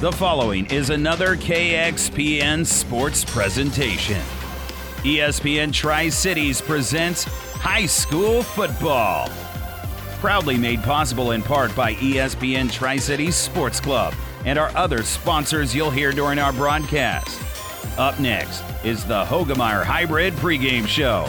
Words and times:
The 0.00 0.12
following 0.12 0.64
is 0.70 0.88
another 0.88 1.36
KXPN 1.36 2.64
sports 2.64 3.22
presentation. 3.22 4.22
ESPN 5.02 5.74
Tri 5.74 6.08
Cities 6.08 6.62
presents 6.62 7.24
High 7.24 7.84
School 7.84 8.42
Football. 8.42 9.28
Proudly 10.18 10.56
made 10.56 10.82
possible 10.82 11.32
in 11.32 11.42
part 11.42 11.76
by 11.76 11.96
ESPN 11.96 12.72
Tri 12.72 12.96
Cities 12.96 13.36
Sports 13.36 13.78
Club 13.78 14.14
and 14.46 14.58
our 14.58 14.74
other 14.74 15.02
sponsors 15.02 15.74
you'll 15.74 15.90
hear 15.90 16.12
during 16.12 16.38
our 16.38 16.54
broadcast. 16.54 17.38
Up 17.98 18.18
next 18.18 18.64
is 18.82 19.04
the 19.04 19.26
Hoegemeyer 19.26 19.84
Hybrid 19.84 20.32
pregame 20.36 20.86
show. 20.86 21.28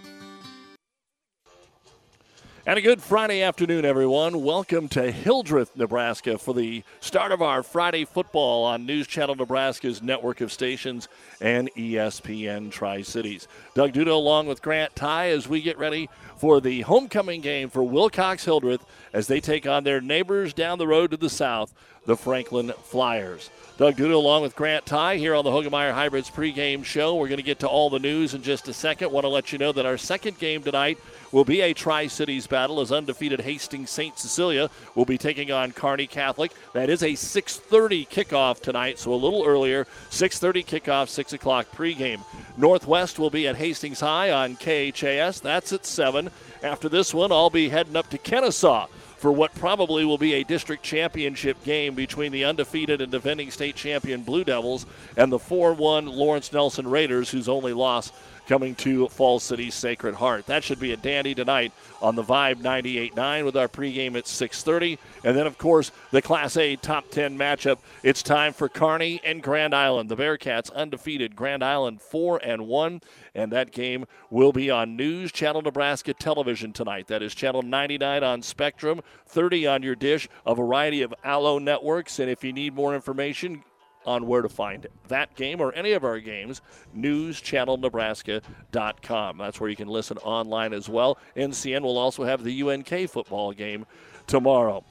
And 2.63 2.77
a 2.77 2.81
good 2.81 3.01
Friday 3.01 3.41
afternoon, 3.41 3.85
everyone. 3.85 4.43
Welcome 4.43 4.87
to 4.89 5.11
Hildreth, 5.11 5.75
Nebraska 5.75 6.37
for 6.37 6.53
the 6.53 6.83
start 6.99 7.31
of 7.31 7.41
our 7.41 7.63
Friday 7.63 8.05
football 8.05 8.65
on 8.65 8.85
News 8.85 9.07
Channel 9.07 9.33
Nebraska's 9.33 10.03
network 10.03 10.41
of 10.41 10.51
stations 10.51 11.07
and 11.41 11.73
ESPN 11.73 12.69
Tri 12.69 13.01
Cities. 13.01 13.47
Doug 13.73 13.93
Duda 13.93 14.11
along 14.11 14.45
with 14.45 14.61
Grant 14.61 14.95
Ty 14.95 15.29
as 15.29 15.47
we 15.47 15.59
get 15.59 15.79
ready 15.79 16.07
for 16.41 16.59
the 16.59 16.81
homecoming 16.81 17.39
game 17.39 17.69
for 17.69 17.83
Wilcox 17.83 18.45
Hildreth 18.45 18.83
as 19.13 19.27
they 19.27 19.39
take 19.39 19.67
on 19.67 19.83
their 19.83 20.01
neighbors 20.01 20.53
down 20.53 20.79
the 20.79 20.87
road 20.87 21.11
to 21.11 21.17
the 21.17 21.29
south, 21.29 21.71
the 22.07 22.17
Franklin 22.17 22.73
Flyers. 22.81 23.51
Doug 23.77 23.95
Duda 23.95 24.13
along 24.13 24.41
with 24.41 24.55
Grant 24.55 24.85
Ty 24.85 25.17
here 25.17 25.35
on 25.35 25.45
the 25.45 25.51
Hoegemeyer 25.51 25.93
Hybrids 25.93 26.31
pregame 26.31 26.83
show. 26.83 27.15
We're 27.15 27.27
going 27.27 27.37
to 27.37 27.43
get 27.43 27.59
to 27.59 27.67
all 27.67 27.91
the 27.91 27.99
news 27.99 28.33
in 28.33 28.41
just 28.41 28.67
a 28.67 28.73
second. 28.73 29.11
Want 29.11 29.23
to 29.23 29.29
let 29.29 29.51
you 29.51 29.59
know 29.59 29.71
that 29.71 29.85
our 29.85 29.97
second 29.97 30.39
game 30.39 30.63
tonight 30.63 30.97
will 31.31 31.45
be 31.45 31.61
a 31.61 31.73
Tri 31.73 32.07
Cities 32.07 32.47
battle 32.47 32.81
as 32.81 32.91
undefeated 32.91 33.39
Hastings 33.39 33.89
St. 33.89 34.17
Cecilia 34.17 34.69
will 34.95 35.05
be 35.05 35.17
taking 35.17 35.51
on 35.51 35.71
Kearney 35.71 36.07
Catholic. 36.07 36.51
That 36.73 36.89
is 36.89 37.03
a 37.03 37.15
6:30 37.15 38.07
kickoff 38.07 38.61
tonight, 38.61 38.99
so 38.99 39.13
a 39.13 39.15
little 39.15 39.45
earlier. 39.45 39.85
6:30 40.09 40.63
kickoff, 40.63 41.07
6 41.07 41.33
o'clock 41.33 41.67
pregame. 41.71 42.23
Northwest 42.57 43.19
will 43.19 43.29
be 43.29 43.47
at 43.47 43.55
Hastings 43.55 43.99
High 43.99 44.31
on 44.31 44.55
KHAS. 44.55 45.39
That's 45.39 45.71
at 45.71 45.85
7. 45.85 46.30
After 46.63 46.89
this 46.89 47.13
one, 47.13 47.31
I'll 47.31 47.49
be 47.49 47.69
heading 47.69 47.95
up 47.95 48.09
to 48.09 48.17
Kenesaw 48.17 48.87
for 49.17 49.31
what 49.31 49.53
probably 49.55 50.03
will 50.03 50.17
be 50.17 50.33
a 50.33 50.43
district 50.43 50.83
championship 50.83 51.63
game 51.63 51.93
between 51.93 52.31
the 52.31 52.43
undefeated 52.43 53.01
and 53.01 53.11
defending 53.11 53.51
state 53.51 53.75
champion 53.75 54.23
Blue 54.23 54.43
Devils 54.43 54.85
and 55.15 55.31
the 55.31 55.37
4 55.39 55.73
1 55.73 56.07
Lawrence 56.07 56.51
Nelson 56.51 56.87
Raiders, 56.87 57.29
whose 57.29 57.47
only 57.47 57.73
loss 57.73 58.11
coming 58.51 58.75
to 58.75 59.07
Falls 59.07 59.43
City 59.43 59.71
Sacred 59.71 60.13
Heart. 60.13 60.47
That 60.47 60.61
should 60.61 60.77
be 60.77 60.91
a 60.91 60.97
dandy 60.97 61.33
tonight 61.33 61.71
on 62.01 62.17
the 62.17 62.21
Vibe 62.21 62.57
98.9 62.57 63.45
with 63.45 63.55
our 63.55 63.69
pregame 63.69 64.17
at 64.17 64.27
6:30, 64.27 64.97
and 65.23 65.37
then 65.37 65.47
of 65.47 65.57
course 65.57 65.93
the 66.11 66.21
Class 66.21 66.57
A 66.57 66.75
Top 66.75 67.09
10 67.11 67.37
matchup. 67.37 67.77
It's 68.03 68.21
time 68.21 68.51
for 68.51 68.67
Kearney 68.67 69.21
and 69.23 69.41
Grand 69.41 69.73
Island. 69.73 70.09
The 70.09 70.17
Bearcats 70.17 70.69
undefeated, 70.73 71.33
Grand 71.33 71.63
Island 71.63 72.01
four 72.01 72.41
and 72.43 72.67
one, 72.67 72.99
and 73.33 73.53
that 73.53 73.71
game 73.71 74.05
will 74.29 74.51
be 74.51 74.69
on 74.69 74.97
News 74.97 75.31
Channel 75.31 75.61
Nebraska 75.61 76.13
television 76.13 76.73
tonight. 76.73 77.07
That 77.07 77.23
is 77.23 77.33
channel 77.33 77.61
99 77.61 78.21
on 78.21 78.41
Spectrum, 78.41 78.99
30 79.27 79.65
on 79.65 79.81
your 79.81 79.95
dish, 79.95 80.27
a 80.45 80.53
variety 80.53 81.01
of 81.03 81.13
Allo 81.23 81.57
networks, 81.57 82.19
and 82.19 82.29
if 82.29 82.43
you 82.43 82.51
need 82.51 82.75
more 82.75 82.93
information 82.93 83.63
on 84.05 84.27
where 84.27 84.41
to 84.41 84.49
find 84.49 84.87
that 85.07 85.33
game 85.35 85.61
or 85.61 85.73
any 85.73 85.93
of 85.93 86.03
our 86.03 86.19
games, 86.19 86.61
newschannelnebraska.com. 86.95 89.37
That's 89.37 89.59
where 89.59 89.69
you 89.69 89.75
can 89.75 89.87
listen 89.87 90.17
online 90.17 90.73
as 90.73 90.89
well. 90.89 91.17
NCN 91.35 91.81
will 91.81 91.97
also 91.97 92.23
have 92.23 92.43
the 92.43 92.61
UNK 92.61 93.09
football 93.09 93.51
game 93.51 93.85
tomorrow. 94.27 94.83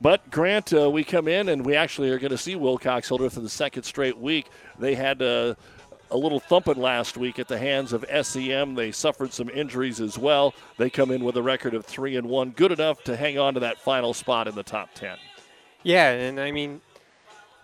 But 0.00 0.30
Grant, 0.30 0.72
uh, 0.72 0.88
we 0.90 1.02
come 1.02 1.26
in 1.26 1.48
and 1.48 1.66
we 1.66 1.74
actually 1.74 2.10
are 2.10 2.18
going 2.18 2.30
to 2.30 2.38
see 2.38 2.54
Wilcox 2.54 3.08
Hildreth 3.08 3.34
for 3.34 3.40
the 3.40 3.48
second 3.48 3.82
straight 3.82 4.16
week. 4.16 4.48
They 4.78 4.94
had 4.94 5.20
uh, 5.20 5.56
a 6.10 6.16
little 6.16 6.40
thumping 6.40 6.80
last 6.80 7.16
week 7.16 7.38
at 7.38 7.48
the 7.48 7.58
hands 7.58 7.92
of 7.92 8.04
SEM. 8.22 8.74
They 8.74 8.92
suffered 8.92 9.32
some 9.32 9.48
injuries 9.50 10.00
as 10.00 10.16
well. 10.16 10.54
They 10.76 10.90
come 10.90 11.10
in 11.10 11.24
with 11.24 11.36
a 11.36 11.42
record 11.42 11.74
of 11.74 11.84
three 11.84 12.16
and 12.16 12.28
one, 12.28 12.50
good 12.50 12.72
enough 12.72 13.02
to 13.04 13.16
hang 13.16 13.38
on 13.38 13.54
to 13.54 13.60
that 13.60 13.78
final 13.78 14.14
spot 14.14 14.46
in 14.46 14.54
the 14.54 14.62
top 14.62 14.94
ten. 14.94 15.18
Yeah, 15.82 16.10
and 16.10 16.40
I 16.40 16.50
mean, 16.50 16.80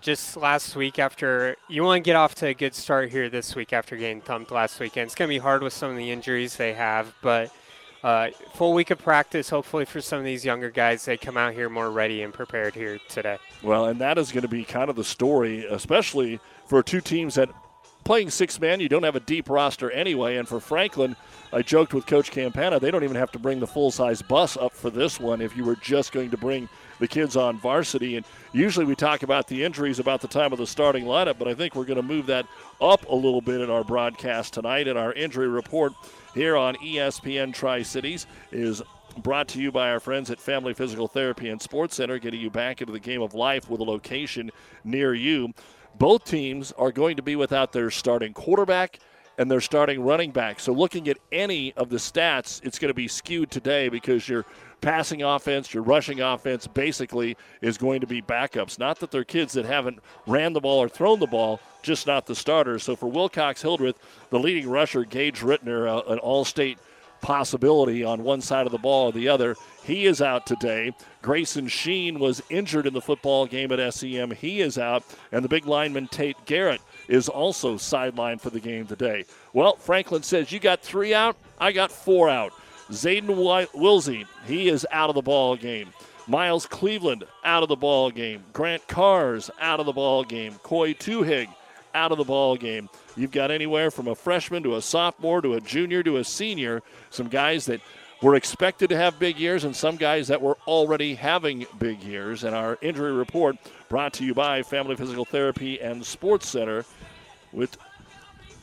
just 0.05 0.37
last 0.37 0.77
week 0.77 0.99
after 0.99 1.57
you 1.67 1.83
want 1.83 2.05
to 2.05 2.07
get 2.07 2.15
off 2.15 2.35
to 2.35 2.47
a 2.49 2.55
good 2.55 2.75
start 2.75 3.11
here 3.11 3.31
this 3.31 3.57
week 3.57 3.73
after 3.73 3.97
getting 3.97 4.21
thumped 4.21 4.51
last 4.51 4.79
weekend. 4.79 5.07
It's 5.07 5.15
going 5.15 5.31
to 5.31 5.35
be 5.35 5.39
hard 5.39 5.63
with 5.63 5.73
some 5.73 5.91
of 5.91 5.97
the 5.97 6.11
injuries 6.11 6.57
they 6.57 6.75
have, 6.75 7.15
but 7.23 7.51
uh, 8.03 8.29
full 8.53 8.75
week 8.75 8.91
of 8.91 8.99
practice. 8.99 9.49
Hopefully 9.49 9.87
for 9.87 10.03
some 10.03 10.19
of 10.19 10.25
these 10.27 10.45
younger 10.45 10.71
guys, 10.71 11.07
they 11.07 11.17
come 11.17 11.39
out 11.39 11.55
here 11.55 11.71
more 11.71 11.91
ready 11.91 12.21
and 12.23 12.35
prepared 12.35 12.75
here 12.75 12.99
today. 13.09 13.39
Well, 13.63 13.87
and 13.87 13.99
that 14.03 14.19
is 14.19 14.31
going 14.31 14.43
to 14.43 14.49
be 14.49 14.63
kind 14.63 14.91
of 14.91 14.97
the 14.97 15.05
story, 15.05 15.65
especially 15.65 16.39
for 16.67 16.83
two 16.83 17.01
teams 17.01 17.37
that 17.37 17.49
playing 18.05 18.29
six 18.29 18.61
man, 18.61 18.81
you 18.81 18.91
don't 18.91 19.05
have 19.05 19.17
a 19.17 19.21
deep 19.21 19.49
roster 19.49 19.91
anyway. 19.91 20.37
And 20.37 20.47
for 20.47 20.61
Franklin, 20.61 21.17
I 21.51 21.63
joked 21.63 21.95
with 21.95 22.05
Coach 22.05 22.31
Campana, 22.31 22.79
they 22.79 22.91
don't 22.91 23.05
even 23.05 23.17
have 23.17 23.33
to 23.33 23.39
bring 23.39 23.59
the 23.59 23.67
full 23.67 23.91
size 23.91 24.21
bus 24.21 24.59
up 24.59 24.75
for 24.75 24.91
this 24.91 25.19
one 25.19 25.41
if 25.41 25.57
you 25.57 25.65
were 25.65 25.77
just 25.77 26.13
going 26.13 26.31
to 26.31 26.37
bring 26.37 26.69
the 26.99 27.09
kids 27.09 27.37
on 27.37 27.59
varsity. 27.59 28.17
And 28.17 28.27
usually 28.53 28.87
we 28.87 28.95
talk 28.95 29.23
about 29.23 29.49
the 29.49 29.65
injuries 29.65 29.99
about 29.99 30.21
the 30.21 30.29
time 30.29 30.53
of 30.53 30.59
the 30.59 30.67
starting 30.67 31.05
lineup, 31.05 31.39
but 31.39 31.49
I 31.49 31.55
think 31.55 31.75
we're 31.75 31.85
going 31.85 31.97
to 31.97 32.03
move 32.03 32.27
that 32.27 32.47
up 32.81 33.09
a 33.09 33.15
little 33.15 33.41
bit 33.41 33.61
in 33.61 33.71
our 33.71 33.85
broadcast 33.85 34.55
tonight. 34.55 34.89
And 34.89 34.99
our 34.99 35.13
injury 35.13 35.49
report 35.49 35.93
here 36.35 36.57
on 36.57 36.77
ESPN 36.77 37.55
Tri 37.55 37.83
Cities 37.83 38.27
is 38.53 38.83
brought 39.19 39.49
to 39.49 39.61
you 39.61 39.71
by 39.71 39.91
our 39.91 40.01
friends 40.01 40.31
at 40.31 40.41
Family 40.41 40.75
Physical 40.75 41.07
Therapy 41.07 41.49
and 41.49 41.61
Sports 41.61 41.97
Center, 41.97 42.19
getting 42.19 42.41
you 42.41 42.51
back 42.51 42.81
into 42.81 42.93
the 42.93 43.01
game 43.01 43.23
of 43.23 43.35
life 43.35 43.71
with 43.71 43.81
a 43.81 43.85
location 43.85 44.51
near 44.83 45.15
you. 45.15 45.53
Both 45.97 46.25
teams 46.25 46.73
are 46.73 46.91
going 46.91 47.17
to 47.17 47.23
be 47.23 47.37
without 47.37 47.73
their 47.73 47.91
starting 47.91 48.33
quarterback 48.33 48.99
and 49.39 49.51
their 49.51 49.61
starting 49.61 50.03
running 50.03 50.31
back. 50.31 50.61
So, 50.61 50.73
looking 50.73 51.09
at 51.09 51.19
any 51.33 51.73
of 51.75 51.89
the 51.89 51.97
stats, 51.97 52.61
it's 52.65 52.79
going 52.79 52.91
to 52.91 52.95
be 52.95 53.09
skewed 53.09 53.51
today 53.51 53.89
because 53.89 54.29
your 54.29 54.45
passing 54.81 55.23
offense, 55.23 55.73
your 55.73 55.83
rushing 55.83 56.21
offense 56.21 56.67
basically 56.67 57.37
is 57.61 57.79
going 57.79 58.01
to 58.01 58.07
be 58.07 58.21
backups. 58.21 58.79
Not 58.79 59.01
that 59.01 59.11
they're 59.11 59.25
kids 59.25 59.55
that 59.55 59.65
haven't 59.65 60.01
ran 60.27 60.53
the 60.53 60.61
ball 60.61 60.79
or 60.79 60.89
thrown 60.89 61.21
the 61.21 61.27
ball, 61.27 61.61
just 61.83 62.07
not 62.07 62.27
the 62.27 62.35
starters. 62.35 62.83
So, 62.83 62.97
for 62.97 63.11
Wilcox 63.11 63.63
Hildreth, 63.63 63.99
the 64.31 64.39
leading 64.39 64.69
rusher, 64.69 65.05
Gage 65.05 65.41
Rittner, 65.41 65.89
uh, 65.89 66.13
an 66.13 66.19
all 66.19 66.45
state 66.45 66.79
possibility 67.25 68.05
on 68.05 68.23
one 68.23 68.43
side 68.43 68.67
of 68.67 68.73
the 68.73 68.79
ball 68.79 69.07
or 69.07 69.13
the 69.13 69.29
other. 69.31 69.57
He 69.83 70.05
is 70.05 70.21
out 70.21 70.47
today. 70.47 70.93
Grayson 71.23 71.69
Sheen 71.69 72.19
was 72.19 72.43
injured 72.51 72.87
in 72.87 72.93
the 72.93 73.01
football 73.01 73.47
game 73.47 73.73
at 73.73 73.95
SEM. 73.95 74.31
He 74.33 74.61
is 74.61 74.77
out. 74.77 75.03
And 75.33 75.43
the 75.43 75.49
big 75.49 75.65
lineman 75.65 76.09
Tate 76.09 76.37
Garrett 76.45 76.83
is 77.09 77.29
also 77.29 77.75
sidelined 77.75 78.41
for 78.41 78.51
the 78.51 78.61
game 78.61 78.87
today. 78.87 79.25
Well, 79.53 79.77
Franklin 79.77 80.23
says, 80.23 80.53
You 80.53 80.61
got 80.61 80.81
three 80.81 81.15
out, 81.15 81.37
I 81.59 81.73
got 81.73 81.91
four 81.93 82.29
out. 82.29 82.53
Zayden 82.91 83.27
Wilsey, 83.75 84.27
he 84.47 84.69
is 84.69 84.87
out 84.91 85.09
of 85.09 85.15
the 85.15 85.23
ball 85.23 85.57
game. 85.57 85.89
Miles 86.27 86.67
Cleveland 86.67 87.25
out 87.45 87.63
of 87.63 87.69
the 87.69 87.77
ball 87.77 88.11
game. 88.11 88.43
Grant 88.53 88.87
Cars 88.89 89.51
out 89.61 89.81
of 89.81 89.87
the 89.87 89.93
ball 89.93 90.25
game. 90.25 90.55
Coy 90.63 90.95
Tuhig 90.95 91.49
out 91.95 92.13
of 92.13 92.19
the 92.19 92.25
ball 92.25 92.57
game. 92.57 92.89
You've 93.17 93.31
got 93.31 93.51
anywhere 93.51 93.91
from 93.91 94.09
a 94.09 94.15
freshman 94.15 94.63
to 94.65 94.77
a 94.77 94.83
sophomore 94.83 95.41
to 95.43 95.55
a 95.55 95.61
junior 95.61 96.03
to 96.03 96.17
a 96.17 96.25
senior. 96.25 96.83
Some 97.11 97.29
guys 97.29 97.67
that 97.67 97.81
were 98.25 98.37
expected 98.37 98.89
to 98.89 98.97
have 98.97 99.19
big 99.19 99.39
years 99.39 99.65
and 99.65 99.77
some 99.77 99.97
guys 99.97 100.29
that 100.29 100.41
were 100.41 100.57
already 100.67 101.15
having 101.15 101.67
big 101.79 102.03
years. 102.03 102.43
And 102.45 102.57
our 102.57 102.79
injury 102.81 103.13
report 103.13 103.57
brought 103.91 104.15
to 104.15 104.25
you 104.25 104.33
by 104.33 104.63
Family 104.63 104.97
Physical 104.97 105.27
Therapy 105.27 105.79
and 105.79 106.05
Sports 106.05 106.49
Center 106.49 106.87
with 107.53 107.77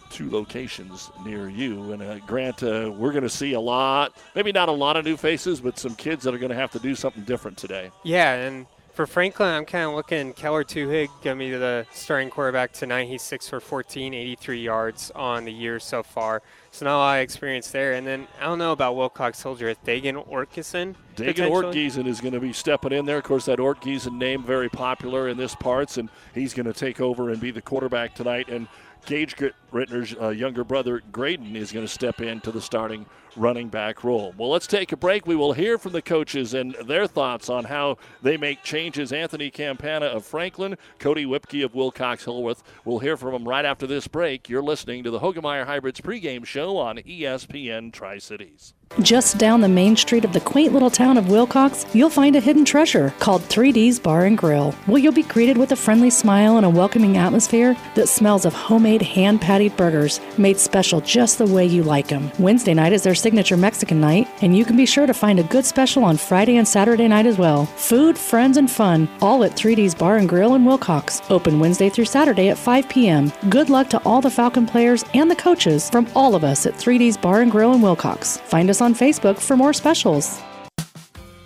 two 0.09 0.31
locations 0.31 1.11
near 1.23 1.47
you. 1.47 1.91
And 1.91 2.01
uh, 2.01 2.17
Grant, 2.25 2.63
uh, 2.63 2.91
we're 2.91 3.11
going 3.11 3.21
to 3.21 3.29
see 3.29 3.53
a 3.53 3.59
lot, 3.59 4.17
maybe 4.33 4.51
not 4.51 4.67
a 4.67 4.71
lot 4.71 4.97
of 4.97 5.05
new 5.05 5.15
faces, 5.15 5.61
but 5.61 5.77
some 5.77 5.93
kids 5.93 6.23
that 6.23 6.33
are 6.33 6.39
going 6.39 6.49
to 6.49 6.55
have 6.55 6.71
to 6.71 6.79
do 6.79 6.95
something 6.95 7.23
different 7.23 7.55
today. 7.55 7.91
Yeah, 8.03 8.33
and 8.33 8.65
for 8.93 9.05
Franklin, 9.05 9.49
I'm 9.49 9.65
kind 9.65 9.85
of 9.85 9.95
looking 9.95 10.33
Keller 10.33 10.63
Tuhig 10.63 11.09
going 11.23 11.37
to 11.37 11.45
be 11.45 11.51
the 11.51 11.85
starting 11.91 12.29
quarterback 12.29 12.73
tonight. 12.73 13.07
He's 13.07 13.21
6 13.21 13.47
for 13.49 13.59
14, 13.59 14.13
83 14.13 14.61
yards 14.61 15.11
on 15.15 15.45
the 15.45 15.51
year 15.51 15.79
so 15.79 16.03
far. 16.03 16.41
So 16.71 16.85
not 16.85 16.95
a 16.95 16.97
lot 16.97 17.17
of 17.17 17.23
experience 17.23 17.71
there. 17.71 17.93
And 17.93 18.05
then 18.05 18.27
I 18.39 18.45
don't 18.45 18.59
know 18.59 18.71
about 18.71 18.95
Wilcox 18.95 19.41
Hildreth. 19.41 19.83
Dagan 19.85 20.27
Ortgiesen. 20.27 20.95
Dagan 21.15 21.49
Ortgiesen 21.49 22.07
is 22.07 22.21
going 22.21 22.33
to 22.33 22.39
be 22.39 22.53
stepping 22.53 22.91
in 22.91 23.05
there. 23.05 23.17
Of 23.17 23.23
course, 23.23 23.45
that 23.45 23.59
Ortgiesen 23.59 24.17
name 24.17 24.43
very 24.43 24.69
popular 24.69 25.27
in 25.27 25.37
this 25.37 25.55
parts, 25.55 25.97
and 25.97 26.09
he's 26.33 26.53
going 26.53 26.65
to 26.65 26.73
take 26.73 27.01
over 27.01 27.29
and 27.29 27.39
be 27.39 27.51
the 27.51 27.61
quarterback 27.61 28.15
tonight. 28.15 28.49
And 28.49 28.67
Gage 29.05 29.35
Rittner's 29.71 30.15
uh, 30.19 30.29
younger 30.29 30.63
brother, 30.63 31.01
Graydon, 31.11 31.55
is 31.55 31.71
going 31.71 31.85
to 31.85 31.91
step 31.91 32.21
into 32.21 32.51
the 32.51 32.61
starting 32.61 33.05
running 33.35 33.69
back 33.69 34.03
role. 34.03 34.33
Well, 34.37 34.49
let's 34.49 34.67
take 34.67 34.91
a 34.91 34.97
break. 34.97 35.25
We 35.25 35.35
will 35.35 35.53
hear 35.53 35.77
from 35.77 35.93
the 35.93 36.01
coaches 36.01 36.53
and 36.53 36.75
their 36.85 37.07
thoughts 37.07 37.49
on 37.49 37.65
how 37.65 37.97
they 38.21 38.37
make 38.37 38.63
changes. 38.63 39.11
Anthony 39.13 39.49
Campana 39.49 40.07
of 40.07 40.25
Franklin, 40.25 40.77
Cody 40.99 41.25
Whipke 41.25 41.63
of 41.63 41.75
Wilcox 41.75 42.25
Hildreth. 42.25 42.63
We'll 42.85 42.99
hear 42.99 43.17
from 43.17 43.33
them 43.33 43.47
right 43.47 43.65
after 43.65 43.87
this 43.87 44.07
break. 44.07 44.49
You're 44.49 44.61
listening 44.61 45.03
to 45.03 45.11
the 45.11 45.19
Hoegemeyer 45.19 45.65
Hybrids 45.65 46.01
pregame 46.01 46.45
show 46.45 46.77
on 46.77 46.97
ESPN 46.97 47.93
Tri 47.93 48.17
Cities. 48.17 48.73
Just 48.99 49.37
down 49.37 49.61
the 49.61 49.69
main 49.69 49.95
street 49.95 50.25
of 50.25 50.33
the 50.33 50.41
quaint 50.41 50.73
little 50.73 50.89
town 50.89 51.17
of 51.17 51.29
Wilcox, 51.29 51.85
you'll 51.93 52.09
find 52.09 52.35
a 52.35 52.41
hidden 52.41 52.65
treasure 52.65 53.13
called 53.19 53.41
3D's 53.43 53.99
Bar 53.99 54.25
and 54.25 54.37
Grill, 54.37 54.73
where 54.85 55.01
you'll 55.01 55.13
be 55.13 55.23
greeted 55.23 55.57
with 55.57 55.71
a 55.71 55.77
friendly 55.77 56.09
smile 56.09 56.57
and 56.57 56.65
a 56.65 56.69
welcoming 56.69 57.15
atmosphere 57.15 57.77
that 57.95 58.09
smells 58.09 58.43
of 58.43 58.53
homemade 58.53 59.01
hand 59.01 59.39
burgers 59.69 60.19
made 60.37 60.59
special 60.59 61.01
just 61.01 61.37
the 61.37 61.45
way 61.45 61.65
you 61.65 61.83
like 61.83 62.07
them. 62.07 62.31
Wednesday 62.39 62.73
night 62.73 62.93
is 62.93 63.03
their 63.03 63.15
signature 63.15 63.57
Mexican 63.57 63.99
night, 63.99 64.27
and 64.41 64.55
you 64.55 64.65
can 64.65 64.77
be 64.77 64.85
sure 64.85 65.05
to 65.05 65.13
find 65.13 65.39
a 65.39 65.43
good 65.43 65.65
special 65.65 66.03
on 66.03 66.17
Friday 66.17 66.57
and 66.57 66.67
Saturday 66.67 67.07
night 67.07 67.25
as 67.25 67.37
well. 67.37 67.65
Food, 67.65 68.17
friends, 68.17 68.57
and 68.57 68.69
fun, 68.69 69.09
all 69.21 69.43
at 69.43 69.51
3D's 69.51 69.95
Bar 69.95 70.17
and 70.17 70.29
Grill 70.29 70.55
in 70.55 70.65
Wilcox. 70.65 71.21
Open 71.29 71.59
Wednesday 71.59 71.89
through 71.89 72.05
Saturday 72.05 72.49
at 72.49 72.57
5 72.57 72.89
p.m. 72.89 73.31
Good 73.49 73.69
luck 73.69 73.89
to 73.89 74.01
all 74.03 74.21
the 74.21 74.29
Falcon 74.29 74.65
players 74.65 75.05
and 75.13 75.29
the 75.29 75.35
coaches 75.35 75.89
from 75.89 76.07
all 76.15 76.35
of 76.35 76.43
us 76.43 76.65
at 76.65 76.73
3D's 76.73 77.17
Bar 77.17 77.41
and 77.41 77.51
Grill 77.51 77.73
in 77.73 77.81
Wilcox. 77.81 78.37
Find 78.37 78.69
us 78.69 78.81
on 78.81 78.93
Facebook 78.93 79.39
for 79.39 79.55
more 79.55 79.73
specials. 79.73 80.41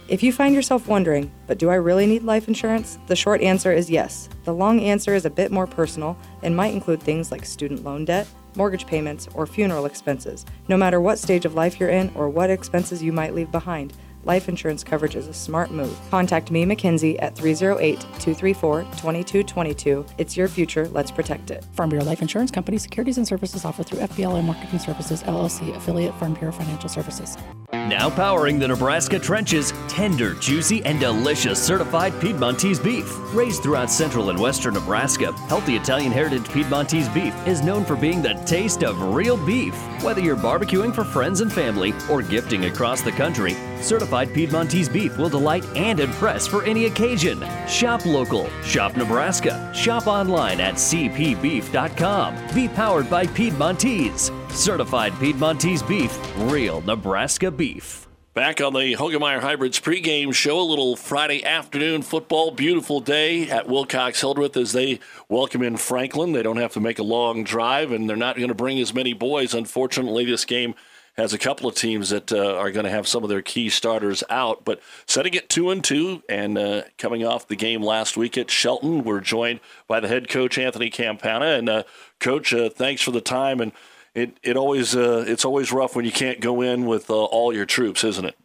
If 0.07 0.21
you 0.21 0.31
find 0.31 0.53
yourself 0.53 0.87
wondering, 0.87 1.31
but 1.47 1.57
do 1.57 1.71
I 1.71 1.75
really 1.75 2.05
need 2.05 2.21
life 2.21 2.47
insurance? 2.47 2.99
The 3.07 3.15
short 3.15 3.41
answer 3.41 3.71
is 3.71 3.89
yes. 3.89 4.29
The 4.43 4.53
long 4.53 4.79
answer 4.79 5.15
is 5.15 5.25
a 5.25 5.31
bit 5.31 5.51
more 5.51 5.65
personal 5.65 6.15
and 6.43 6.55
might 6.55 6.75
include 6.75 7.01
things 7.01 7.31
like 7.31 7.43
student 7.43 7.83
loan 7.83 8.05
debt, 8.05 8.27
mortgage 8.55 8.85
payments, 8.85 9.27
or 9.33 9.47
funeral 9.47 9.87
expenses. 9.87 10.45
No 10.67 10.77
matter 10.77 11.01
what 11.01 11.17
stage 11.17 11.43
of 11.43 11.55
life 11.55 11.79
you're 11.79 11.89
in 11.89 12.11
or 12.13 12.29
what 12.29 12.51
expenses 12.51 13.01
you 13.01 13.11
might 13.13 13.33
leave 13.33 13.51
behind, 13.51 13.93
life 14.25 14.49
insurance 14.49 14.83
coverage 14.83 15.15
is 15.15 15.27
a 15.27 15.33
smart 15.33 15.71
move. 15.71 15.97
Contact 16.09 16.51
me, 16.51 16.65
Mackenzie, 16.65 17.17
at 17.19 17.35
308 17.35 18.01
234 18.01 18.81
2222. 18.81 20.05
It's 20.17 20.35
your 20.35 20.47
future. 20.47 20.87
Let's 20.89 21.11
protect 21.11 21.51
it. 21.51 21.63
Farm 21.73 21.89
Bureau 21.89 22.05
Life 22.05 22.21
Insurance 22.21 22.51
Company 22.51 22.77
securities 22.77 23.17
and 23.17 23.27
services 23.27 23.65
offered 23.65 23.85
through 23.85 23.99
FBLA 23.99 24.43
Marketing 24.43 24.79
Services, 24.79 25.23
LLC, 25.23 25.75
affiliate 25.75 26.13
Farm 26.15 26.33
Bureau 26.33 26.51
Financial 26.51 26.89
Services. 26.89 27.37
Now 27.71 28.09
powering 28.09 28.57
the 28.57 28.67
Nebraska 28.67 29.19
trenches, 29.19 29.71
tender, 29.87 30.33
juicy, 30.35 30.83
and 30.85 30.99
delicious 30.99 31.63
certified 31.63 32.19
Piedmontese 32.19 32.79
beef. 32.79 33.05
Raised 33.33 33.61
throughout 33.61 33.91
central 33.91 34.31
and 34.31 34.39
western 34.39 34.73
Nebraska, 34.73 35.33
healthy 35.47 35.75
Italian 35.75 36.11
heritage 36.11 36.49
Piedmontese 36.49 37.09
beef 37.09 37.35
is 37.45 37.61
known 37.61 37.85
for 37.85 37.95
being 37.95 38.23
the 38.23 38.33
taste 38.45 38.83
of 38.83 38.99
real 39.13 39.37
beef. 39.45 39.75
Whether 40.03 40.21
you're 40.21 40.35
barbecuing 40.35 40.95
for 40.95 41.03
friends 41.03 41.41
and 41.41 41.53
family 41.53 41.93
or 42.09 42.23
gifting 42.23 42.65
across 42.65 43.01
the 43.01 43.11
country, 43.11 43.55
certified 43.85 44.33
Piedmontese 44.33 44.89
beef 44.89 45.17
will 45.17 45.29
delight 45.29 45.65
and 45.75 45.99
impress 45.99 46.47
for 46.47 46.63
any 46.63 46.85
occasion. 46.85 47.43
Shop 47.67 48.05
local, 48.05 48.49
shop 48.63 48.97
Nebraska, 48.97 49.71
shop 49.73 50.07
online 50.07 50.59
at 50.59 50.75
cpbeef.com. 50.75 52.35
Be 52.53 52.67
powered 52.67 53.09
by 53.09 53.25
Piedmontese. 53.25 54.31
Certified 54.51 55.13
Piedmontese 55.19 55.83
beef, 55.83 56.17
real 56.37 56.81
Nebraska 56.81 57.51
beef. 57.51 58.05
Back 58.35 58.59
on 58.59 58.73
the 58.73 58.97
Hoegemeyer 58.97 59.39
Hybrids 59.39 59.79
pregame 59.79 60.33
show, 60.33 60.59
a 60.59 60.61
little 60.61 60.97
Friday 60.97 61.41
afternoon 61.45 62.01
football. 62.01 62.51
Beautiful 62.51 62.99
day 62.99 63.49
at 63.49 63.69
Wilcox 63.69 64.19
Hildreth 64.19 64.57
as 64.57 64.73
they 64.73 64.99
welcome 65.29 65.61
in 65.61 65.77
Franklin. 65.77 66.33
They 66.33 66.43
don't 66.43 66.57
have 66.57 66.73
to 66.73 66.81
make 66.81 66.99
a 66.99 67.03
long 67.03 67.45
drive, 67.45 67.93
and 67.93 68.09
they're 68.09 68.17
not 68.17 68.35
going 68.35 68.49
to 68.49 68.53
bring 68.53 68.77
as 68.81 68.93
many 68.93 69.13
boys. 69.13 69.53
Unfortunately, 69.53 70.25
this 70.25 70.43
game 70.43 70.75
has 71.17 71.33
a 71.33 71.37
couple 71.37 71.67
of 71.67 71.75
teams 71.75 72.09
that 72.09 72.31
uh, 72.31 72.55
are 72.55 72.71
going 72.71 72.85
to 72.85 72.91
have 72.91 73.07
some 73.07 73.23
of 73.23 73.29
their 73.29 73.41
key 73.41 73.69
starters 73.69 74.23
out. 74.29 74.65
But 74.65 74.81
setting 75.05 75.33
it 75.33 75.49
two 75.49 75.69
and 75.69 75.83
two, 75.83 76.23
and 76.27 76.57
uh, 76.57 76.83
coming 76.97 77.25
off 77.25 77.47
the 77.47 77.55
game 77.55 77.81
last 77.81 78.17
week 78.17 78.37
at 78.37 78.51
Shelton, 78.51 79.03
we're 79.03 79.21
joined 79.21 79.59
by 79.87 79.99
the 79.99 80.07
head 80.07 80.29
coach 80.29 80.57
Anthony 80.57 80.89
Campana. 80.89 81.45
And 81.45 81.69
uh, 81.69 81.83
coach, 82.19 82.53
uh, 82.53 82.69
thanks 82.69 83.01
for 83.01 83.11
the 83.11 83.21
time 83.21 83.61
and 83.61 83.71
it 84.15 84.37
it 84.41 84.57
always 84.57 84.95
uh, 84.95 85.25
it's 85.27 85.45
always 85.45 85.71
rough 85.71 85.95
when 85.95 86.05
you 86.05 86.11
can't 86.11 86.39
go 86.39 86.61
in 86.61 86.85
with 86.85 87.09
uh, 87.09 87.13
all 87.13 87.53
your 87.53 87.65
troops, 87.65 88.03
isn't 88.03 88.25
it? 88.25 88.35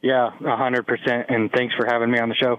Yeah, 0.00 0.30
hundred 0.40 0.86
percent. 0.86 1.26
And 1.28 1.52
thanks 1.52 1.74
for 1.74 1.86
having 1.86 2.10
me 2.10 2.18
on 2.18 2.30
the 2.30 2.34
show. 2.34 2.58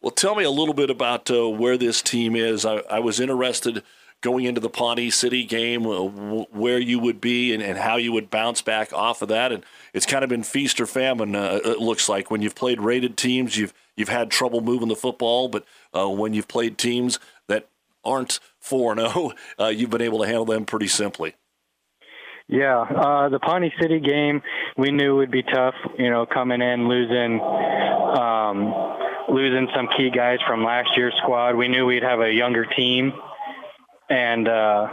Well, 0.00 0.12
tell 0.12 0.34
me 0.34 0.44
a 0.44 0.50
little 0.50 0.72
bit 0.72 0.88
about 0.88 1.30
uh, 1.30 1.50
where 1.50 1.76
this 1.76 2.00
team 2.00 2.34
is. 2.34 2.64
I, 2.64 2.76
I, 2.90 3.00
was 3.00 3.20
interested 3.20 3.82
going 4.20 4.44
into 4.44 4.60
the 4.60 4.68
Pawnee 4.68 5.10
City 5.10 5.44
game, 5.44 5.86
uh, 5.86 6.04
where 6.52 6.78
you 6.78 6.98
would 6.98 7.20
be 7.20 7.54
and, 7.54 7.62
and, 7.62 7.78
how 7.78 7.96
you 7.96 8.12
would 8.12 8.30
bounce 8.30 8.60
back 8.60 8.92
off 8.92 9.22
of 9.22 9.28
that. 9.28 9.52
And 9.52 9.64
it's 9.94 10.06
kind 10.06 10.22
of 10.22 10.30
been 10.30 10.42
feast 10.42 10.80
or 10.80 10.86
famine. 10.86 11.34
Uh, 11.34 11.60
it 11.64 11.78
looks 11.78 12.08
like 12.08 12.30
when 12.30 12.42
you've 12.42 12.54
played 12.54 12.80
rated 12.80 13.16
teams, 13.16 13.56
you've 13.56 13.72
you've 13.96 14.08
had 14.08 14.30
trouble 14.30 14.60
moving 14.60 14.88
the 14.88 14.96
football, 14.96 15.48
but 15.48 15.64
uh, 15.96 16.08
when 16.08 16.34
you've 16.34 16.48
played 16.48 16.78
teams 16.78 17.18
that 17.48 17.68
aren't 18.04 18.40
four 18.58 18.92
and 18.92 19.00
zero, 19.00 19.32
oh, 19.58 19.68
you've 19.68 19.90
been 19.90 20.02
able 20.02 20.20
to 20.20 20.26
handle 20.26 20.44
them 20.44 20.64
pretty 20.64 20.88
simply. 20.88 21.34
Yeah, 22.46 22.80
uh, 22.80 23.28
the 23.28 23.38
Pawnee 23.38 23.72
City 23.80 24.00
game 24.00 24.42
we 24.76 24.90
knew 24.90 25.16
would 25.16 25.30
be 25.30 25.44
tough. 25.44 25.74
You 25.96 26.10
know, 26.10 26.26
coming 26.26 26.60
in 26.60 26.88
losing, 26.88 27.40
um, 27.40 28.74
losing 29.28 29.68
some 29.74 29.88
key 29.96 30.10
guys 30.10 30.38
from 30.48 30.64
last 30.64 30.88
year's 30.96 31.14
squad. 31.22 31.54
We 31.54 31.68
knew 31.68 31.86
we'd 31.86 32.02
have 32.02 32.20
a 32.20 32.32
younger 32.32 32.66
team, 32.66 33.12
and 34.10 34.48
uh, 34.48 34.88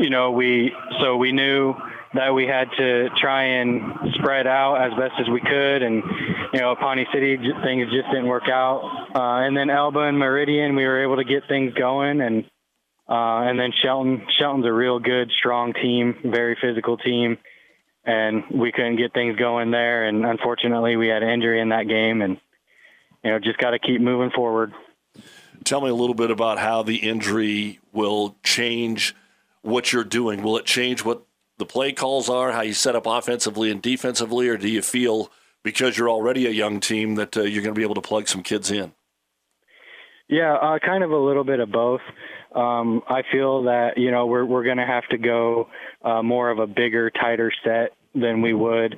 you 0.00 0.10
know 0.10 0.32
we 0.32 0.72
so 1.00 1.16
we 1.16 1.32
knew 1.32 1.74
that 2.14 2.34
we 2.34 2.46
had 2.46 2.68
to 2.76 3.08
try 3.20 3.44
and 3.44 3.80
spread 4.14 4.46
out 4.46 4.76
as 4.76 4.92
best 4.98 5.14
as 5.18 5.28
we 5.30 5.40
could. 5.40 5.82
And 5.82 6.02
you 6.52 6.60
know, 6.60 6.74
Pawnee 6.76 7.06
City 7.12 7.36
things 7.36 7.90
just 7.90 8.08
didn't 8.10 8.26
work 8.26 8.48
out. 8.48 8.82
Uh, 9.14 9.46
and 9.46 9.56
then 9.56 9.70
Elba 9.70 10.00
and 10.00 10.18
Meridian, 10.18 10.76
we 10.76 10.84
were 10.84 11.02
able 11.02 11.16
to 11.16 11.24
get 11.24 11.48
things 11.48 11.72
going 11.74 12.20
and 12.20 12.44
uh, 13.08 13.42
and 13.44 13.58
then 13.58 13.72
Shelton, 13.82 14.26
Shelton's 14.38 14.64
a 14.64 14.72
real 14.72 14.98
good, 14.98 15.30
strong 15.38 15.74
team, 15.74 16.14
very 16.24 16.56
physical 16.60 16.96
team, 16.96 17.36
and 18.06 18.44
we 18.50 18.72
couldn't 18.72 18.96
get 18.96 19.12
things 19.12 19.36
going 19.36 19.70
there. 19.70 20.06
And 20.06 20.24
unfortunately, 20.24 20.96
we 20.96 21.08
had 21.08 21.22
an 21.22 21.28
injury 21.28 21.60
in 21.60 21.70
that 21.70 21.88
game, 21.88 22.22
and 22.22 22.38
you 23.22 23.30
know, 23.30 23.38
just 23.38 23.58
got 23.58 23.70
to 23.70 23.78
keep 23.78 24.00
moving 24.00 24.30
forward. 24.30 24.72
Tell 25.64 25.80
me 25.80 25.88
a 25.88 25.94
little 25.94 26.14
bit 26.14 26.30
about 26.30 26.58
how 26.58 26.82
the 26.82 26.96
injury 26.96 27.80
will 27.92 28.36
change 28.42 29.14
what 29.62 29.92
you're 29.92 30.04
doing. 30.04 30.42
Will 30.42 30.56
it 30.56 30.66
change 30.66 31.04
what 31.04 31.22
the 31.58 31.66
play 31.66 31.92
calls 31.92 32.28
are, 32.28 32.52
how 32.52 32.62
you 32.62 32.74
set 32.74 32.96
up 32.96 33.06
offensively 33.06 33.70
and 33.70 33.80
defensively, 33.80 34.48
or 34.48 34.56
do 34.56 34.68
you 34.68 34.82
feel 34.82 35.30
because 35.62 35.96
you're 35.96 36.10
already 36.10 36.46
a 36.46 36.50
young 36.50 36.80
team 36.80 37.14
that 37.14 37.36
uh, 37.36 37.42
you're 37.42 37.62
going 37.62 37.74
to 37.74 37.78
be 37.78 37.84
able 37.84 37.94
to 37.94 38.00
plug 38.00 38.28
some 38.28 38.42
kids 38.42 38.70
in? 38.70 38.92
Yeah, 40.28 40.54
uh, 40.54 40.78
kind 40.78 41.04
of 41.04 41.10
a 41.10 41.16
little 41.16 41.44
bit 41.44 41.60
of 41.60 41.70
both. 41.70 42.00
Um, 42.54 43.02
I 43.08 43.22
feel 43.30 43.64
that 43.64 43.96
you 43.96 44.10
know 44.10 44.26
we're 44.26 44.44
we're 44.44 44.64
going 44.64 44.78
to 44.78 44.86
have 44.86 45.06
to 45.10 45.18
go 45.18 45.68
uh, 46.02 46.22
more 46.22 46.50
of 46.50 46.58
a 46.58 46.66
bigger, 46.66 47.10
tighter 47.10 47.52
set 47.64 47.92
than 48.14 48.42
we 48.42 48.52
would, 48.52 48.94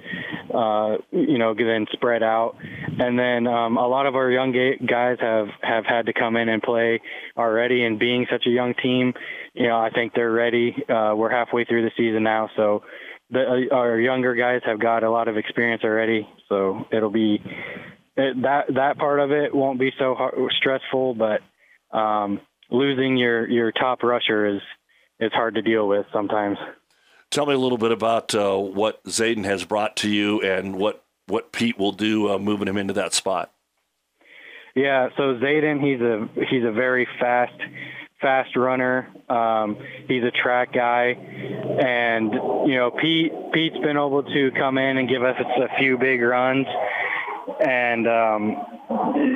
uh, 0.52 0.96
you 1.10 1.38
know, 1.38 1.54
then 1.54 1.86
spread 1.92 2.22
out. 2.22 2.56
And 2.98 3.18
then 3.18 3.46
um, 3.46 3.76
a 3.76 3.86
lot 3.86 4.06
of 4.06 4.16
our 4.16 4.30
young 4.30 4.52
guys 4.86 5.18
have 5.20 5.48
have 5.62 5.84
had 5.86 6.06
to 6.06 6.12
come 6.12 6.36
in 6.36 6.48
and 6.48 6.62
play 6.62 7.00
already. 7.36 7.84
And 7.84 7.98
being 7.98 8.26
such 8.30 8.44
a 8.46 8.50
young 8.50 8.74
team, 8.82 9.12
you 9.54 9.68
know, 9.68 9.76
I 9.76 9.90
think 9.90 10.12
they're 10.14 10.32
ready. 10.32 10.74
Uh, 10.88 11.14
we're 11.16 11.30
halfway 11.30 11.64
through 11.64 11.82
the 11.82 11.92
season 11.96 12.22
now, 12.22 12.50
so 12.56 12.82
the, 13.30 13.68
uh, 13.70 13.74
our 13.74 13.98
younger 13.98 14.34
guys 14.34 14.60
have 14.64 14.80
got 14.80 15.02
a 15.02 15.10
lot 15.10 15.28
of 15.28 15.36
experience 15.36 15.82
already. 15.84 16.28
So 16.48 16.84
it'll 16.92 17.10
be 17.10 17.42
it, 18.16 18.42
that 18.42 18.66
that 18.74 18.98
part 18.98 19.20
of 19.20 19.30
it 19.32 19.54
won't 19.54 19.80
be 19.80 19.90
so 19.98 20.14
hard, 20.14 20.34
stressful, 20.58 21.14
but 21.14 21.96
um, 21.96 22.40
losing 22.70 23.16
your 23.16 23.48
your 23.48 23.72
top 23.72 24.02
rusher 24.02 24.46
is 24.46 24.60
is 25.20 25.32
hard 25.32 25.54
to 25.54 25.62
deal 25.62 25.86
with 25.88 26.06
sometimes. 26.12 26.58
Tell 27.34 27.46
me 27.46 27.54
a 27.54 27.58
little 27.58 27.78
bit 27.78 27.90
about 27.90 28.32
uh, 28.32 28.56
what 28.56 29.02
Zayden 29.06 29.44
has 29.44 29.64
brought 29.64 29.96
to 29.96 30.08
you 30.08 30.40
and 30.42 30.76
what 30.76 31.02
what 31.26 31.50
Pete 31.50 31.76
will 31.76 31.90
do 31.90 32.30
uh, 32.30 32.38
moving 32.38 32.68
him 32.68 32.76
into 32.76 32.92
that 32.92 33.12
spot. 33.12 33.50
Yeah, 34.76 35.08
so 35.16 35.34
Zayden, 35.34 35.82
he's 35.82 36.00
a 36.00 36.28
he's 36.48 36.62
a 36.62 36.70
very 36.70 37.08
fast 37.18 37.60
fast 38.20 38.54
runner. 38.54 39.08
Um, 39.28 39.76
he's 40.06 40.22
a 40.22 40.30
track 40.30 40.72
guy, 40.72 41.06
and 41.08 42.32
you 42.68 42.76
know 42.76 42.92
Pete 42.92 43.32
Pete's 43.52 43.78
been 43.78 43.96
able 43.96 44.22
to 44.22 44.52
come 44.52 44.78
in 44.78 44.98
and 44.98 45.08
give 45.08 45.24
us 45.24 45.34
a 45.40 45.76
few 45.76 45.98
big 45.98 46.22
runs, 46.22 46.68
and 47.66 48.06
um, 48.06 48.64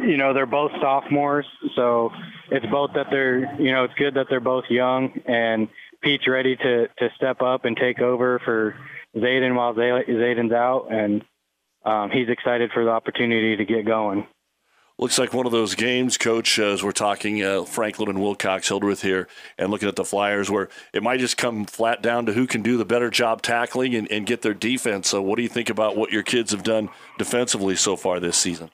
you 0.08 0.16
know, 0.16 0.32
they're 0.32 0.46
both 0.46 0.72
sophomores, 0.80 1.46
so 1.74 2.10
it's 2.50 2.66
both 2.66 2.90
that 2.94 3.06
they're, 3.10 3.54
you 3.60 3.72
know, 3.72 3.84
it's 3.84 3.94
good 3.94 4.14
that 4.14 4.26
they're 4.28 4.40
both 4.40 4.64
young 4.68 5.20
and 5.26 5.68
Pete's 6.02 6.28
ready 6.28 6.56
to 6.56 6.88
to 6.98 7.08
step 7.16 7.42
up 7.42 7.64
and 7.64 7.76
take 7.76 8.00
over 8.00 8.40
for 8.44 8.74
Zayden 9.16 9.54
while 9.56 9.74
Zayden's 9.74 10.52
out, 10.52 10.88
and 10.90 11.24
um, 11.84 12.10
he's 12.10 12.28
excited 12.28 12.70
for 12.72 12.84
the 12.84 12.90
opportunity 12.90 13.56
to 13.56 13.64
get 13.64 13.86
going. 13.86 14.26
Looks 15.00 15.16
like 15.16 15.32
one 15.32 15.46
of 15.46 15.52
those 15.52 15.76
games, 15.76 16.18
Coach, 16.18 16.58
as 16.58 16.82
we're 16.82 16.90
talking 16.90 17.40
uh, 17.40 17.62
Franklin 17.62 18.08
and 18.08 18.20
Wilcox 18.20 18.66
Hildreth 18.66 19.00
here 19.00 19.28
and 19.56 19.70
looking 19.70 19.88
at 19.88 19.94
the 19.94 20.04
Flyers, 20.04 20.50
where 20.50 20.68
it 20.92 21.04
might 21.04 21.20
just 21.20 21.36
come 21.36 21.66
flat 21.66 22.02
down 22.02 22.26
to 22.26 22.32
who 22.32 22.48
can 22.48 22.62
do 22.62 22.76
the 22.76 22.84
better 22.84 23.08
job 23.08 23.40
tackling 23.40 23.94
and, 23.94 24.10
and 24.10 24.26
get 24.26 24.42
their 24.42 24.54
defense. 24.54 25.08
So, 25.08 25.22
what 25.22 25.36
do 25.36 25.42
you 25.42 25.48
think 25.48 25.70
about 25.70 25.96
what 25.96 26.10
your 26.10 26.24
kids 26.24 26.50
have 26.50 26.64
done 26.64 26.88
defensively 27.16 27.76
so 27.76 27.94
far 27.94 28.18
this 28.18 28.36
season? 28.36 28.70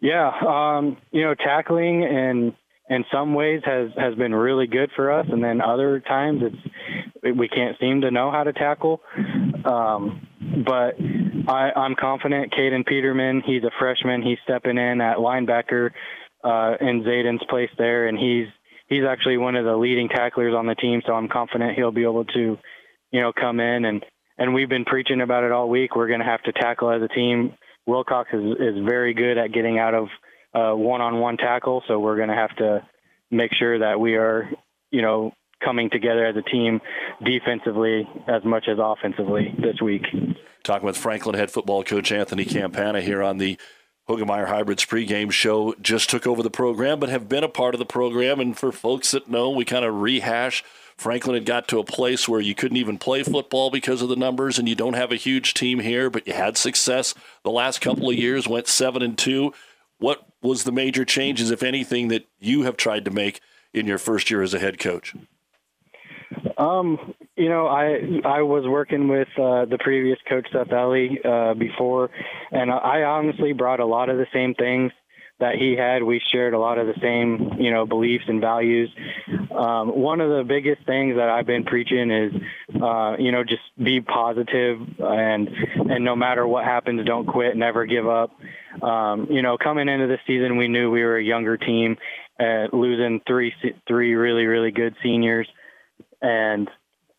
Yeah, 0.00 0.32
um, 0.40 0.96
you 1.10 1.22
know, 1.22 1.34
tackling 1.34 2.04
and 2.04 2.54
in 2.90 3.04
some 3.12 3.34
ways 3.34 3.60
has 3.64 3.90
has 3.96 4.14
been 4.14 4.34
really 4.34 4.66
good 4.66 4.90
for 4.96 5.12
us, 5.12 5.26
and 5.30 5.42
then 5.42 5.60
other 5.60 6.00
times 6.00 6.42
it's 6.42 7.36
we 7.36 7.48
can't 7.48 7.76
seem 7.80 8.02
to 8.02 8.10
know 8.10 8.30
how 8.30 8.44
to 8.44 8.52
tackle. 8.52 9.00
Um, 9.64 10.26
but 10.64 10.94
I, 11.48 11.70
I'm 11.76 11.94
confident. 11.94 12.52
Caden 12.52 12.86
Peterman, 12.86 13.42
he's 13.44 13.64
a 13.64 13.70
freshman. 13.78 14.22
He's 14.22 14.38
stepping 14.44 14.78
in 14.78 15.00
at 15.00 15.18
linebacker 15.18 15.90
uh, 16.44 16.74
in 16.80 17.02
Zayden's 17.02 17.44
place 17.48 17.70
there, 17.76 18.08
and 18.08 18.18
he's 18.18 18.46
he's 18.88 19.04
actually 19.08 19.36
one 19.36 19.56
of 19.56 19.64
the 19.64 19.76
leading 19.76 20.08
tacklers 20.08 20.54
on 20.54 20.66
the 20.66 20.74
team. 20.74 21.02
So 21.06 21.12
I'm 21.12 21.28
confident 21.28 21.76
he'll 21.76 21.92
be 21.92 22.04
able 22.04 22.24
to, 22.24 22.58
you 23.10 23.20
know, 23.20 23.32
come 23.38 23.60
in 23.60 23.84
and 23.84 24.04
and 24.38 24.54
we've 24.54 24.68
been 24.68 24.84
preaching 24.84 25.20
about 25.20 25.44
it 25.44 25.52
all 25.52 25.68
week. 25.68 25.96
We're 25.96 26.08
going 26.08 26.20
to 26.20 26.26
have 26.26 26.42
to 26.44 26.52
tackle 26.52 26.90
as 26.90 27.02
a 27.02 27.08
team. 27.08 27.54
Wilcox 27.86 28.30
is 28.32 28.52
is 28.58 28.84
very 28.86 29.14
good 29.14 29.36
at 29.38 29.52
getting 29.52 29.78
out 29.78 29.94
of 29.94 30.08
uh, 30.54 30.72
one-on-one 30.72 31.36
tackle. 31.36 31.82
So 31.88 31.98
we're 31.98 32.16
going 32.16 32.28
to 32.28 32.34
have 32.34 32.54
to 32.56 32.86
make 33.30 33.52
sure 33.54 33.78
that 33.78 34.00
we 34.00 34.16
are, 34.16 34.50
you 34.90 35.02
know, 35.02 35.32
coming 35.62 35.90
together 35.90 36.24
as 36.24 36.36
a 36.36 36.42
team 36.42 36.80
defensively 37.24 38.08
as 38.26 38.44
much 38.44 38.66
as 38.68 38.78
offensively 38.80 39.54
this 39.58 39.80
week. 39.82 40.02
Talking 40.62 40.86
with 40.86 40.96
Franklin 40.96 41.34
head 41.34 41.50
football 41.50 41.82
coach 41.82 42.12
Anthony 42.12 42.44
Campana 42.44 43.00
here 43.00 43.22
on 43.22 43.38
the 43.38 43.58
Hoegemeyer 44.08 44.46
Hybrids 44.46 44.84
pregame 44.84 45.30
show. 45.30 45.74
Just 45.82 46.08
took 46.08 46.26
over 46.26 46.42
the 46.42 46.50
program, 46.50 46.98
but 46.98 47.08
have 47.08 47.28
been 47.28 47.44
a 47.44 47.48
part 47.48 47.74
of 47.74 47.78
the 47.78 47.86
program. 47.86 48.40
And 48.40 48.56
for 48.56 48.72
folks 48.72 49.10
that 49.10 49.28
know, 49.28 49.50
we 49.50 49.64
kind 49.64 49.84
of 49.84 50.00
rehash. 50.00 50.64
Franklin 50.96 51.34
had 51.34 51.44
got 51.44 51.68
to 51.68 51.78
a 51.78 51.84
place 51.84 52.28
where 52.28 52.40
you 52.40 52.54
couldn't 52.54 52.76
even 52.76 52.98
play 52.98 53.22
football 53.22 53.70
because 53.70 54.02
of 54.02 54.08
the 54.08 54.16
numbers, 54.16 54.58
and 54.58 54.68
you 54.68 54.74
don't 54.74 54.94
have 54.94 55.12
a 55.12 55.16
huge 55.16 55.54
team 55.54 55.78
here, 55.78 56.10
but 56.10 56.26
you 56.26 56.32
had 56.32 56.56
success 56.56 57.14
the 57.44 57.50
last 57.50 57.80
couple 57.80 58.10
of 58.10 58.16
years. 58.16 58.48
Went 58.48 58.66
seven 58.66 59.02
and 59.02 59.16
two. 59.16 59.52
What 59.98 60.26
was 60.42 60.64
the 60.64 60.72
major 60.72 61.04
changes, 61.04 61.50
if 61.50 61.62
anything, 61.62 62.08
that 62.08 62.26
you 62.38 62.62
have 62.62 62.76
tried 62.76 63.04
to 63.04 63.10
make 63.10 63.40
in 63.72 63.86
your 63.86 63.98
first 63.98 64.30
year 64.30 64.42
as 64.42 64.54
a 64.54 64.58
head 64.58 64.78
coach? 64.78 65.14
Um, 66.56 67.14
you 67.36 67.48
know, 67.48 67.66
I 67.66 68.20
I 68.24 68.42
was 68.42 68.64
working 68.66 69.08
with 69.08 69.28
uh, 69.36 69.64
the 69.64 69.78
previous 69.80 70.18
coach 70.28 70.46
Seth 70.52 70.72
Ellie 70.72 71.18
uh, 71.24 71.54
before, 71.54 72.10
and 72.50 72.70
I 72.70 73.02
honestly 73.02 73.52
brought 73.52 73.80
a 73.80 73.86
lot 73.86 74.08
of 74.08 74.18
the 74.18 74.26
same 74.32 74.54
things 74.54 74.92
that 75.40 75.54
he 75.54 75.76
had. 75.76 76.02
We 76.02 76.20
shared 76.32 76.54
a 76.54 76.58
lot 76.58 76.78
of 76.78 76.86
the 76.86 76.94
same, 77.00 77.60
you 77.60 77.70
know, 77.70 77.86
beliefs 77.86 78.24
and 78.26 78.40
values. 78.40 78.90
Um, 79.50 79.88
one 79.88 80.20
of 80.20 80.30
the 80.30 80.44
biggest 80.44 80.84
things 80.84 81.16
that 81.16 81.28
I've 81.28 81.46
been 81.46 81.64
preaching 81.64 82.10
is, 82.10 82.32
uh, 82.82 83.16
you 83.18 83.30
know, 83.30 83.44
just 83.44 83.62
be 83.82 84.00
positive 84.00 84.80
and 84.98 85.48
and 85.90 86.04
no 86.04 86.16
matter 86.16 86.46
what 86.46 86.64
happens, 86.64 87.04
don't 87.06 87.26
quit, 87.26 87.56
never 87.56 87.86
give 87.86 88.08
up. 88.08 88.30
Um, 88.82 89.28
you 89.30 89.42
know, 89.42 89.56
coming 89.58 89.88
into 89.88 90.06
the 90.06 90.18
season, 90.26 90.56
we 90.56 90.68
knew 90.68 90.90
we 90.90 91.02
were 91.02 91.18
a 91.18 91.22
younger 91.22 91.56
team, 91.56 91.96
uh, 92.40 92.66
losing 92.72 93.20
three 93.26 93.54
three 93.86 94.14
really 94.14 94.46
really 94.46 94.70
good 94.70 94.94
seniors, 95.02 95.48
and 96.20 96.68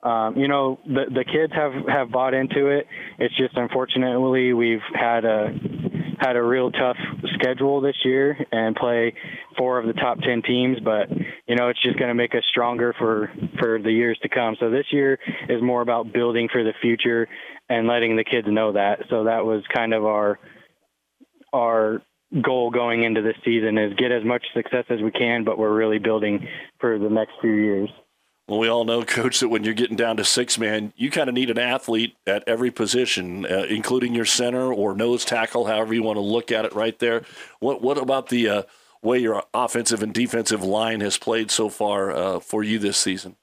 um, 0.03 0.37
you 0.37 0.47
know 0.47 0.79
the 0.85 1.05
the 1.13 1.25
kids 1.25 1.53
have 1.53 1.73
have 1.87 2.11
bought 2.11 2.33
into 2.33 2.67
it. 2.67 2.85
It's 3.17 3.35
just 3.35 3.55
unfortunately 3.55 4.53
we've 4.53 4.79
had 4.93 5.25
a 5.25 5.49
had 6.19 6.35
a 6.35 6.43
real 6.43 6.71
tough 6.71 6.97
schedule 7.35 7.81
this 7.81 7.95
year 8.03 8.37
and 8.51 8.75
play 8.75 9.13
four 9.57 9.79
of 9.79 9.87
the 9.87 9.93
top 9.93 10.19
10 10.19 10.41
teams, 10.41 10.77
but 10.83 11.09
you 11.47 11.55
know, 11.55 11.69
it's 11.69 11.81
just 11.81 11.97
going 11.97 12.09
to 12.09 12.15
make 12.15 12.35
us 12.35 12.43
stronger 12.49 12.93
for 12.97 13.31
for 13.57 13.79
the 13.81 13.91
years 13.91 14.19
to 14.21 14.29
come. 14.29 14.55
So 14.59 14.69
this 14.69 14.85
year 14.91 15.17
is 15.47 15.61
more 15.61 15.81
about 15.81 16.13
building 16.13 16.49
for 16.51 16.63
the 16.63 16.73
future 16.81 17.27
and 17.69 17.87
letting 17.87 18.15
the 18.15 18.23
kids 18.23 18.47
know 18.49 18.73
that. 18.73 18.99
So 19.09 19.25
that 19.25 19.45
was 19.45 19.63
kind 19.73 19.93
of 19.93 20.05
our 20.05 20.39
our 21.53 22.01
goal 22.43 22.69
going 22.69 23.03
into 23.03 23.21
this 23.21 23.35
season 23.43 23.77
is 23.77 23.93
get 23.95 24.11
as 24.11 24.23
much 24.23 24.43
success 24.53 24.85
as 24.89 25.01
we 25.01 25.11
can, 25.11 25.43
but 25.43 25.57
we're 25.57 25.75
really 25.75 25.97
building 25.97 26.47
for 26.79 26.99
the 26.99 27.09
next 27.09 27.31
few 27.41 27.53
years. 27.53 27.89
Well, 28.49 28.57
we 28.57 28.67
all 28.67 28.83
know, 28.83 29.03
Coach, 29.05 29.39
that 29.39 29.49
when 29.49 29.63
you're 29.63 29.75
getting 29.75 29.95
down 29.95 30.17
to 30.17 30.25
six 30.25 30.57
man, 30.57 30.91
you 30.97 31.11
kind 31.11 31.29
of 31.29 31.35
need 31.35 31.51
an 31.51 31.59
athlete 31.59 32.17
at 32.25 32.43
every 32.47 32.71
position, 32.71 33.45
uh, 33.45 33.65
including 33.69 34.15
your 34.15 34.25
center 34.25 34.73
or 34.73 34.95
nose 34.95 35.23
tackle, 35.23 35.67
however 35.67 35.93
you 35.93 36.01
want 36.01 36.17
to 36.17 36.21
look 36.21 36.51
at 36.51 36.65
it 36.65 36.73
right 36.73 36.97
there. 36.97 37.21
What, 37.59 37.83
what 37.83 37.99
about 37.99 38.29
the 38.29 38.49
uh, 38.49 38.63
way 39.03 39.19
your 39.19 39.43
offensive 39.53 40.01
and 40.01 40.13
defensive 40.13 40.63
line 40.63 41.01
has 41.01 41.17
played 41.17 41.51
so 41.51 41.69
far 41.69 42.11
uh, 42.11 42.39
for 42.39 42.63
you 42.63 42.79
this 42.79 42.97
season? 42.97 43.35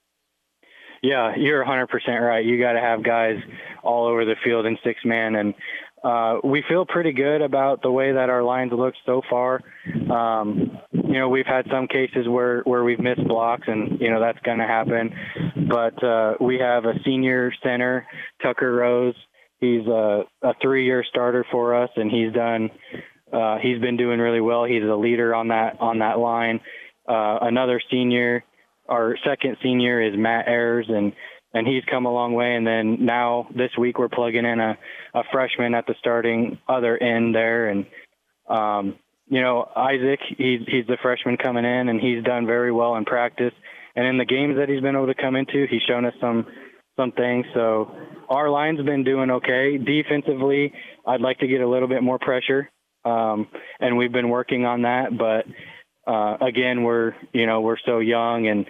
Yeah, 1.03 1.37
you're 1.37 1.65
100% 1.65 1.89
right. 2.21 2.45
You 2.45 2.59
got 2.59 2.73
to 2.73 2.81
have 2.81 3.05
guys 3.05 3.39
all 3.85 4.07
over 4.07 4.25
the 4.25 4.35
field 4.43 4.67
in 4.67 4.77
six 4.83 5.05
man. 5.05 5.37
And 5.37 5.55
uh, 6.03 6.39
we 6.43 6.65
feel 6.69 6.85
pretty 6.85 7.13
good 7.13 7.43
about 7.43 7.83
the 7.83 7.93
way 7.93 8.13
that 8.13 8.29
our 8.29 8.43
lines 8.43 8.73
look 8.73 8.95
so 9.05 9.23
far. 9.31 9.61
Um, 10.11 10.79
you 11.07 11.19
know, 11.19 11.29
we've 11.29 11.47
had 11.47 11.67
some 11.71 11.87
cases 11.87 12.29
where, 12.29 12.63
where 12.63 12.85
we've 12.85 13.01
missed 13.01 13.27
blocks, 13.27 13.67
and 13.67 14.01
you 14.01 14.11
know 14.11 14.21
that's 14.21 14.39
going 14.41 14.59
to 14.59 14.67
happen. 14.67 15.15
But 15.69 16.03
uh, 16.03 16.35
we 16.41 16.59
have 16.59 16.85
a 16.85 16.95
senior 17.05 17.53
center, 17.63 18.07
Tucker 18.43 18.73
Rose. 18.73 19.15
He's 19.59 19.87
a, 19.87 20.25
a 20.43 20.53
three-year 20.61 21.05
starter 21.09 21.45
for 21.51 21.75
us, 21.75 21.91
and 21.97 22.11
he's 22.11 22.33
done. 22.33 22.71
Uh, 23.33 23.59
he's 23.59 23.81
been 23.81 23.97
doing 23.97 24.21
really 24.21 24.41
well. 24.41 24.65
He's 24.65 24.83
a 24.83 24.95
leader 24.95 25.35
on 25.35 25.49
that 25.49 25.81
on 25.81 26.01
that 26.01 26.19
line. 26.19 26.61
Uh, 27.09 27.39
another 27.43 27.81
senior, 27.91 28.45
our 28.89 29.17
second 29.25 29.57
senior 29.63 30.03
is 30.03 30.15
Matt 30.17 30.49
Ayers, 30.49 30.87
and 30.89 31.13
and 31.55 31.67
he's 31.67 31.85
come 31.91 32.07
a 32.07 32.13
long 32.13 32.35
way. 32.35 32.55
And 32.55 32.67
then 32.67 33.05
now 33.05 33.49
this 33.55 33.71
week 33.79 33.99
we're 33.99 34.09
plugging 34.09 34.45
in 34.45 34.61
a, 34.61 34.77
a 35.15 35.23
freshman 35.33 35.75
at 35.75 35.87
the 35.87 35.95
starting 35.99 36.59
other 36.69 36.97
end 37.03 37.35
there, 37.35 37.69
and 37.69 37.87
um, 38.49 38.97
you 39.29 39.41
know 39.41 39.69
Isaac, 39.77 40.21
he's 40.37 40.61
he's 40.67 40.87
the 40.87 40.97
freshman 41.03 41.37
coming 41.37 41.65
in, 41.65 41.89
and 41.89 42.01
he's 42.01 42.23
done 42.25 42.47
very 42.47 42.73
well 42.73 42.97
in 42.97 43.05
practice. 43.05 43.53
And 43.95 44.07
in 44.07 44.19
the 44.19 44.25
games 44.25 44.57
that 44.57 44.69
he's 44.69 44.81
been 44.81 44.95
able 44.95 45.07
to 45.07 45.15
come 45.15 45.37
into, 45.37 45.67
he's 45.71 45.83
shown 45.89 46.05
us 46.05 46.15
some 46.21 46.47
some 46.97 47.13
things. 47.13 47.47
So 47.55 47.91
our 48.29 48.51
line's 48.51 48.83
been 48.83 49.05
doing 49.05 49.31
okay. 49.31 49.79
Defensively, 49.79 50.73
I'd 51.07 51.21
like 51.21 51.39
to 51.39 51.47
get 51.47 51.61
a 51.61 51.69
little 51.69 51.89
bit 51.89 52.03
more 52.03 52.19
pressure, 52.19 52.71
um, 53.05 53.49
and 53.81 53.97
we've 53.97 54.13
been 54.13 54.29
working 54.29 54.65
on 54.65 54.83
that. 54.83 55.17
But 55.17 55.47
uh, 56.11 56.37
again, 56.41 56.83
we're 56.83 57.15
you 57.33 57.47
know 57.47 57.61
we're 57.61 57.79
so 57.85 57.99
young 57.99 58.47
and 58.47 58.67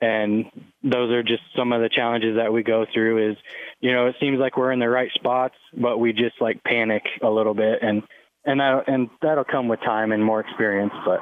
and 0.00 0.46
those 0.82 1.10
are 1.12 1.22
just 1.22 1.42
some 1.54 1.72
of 1.72 1.82
the 1.82 1.88
challenges 1.88 2.36
that 2.36 2.52
we 2.52 2.62
go 2.62 2.86
through 2.92 3.32
is 3.32 3.36
you 3.80 3.92
know 3.92 4.06
it 4.06 4.16
seems 4.20 4.38
like 4.38 4.56
we're 4.56 4.72
in 4.72 4.78
the 4.78 4.88
right 4.88 5.10
spots 5.12 5.54
but 5.76 5.98
we 5.98 6.12
just 6.12 6.40
like 6.40 6.62
panic 6.64 7.02
a 7.22 7.28
little 7.28 7.54
bit 7.54 7.80
and 7.82 8.02
and 8.44 8.60
that 8.60 8.84
and 8.86 9.10
that'll 9.22 9.44
come 9.44 9.68
with 9.68 9.80
time 9.80 10.12
and 10.12 10.24
more 10.24 10.40
experience 10.40 10.92
but 11.04 11.20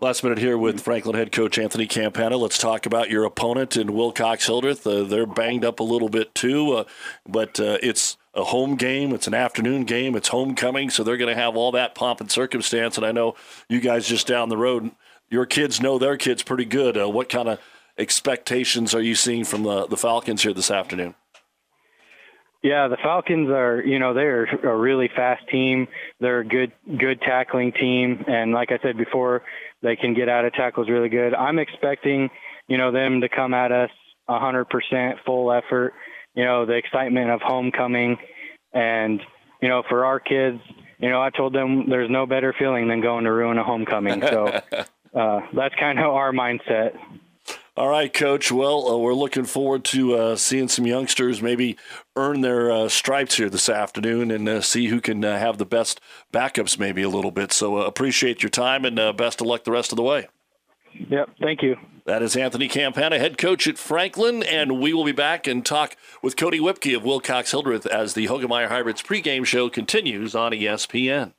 Last 0.00 0.22
minute 0.22 0.38
here 0.38 0.58
with 0.58 0.82
Franklin 0.82 1.14
head 1.14 1.32
coach 1.32 1.56
Anthony 1.56 1.86
Campana. 1.86 2.36
Let's 2.36 2.58
talk 2.58 2.84
about 2.84 3.08
your 3.08 3.24
opponent 3.24 3.76
in 3.76 3.94
Wilcox 3.94 4.44
Hildreth. 4.44 4.86
Uh, 4.86 5.04
they're 5.04 5.24
banged 5.24 5.64
up 5.64 5.80
a 5.80 5.84
little 5.84 6.10
bit 6.10 6.34
too, 6.34 6.72
uh, 6.72 6.84
but 7.26 7.58
uh, 7.58 7.78
it's 7.80 8.18
a 8.34 8.44
home 8.44 8.74
game. 8.74 9.14
It's 9.14 9.28
an 9.28 9.34
afternoon 9.34 9.84
game. 9.84 10.16
It's 10.16 10.28
homecoming, 10.28 10.90
so 10.90 11.04
they're 11.04 11.16
going 11.16 11.34
to 11.34 11.40
have 11.40 11.56
all 11.56 11.72
that 11.72 11.94
pomp 11.94 12.20
and 12.20 12.30
circumstance. 12.30 12.96
And 12.98 13.06
I 13.06 13.12
know 13.12 13.34
you 13.68 13.80
guys 13.80 14.06
just 14.06 14.26
down 14.26 14.48
the 14.48 14.56
road, 14.56 14.90
your 15.30 15.46
kids 15.46 15.80
know 15.80 15.98
their 15.98 16.16
kids 16.16 16.42
pretty 16.42 16.64
good. 16.64 16.98
Uh, 16.98 17.08
what 17.08 17.28
kind 17.28 17.48
of 17.48 17.60
expectations 17.96 18.94
are 18.94 19.02
you 19.02 19.14
seeing 19.14 19.44
from 19.44 19.62
the, 19.62 19.86
the 19.86 19.96
Falcons 19.96 20.42
here 20.42 20.52
this 20.52 20.70
afternoon? 20.70 21.14
Yeah, 22.64 22.88
the 22.88 22.96
Falcons 22.96 23.50
are, 23.50 23.82
you 23.84 23.98
know, 23.98 24.14
they're 24.14 24.44
a 24.44 24.74
really 24.74 25.10
fast 25.14 25.46
team. 25.50 25.86
They're 26.18 26.40
a 26.40 26.46
good, 26.46 26.72
good 26.98 27.20
tackling 27.20 27.72
team, 27.72 28.24
and 28.26 28.52
like 28.52 28.72
I 28.72 28.78
said 28.82 28.96
before, 28.96 29.42
they 29.82 29.96
can 29.96 30.14
get 30.14 30.30
out 30.30 30.46
of 30.46 30.54
tackles 30.54 30.88
really 30.88 31.10
good. 31.10 31.34
I'm 31.34 31.58
expecting, 31.58 32.30
you 32.66 32.78
know, 32.78 32.90
them 32.90 33.20
to 33.20 33.28
come 33.28 33.52
at 33.52 33.70
us 33.70 33.90
100% 34.30 34.64
full 35.26 35.52
effort. 35.52 35.92
You 36.34 36.44
know, 36.44 36.64
the 36.64 36.72
excitement 36.72 37.30
of 37.30 37.42
homecoming, 37.42 38.16
and 38.72 39.20
you 39.60 39.68
know, 39.68 39.82
for 39.86 40.06
our 40.06 40.18
kids, 40.18 40.58
you 40.98 41.10
know, 41.10 41.20
I 41.20 41.28
told 41.28 41.54
them 41.54 41.90
there's 41.90 42.10
no 42.10 42.24
better 42.24 42.54
feeling 42.58 42.88
than 42.88 43.02
going 43.02 43.24
to 43.24 43.32
ruin 43.32 43.58
a 43.58 43.62
homecoming. 43.62 44.22
So 44.22 44.46
uh, 45.14 45.40
that's 45.52 45.74
kind 45.74 45.98
of 45.98 46.06
our 46.06 46.32
mindset. 46.32 46.96
All 47.76 47.88
right, 47.88 48.12
Coach. 48.12 48.52
Well, 48.52 48.88
uh, 48.88 48.96
we're 48.96 49.14
looking 49.14 49.46
forward 49.46 49.84
to 49.86 50.14
uh, 50.14 50.36
seeing 50.36 50.68
some 50.68 50.86
youngsters 50.86 51.42
maybe 51.42 51.76
earn 52.14 52.40
their 52.40 52.70
uh, 52.70 52.88
stripes 52.88 53.36
here 53.36 53.50
this 53.50 53.68
afternoon 53.68 54.30
and 54.30 54.48
uh, 54.48 54.60
see 54.60 54.86
who 54.86 55.00
can 55.00 55.24
uh, 55.24 55.36
have 55.40 55.58
the 55.58 55.66
best 55.66 56.00
backups 56.32 56.78
maybe 56.78 57.02
a 57.02 57.08
little 57.08 57.32
bit. 57.32 57.52
So 57.52 57.78
uh, 57.78 57.84
appreciate 57.84 58.44
your 58.44 58.50
time 58.50 58.84
and 58.84 59.16
best 59.16 59.40
of 59.40 59.48
luck 59.48 59.64
the 59.64 59.72
rest 59.72 59.90
of 59.90 59.96
the 59.96 60.04
way. 60.04 60.28
Yep, 60.92 61.30
thank 61.40 61.62
you. 61.62 61.76
That 62.06 62.22
is 62.22 62.36
Anthony 62.36 62.68
Campana, 62.68 63.18
head 63.18 63.38
coach 63.38 63.66
at 63.66 63.76
Franklin, 63.76 64.44
and 64.44 64.78
we 64.78 64.92
will 64.92 65.04
be 65.04 65.10
back 65.10 65.48
and 65.48 65.66
talk 65.66 65.96
with 66.22 66.36
Cody 66.36 66.60
Whipke 66.60 66.94
of 66.94 67.02
Wilcox 67.02 67.50
Hildreth 67.50 67.86
as 67.86 68.14
the 68.14 68.28
Hoegemeyer 68.28 68.68
Hybrids 68.68 69.02
pregame 69.02 69.44
show 69.44 69.68
continues 69.68 70.36
on 70.36 70.52
ESPN. 70.52 71.32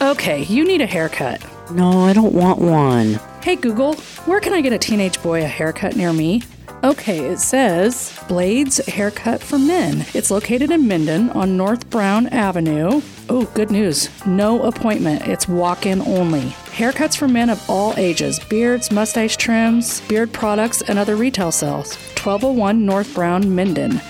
Okay, 0.00 0.42
you 0.44 0.64
need 0.66 0.80
a 0.80 0.86
haircut. 0.86 1.42
No, 1.70 2.04
I 2.04 2.12
don't 2.12 2.34
want 2.34 2.58
one. 2.58 3.14
Hey 3.42 3.56
Google, 3.56 3.94
where 4.26 4.40
can 4.40 4.52
I 4.52 4.60
get 4.60 4.72
a 4.72 4.78
teenage 4.78 5.22
boy 5.22 5.42
a 5.42 5.46
haircut 5.46 5.96
near 5.96 6.12
me? 6.12 6.42
Okay, 6.84 7.20
it 7.20 7.38
says 7.38 8.18
Blades 8.28 8.84
Haircut 8.86 9.40
for 9.40 9.58
Men. 9.58 10.04
It's 10.12 10.30
located 10.30 10.70
in 10.70 10.86
Minden 10.86 11.30
on 11.30 11.56
North 11.56 11.88
Brown 11.88 12.26
Avenue. 12.28 13.00
Oh, 13.30 13.44
good 13.54 13.70
news. 13.70 14.10
No 14.26 14.62
appointment. 14.62 15.26
It's 15.26 15.48
walk 15.48 15.86
in 15.86 16.02
only. 16.02 16.42
Haircuts 16.76 17.16
for 17.16 17.26
men 17.26 17.48
of 17.48 17.64
all 17.70 17.94
ages 17.96 18.38
beards, 18.38 18.92
mustache 18.92 19.36
trims, 19.36 20.00
beard 20.02 20.32
products, 20.32 20.82
and 20.82 20.98
other 20.98 21.16
retail 21.16 21.50
sales. 21.50 21.96
1201 22.16 22.84
North 22.84 23.14
Brown, 23.14 23.54
Minden. 23.54 24.00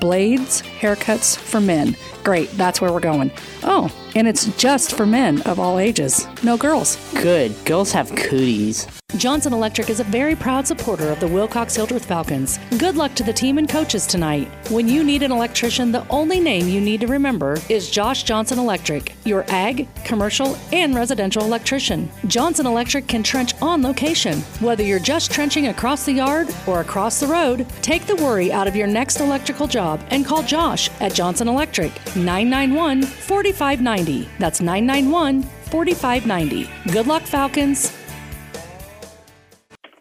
Blades 0.00 0.62
Haircuts 0.62 1.36
for 1.36 1.60
Men. 1.60 1.96
Great, 2.24 2.50
that's 2.52 2.80
where 2.80 2.92
we're 2.92 3.00
going. 3.00 3.32
Oh, 3.62 3.90
and 4.14 4.28
it's 4.28 4.46
just 4.56 4.94
for 4.94 5.06
men 5.06 5.42
of 5.42 5.58
all 5.58 5.78
ages, 5.78 6.26
no 6.42 6.56
girls. 6.56 6.96
Good, 7.14 7.52
girls 7.64 7.92
have 7.92 8.14
cooties. 8.14 8.86
Johnson 9.16 9.52
Electric 9.52 9.90
is 9.90 10.00
a 10.00 10.04
very 10.04 10.34
proud 10.34 10.66
supporter 10.66 11.10
of 11.10 11.20
the 11.20 11.28
Wilcox 11.28 11.76
Hildreth 11.76 12.06
Falcons. 12.06 12.58
Good 12.78 12.96
luck 12.96 13.14
to 13.16 13.22
the 13.22 13.32
team 13.32 13.58
and 13.58 13.68
coaches 13.68 14.06
tonight. 14.06 14.48
When 14.70 14.88
you 14.88 15.04
need 15.04 15.22
an 15.22 15.30
electrician, 15.30 15.92
the 15.92 16.06
only 16.08 16.40
name 16.40 16.66
you 16.66 16.80
need 16.80 17.02
to 17.02 17.06
remember 17.06 17.58
is 17.68 17.90
Josh 17.90 18.22
Johnson 18.22 18.58
Electric, 18.58 19.14
your 19.26 19.44
ag, 19.48 19.86
commercial, 20.04 20.56
and 20.72 20.94
residential 20.94 21.44
electrician. 21.44 22.10
Johnson 22.26 22.66
Electric 22.66 23.06
can 23.06 23.22
trench 23.22 23.52
on 23.60 23.82
location. 23.82 24.40
Whether 24.60 24.82
you're 24.82 24.98
just 24.98 25.30
trenching 25.30 25.66
across 25.68 26.06
the 26.06 26.14
yard 26.14 26.48
or 26.66 26.80
across 26.80 27.20
the 27.20 27.26
road, 27.26 27.66
take 27.82 28.06
the 28.06 28.16
worry 28.16 28.50
out 28.50 28.66
of 28.66 28.74
your 28.74 28.86
next 28.86 29.20
electrical 29.20 29.66
job 29.66 30.02
and 30.08 30.24
call 30.24 30.42
Josh 30.42 30.88
at 31.00 31.12
Johnson 31.12 31.48
Electric 31.48 31.92
991 32.16 33.02
4590. 33.02 34.28
That's 34.38 34.62
991 34.62 35.42
4590. 35.42 36.70
Good 36.92 37.06
luck, 37.06 37.22
Falcons. 37.24 38.01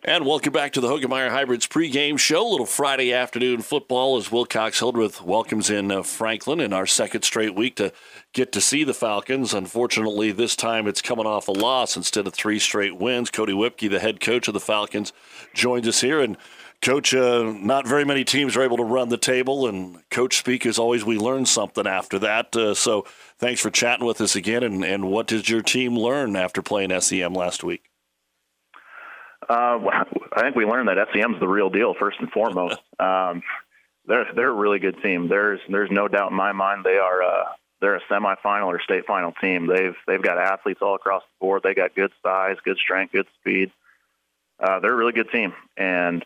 And 0.03 0.25
welcome 0.25 0.51
back 0.51 0.73
to 0.73 0.81
the 0.81 0.87
Hoegemeyer 0.87 1.29
Hybrids 1.29 1.67
pregame 1.67 2.17
show. 2.17 2.47
A 2.47 2.49
little 2.49 2.65
Friday 2.65 3.13
afternoon 3.13 3.61
football 3.61 4.17
as 4.17 4.31
Wilcox 4.31 4.79
Hildreth 4.79 5.21
welcomes 5.21 5.69
in 5.69 5.91
uh, 5.91 6.01
Franklin 6.01 6.59
in 6.59 6.73
our 6.73 6.87
second 6.87 7.21
straight 7.21 7.53
week 7.53 7.75
to 7.75 7.93
get 8.33 8.51
to 8.53 8.61
see 8.61 8.83
the 8.83 8.95
Falcons. 8.95 9.53
Unfortunately, 9.53 10.31
this 10.31 10.55
time 10.55 10.87
it's 10.87 11.03
coming 11.03 11.27
off 11.27 11.47
a 11.47 11.51
loss 11.51 11.95
instead 11.95 12.25
of 12.25 12.33
three 12.33 12.57
straight 12.57 12.97
wins. 12.97 13.29
Cody 13.29 13.53
Whipke, 13.53 13.91
the 13.91 13.99
head 13.99 14.19
coach 14.19 14.47
of 14.47 14.55
the 14.55 14.59
Falcons, 14.59 15.13
joins 15.53 15.87
us 15.87 16.01
here. 16.01 16.19
And 16.19 16.35
Coach, 16.81 17.13
uh, 17.13 17.53
not 17.55 17.87
very 17.87 18.03
many 18.03 18.23
teams 18.23 18.57
are 18.57 18.63
able 18.63 18.77
to 18.77 18.83
run 18.83 19.09
the 19.09 19.17
table, 19.17 19.67
and 19.67 19.99
Coach 20.09 20.39
speak 20.39 20.65
as 20.65 20.79
always. 20.79 21.05
We 21.05 21.19
learn 21.19 21.45
something 21.45 21.85
after 21.85 22.17
that. 22.17 22.55
Uh, 22.55 22.73
so 22.73 23.05
thanks 23.37 23.61
for 23.61 23.69
chatting 23.69 24.07
with 24.07 24.19
us 24.19 24.35
again. 24.35 24.63
And, 24.63 24.83
and 24.83 25.11
what 25.11 25.27
did 25.27 25.47
your 25.47 25.61
team 25.61 25.95
learn 25.95 26.35
after 26.35 26.63
playing 26.63 26.99
SEM 26.99 27.35
last 27.35 27.63
week? 27.63 27.90
Uh, 29.51 30.05
I 30.31 30.41
think 30.41 30.55
we 30.55 30.63
learned 30.63 30.87
that 30.87 31.09
SEM's 31.13 31.41
the 31.41 31.47
real 31.47 31.69
deal 31.69 31.93
first 31.93 32.17
and 32.19 32.31
foremost. 32.31 32.77
Um, 32.99 33.41
they're 34.05 34.27
they're 34.35 34.49
a 34.49 34.53
really 34.53 34.77
good 34.77 35.01
team. 35.01 35.27
There's 35.27 35.59
there's 35.67 35.89
no 35.89 36.07
doubt 36.07 36.29
in 36.29 36.37
my 36.37 36.51
mind 36.51 36.83
they 36.83 36.97
are 36.97 37.23
uh, 37.23 37.45
they're 37.79 37.95
a 37.95 38.01
semifinal 38.11 38.67
or 38.67 38.79
state 38.79 39.05
final 39.07 39.31
team. 39.41 39.65
They've 39.65 39.95
they've 40.07 40.21
got 40.21 40.37
athletes 40.37 40.81
all 40.83 40.93
across 40.93 41.23
the 41.23 41.43
board. 41.45 41.63
They 41.63 41.73
got 41.73 41.95
good 41.95 42.11
size, 42.21 42.57
good 42.63 42.77
strength, 42.77 43.13
good 43.13 43.25
speed. 43.39 43.71
Uh, 44.59 44.79
they're 44.79 44.93
a 44.93 44.95
really 44.95 45.13
good 45.13 45.31
team, 45.31 45.53
and 45.77 46.23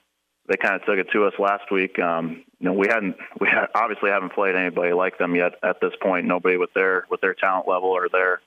they 0.48 0.58
kind 0.58 0.76
of 0.76 0.86
took 0.86 0.98
it 0.98 1.08
to 1.14 1.26
us 1.26 1.34
last 1.40 1.72
week. 1.72 1.98
Um, 1.98 2.44
you 2.60 2.66
know, 2.66 2.74
we 2.74 2.88
hadn't 2.88 3.16
we 3.40 3.48
had, 3.48 3.68
obviously 3.74 4.10
haven't 4.10 4.34
played 4.34 4.56
anybody 4.56 4.92
like 4.92 5.18
them 5.18 5.34
yet 5.34 5.54
at 5.64 5.80
this 5.80 5.94
point. 6.02 6.26
Nobody 6.26 6.58
with 6.58 6.74
their 6.74 7.06
with 7.10 7.22
their 7.22 7.36
talent 7.36 7.70
level 7.70 7.90
or 7.90 8.10
their 8.10 8.42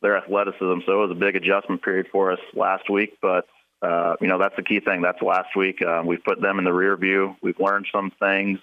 their 0.00 0.16
athleticism. 0.16 0.80
So 0.86 0.92
it 0.92 1.08
was 1.08 1.10
a 1.10 1.20
big 1.20 1.36
adjustment 1.36 1.82
period 1.82 2.06
for 2.10 2.32
us 2.32 2.40
last 2.54 2.88
week, 2.88 3.18
but 3.20 3.46
uh, 3.82 4.16
you 4.20 4.28
know, 4.28 4.38
that's 4.38 4.56
the 4.56 4.62
key 4.62 4.80
thing. 4.80 5.00
That's 5.00 5.22
last 5.22 5.56
week. 5.56 5.80
Uh, 5.82 6.02
we've 6.04 6.22
put 6.22 6.40
them 6.40 6.58
in 6.58 6.64
the 6.64 6.72
rear 6.72 6.96
view. 6.96 7.36
We've 7.42 7.58
learned 7.58 7.86
some 7.92 8.12
things. 8.18 8.58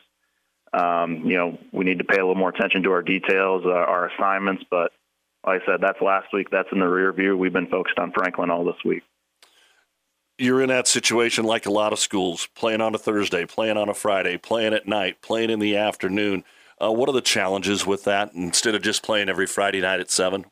Um, 0.73 1.25
you 1.25 1.35
know, 1.37 1.57
we 1.71 1.85
need 1.85 1.99
to 1.99 2.03
pay 2.03 2.17
a 2.17 2.19
little 2.19 2.35
more 2.35 2.49
attention 2.49 2.83
to 2.83 2.91
our 2.91 3.01
details, 3.01 3.63
uh, 3.65 3.69
our 3.69 4.09
assignments. 4.09 4.63
But 4.69 4.91
like 5.45 5.61
I 5.63 5.65
said, 5.65 5.81
that's 5.81 6.01
last 6.01 6.27
week. 6.33 6.49
That's 6.51 6.67
in 6.71 6.79
the 6.79 6.87
rear 6.87 7.11
view. 7.13 7.37
We've 7.37 7.53
been 7.53 7.67
focused 7.67 7.97
on 7.97 8.11
Franklin 8.11 8.51
all 8.51 8.65
this 8.65 8.83
week. 8.85 9.03
You're 10.37 10.61
in 10.61 10.69
that 10.69 10.87
situation 10.87 11.45
like 11.45 11.65
a 11.65 11.71
lot 11.71 11.93
of 11.93 11.99
schools, 11.99 12.47
playing 12.53 12.81
on 12.81 12.93
a 12.93 12.99
Thursday, 12.99 13.45
playing 13.45 13.77
on 13.77 13.89
a 13.89 13.93
Friday, 13.95 14.37
playing 14.37 14.73
at 14.73 14.87
night, 14.87 15.21
playing 15.23 15.49
in 15.49 15.57
the 15.59 15.77
afternoon. 15.77 16.43
Uh, 16.79 16.91
what 16.91 17.09
are 17.09 17.13
the 17.13 17.21
challenges 17.21 17.87
with 17.87 18.03
that 18.03 18.33
instead 18.33 18.75
of 18.75 18.83
just 18.83 19.01
playing 19.01 19.29
every 19.29 19.47
Friday 19.47 19.81
night 19.81 19.99
at 19.99 20.11
seven? 20.11 20.45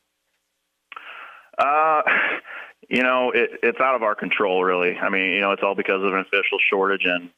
Uh, 1.59 2.01
you 2.89 3.03
know, 3.03 3.31
it, 3.31 3.51
it's 3.63 3.79
out 3.79 3.95
of 3.95 4.03
our 4.03 4.15
control, 4.15 4.63
really. 4.63 4.97
I 4.97 5.09
mean, 5.09 5.31
you 5.31 5.41
know, 5.41 5.51
it's 5.51 5.63
all 5.63 5.75
because 5.75 6.03
of 6.03 6.13
an 6.13 6.19
official 6.19 6.57
shortage, 6.69 7.05
and 7.05 7.29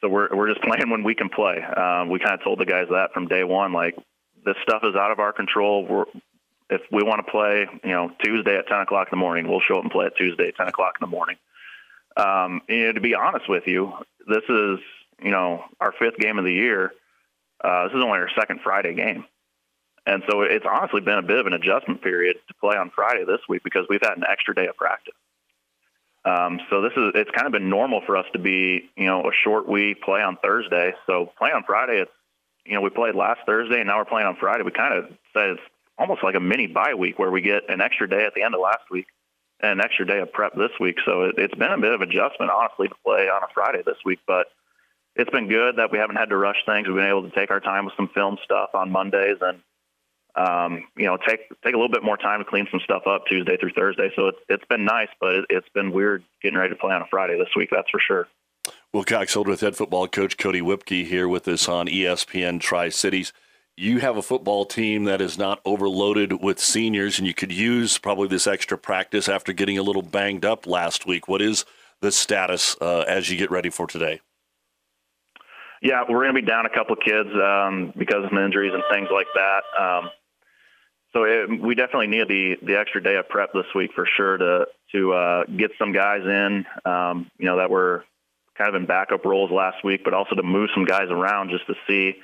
so 0.00 0.08
we're 0.08 0.34
we're 0.34 0.48
just 0.48 0.62
playing 0.66 0.90
when 0.90 1.02
we 1.02 1.14
can 1.14 1.28
play. 1.28 1.62
Um, 1.62 2.08
we 2.08 2.18
kind 2.18 2.34
of 2.34 2.42
told 2.42 2.58
the 2.58 2.66
guys 2.66 2.86
that 2.90 3.12
from 3.12 3.28
day 3.28 3.44
one, 3.44 3.72
like 3.72 3.96
this 4.44 4.56
stuff 4.62 4.82
is 4.84 4.94
out 4.94 5.10
of 5.10 5.18
our 5.18 5.32
control. 5.32 5.86
We're 5.86 6.04
if 6.70 6.80
we 6.90 7.02
want 7.02 7.24
to 7.24 7.30
play, 7.30 7.66
you 7.82 7.90
know, 7.90 8.10
Tuesday 8.22 8.56
at 8.56 8.66
10 8.66 8.80
o'clock 8.80 9.08
in 9.12 9.18
the 9.18 9.20
morning, 9.20 9.48
we'll 9.48 9.60
show 9.60 9.76
up 9.76 9.82
and 9.82 9.92
play 9.92 10.06
at 10.06 10.16
Tuesday 10.16 10.48
at 10.48 10.56
10 10.56 10.68
o'clock 10.68 10.94
in 11.00 11.04
the 11.04 11.10
morning. 11.10 11.36
Um, 12.16 12.62
you 12.68 12.86
know, 12.86 12.92
to 12.92 13.00
be 13.00 13.14
honest 13.14 13.48
with 13.48 13.64
you, 13.66 13.92
this 14.26 14.42
is, 14.48 14.78
you 15.22 15.30
know, 15.30 15.64
our 15.80 15.92
fifth 15.98 16.16
game 16.18 16.38
of 16.38 16.44
the 16.44 16.52
year. 16.52 16.92
Uh, 17.62 17.84
this 17.84 17.96
is 17.96 18.02
only 18.02 18.18
our 18.18 18.30
second 18.38 18.60
Friday 18.62 18.94
game. 18.94 19.24
And 20.06 20.22
so 20.28 20.42
it's 20.42 20.66
honestly 20.68 21.00
been 21.00 21.18
a 21.18 21.22
bit 21.22 21.38
of 21.38 21.46
an 21.46 21.54
adjustment 21.54 22.02
period 22.02 22.36
to 22.48 22.54
play 22.54 22.76
on 22.76 22.90
Friday 22.90 23.24
this 23.24 23.40
week 23.48 23.62
because 23.64 23.86
we've 23.88 24.02
had 24.02 24.16
an 24.16 24.24
extra 24.28 24.54
day 24.54 24.66
of 24.66 24.76
practice. 24.76 25.14
Um, 26.26 26.60
so 26.70 26.80
this 26.80 26.92
is 26.96 27.12
it's 27.14 27.30
kind 27.30 27.46
of 27.46 27.52
been 27.52 27.68
normal 27.68 28.00
for 28.06 28.16
us 28.16 28.26
to 28.32 28.38
be 28.38 28.90
you 28.96 29.06
know 29.06 29.22
a 29.22 29.32
short 29.44 29.68
week 29.68 30.02
play 30.02 30.22
on 30.22 30.36
Thursday. 30.42 30.94
So 31.06 31.32
play 31.38 31.50
on 31.50 31.64
Friday, 31.64 32.00
it's 32.00 32.10
you 32.64 32.74
know 32.74 32.80
we 32.80 32.90
played 32.90 33.14
last 33.14 33.40
Thursday 33.46 33.80
and 33.80 33.88
now 33.88 33.98
we're 33.98 34.06
playing 34.06 34.26
on 34.26 34.36
Friday. 34.36 34.62
We 34.62 34.70
kind 34.70 34.94
of 34.94 35.04
said 35.34 35.50
it's 35.50 35.62
almost 35.98 36.22
like 36.22 36.34
a 36.34 36.40
mini 36.40 36.66
bye 36.66 36.94
week 36.94 37.18
where 37.18 37.30
we 37.30 37.40
get 37.40 37.68
an 37.68 37.80
extra 37.80 38.08
day 38.08 38.24
at 38.24 38.34
the 38.34 38.42
end 38.42 38.54
of 38.54 38.60
last 38.60 38.90
week 38.90 39.06
and 39.60 39.72
an 39.72 39.80
extra 39.84 40.06
day 40.06 40.18
of 40.20 40.32
prep 40.32 40.54
this 40.54 40.72
week. 40.80 40.96
So 41.04 41.24
it, 41.24 41.34
it's 41.38 41.54
been 41.54 41.72
a 41.72 41.78
bit 41.78 41.92
of 41.92 42.00
adjustment 42.00 42.50
honestly 42.50 42.88
to 42.88 42.94
play 43.04 43.28
on 43.28 43.42
a 43.42 43.52
Friday 43.52 43.82
this 43.84 43.98
week, 44.04 44.20
but 44.26 44.46
it's 45.16 45.30
been 45.30 45.48
good 45.48 45.76
that 45.76 45.92
we 45.92 45.98
haven't 45.98 46.16
had 46.16 46.30
to 46.30 46.36
rush 46.36 46.56
things. 46.66 46.86
We've 46.86 46.96
been 46.96 47.06
able 47.06 47.28
to 47.28 47.34
take 47.34 47.50
our 47.50 47.60
time 47.60 47.84
with 47.84 47.94
some 47.96 48.08
film 48.08 48.38
stuff 48.44 48.70
on 48.74 48.90
Mondays 48.90 49.36
and 49.40 49.60
um, 50.36 50.84
you 50.96 51.06
know, 51.06 51.16
take 51.16 51.48
take 51.62 51.74
a 51.74 51.78
little 51.78 51.88
bit 51.88 52.02
more 52.02 52.16
time 52.16 52.40
to 52.40 52.44
clean 52.44 52.66
some 52.70 52.80
stuff 52.80 53.06
up 53.06 53.24
Tuesday 53.28 53.56
through 53.56 53.72
Thursday. 53.72 54.10
So 54.16 54.28
it's 54.28 54.38
it's 54.48 54.64
been 54.66 54.84
nice, 54.84 55.08
but 55.20 55.34
it, 55.34 55.44
has 55.50 55.62
been 55.74 55.92
weird 55.92 56.24
getting 56.42 56.58
ready 56.58 56.70
to 56.70 56.80
play 56.80 56.92
on 56.92 57.02
a 57.02 57.06
Friday 57.06 57.38
this 57.38 57.48
week. 57.56 57.68
That's 57.70 57.88
for 57.90 58.00
sure. 58.00 58.28
Wilcox 58.92 59.32
Hildreth 59.32 59.60
head 59.60 59.76
football 59.76 60.08
coach 60.08 60.36
Cody 60.36 60.60
Whipke 60.60 61.06
here 61.06 61.28
with 61.28 61.46
us 61.48 61.68
on 61.68 61.86
ESPN 61.86 62.60
Tri 62.60 62.88
Cities. 62.88 63.32
You 63.76 63.98
have 63.98 64.16
a 64.16 64.22
football 64.22 64.64
team 64.64 65.04
that 65.04 65.20
is 65.20 65.36
not 65.36 65.60
overloaded 65.64 66.40
with 66.40 66.60
seniors, 66.60 67.18
and 67.18 67.26
you 67.26 67.34
could 67.34 67.52
use 67.52 67.98
probably 67.98 68.28
this 68.28 68.46
extra 68.46 68.78
practice 68.78 69.28
after 69.28 69.52
getting 69.52 69.78
a 69.78 69.82
little 69.82 70.02
banged 70.02 70.44
up 70.44 70.66
last 70.66 71.06
week. 71.06 71.26
What 71.26 71.42
is 71.42 71.64
the 72.00 72.12
status 72.12 72.76
uh, 72.80 73.00
as 73.00 73.30
you 73.30 73.36
get 73.36 73.50
ready 73.50 73.70
for 73.70 73.88
today? 73.88 74.20
Yeah, 75.82 76.02
we're 76.08 76.22
going 76.22 76.34
to 76.34 76.40
be 76.40 76.46
down 76.46 76.66
a 76.66 76.70
couple 76.70 76.94
of 76.94 77.00
kids 77.04 77.28
um, 77.34 77.92
because 77.96 78.24
of 78.24 78.32
injuries 78.32 78.72
and 78.72 78.82
things 78.92 79.08
like 79.12 79.26
that. 79.34 79.62
Um, 79.78 80.10
so 81.14 81.24
it, 81.24 81.60
we 81.62 81.74
definitely 81.74 82.08
need 82.08 82.28
the 82.28 82.56
the 82.62 82.78
extra 82.78 83.02
day 83.02 83.16
of 83.16 83.28
prep 83.28 83.52
this 83.52 83.66
week 83.74 83.92
for 83.94 84.06
sure 84.16 84.36
to 84.36 84.66
to 84.92 85.12
uh, 85.12 85.44
get 85.44 85.70
some 85.78 85.92
guys 85.92 86.22
in, 86.22 86.64
um, 86.84 87.30
you 87.38 87.46
know, 87.46 87.56
that 87.56 87.70
were 87.70 88.04
kind 88.56 88.68
of 88.68 88.80
in 88.80 88.86
backup 88.86 89.24
roles 89.24 89.50
last 89.50 89.84
week, 89.84 90.02
but 90.04 90.14
also 90.14 90.34
to 90.34 90.42
move 90.42 90.70
some 90.74 90.84
guys 90.84 91.08
around 91.10 91.50
just 91.50 91.66
to 91.66 91.74
see, 91.86 92.16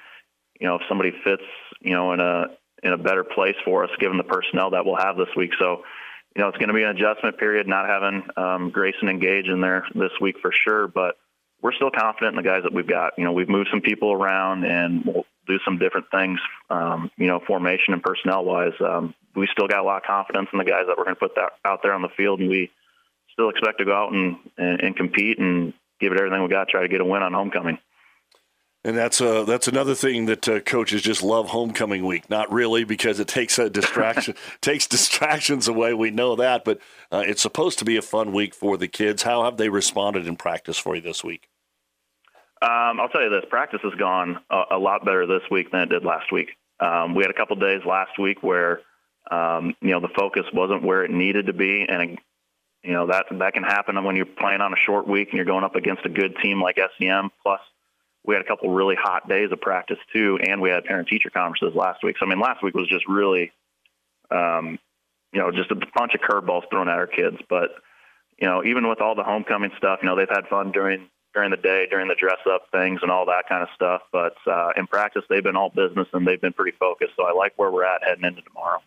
you 0.61 0.67
know, 0.67 0.77
if 0.77 0.83
somebody 0.89 1.13
fits, 1.25 1.43
you 1.81 1.93
know, 1.93 2.13
in 2.13 2.21
a 2.21 2.47
in 2.83 2.93
a 2.93 2.99
better 2.99 3.25
place 3.25 3.57
for 3.65 3.85
us 3.85 3.91
given 4.01 4.17
the 4.17 4.25
personnel 4.25 4.71
that 4.71 4.85
we'll 4.85 4.97
have 4.97 5.17
this 5.17 5.29
week. 5.37 5.53
So, 5.59 5.85
you 6.35 6.43
know, 6.43 6.49
it's 6.49 6.59
going 6.59 6.69
to 6.69 6.75
be 6.75 6.83
an 6.83 6.91
adjustment 6.91 7.39
period, 7.39 7.69
not 7.69 7.89
having 7.89 8.23
um, 8.37 8.71
Grayson 8.71 9.09
engage 9.09 9.47
in 9.47 9.61
there 9.61 9.87
this 9.95 10.13
week 10.21 10.37
for 10.41 10.51
sure, 10.65 10.89
but 10.89 11.17
we're 11.63 11.75
still 11.75 11.91
confident 11.91 12.37
in 12.37 12.43
the 12.43 12.49
guys 12.49 12.63
that 12.63 12.73
we've 12.73 12.87
got. 12.87 13.13
You 13.19 13.25
know, 13.25 13.33
we've 13.33 13.49
moved 13.49 13.69
some 13.71 13.83
people 13.83 14.13
around 14.13 14.65
and 14.65 15.05
we'll 15.05 15.27
do 15.51 15.59
some 15.65 15.79
different 15.79 16.07
things, 16.11 16.41
um, 16.71 17.11
you 17.17 17.27
know, 17.27 17.41
formation 17.47 17.95
and 17.95 18.03
personnel 18.03 18.45
wise. 18.45 18.73
Um, 18.81 19.15
we 19.35 19.49
still 19.53 19.69
got 19.69 19.81
a 19.81 19.83
lot 19.83 19.99
of 19.99 20.03
confidence 20.05 20.49
in 20.53 20.59
the 20.59 20.65
guys 20.65 20.85
that 20.87 20.97
we're 20.97 21.05
going 21.05 21.17
to 21.17 21.21
put 21.21 21.35
that 21.37 21.53
out 21.65 21.81
there 21.83 21.93
on 21.93 22.03
the 22.03 22.09
field, 22.17 22.41
and 22.41 22.49
we 22.49 22.71
still 23.33 23.51
expect 23.51 23.79
to 23.79 23.85
go 23.85 23.95
out 23.95 24.13
and, 24.13 24.37
and, 24.59 24.81
and 24.81 24.97
compete 24.97 25.39
and 25.39 25.73
give 26.01 26.13
it 26.13 26.19
everything 26.19 26.43
we 26.43 26.49
got, 26.49 26.69
try 26.69 26.83
to 26.83 26.89
get 26.89 27.01
a 27.01 27.05
win 27.05 27.23
on 27.23 27.33
homecoming. 27.33 27.79
And 28.83 28.97
that's 28.97 29.21
uh, 29.21 29.45
that's 29.45 29.69
another 29.69 29.95
thing 29.95 30.25
that 30.25 30.49
uh, 30.49 30.61
coaches 30.61 31.03
just 31.03 31.23
love 31.23 31.51
homecoming 31.51 32.07
week. 32.07 32.31
Not 32.31 32.51
really 32.51 32.85
because 32.85 33.21
it 33.21 33.29
takes 33.29 33.59
a 33.59 33.69
distraction 33.69 34.35
takes 34.63 34.87
distractions 34.87 35.69
away. 35.69 35.93
We 35.93 36.11
know 36.11 36.35
that, 36.37 36.65
but 36.65 36.79
uh, 37.13 37.23
it's 37.27 37.43
supposed 37.43 37.79
to 37.81 37.85
be 37.85 37.99
a 37.99 38.03
fun 38.03 38.33
week 38.33 38.55
for 38.55 38.79
the 38.79 38.89
kids. 38.89 39.23
How 39.23 39.45
have 39.45 39.59
they 39.59 39.69
responded 39.69 40.27
in 40.27 40.37
practice 40.37 40.79
for 40.79 40.97
you 40.97 41.03
this 41.03 41.23
week? 41.23 41.50
Um, 42.63 43.01
I'll 43.01 43.09
tell 43.09 43.23
you 43.23 43.31
this: 43.31 43.45
practice 43.49 43.81
has 43.83 43.95
gone 43.95 44.39
a, 44.51 44.63
a, 44.73 44.79
lot 44.79 45.05
better 45.05 45.27
this 45.27 45.43
week 45.51 45.71
than 45.71 45.81
it 45.81 45.89
did 45.89 46.05
last 46.05 46.31
week. 46.31 46.51
Um, 46.79 47.15
we 47.15 47.23
had 47.25 47.31
a 47.31 47.35
couple 47.35 47.57
days 47.57 47.81
last 47.87 48.19
week 48.19 48.43
where 48.43 48.81
um, 49.31 49.75
you 49.81 49.91
know 49.91 50.01
the 50.01 50.11
focus 50.15 50.45
wasn't 50.53 50.83
where 50.83 51.05
it 51.05 51.11
needed 51.11 51.47
to 51.47 51.55
be, 51.55 51.87
and 51.89 52.19
you 52.83 52.93
know 52.93 53.07
that 53.07 53.27
that 53.31 53.55
can 53.55 53.63
happen 53.63 54.03
when 54.05 54.15
you're 54.15 54.27
playing 54.27 54.61
on 54.61 54.75
a 54.75 54.77
short 54.77 55.09
week 55.09 55.29
and 55.29 55.37
you're 55.37 55.47
going 55.47 55.65
up 55.65 55.75
against 55.75 56.05
a 56.05 56.11
good 56.11 56.37
team 56.43 56.63
like 56.63 56.79
SEM. 56.99 57.31
Plus, 57.43 57.61
we 58.25 58.35
had 58.35 58.45
a 58.45 58.47
couple 58.47 58.69
really 58.71 58.95
hot 58.95 59.27
days 59.27 59.51
of 59.53 59.61
practice 59.63 59.99
too, 60.13 60.39
and 60.43 60.61
we 60.61 60.69
had 60.69 60.85
parent-teacher 60.85 61.31
conferences 61.31 61.75
last 61.75 62.05
week. 62.05 62.17
So 62.19 62.27
I 62.27 62.29
mean, 62.29 62.41
last 62.41 62.63
week 62.63 62.75
was 62.75 62.89
just 62.89 63.09
really, 63.09 63.53
um, 64.31 64.79
you 65.33 65.41
know, 65.41 65.51
just 65.51 65.71
a 65.71 65.77
bunch 65.95 66.15
of 66.15 66.21
curveballs 66.21 66.69
thrown 66.69 66.91
at 66.91 66.99
our 66.99 67.07
kids. 67.07 67.39
But 67.49 67.71
you 68.39 68.47
know, 68.47 68.63
even 68.65 68.87
with 68.87 69.01
all 69.01 69.15
the 69.15 69.25
homecoming 69.25 69.71
stuff, 69.79 70.01
you 70.03 70.09
know, 70.11 70.17
they've 70.17 70.29
had 70.29 70.47
fun 70.49 70.73
during 70.73 71.09
during 71.35 71.51
the 71.51 71.57
day, 71.57 71.87
during 71.91 72.09
the 72.09 72.15
dress 72.15 72.39
up 72.51 72.67
things 72.73 73.01
and 73.03 73.11
all 73.11 73.27
that 73.27 73.49
kind 73.49 73.63
of 73.63 73.69
stuff. 73.75 74.03
But 74.13 74.35
uh, 74.47 74.73
in 74.77 74.87
practice, 74.87 75.23
they've 75.29 75.43
been 75.43 75.57
all 75.57 75.71
business 75.71 76.09
and 76.13 76.27
they've 76.27 76.41
been 76.41 76.53
pretty 76.53 76.77
focused. 76.77 77.13
So 77.17 77.25
I 77.25 77.33
like 77.33 77.53
where 77.57 77.71
we're 77.71 77.85
at 77.85 78.03
heading 78.03 78.25
into 78.25 78.43
tomorrow. 78.43 78.81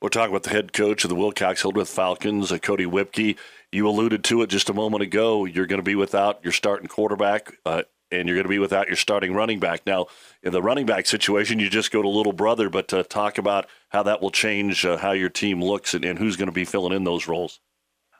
We're 0.00 0.10
talking 0.10 0.32
with 0.32 0.44
the 0.44 0.50
head 0.50 0.72
coach 0.72 1.04
of 1.04 1.10
the 1.10 1.16
Wilcox 1.16 1.62
Hildreth 1.62 1.88
Falcons, 1.88 2.52
uh, 2.52 2.58
Cody 2.58 2.86
Whipke. 2.86 3.36
You 3.72 3.88
alluded 3.88 4.22
to 4.24 4.42
it 4.42 4.50
just 4.50 4.68
a 4.68 4.74
moment 4.74 5.02
ago. 5.02 5.44
You're 5.44 5.66
going 5.66 5.80
to 5.80 5.84
be 5.84 5.96
without 5.96 6.38
your 6.44 6.52
starting 6.52 6.86
quarterback. 6.86 7.52
Uh, 7.66 7.82
and 8.10 8.26
you're 8.26 8.36
going 8.36 8.44
to 8.44 8.48
be 8.48 8.58
without 8.58 8.86
your 8.86 8.96
starting 8.96 9.34
running 9.34 9.60
back. 9.60 9.82
Now, 9.86 10.06
in 10.42 10.52
the 10.52 10.62
running 10.62 10.86
back 10.86 11.06
situation, 11.06 11.58
you 11.58 11.68
just 11.68 11.90
go 11.90 12.00
to 12.00 12.08
little 12.08 12.32
brother, 12.32 12.70
but 12.70 12.92
uh, 12.94 13.02
talk 13.02 13.38
about 13.38 13.66
how 13.90 14.02
that 14.04 14.22
will 14.22 14.30
change 14.30 14.84
uh, 14.84 14.96
how 14.96 15.12
your 15.12 15.28
team 15.28 15.62
looks 15.62 15.94
and, 15.94 16.04
and 16.04 16.18
who's 16.18 16.36
going 16.36 16.48
to 16.48 16.52
be 16.52 16.64
filling 16.64 16.94
in 16.94 17.04
those 17.04 17.28
roles. 17.28 17.60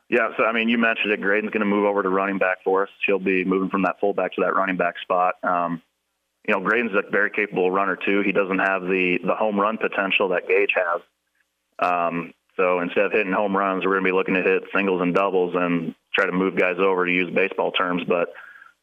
Yeah, 0.09 0.29
so 0.37 0.43
I 0.43 0.53
mean, 0.53 0.69
you 0.69 0.79
mentioned 0.79 1.11
it. 1.13 1.21
Graydon's 1.21 1.53
going 1.53 1.61
to 1.61 1.67
move 1.67 1.85
over 1.85 2.01
to 2.01 2.09
running 2.09 2.39
back 2.39 2.63
for 2.63 2.83
us. 2.83 2.89
She'll 3.05 3.19
be 3.19 3.45
moving 3.45 3.69
from 3.69 3.83
that 3.83 3.99
fullback 3.99 4.33
to 4.33 4.41
that 4.41 4.55
running 4.55 4.75
back 4.75 4.95
spot. 4.99 5.35
Um, 5.43 5.83
you 6.47 6.53
know, 6.55 6.61
Graydon's 6.61 6.93
a 6.95 7.09
very 7.11 7.29
capable 7.29 7.69
runner 7.69 7.95
too. 7.95 8.21
He 8.21 8.31
doesn't 8.31 8.57
have 8.57 8.81
the 8.81 9.19
the 9.23 9.35
home 9.35 9.59
run 9.59 9.77
potential 9.77 10.29
that 10.29 10.47
Gage 10.47 10.73
has. 10.75 11.01
Um, 11.77 12.33
so 12.57 12.79
instead 12.79 13.05
of 13.05 13.11
hitting 13.11 13.31
home 13.31 13.55
runs, 13.55 13.85
we're 13.85 13.93
going 13.93 14.03
to 14.03 14.07
be 14.09 14.15
looking 14.15 14.33
to 14.33 14.41
hit 14.41 14.63
singles 14.75 15.01
and 15.01 15.13
doubles 15.13 15.53
and 15.55 15.93
try 16.13 16.25
to 16.25 16.31
move 16.31 16.57
guys 16.57 16.77
over 16.79 17.05
to 17.05 17.11
use 17.11 17.33
baseball 17.33 17.71
terms. 17.71 18.01
But 18.07 18.33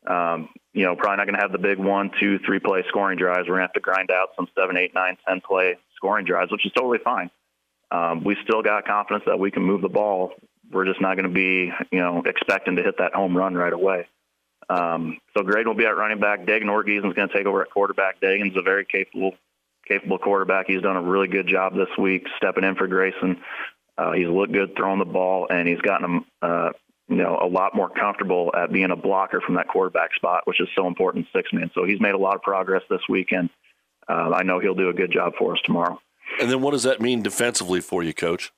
um, 0.07 0.49
you 0.75 0.85
know, 0.85 0.95
probably 0.95 1.17
not 1.17 1.27
going 1.27 1.35
to 1.35 1.43
have 1.43 1.51
the 1.51 1.59
big 1.59 1.79
one, 1.79 2.12
two, 2.21 2.39
three 2.47 2.61
play 2.61 2.85
scoring 2.89 3.19
drives. 3.19 3.49
We're 3.49 3.57
going 3.57 3.62
to 3.62 3.67
have 3.67 3.73
to 3.73 3.81
grind 3.81 4.12
out 4.12 4.29
some 4.37 4.47
seven, 4.57 4.77
eight, 4.77 4.95
nine, 4.95 5.19
ten 5.27 5.41
play 5.41 5.77
scoring 5.97 6.25
drives, 6.25 6.53
which 6.53 6.65
is 6.65 6.73
totally 6.73 6.99
fine. 7.03 7.31
Um, 7.91 8.23
we 8.23 8.37
still 8.45 8.62
got 8.62 8.87
confidence 8.87 9.25
that 9.27 9.41
we 9.41 9.51
can 9.51 9.65
move 9.65 9.81
the 9.81 9.89
ball 9.89 10.33
we're 10.71 10.85
just 10.85 11.01
not 11.01 11.17
going 11.17 11.29
to 11.29 11.35
be, 11.35 11.73
you 11.91 12.01
know, 12.01 12.23
expecting 12.27 12.77
to 12.77 12.83
hit 12.83 12.99
that 12.99 13.15
home 13.15 13.37
run 13.37 13.55
right 13.55 13.73
away. 13.73 14.09
Um, 14.69 15.19
so 15.37 15.45
Graydon 15.45 15.69
will 15.69 15.75
be 15.77 15.87
at 15.87 15.97
running 15.97 16.19
back. 16.19 16.45
Dagan 16.45 16.65
Ortgiesen 16.65 17.09
is 17.09 17.15
going 17.15 17.29
to 17.29 17.35
take 17.35 17.47
over 17.47 17.63
at 17.63 17.71
quarterback. 17.71 18.21
Dagan's 18.21 18.57
a 18.57 18.63
very 18.63 18.85
capable, 18.85 19.35
capable 19.87 20.19
quarterback. 20.19 20.67
He's 20.67 20.83
done 20.83 20.97
a 20.97 21.03
really 21.03 21.29
good 21.29 21.47
job 21.47 21.75
this 21.75 21.89
week 21.99 22.27
stepping 22.37 22.65
in 22.65 22.75
for 22.75 22.89
Grayson. 22.89 23.41
Uh, 23.97 24.13
he's 24.13 24.27
looked 24.27 24.53
good 24.53 24.77
throwing 24.77 24.99
the 24.99 25.05
ball, 25.05 25.47
and 25.49 25.69
he's 25.69 25.81
gotten 25.81 26.05
him, 26.05 26.25
uh, 26.43 26.71
you 27.09 27.17
know, 27.17 27.39
a 27.41 27.47
lot 27.47 27.75
more 27.75 27.89
comfortable 27.89 28.51
at 28.57 28.73
being 28.73 28.91
a 28.91 28.97
blocker 28.97 29.41
from 29.41 29.55
that 29.55 29.69
quarterback 29.69 30.15
spot, 30.15 30.43
which 30.47 30.61
is 30.61 30.69
so 30.75 30.87
important 30.87 31.27
six 31.35 31.53
man. 31.53 31.71
So 31.75 31.85
he's 31.85 32.01
made 32.01 32.15
a 32.15 32.19
lot 32.19 32.35
of 32.35 32.43
progress 32.43 32.83
this 32.91 33.01
weekend. 33.09 33.51
Uh, 34.09 34.33
I 34.35 34.43
know 34.43 34.59
he'll 34.59 34.75
do 34.75 34.89
a 34.89 34.93
good 34.93 35.13
job 35.13 35.35
for 35.39 35.55
us 35.55 35.61
tomorrow. 35.65 36.01
And 36.41 36.51
then 36.51 36.61
what 36.61 36.73
does 36.73 36.83
that 36.83 37.01
mean 37.01 37.23
defensively 37.23 37.81
for 37.81 38.03
you, 38.03 38.13
Coach? 38.13 38.53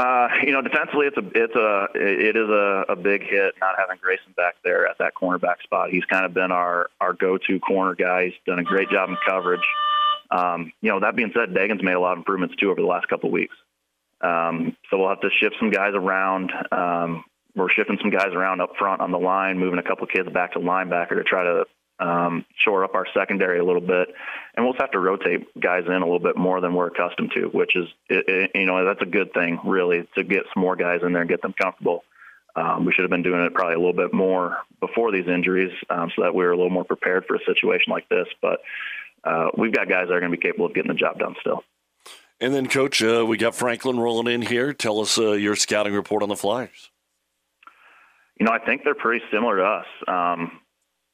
Uh, 0.00 0.28
you 0.46 0.52
know, 0.52 0.62
defensively, 0.62 1.06
it's 1.08 1.16
a 1.18 1.24
it's 1.34 1.54
a 1.54 1.88
it 1.94 2.34
is 2.34 2.48
a, 2.48 2.86
a 2.88 2.96
big 2.96 3.22
hit 3.22 3.54
not 3.60 3.74
having 3.76 3.98
Grayson 4.00 4.32
back 4.34 4.54
there 4.64 4.86
at 4.86 4.96
that 4.96 5.12
cornerback 5.14 5.60
spot. 5.62 5.90
He's 5.90 6.06
kind 6.06 6.24
of 6.24 6.32
been 6.32 6.50
our 6.50 6.88
our 7.02 7.12
go-to 7.12 7.60
corner 7.60 7.94
guy. 7.94 8.26
He's 8.26 8.34
done 8.46 8.58
a 8.58 8.62
great 8.62 8.88
job 8.88 9.10
in 9.10 9.18
coverage. 9.28 9.60
Um, 10.30 10.72
you 10.80 10.90
know, 10.90 11.00
that 11.00 11.16
being 11.16 11.32
said, 11.34 11.52
Dagan's 11.52 11.82
made 11.82 11.92
a 11.92 12.00
lot 12.00 12.12
of 12.12 12.18
improvements 12.18 12.56
too 12.56 12.70
over 12.70 12.80
the 12.80 12.86
last 12.86 13.08
couple 13.08 13.28
of 13.28 13.32
weeks. 13.34 13.54
Um, 14.22 14.74
so 14.88 14.96
we'll 14.98 15.10
have 15.10 15.20
to 15.20 15.28
shift 15.38 15.56
some 15.58 15.70
guys 15.70 15.92
around. 15.94 16.50
Um, 16.72 17.24
we're 17.54 17.68
shifting 17.68 17.98
some 18.00 18.10
guys 18.10 18.32
around 18.32 18.62
up 18.62 18.76
front 18.78 19.02
on 19.02 19.10
the 19.10 19.18
line, 19.18 19.58
moving 19.58 19.80
a 19.80 19.82
couple 19.82 20.04
of 20.04 20.10
kids 20.10 20.30
back 20.30 20.52
to 20.52 20.60
linebacker 20.60 21.16
to 21.16 21.24
try 21.24 21.44
to 21.44 21.66
um, 22.00 22.44
shore 22.56 22.84
up 22.84 22.94
our 22.94 23.06
secondary 23.14 23.58
a 23.58 23.64
little 23.64 23.80
bit, 23.80 24.08
and 24.54 24.64
we'll 24.64 24.74
have 24.78 24.90
to 24.92 24.98
rotate 24.98 25.46
guys 25.60 25.84
in 25.86 25.92
a 25.92 25.98
little 25.98 26.18
bit 26.18 26.36
more 26.36 26.60
than 26.60 26.74
we're 26.74 26.88
accustomed 26.88 27.30
to, 27.34 27.46
which 27.48 27.76
is 27.76 27.86
it, 28.08 28.28
it, 28.28 28.50
you 28.54 28.66
know 28.66 28.84
that's 28.84 29.02
a 29.02 29.06
good 29.06 29.32
thing 29.32 29.60
really 29.64 30.08
to 30.16 30.24
get 30.24 30.44
some 30.52 30.62
more 30.62 30.76
guys 30.76 31.00
in 31.02 31.12
there 31.12 31.22
and 31.22 31.30
get 31.30 31.42
them 31.42 31.54
comfortable. 31.60 32.04
Um, 32.56 32.84
we 32.84 32.92
should 32.92 33.02
have 33.02 33.10
been 33.10 33.22
doing 33.22 33.42
it 33.42 33.54
probably 33.54 33.74
a 33.74 33.78
little 33.78 33.92
bit 33.92 34.12
more 34.12 34.58
before 34.80 35.12
these 35.12 35.28
injuries, 35.28 35.72
um, 35.88 36.10
so 36.16 36.22
that 36.22 36.34
we 36.34 36.44
were 36.44 36.50
a 36.50 36.56
little 36.56 36.70
more 36.70 36.84
prepared 36.84 37.24
for 37.26 37.36
a 37.36 37.44
situation 37.44 37.92
like 37.92 38.08
this. 38.08 38.26
But 38.42 38.60
uh, 39.22 39.50
we've 39.56 39.72
got 39.72 39.88
guys 39.88 40.08
that 40.08 40.14
are 40.14 40.20
going 40.20 40.32
to 40.32 40.36
be 40.36 40.42
capable 40.42 40.66
of 40.66 40.74
getting 40.74 40.90
the 40.90 40.98
job 40.98 41.18
done 41.18 41.36
still. 41.40 41.62
And 42.40 42.54
then, 42.54 42.68
Coach, 42.68 43.02
uh, 43.02 43.24
we 43.26 43.36
got 43.36 43.54
Franklin 43.54 44.00
rolling 44.00 44.32
in 44.32 44.40
here. 44.40 44.72
Tell 44.72 45.00
us 45.00 45.18
uh, 45.18 45.32
your 45.32 45.54
scouting 45.56 45.92
report 45.92 46.22
on 46.22 46.30
the 46.30 46.36
Flyers. 46.36 46.90
You 48.38 48.46
know, 48.46 48.52
I 48.52 48.58
think 48.58 48.82
they're 48.82 48.94
pretty 48.94 49.22
similar 49.30 49.58
to 49.58 49.64
us. 49.64 49.86
Um, 50.08 50.60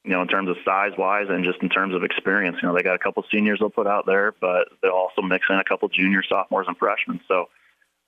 you 0.07 0.13
know, 0.13 0.21
in 0.21 0.27
terms 0.29 0.49
of 0.49 0.55
size 0.63 0.93
wise 0.97 1.25
and 1.29 1.43
just 1.43 1.61
in 1.61 1.67
terms 1.67 1.93
of 1.93 2.01
experience. 2.01 2.55
You 2.61 2.69
know, 2.69 2.75
they 2.75 2.81
got 2.81 2.95
a 2.95 2.99
couple 2.99 3.25
seniors 3.29 3.59
they'll 3.59 3.69
put 3.69 3.87
out 3.87 4.05
there, 4.05 4.33
but 4.39 4.69
they'll 4.81 4.91
also 4.91 5.21
mix 5.21 5.45
in 5.49 5.57
a 5.57 5.65
couple 5.65 5.89
junior, 5.89 6.23
sophomores, 6.23 6.65
and 6.67 6.77
freshmen. 6.77 7.19
So 7.27 7.49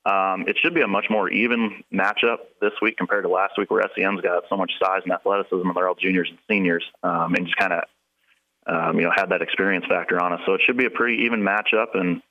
um, 0.06 0.48
it 0.48 0.56
should 0.56 0.72
be 0.72 0.80
a 0.80 0.88
much 0.88 1.06
more 1.10 1.28
even 1.28 1.84
matchup 1.92 2.38
this 2.62 2.72
week 2.80 2.96
compared 2.96 3.24
to 3.24 3.28
last 3.28 3.58
week, 3.58 3.70
where 3.70 3.86
SEM's 3.94 4.22
got 4.22 4.44
so 4.48 4.56
much 4.56 4.72
size 4.82 5.02
and 5.04 5.12
athleticism, 5.12 5.66
and 5.66 5.76
they're 5.76 5.88
all 5.88 5.94
juniors 5.94 6.30
and 6.30 6.38
seniors, 6.48 6.84
um, 7.02 7.34
and 7.34 7.44
just 7.44 7.58
kind 7.58 7.74
of 7.74 7.84
um, 8.66 8.96
you 8.96 9.02
know 9.02 9.12
had 9.14 9.28
that 9.28 9.42
experience 9.42 9.84
factor 9.86 10.18
on 10.22 10.32
us. 10.32 10.40
So 10.46 10.54
it 10.54 10.62
should 10.64 10.78
be 10.78 10.86
a 10.86 10.90
pretty 10.90 11.24
even 11.24 11.42
matchup, 11.42 11.94
and 11.94 12.22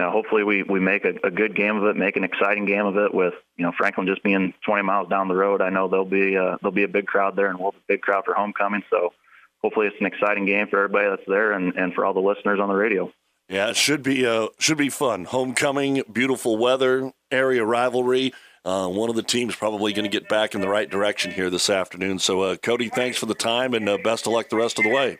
you 0.00 0.06
know, 0.06 0.12
hopefully 0.12 0.44
we, 0.44 0.62
we 0.62 0.80
make 0.80 1.04
a, 1.04 1.12
a, 1.22 1.30
good 1.30 1.54
game 1.54 1.76
of 1.76 1.84
it, 1.84 1.94
make 1.94 2.16
an 2.16 2.24
exciting 2.24 2.64
game 2.64 2.86
of 2.86 2.96
it 2.96 3.12
with, 3.12 3.34
you 3.58 3.66
know, 3.66 3.72
Franklin 3.76 4.06
just 4.06 4.22
being 4.22 4.54
20 4.64 4.82
miles 4.82 5.10
down 5.10 5.28
the 5.28 5.34
road. 5.34 5.60
I 5.60 5.68
know 5.68 5.88
there'll 5.88 6.06
be, 6.06 6.38
uh, 6.38 6.56
there'll 6.62 6.74
be 6.74 6.84
a 6.84 6.88
big 6.88 7.06
crowd 7.06 7.36
there 7.36 7.48
and 7.48 7.58
we'll 7.58 7.72
have 7.72 7.80
a 7.80 7.84
big 7.86 8.00
crowd 8.00 8.24
for 8.24 8.32
homecoming. 8.32 8.82
So 8.88 9.12
hopefully 9.60 9.88
it's 9.88 9.96
an 10.00 10.06
exciting 10.06 10.46
game 10.46 10.68
for 10.68 10.78
everybody 10.78 11.10
that's 11.10 11.28
there 11.28 11.52
and, 11.52 11.76
and 11.76 11.92
for 11.92 12.06
all 12.06 12.14
the 12.14 12.20
listeners 12.20 12.58
on 12.58 12.70
the 12.70 12.74
radio. 12.74 13.12
Yeah, 13.50 13.68
it 13.68 13.76
should 13.76 14.02
be, 14.02 14.24
uh, 14.24 14.46
should 14.58 14.78
be 14.78 14.88
fun. 14.88 15.26
Homecoming, 15.26 16.02
beautiful 16.10 16.56
weather, 16.56 17.12
area 17.30 17.62
rivalry. 17.62 18.32
Uh, 18.64 18.88
one 18.88 19.10
of 19.10 19.16
the 19.16 19.22
teams 19.22 19.54
probably 19.54 19.92
going 19.92 20.10
to 20.10 20.10
get 20.10 20.30
back 20.30 20.54
in 20.54 20.62
the 20.62 20.68
right 20.68 20.88
direction 20.88 21.30
here 21.30 21.50
this 21.50 21.68
afternoon. 21.68 22.20
So, 22.20 22.40
uh, 22.40 22.56
Cody, 22.56 22.88
thanks 22.88 23.18
for 23.18 23.26
the 23.26 23.34
time 23.34 23.74
and 23.74 23.86
uh, 23.86 23.98
best 24.02 24.26
of 24.26 24.32
luck 24.32 24.48
the 24.48 24.56
rest 24.56 24.78
of 24.78 24.84
the 24.84 24.90
way. 24.90 25.18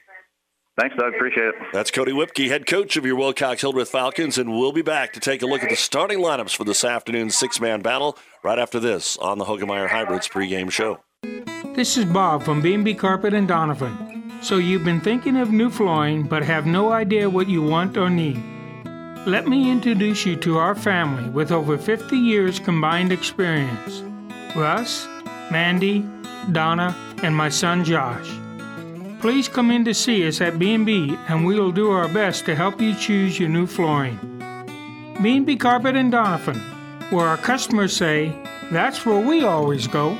Thanks, 0.78 0.96
Doug. 0.96 1.14
Appreciate 1.14 1.48
it. 1.48 1.54
That's 1.72 1.90
Cody 1.90 2.12
Whipke, 2.12 2.48
head 2.48 2.66
coach 2.66 2.96
of 2.96 3.04
your 3.04 3.16
Wilcox 3.16 3.60
Hildreth 3.60 3.90
Falcons, 3.90 4.38
and 4.38 4.50
we'll 4.50 4.72
be 4.72 4.82
back 4.82 5.12
to 5.12 5.20
take 5.20 5.42
a 5.42 5.46
look 5.46 5.62
at 5.62 5.68
the 5.68 5.76
starting 5.76 6.20
lineups 6.20 6.56
for 6.56 6.64
this 6.64 6.84
afternoon's 6.84 7.36
six-man 7.36 7.82
battle 7.82 8.16
right 8.42 8.58
after 8.58 8.80
this 8.80 9.16
on 9.18 9.38
the 9.38 9.44
Hoegemeyer 9.44 9.88
Hybrids 9.88 10.28
pregame 10.28 10.70
show. 10.70 11.00
This 11.74 11.96
is 11.96 12.04
Bob 12.04 12.42
from 12.42 12.62
B&B 12.62 12.94
Carpet 12.94 13.34
and 13.34 13.46
Donovan. 13.46 14.32
So 14.42 14.56
you've 14.56 14.84
been 14.84 15.00
thinking 15.00 15.36
of 15.36 15.50
new 15.50 15.68
flooring 15.68 16.22
but 16.22 16.42
have 16.44 16.64
no 16.64 16.92
idea 16.92 17.28
what 17.28 17.48
you 17.48 17.62
want 17.62 17.98
or 17.98 18.08
need. 18.08 18.42
Let 19.26 19.46
me 19.46 19.70
introduce 19.70 20.24
you 20.24 20.34
to 20.36 20.56
our 20.56 20.74
family 20.74 21.28
with 21.28 21.52
over 21.52 21.76
50 21.76 22.16
years 22.16 22.58
combined 22.58 23.12
experience. 23.12 24.02
Russ, 24.56 25.06
Mandy, 25.50 26.08
Donna, 26.52 26.96
and 27.22 27.36
my 27.36 27.50
son 27.50 27.84
Josh. 27.84 28.30
Please 29.20 29.48
come 29.48 29.70
in 29.70 29.84
to 29.84 29.92
see 29.92 30.26
us 30.26 30.40
at 30.40 30.58
B&B 30.58 31.14
and 31.28 31.44
we 31.44 31.60
will 31.60 31.70
do 31.70 31.90
our 31.90 32.08
best 32.08 32.46
to 32.46 32.54
help 32.54 32.80
you 32.80 32.94
choose 32.94 33.38
your 33.38 33.50
new 33.50 33.66
flooring. 33.66 34.18
B&B 35.22 35.56
Carpet 35.56 35.94
and 35.94 36.10
Donovan, 36.10 36.58
where 37.10 37.26
our 37.26 37.36
customers 37.36 37.94
say, 37.94 38.34
that's 38.72 39.04
where 39.04 39.20
we 39.20 39.44
always 39.44 39.86
go. 39.86 40.16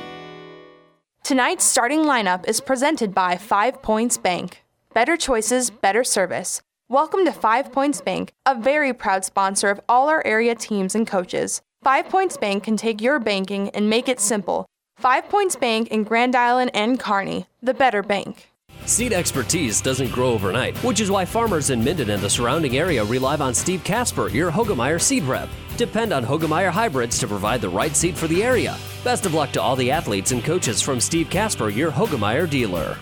Tonight's 1.23 1.63
starting 1.63 2.01
lineup 2.01 2.47
is 2.47 2.61
presented 2.61 3.11
by 3.11 3.37
Five 3.37 3.81
Points 3.81 4.19
Bank. 4.19 4.63
Better 4.93 5.17
choices, 5.17 5.71
better 5.71 6.03
service. 6.03 6.61
Welcome 6.87 7.25
to 7.25 7.31
Five 7.31 7.71
Points 7.71 8.01
Bank, 8.01 8.33
a 8.45 8.53
very 8.53 8.93
proud 8.93 9.25
sponsor 9.25 9.71
of 9.71 9.81
all 9.89 10.09
our 10.09 10.21
area 10.27 10.53
teams 10.53 10.93
and 10.93 11.07
coaches. 11.07 11.63
Five 11.81 12.07
Points 12.07 12.37
Bank 12.37 12.65
can 12.65 12.77
take 12.77 13.01
your 13.01 13.17
banking 13.19 13.69
and 13.69 13.89
make 13.89 14.07
it 14.07 14.19
simple. 14.19 14.67
Five 14.97 15.27
Points 15.27 15.55
Bank 15.55 15.87
in 15.87 16.03
Grand 16.03 16.35
Island 16.35 16.69
and 16.75 16.99
Kearney, 16.99 17.47
the 17.63 17.73
better 17.73 18.03
bank. 18.03 18.50
Seed 18.85 19.13
expertise 19.13 19.79
doesn't 19.79 20.11
grow 20.11 20.31
overnight, 20.31 20.75
which 20.79 20.99
is 20.99 21.11
why 21.11 21.23
farmers 21.23 21.69
in 21.69 21.83
Minden 21.83 22.09
and 22.09 22.21
the 22.21 22.29
surrounding 22.29 22.77
area 22.77 23.03
rely 23.03 23.37
on 23.37 23.53
Steve 23.53 23.83
Casper, 23.83 24.27
your 24.29 24.51
Hoegemeyer 24.51 24.99
seed 24.99 25.23
rep. 25.23 25.49
Depend 25.77 26.11
on 26.11 26.25
Hoegemeyer 26.25 26.71
Hybrids 26.71 27.19
to 27.19 27.27
provide 27.27 27.61
the 27.61 27.69
right 27.69 27.95
seed 27.95 28.17
for 28.17 28.27
the 28.27 28.43
area. 28.43 28.75
Best 29.03 29.25
of 29.25 29.33
luck 29.33 29.51
to 29.51 29.61
all 29.61 29.75
the 29.75 29.91
athletes 29.91 30.31
and 30.31 30.43
coaches 30.43 30.81
from 30.81 30.99
Steve 30.99 31.29
Casper, 31.29 31.69
your 31.69 31.91
Hoegemeyer 31.91 32.49
dealer. 32.49 32.97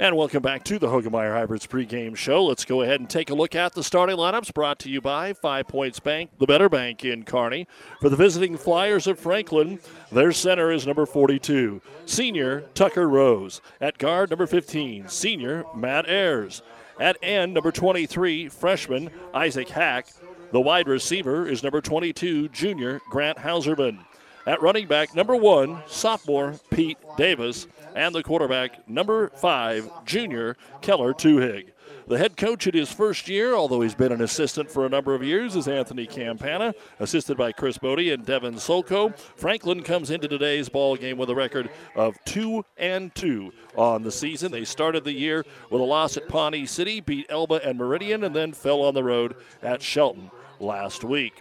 And 0.00 0.16
welcome 0.16 0.42
back 0.42 0.62
to 0.62 0.78
the 0.78 0.86
Hoegemeyer 0.86 1.32
Hybrids 1.32 1.66
pregame 1.66 2.14
show. 2.14 2.44
Let's 2.44 2.64
go 2.64 2.82
ahead 2.82 3.00
and 3.00 3.10
take 3.10 3.30
a 3.30 3.34
look 3.34 3.56
at 3.56 3.74
the 3.74 3.82
starting 3.82 4.16
lineups 4.16 4.54
brought 4.54 4.78
to 4.80 4.88
you 4.88 5.00
by 5.00 5.32
Five 5.32 5.66
Points 5.66 5.98
Bank, 5.98 6.30
the 6.38 6.46
better 6.46 6.68
bank 6.68 7.04
in 7.04 7.24
Kearney. 7.24 7.66
For 8.00 8.08
the 8.08 8.14
visiting 8.14 8.56
Flyers 8.56 9.08
of 9.08 9.18
Franklin, 9.18 9.80
their 10.12 10.30
center 10.30 10.70
is 10.70 10.86
number 10.86 11.04
42, 11.04 11.82
senior 12.06 12.60
Tucker 12.74 13.08
Rose. 13.08 13.60
At 13.80 13.98
guard, 13.98 14.30
number 14.30 14.46
15, 14.46 15.08
senior 15.08 15.64
Matt 15.74 16.08
Ayers. 16.08 16.62
At 17.00 17.16
end, 17.20 17.52
number 17.52 17.72
23, 17.72 18.48
freshman 18.50 19.10
Isaac 19.34 19.68
Hack. 19.68 20.06
The 20.52 20.60
wide 20.60 20.86
receiver 20.86 21.44
is 21.44 21.64
number 21.64 21.80
22, 21.80 22.50
junior 22.50 23.00
Grant 23.10 23.38
Hauserman. 23.38 24.04
At 24.46 24.62
running 24.62 24.86
back, 24.86 25.14
number 25.14 25.36
one, 25.36 25.82
sophomore 25.88 26.54
Pete 26.70 26.96
Davis, 27.18 27.66
and 27.94 28.14
the 28.14 28.22
quarterback, 28.22 28.88
number 28.88 29.28
five, 29.30 29.90
junior 30.04 30.56
Keller 30.80 31.12
Tuhig. 31.12 31.72
The 32.06 32.18
head 32.18 32.36
coach 32.36 32.66
in 32.66 32.74
his 32.74 32.90
first 32.90 33.28
year, 33.28 33.54
although 33.54 33.82
he's 33.82 33.94
been 33.94 34.12
an 34.12 34.22
assistant 34.22 34.70
for 34.70 34.86
a 34.86 34.88
number 34.88 35.14
of 35.14 35.22
years, 35.22 35.54
is 35.56 35.68
Anthony 35.68 36.06
Campana, 36.06 36.74
assisted 36.98 37.36
by 37.36 37.52
Chris 37.52 37.76
Bodie 37.76 38.12
and 38.12 38.24
Devin 38.24 38.54
Solko. 38.54 39.16
Franklin 39.18 39.82
comes 39.82 40.10
into 40.10 40.26
today's 40.26 40.70
ball 40.70 40.96
game 40.96 41.18
with 41.18 41.28
a 41.28 41.34
record 41.34 41.68
of 41.94 42.16
two 42.24 42.64
and 42.78 43.14
two 43.14 43.52
on 43.76 44.02
the 44.02 44.12
season. 44.12 44.50
They 44.52 44.64
started 44.64 45.04
the 45.04 45.12
year 45.12 45.44
with 45.70 45.82
a 45.82 45.84
loss 45.84 46.16
at 46.16 46.28
Pawnee 46.28 46.66
City, 46.66 47.00
beat 47.00 47.26
Elba 47.28 47.60
and 47.66 47.78
Meridian, 47.78 48.24
and 48.24 48.34
then 48.34 48.52
fell 48.52 48.82
on 48.82 48.94
the 48.94 49.04
road 49.04 49.36
at 49.62 49.82
Shelton 49.82 50.30
last 50.60 51.04
week. 51.04 51.40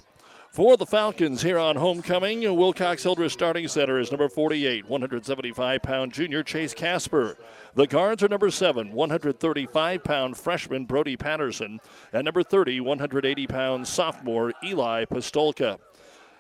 For 0.58 0.76
the 0.76 0.88
Falcons 0.88 1.44
here 1.44 1.60
on 1.60 1.76
homecoming, 1.76 2.42
Wilcox 2.42 3.04
Hildreth 3.04 3.32
starting 3.32 3.68
center 3.68 4.00
is 4.00 4.10
number 4.10 4.28
48, 4.28 4.90
175 4.90 5.84
pound 5.84 6.12
junior 6.12 6.42
Chase 6.42 6.74
Casper. 6.74 7.38
The 7.76 7.86
guards 7.86 8.24
are 8.24 8.28
number 8.28 8.50
7, 8.50 8.92
135 8.92 10.04
pound 10.04 10.36
freshman 10.36 10.86
Brody 10.86 11.16
Patterson, 11.16 11.80
and 12.12 12.26
number 12.26 12.42
30, 12.42 12.80
180 12.80 13.46
pound 13.46 13.88
sophomore 13.88 14.52
Eli 14.64 15.06
Pistolka. 15.06 15.78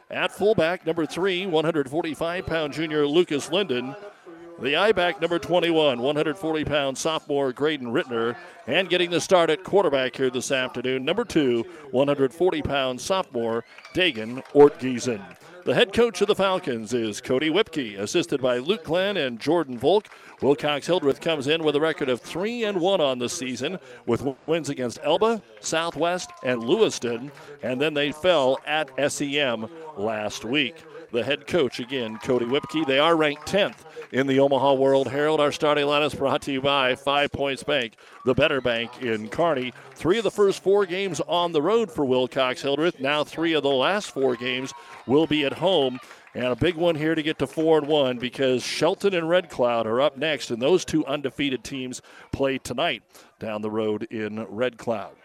At 0.10 0.32
fullback, 0.32 0.88
number 0.88 1.06
3, 1.06 1.46
145 1.46 2.46
pound 2.48 2.74
junior 2.74 3.06
Lucas 3.06 3.52
Linden. 3.52 3.96
The 4.60 4.76
I-back 4.76 5.22
number 5.22 5.38
21, 5.38 6.02
140 6.02 6.66
pound 6.66 6.98
sophomore 6.98 7.54
Graydon 7.54 7.90
Rittner, 7.94 8.36
and 8.66 8.90
getting 8.90 9.12
the 9.12 9.22
start 9.22 9.52
at 9.52 9.64
quarterback 9.64 10.16
here 10.16 10.32
this 10.32 10.52
afternoon, 10.52 11.06
number 11.06 11.24
two, 11.24 11.64
140 11.92 12.64
pound 12.64 13.00
sophomore 13.00 13.64
Dagan 13.94 14.44
Ortgiesen. 14.54 15.24
The 15.66 15.76
head 15.76 15.94
coach 15.94 16.22
of 16.22 16.28
the 16.28 16.34
Falcons 16.34 16.92
is 16.92 17.22
Cody 17.22 17.52
Whipke, 17.52 18.00
assisted 18.00 18.42
by 18.42 18.58
Luke 18.58 18.86
Glenn 18.86 19.16
and 19.16 19.40
Jordan 19.40 19.78
Volk. 19.78 20.08
Wilcox 20.42 20.88
Hildreth 20.88 21.22
comes 21.22 21.46
in 21.46 21.64
with 21.64 21.76
a 21.76 21.82
record 21.82 22.10
of 22.10 22.22
3 22.22 22.64
and 22.64 22.82
1 22.82 23.00
on 23.00 23.20
the 23.20 23.30
season 23.30 23.78
with 24.08 24.26
wins 24.48 24.70
against 24.70 24.98
Elba, 25.04 25.44
Southwest, 25.60 26.32
and 26.44 26.64
Lewiston, 26.64 27.32
and 27.62 27.80
then 27.80 27.94
they 27.94 28.12
fell 28.12 28.58
at 28.66 28.90
SEM 29.12 29.68
last 29.98 30.44
week. 30.44 30.84
The 31.12 31.24
head 31.24 31.46
coach, 31.46 31.80
again, 31.80 32.18
Cody 32.24 32.46
Whipke. 32.46 32.88
They 32.88 32.98
are 32.98 33.16
ranked 33.16 33.48
10th 33.48 33.84
in 34.12 34.28
the 34.28 34.40
Omaha 34.40 34.74
World 34.74 35.08
Herald. 35.10 35.40
Our 35.40 35.52
starting 35.52 35.86
lineup 35.86 36.08
is 36.08 36.16
brought 36.16 36.42
to 36.44 36.52
you 36.52 36.62
by 36.62 36.96
Five 36.96 37.32
Points 37.32 37.64
Bank, 37.64 37.96
the 38.26 38.34
better 38.34 38.62
bank 38.62 39.02
in 39.02 39.30
Kearney. 39.30 39.74
Three 39.96 40.18
of 40.18 40.24
the 40.24 40.32
first 40.32 40.64
four 40.64 40.86
games 40.86 41.20
on 41.22 41.52
the 41.52 41.62
road 41.62 41.92
for 41.92 42.06
Wilcox 42.06 42.62
Hildreth. 42.62 43.00
Now 43.00 43.24
three 43.24 43.54
of 43.54 43.64
the 43.64 43.70
last 43.70 44.12
four 44.12 44.36
games 44.36 44.74
will 45.06 45.28
be 45.28 45.46
at 45.46 45.54
home. 45.54 46.00
And 46.34 46.46
a 46.46 46.56
big 46.56 46.76
one 46.76 46.96
here 46.96 47.16
to 47.16 47.24
get 47.24 47.40
to 47.40 47.48
four 47.48 47.80
and 47.80 47.88
one 47.88 48.20
because 48.20 48.64
Shelton 48.64 49.16
and 49.16 49.28
Red 49.28 49.50
Cloud 49.50 49.88
are 49.88 50.00
up 50.00 50.18
next, 50.18 50.52
and 50.52 50.62
those 50.62 50.86
two 50.86 51.04
undefeated 51.06 51.64
teams 51.64 52.02
play 52.32 52.60
tonight 52.60 53.02
down 53.40 53.62
the 53.62 53.72
road 53.72 54.04
in 54.12 54.46
Red 54.46 54.78
Cloud. 54.78 55.17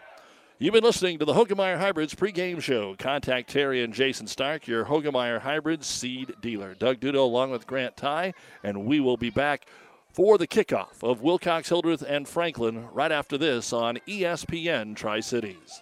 You've 0.63 0.71
been 0.71 0.81
listening 0.85 1.19
to 1.19 1.25
the 1.25 1.33
Hoegemeyer 1.33 1.77
Hybrids 1.77 2.15
pregame 2.15 2.61
show. 2.61 2.95
Contact 2.97 3.49
Terry 3.49 3.83
and 3.83 3.93
Jason 3.93 4.27
Stark, 4.27 4.65
your 4.65 4.85
Hoegemeyer 4.85 5.41
Hybrids 5.41 5.85
seed 5.85 6.35
dealer. 6.39 6.73
Doug 6.73 7.01
Duda 7.01 7.17
along 7.17 7.51
with 7.51 7.67
Grant 7.67 7.97
Ty, 7.97 8.33
and 8.63 8.85
we 8.85 9.01
will 9.01 9.17
be 9.17 9.29
back 9.29 9.65
for 10.13 10.37
the 10.37 10.47
kickoff 10.47 11.03
of 11.03 11.21
Wilcox 11.21 11.67
Hildreth 11.67 12.01
and 12.07 12.29
Franklin 12.29 12.87
right 12.93 13.11
after 13.11 13.37
this 13.37 13.73
on 13.73 13.97
ESPN 14.07 14.95
Tri 14.95 15.19
Cities. 15.19 15.81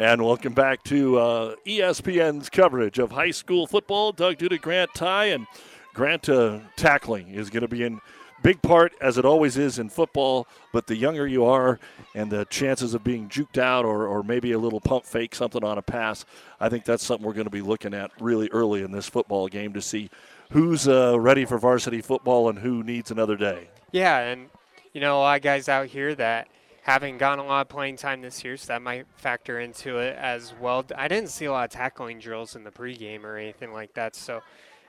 And 0.00 0.24
welcome 0.24 0.54
back 0.54 0.82
to 0.84 1.18
uh, 1.18 1.54
ESPN's 1.66 2.48
coverage 2.48 2.98
of 2.98 3.10
high 3.10 3.32
school 3.32 3.66
football. 3.66 4.12
Doug 4.12 4.38
Duda, 4.38 4.58
Grant 4.58 4.94
Ty, 4.94 5.26
and 5.26 5.46
Grant 5.92 6.26
uh, 6.30 6.60
tackling 6.74 7.28
is 7.34 7.50
going 7.50 7.60
to 7.60 7.68
be 7.68 7.82
in 7.82 8.00
big 8.42 8.62
part 8.62 8.94
as 9.02 9.18
it 9.18 9.26
always 9.26 9.58
is 9.58 9.78
in 9.78 9.90
football. 9.90 10.48
But 10.72 10.86
the 10.86 10.96
younger 10.96 11.26
you 11.26 11.44
are, 11.44 11.78
and 12.14 12.30
the 12.30 12.46
chances 12.46 12.94
of 12.94 13.04
being 13.04 13.28
juked 13.28 13.58
out 13.58 13.84
or, 13.84 14.06
or 14.06 14.22
maybe 14.22 14.52
a 14.52 14.58
little 14.58 14.80
pump 14.80 15.04
fake 15.04 15.34
something 15.34 15.62
on 15.62 15.76
a 15.76 15.82
pass, 15.82 16.24
I 16.60 16.70
think 16.70 16.86
that's 16.86 17.04
something 17.04 17.26
we're 17.26 17.34
going 17.34 17.44
to 17.44 17.50
be 17.50 17.60
looking 17.60 17.92
at 17.92 18.10
really 18.22 18.48
early 18.52 18.82
in 18.82 18.92
this 18.92 19.06
football 19.06 19.48
game 19.48 19.74
to 19.74 19.82
see 19.82 20.08
who's 20.52 20.88
uh, 20.88 21.20
ready 21.20 21.44
for 21.44 21.58
varsity 21.58 22.00
football 22.00 22.48
and 22.48 22.60
who 22.60 22.82
needs 22.82 23.10
another 23.10 23.36
day. 23.36 23.68
Yeah, 23.92 24.16
and 24.20 24.48
you 24.94 25.02
know 25.02 25.18
a 25.18 25.20
lot 25.20 25.36
of 25.36 25.42
guys 25.42 25.68
out 25.68 25.88
here 25.88 26.14
that 26.14 26.48
haven't 26.82 27.18
gotten 27.18 27.44
a 27.44 27.48
lot 27.48 27.62
of 27.62 27.68
playing 27.68 27.96
time 27.96 28.22
this 28.22 28.44
year, 28.44 28.56
so 28.56 28.68
that 28.68 28.82
might 28.82 29.06
factor 29.16 29.60
into 29.60 29.98
it 29.98 30.16
as 30.16 30.54
well. 30.60 30.84
I 30.96 31.08
didn't 31.08 31.30
see 31.30 31.44
a 31.44 31.52
lot 31.52 31.64
of 31.64 31.70
tackling 31.70 32.18
drills 32.18 32.56
in 32.56 32.64
the 32.64 32.70
pregame 32.70 33.24
or 33.24 33.36
anything 33.36 33.72
like 33.72 33.94
that, 33.94 34.16
so 34.16 34.40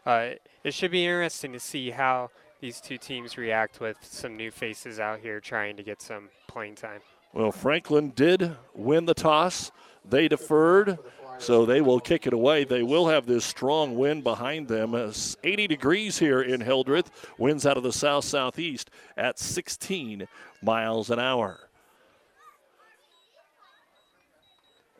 uh, 0.05 0.31
it 0.63 0.73
should 0.73 0.91
be 0.91 1.05
interesting 1.05 1.53
to 1.53 1.59
see 1.59 1.91
how 1.91 2.29
these 2.59 2.79
two 2.79 2.97
teams 2.97 3.37
react 3.37 3.79
with 3.79 3.97
some 4.01 4.37
new 4.37 4.51
faces 4.51 4.99
out 4.99 5.19
here 5.19 5.39
trying 5.39 5.75
to 5.77 5.83
get 5.83 6.01
some 6.01 6.29
playing 6.47 6.75
time. 6.75 7.01
Well, 7.33 7.51
Franklin 7.51 8.11
did 8.15 8.55
win 8.73 9.05
the 9.05 9.13
toss. 9.13 9.71
They 10.07 10.27
deferred, 10.27 10.99
so 11.37 11.65
they 11.65 11.81
will 11.81 11.99
kick 11.99 12.27
it 12.27 12.33
away. 12.33 12.63
They 12.63 12.83
will 12.83 13.07
have 13.07 13.25
this 13.25 13.45
strong 13.45 13.95
wind 13.95 14.23
behind 14.23 14.67
them. 14.67 14.95
It's 14.95 15.37
80 15.43 15.67
degrees 15.67 16.19
here 16.19 16.41
in 16.41 16.61
Hildreth. 16.61 17.09
Winds 17.37 17.65
out 17.65 17.77
of 17.77 17.83
the 17.83 17.93
south 17.93 18.25
southeast 18.25 18.89
at 19.17 19.39
16 19.39 20.27
miles 20.61 21.09
an 21.09 21.19
hour. 21.19 21.70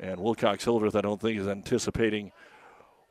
And 0.01 0.19
Wilcox 0.19 0.63
Hildreth, 0.63 0.95
I 0.95 1.01
don't 1.01 1.21
think, 1.21 1.39
is 1.39 1.47
anticipating 1.47 2.31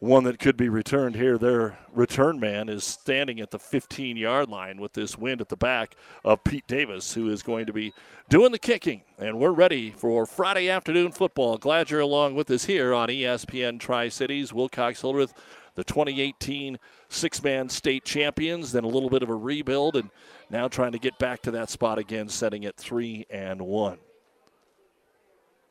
one 0.00 0.24
that 0.24 0.40
could 0.40 0.56
be 0.56 0.68
returned 0.68 1.14
here. 1.14 1.38
Their 1.38 1.78
return 1.92 2.40
man 2.40 2.68
is 2.68 2.82
standing 2.84 3.38
at 3.38 3.52
the 3.52 3.60
15 3.60 4.16
yard 4.16 4.48
line 4.48 4.80
with 4.80 4.94
this 4.94 5.16
wind 5.16 5.40
at 5.40 5.50
the 5.50 5.56
back 5.56 5.94
of 6.24 6.42
Pete 6.42 6.66
Davis, 6.66 7.14
who 7.14 7.28
is 7.28 7.44
going 7.44 7.66
to 7.66 7.72
be 7.72 7.92
doing 8.28 8.50
the 8.50 8.58
kicking. 8.58 9.02
And 9.18 9.38
we're 9.38 9.52
ready 9.52 9.90
for 9.90 10.26
Friday 10.26 10.68
afternoon 10.68 11.12
football. 11.12 11.58
Glad 11.58 11.90
you're 11.90 12.00
along 12.00 12.34
with 12.34 12.50
us 12.50 12.64
here 12.64 12.92
on 12.92 13.08
ESPN 13.08 13.78
Tri 13.78 14.08
Cities. 14.08 14.52
Wilcox 14.52 15.00
Hildreth, 15.00 15.32
the 15.76 15.84
2018 15.84 16.76
six 17.08 17.42
man 17.42 17.68
state 17.68 18.04
champions, 18.04 18.72
then 18.72 18.82
a 18.82 18.88
little 18.88 19.10
bit 19.10 19.22
of 19.22 19.28
a 19.28 19.34
rebuild, 19.36 19.94
and 19.94 20.10
now 20.48 20.66
trying 20.66 20.92
to 20.92 20.98
get 20.98 21.18
back 21.20 21.40
to 21.42 21.52
that 21.52 21.70
spot 21.70 21.98
again, 21.98 22.28
setting 22.28 22.64
at 22.64 22.76
3 22.76 23.26
and 23.30 23.60
1. 23.60 23.98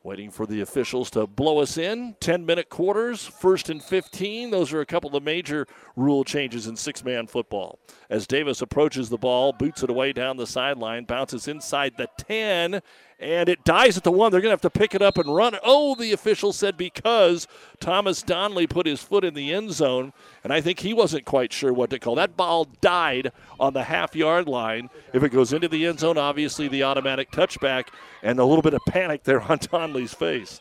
Waiting 0.10 0.32
for 0.32 0.48
the 0.48 0.62
officials 0.62 1.12
to 1.12 1.28
blow 1.28 1.60
us 1.60 1.78
in. 1.78 2.16
10 2.20 2.44
minute 2.44 2.68
quarters, 2.68 3.28
first 3.28 3.70
and 3.70 3.80
15. 3.80 4.50
Those 4.50 4.74
are 4.74 4.82
a 4.82 4.86
couple 4.88 5.16
of 5.16 5.22
major 5.22 5.68
rule 5.96 6.24
changes 6.24 6.66
in 6.66 6.76
six 6.76 7.04
man 7.04 7.28
football. 7.28 7.78
As 8.10 8.26
Davis 8.26 8.64
approaches 8.64 9.10
the 9.10 9.20
ball, 9.20 9.54
boots 9.54 9.84
it 9.84 9.90
away 9.92 10.12
down 10.12 10.38
the 10.38 10.48
sideline, 10.48 11.06
bounces 11.06 11.48
inside 11.48 11.94
the 11.96 12.10
10, 12.18 12.82
and 13.20 13.50
it 13.50 13.66
dies 13.66 13.98
at 13.98 14.04
the 14.04 14.12
one. 14.12 14.32
They're 14.32 14.40
going 14.40 14.50
to 14.50 14.54
have 14.54 14.62
to 14.62 14.70
pick 14.70 14.96
it 14.96 15.02
up 15.02 15.18
and 15.18 15.36
run. 15.36 15.58
Oh, 15.64 15.94
the 15.96 16.14
official 16.14 16.54
said 16.54 16.78
because 16.78 17.48
Thomas 17.80 18.22
Donnelly 18.22 18.66
put 18.66 18.86
his 18.86 19.04
foot 19.04 19.26
in 19.26 19.34
the 19.34 19.54
end 19.54 19.74
zone, 19.74 20.14
and 20.44 20.54
I 20.54 20.62
think 20.62 20.80
he 20.80 20.94
wasn't 20.94 21.26
quite 21.26 21.52
sure 21.52 21.74
what 21.74 21.90
to 21.90 22.00
call. 22.00 22.16
That 22.16 22.38
ball 22.38 22.66
died 22.80 23.32
on 23.60 23.74
the 23.74 23.84
half 23.84 24.16
yard 24.16 24.48
line. 24.48 24.90
If 25.12 25.24
it 25.24 25.30
goes 25.30 25.52
into 25.52 25.68
the 25.68 25.86
end 25.86 26.00
zone, 26.00 26.18
obviously 26.18 26.70
the 26.70 26.84
automatic 26.84 27.32
touchback, 27.32 27.88
and 28.24 28.40
a 28.40 28.46
little 28.46 28.62
bit 28.62 28.74
of 28.74 28.82
panic 28.88 29.24
there 29.24 29.42
on 29.42 29.58
Donnelly's 29.58 30.14
face. 30.14 30.60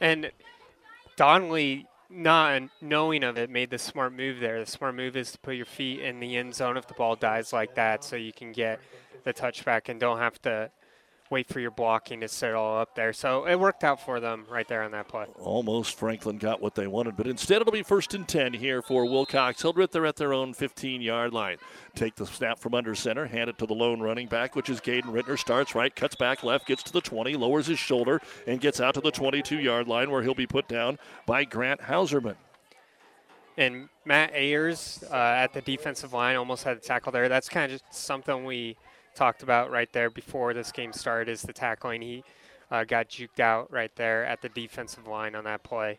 And 0.00 0.32
Donnelly, 1.14 1.86
not 2.08 2.62
knowing 2.80 3.22
of 3.22 3.38
it, 3.38 3.50
made 3.50 3.70
the 3.70 3.78
smart 3.78 4.12
move 4.12 4.40
there. 4.40 4.58
The 4.58 4.70
smart 4.70 4.96
move 4.96 5.16
is 5.16 5.30
to 5.32 5.38
put 5.38 5.54
your 5.54 5.66
feet 5.66 6.00
in 6.00 6.18
the 6.18 6.36
end 6.36 6.56
zone 6.56 6.76
if 6.76 6.88
the 6.88 6.94
ball 6.94 7.14
dies 7.14 7.52
like 7.52 7.76
that 7.76 8.02
so 8.02 8.16
you 8.16 8.32
can 8.32 8.50
get 8.50 8.80
the 9.22 9.32
touchback 9.32 9.88
and 9.88 10.00
don't 10.00 10.18
have 10.18 10.40
to 10.42 10.70
wait 11.30 11.48
for 11.48 11.60
your 11.60 11.70
blocking 11.70 12.20
to 12.20 12.28
settle 12.28 12.76
up 12.76 12.94
there. 12.96 13.12
So 13.12 13.46
it 13.46 13.58
worked 13.58 13.84
out 13.84 14.04
for 14.04 14.18
them 14.18 14.44
right 14.50 14.66
there 14.66 14.82
on 14.82 14.90
that 14.90 15.08
play. 15.08 15.26
Almost 15.38 15.96
Franklin 15.96 16.38
got 16.38 16.60
what 16.60 16.74
they 16.74 16.88
wanted, 16.88 17.16
but 17.16 17.28
instead 17.28 17.60
it'll 17.60 17.72
be 17.72 17.84
first 17.84 18.14
and 18.14 18.26
10 18.26 18.54
here 18.54 18.82
for 18.82 19.06
Wilcox 19.06 19.62
Hildreth. 19.62 19.92
They're 19.92 20.06
at 20.06 20.16
their 20.16 20.34
own 20.34 20.52
15 20.52 21.00
yard 21.00 21.32
line. 21.32 21.58
Take 21.94 22.16
the 22.16 22.26
snap 22.26 22.58
from 22.58 22.74
under 22.74 22.94
center, 22.94 23.26
hand 23.26 23.48
it 23.48 23.58
to 23.58 23.66
the 23.66 23.74
lone 23.74 24.00
running 24.00 24.26
back, 24.26 24.56
which 24.56 24.68
is 24.68 24.80
Graydon 24.80 25.12
Rittner. 25.12 25.38
Starts 25.38 25.74
right, 25.74 25.94
cuts 25.94 26.16
back 26.16 26.42
left, 26.42 26.66
gets 26.66 26.82
to 26.84 26.92
the 26.92 27.00
20, 27.00 27.34
lowers 27.34 27.66
his 27.66 27.78
shoulder, 27.78 28.20
and 28.46 28.60
gets 28.60 28.80
out 28.80 28.94
to 28.94 29.00
the 29.00 29.10
22 29.10 29.58
yard 29.58 29.86
line 29.86 30.10
where 30.10 30.22
he'll 30.22 30.34
be 30.34 30.46
put 30.46 30.68
down 30.68 30.98
by 31.26 31.44
Grant 31.44 31.80
Hauserman. 31.82 32.36
And 33.56 33.88
Matt 34.04 34.32
Ayers 34.34 35.04
uh, 35.10 35.14
at 35.14 35.52
the 35.52 35.60
defensive 35.60 36.12
line 36.12 36.36
almost 36.36 36.64
had 36.64 36.76
a 36.76 36.80
tackle 36.80 37.12
there. 37.12 37.28
That's 37.28 37.48
kind 37.48 37.70
of 37.70 37.78
just 37.78 37.94
something 37.94 38.44
we 38.44 38.76
talked 39.14 39.42
about 39.42 39.70
right 39.70 39.92
there 39.92 40.10
before 40.10 40.54
this 40.54 40.72
game 40.72 40.92
started 40.92 41.30
is 41.30 41.42
the 41.42 41.52
tackling. 41.52 42.02
He 42.02 42.24
uh, 42.70 42.84
got 42.84 43.08
juked 43.08 43.40
out 43.40 43.70
right 43.72 43.94
there 43.96 44.24
at 44.24 44.42
the 44.42 44.48
defensive 44.48 45.06
line 45.06 45.34
on 45.34 45.44
that 45.44 45.62
play. 45.62 45.98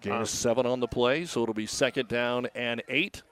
Gain 0.00 0.14
um, 0.14 0.22
of 0.22 0.28
seven 0.28 0.66
on 0.66 0.80
the 0.80 0.88
play, 0.88 1.24
so 1.24 1.42
it'll 1.42 1.54
be 1.54 1.66
second 1.66 2.08
down 2.08 2.46
and 2.54 2.82
eight 2.88 3.22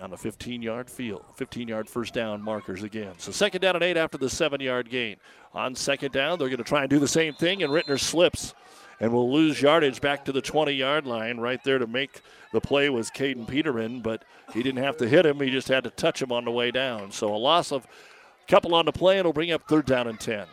on 0.00 0.10
the 0.10 0.16
15 0.16 0.62
yard 0.62 0.88
field, 0.88 1.24
15 1.36 1.68
yard 1.68 1.88
first 1.88 2.14
down 2.14 2.40
markers 2.42 2.82
again. 2.82 3.14
So 3.18 3.32
second 3.32 3.60
down 3.60 3.74
and 3.74 3.84
eight 3.84 3.96
after 3.96 4.18
the 4.18 4.30
seven 4.30 4.60
yard 4.60 4.90
gain. 4.90 5.16
On 5.54 5.74
second 5.74 6.12
down, 6.12 6.38
they're 6.38 6.48
going 6.48 6.58
to 6.58 6.64
try 6.64 6.82
and 6.82 6.90
do 6.90 6.98
the 6.98 7.08
same 7.08 7.34
thing, 7.34 7.62
and 7.62 7.72
Rittner 7.72 7.98
slips 7.98 8.54
and 9.00 9.12
will 9.12 9.32
lose 9.32 9.62
yardage 9.62 10.00
back 10.00 10.24
to 10.24 10.32
the 10.32 10.42
20 10.42 10.72
yard 10.72 11.06
line. 11.06 11.38
Right 11.38 11.62
there 11.64 11.78
to 11.78 11.86
make 11.86 12.20
the 12.52 12.60
play 12.60 12.88
was 12.88 13.10
Caden 13.10 13.46
Peterman, 13.46 14.00
but 14.00 14.24
he 14.52 14.62
didn't 14.62 14.82
have 14.82 14.96
to 14.98 15.08
hit 15.08 15.26
him. 15.26 15.40
He 15.40 15.50
just 15.50 15.68
had 15.68 15.84
to 15.84 15.90
touch 15.90 16.20
him 16.20 16.32
on 16.32 16.44
the 16.44 16.50
way 16.50 16.70
down. 16.70 17.12
So 17.12 17.34
a 17.34 17.36
loss 17.36 17.72
of 17.72 17.84
a 17.84 18.50
couple 18.50 18.74
on 18.74 18.86
the 18.86 18.92
play, 18.92 19.14
and 19.14 19.20
it'll 19.20 19.32
bring 19.32 19.52
up 19.52 19.62
third 19.68 19.86
down 19.86 20.08
and 20.08 20.18
10. 20.18 20.46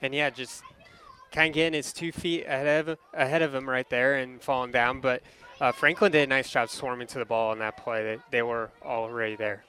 And 0.00 0.14
yeah, 0.14 0.30
just 0.30 0.62
getting 1.32 1.72
his 1.72 1.92
two 1.92 2.12
feet 2.12 2.44
ahead 2.44 2.88
of, 2.88 2.98
ahead 3.14 3.42
of 3.42 3.54
him 3.54 3.68
right 3.68 3.88
there 3.88 4.16
and 4.16 4.40
falling 4.40 4.72
down. 4.72 5.00
But 5.00 5.22
uh, 5.60 5.72
Franklin 5.72 6.12
did 6.12 6.24
a 6.24 6.26
nice 6.26 6.50
job 6.50 6.70
swarming 6.70 7.06
to 7.08 7.18
the 7.18 7.24
ball 7.24 7.50
on 7.50 7.58
that 7.60 7.76
play. 7.76 8.02
They, 8.02 8.18
they 8.30 8.42
were 8.42 8.70
already 8.84 9.36
there. 9.36 9.64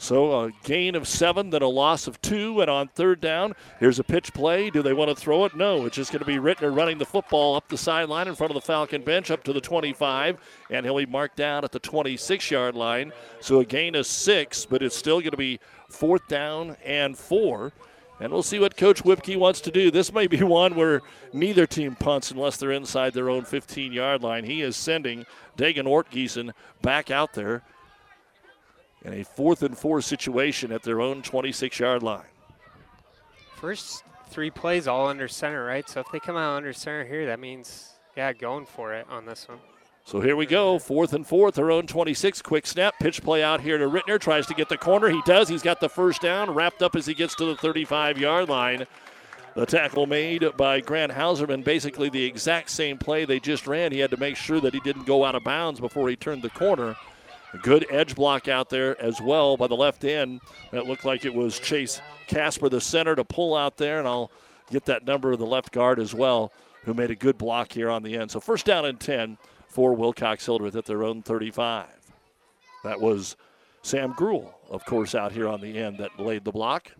So 0.00 0.44
a 0.44 0.50
gain 0.64 0.94
of 0.94 1.06
seven, 1.06 1.50
then 1.50 1.60
a 1.60 1.68
loss 1.68 2.06
of 2.06 2.22
two, 2.22 2.62
and 2.62 2.70
on 2.70 2.88
third 2.88 3.20
down, 3.20 3.52
here's 3.78 3.98
a 3.98 4.02
pitch 4.02 4.32
play. 4.32 4.70
Do 4.70 4.80
they 4.80 4.94
want 4.94 5.10
to 5.10 5.14
throw 5.14 5.44
it? 5.44 5.54
No. 5.54 5.84
It's 5.84 5.94
just 5.94 6.10
going 6.10 6.20
to 6.20 6.24
be 6.24 6.36
Rittner 6.36 6.74
running 6.74 6.96
the 6.96 7.04
football 7.04 7.54
up 7.54 7.68
the 7.68 7.76
sideline 7.76 8.26
in 8.26 8.34
front 8.34 8.50
of 8.50 8.54
the 8.54 8.62
Falcon 8.62 9.02
bench 9.02 9.30
up 9.30 9.44
to 9.44 9.52
the 9.52 9.60
25, 9.60 10.38
and 10.70 10.86
he'll 10.86 10.96
be 10.96 11.04
marked 11.04 11.36
down 11.36 11.64
at 11.64 11.72
the 11.72 11.78
26 11.78 12.50
yard 12.50 12.74
line. 12.74 13.12
So 13.40 13.60
a 13.60 13.64
gain 13.66 13.94
of 13.94 14.06
six, 14.06 14.64
but 14.64 14.82
it's 14.82 14.96
still 14.96 15.20
going 15.20 15.32
to 15.32 15.36
be 15.36 15.60
fourth 15.90 16.26
down 16.28 16.78
and 16.82 17.16
four. 17.16 17.74
And 18.20 18.32
we'll 18.32 18.42
see 18.42 18.58
what 18.58 18.78
Coach 18.78 19.02
Whipke 19.02 19.36
wants 19.36 19.60
to 19.60 19.70
do. 19.70 19.90
This 19.90 20.14
may 20.14 20.26
be 20.26 20.42
one 20.42 20.76
where 20.76 21.02
neither 21.34 21.66
team 21.66 21.94
punts 21.94 22.30
unless 22.30 22.56
they're 22.56 22.72
inside 22.72 23.12
their 23.12 23.28
own 23.28 23.44
15 23.44 23.92
yard 23.92 24.22
line. 24.22 24.44
He 24.44 24.62
is 24.62 24.76
sending 24.76 25.26
Dagan 25.58 25.84
Ortgiesen 25.84 26.52
back 26.80 27.10
out 27.10 27.34
there 27.34 27.62
in 29.04 29.14
a 29.14 29.24
fourth 29.24 29.62
and 29.62 29.76
four 29.76 30.00
situation 30.00 30.72
at 30.72 30.82
their 30.82 31.00
own 31.00 31.22
26 31.22 31.78
yard 31.78 32.02
line. 32.02 32.24
First 33.56 34.04
three 34.30 34.50
plays 34.50 34.86
all 34.86 35.06
under 35.08 35.28
center, 35.28 35.64
right? 35.64 35.88
So 35.88 36.00
if 36.00 36.06
they 36.12 36.20
come 36.20 36.36
out 36.36 36.56
under 36.56 36.72
center 36.72 37.04
here, 37.04 37.26
that 37.26 37.40
means, 37.40 37.90
yeah, 38.16 38.32
going 38.32 38.66
for 38.66 38.94
it 38.94 39.06
on 39.10 39.26
this 39.26 39.48
one. 39.48 39.58
So 40.04 40.20
here 40.20 40.34
we 40.34 40.46
go, 40.46 40.78
fourth 40.78 41.12
and 41.12 41.26
fourth, 41.26 41.54
their 41.54 41.70
own 41.70 41.86
26. 41.86 42.42
Quick 42.42 42.66
snap, 42.66 42.94
pitch 42.98 43.22
play 43.22 43.42
out 43.42 43.60
here 43.60 43.78
to 43.78 43.86
Rittner. 43.86 44.18
Tries 44.18 44.46
to 44.46 44.54
get 44.54 44.68
the 44.68 44.78
corner. 44.78 45.08
He 45.08 45.22
does. 45.24 45.48
He's 45.48 45.62
got 45.62 45.78
the 45.78 45.88
first 45.88 46.22
down, 46.22 46.50
wrapped 46.50 46.82
up 46.82 46.96
as 46.96 47.06
he 47.06 47.14
gets 47.14 47.34
to 47.36 47.44
the 47.44 47.56
35 47.56 48.18
yard 48.18 48.48
line. 48.48 48.86
The 49.54 49.66
tackle 49.66 50.06
made 50.06 50.44
by 50.56 50.80
Grant 50.80 51.12
Hauserman, 51.12 51.64
basically 51.64 52.08
the 52.08 52.24
exact 52.24 52.70
same 52.70 52.98
play 52.98 53.24
they 53.24 53.40
just 53.40 53.66
ran. 53.66 53.92
He 53.92 53.98
had 53.98 54.10
to 54.10 54.16
make 54.16 54.36
sure 54.36 54.60
that 54.60 54.72
he 54.72 54.80
didn't 54.80 55.06
go 55.06 55.24
out 55.24 55.34
of 55.34 55.44
bounds 55.44 55.80
before 55.80 56.08
he 56.08 56.16
turned 56.16 56.42
the 56.42 56.50
corner. 56.50 56.96
A 57.52 57.58
good 57.58 57.86
edge 57.90 58.14
block 58.14 58.46
out 58.48 58.70
there 58.70 59.00
as 59.00 59.20
well 59.20 59.56
by 59.56 59.66
the 59.66 59.76
left 59.76 60.04
end. 60.04 60.40
That 60.70 60.86
looked 60.86 61.04
like 61.04 61.24
it 61.24 61.34
was 61.34 61.58
Chase 61.58 62.00
Casper, 62.28 62.68
the 62.68 62.80
center, 62.80 63.16
to 63.16 63.24
pull 63.24 63.56
out 63.56 63.76
there, 63.76 63.98
and 63.98 64.06
I'll 64.06 64.30
get 64.70 64.84
that 64.84 65.04
number 65.04 65.32
of 65.32 65.40
the 65.40 65.46
left 65.46 65.72
guard 65.72 65.98
as 65.98 66.14
well, 66.14 66.52
who 66.84 66.94
made 66.94 67.10
a 67.10 67.16
good 67.16 67.36
block 67.36 67.72
here 67.72 67.90
on 67.90 68.02
the 68.04 68.16
end. 68.16 68.30
So 68.30 68.38
first 68.38 68.66
down 68.66 68.84
and 68.84 69.00
10 69.00 69.36
for 69.66 69.94
Wilcox 69.94 70.46
Hildreth 70.46 70.76
at 70.76 70.86
their 70.86 71.02
own 71.02 71.22
35. 71.22 71.88
That 72.84 73.00
was 73.00 73.36
Sam 73.82 74.14
Gruel, 74.16 74.54
of 74.70 74.84
course, 74.84 75.14
out 75.14 75.32
here 75.32 75.48
on 75.48 75.60
the 75.60 75.76
end 75.76 75.98
that 75.98 76.18
laid 76.18 76.44
the 76.44 76.52
block. 76.52 76.92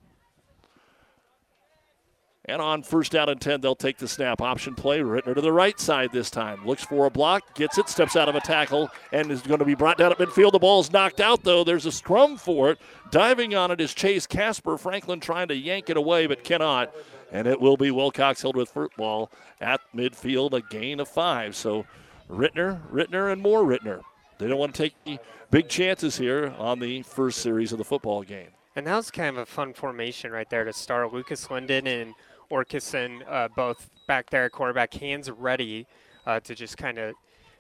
And 2.51 2.61
on 2.61 2.83
first 2.83 3.13
down 3.13 3.29
and 3.29 3.41
10, 3.41 3.61
they'll 3.61 3.77
take 3.77 3.99
the 3.99 4.09
snap. 4.09 4.43
Option 4.43 4.75
play, 4.75 5.01
Rittner 5.01 5.35
to 5.35 5.41
the 5.41 5.53
right 5.53 5.79
side 5.79 6.11
this 6.13 6.31
time. 6.31 6.67
Looks 6.67 6.85
for 6.85 7.07
a 7.07 7.11
block, 7.11 7.55
gets 7.55 7.79
it, 7.79 7.89
steps 7.89 8.17
out 8.17 8.29
of 8.29 8.35
a 8.35 8.41
tackle, 8.41 8.91
and 9.13 9.31
is 9.31 9.41
going 9.41 9.61
to 9.61 9.65
be 9.65 9.77
brought 9.77 9.99
down 9.99 10.11
at 10.11 10.19
midfield. 10.19 10.53
The 10.53 10.59
ball's 10.59 10.91
knocked 10.91 11.21
out, 11.21 11.45
though. 11.45 11.63
There's 11.63 11.87
a 11.87 11.93
scrum 11.93 12.37
for 12.37 12.71
it. 12.71 12.79
Diving 13.13 13.55
on 13.55 13.71
it 13.71 13.81
is 13.81 13.95
Chase 13.95 14.27
Casper. 14.27 14.77
Franklin 14.77 15.21
trying 15.21 15.49
to 15.49 15.55
yank 15.55 15.91
it 15.91 15.97
away, 15.97 16.27
but 16.27 16.43
cannot. 16.43 16.93
And 17.31 17.47
it 17.47 17.61
will 17.61 17.77
be 17.77 17.93
Wilcox 17.93 18.43
Hildreth 18.43 18.71
football 18.71 19.31
at 19.61 19.81
midfield, 19.95 20.53
a 20.53 20.61
gain 20.61 20.99
of 20.99 21.07
five. 21.09 21.55
So 21.55 21.87
Rittner, 22.29 22.81
Rittner, 22.91 23.33
and 23.33 23.41
more 23.41 23.63
Rittner. 23.63 24.03
They 24.39 24.49
don't 24.49 24.59
want 24.59 24.75
to 24.75 24.83
take 24.83 24.95
any 25.07 25.21
big 25.51 25.69
chances 25.69 26.17
here 26.17 26.55
on 26.59 26.81
the 26.81 27.03
first 27.03 27.39
series 27.39 27.71
of 27.71 27.79
the 27.79 27.85
football 27.85 28.23
game. 28.23 28.49
And 28.75 28.87
that 28.87 28.97
was 28.97 29.11
kind 29.11 29.37
of 29.37 29.43
a 29.43 29.47
fun 29.47 29.75
formation 29.75 30.33
right 30.33 30.49
there 30.49 30.65
to 30.65 30.73
start. 30.73 31.13
Lucas 31.13 31.51
Linden 31.51 31.87
and 31.87 32.15
Ortgiesen 32.51 33.23
uh, 33.29 33.49
both 33.55 33.91
back 34.07 34.31
there 34.31 34.45
at 34.45 34.53
quarterback, 34.53 34.93
hands 34.95 35.31
ready 35.31 35.87
uh, 36.27 36.41
to 36.41 36.55
just 36.55 36.77
kind 36.77 36.99
of 36.99 37.15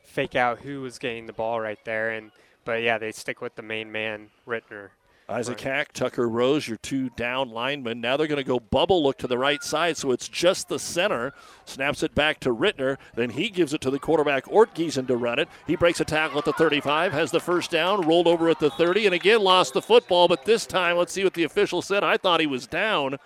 fake 0.05 0.34
out 0.34 0.59
who 0.59 0.80
was 0.82 0.99
getting 0.99 1.26
the 1.26 1.32
ball 1.32 1.61
right 1.61 1.78
there. 1.84 2.11
And 2.11 2.30
but 2.64 2.82
yeah, 2.82 2.99
they 2.99 3.12
stick 3.12 3.41
with 3.41 3.55
the 3.55 3.62
main 3.62 3.91
man, 3.91 4.28
Rittner. 4.47 4.91
Isaac 5.30 5.61
Hack, 5.61 5.93
Tucker 5.93 6.28
Rose, 6.28 6.66
your 6.66 6.76
two 6.78 7.09
down 7.11 7.51
linemen. 7.51 8.01
Now 8.01 8.16
they're 8.16 8.26
going 8.26 8.43
to 8.43 8.45
go 8.45 8.59
bubble 8.59 9.01
look 9.01 9.16
to 9.18 9.28
the 9.28 9.38
right 9.38 9.62
side, 9.62 9.97
so 9.97 10.11
it's 10.11 10.28
just 10.28 10.68
the 10.68 10.78
center. 10.78 11.32
Snaps 11.66 12.03
it 12.03 12.16
back 12.16 12.41
to 12.41 12.53
Rittner. 12.53 12.97
Then 13.14 13.30
he 13.30 13.49
gives 13.49 13.72
it 13.72 13.80
to 13.82 13.91
the 13.91 14.01
quarterback, 14.01 14.47
Ortgiesen, 14.47 15.07
to 15.07 15.16
run 15.16 15.38
it. 15.38 15.49
He 15.68 15.76
breaks 15.76 16.01
a 16.01 16.05
tackle 16.05 16.38
at 16.38 16.45
the 16.45 16.53
35, 16.55 17.12
has 17.12 17.30
the 17.30 17.38
first 17.38 17.70
down, 17.70 18.01
rolled 18.01 18.26
over 18.26 18.49
at 18.49 18.59
the 18.59 18.70
30, 18.70 19.07
and 19.07 19.14
again 19.14 19.41
lost 19.41 19.72
the 19.72 19.82
football. 19.82 20.26
But 20.26 20.45
this 20.45 20.66
time, 20.66 20.97
let's 20.97 21.12
see 21.12 21.22
what 21.22 21.34
the 21.34 21.45
official 21.45 21.80
said. 21.80 22.03
I 22.03 22.16
thought 22.16 22.41
he 22.41 22.49
was 22.49 22.66
down. 22.66 23.16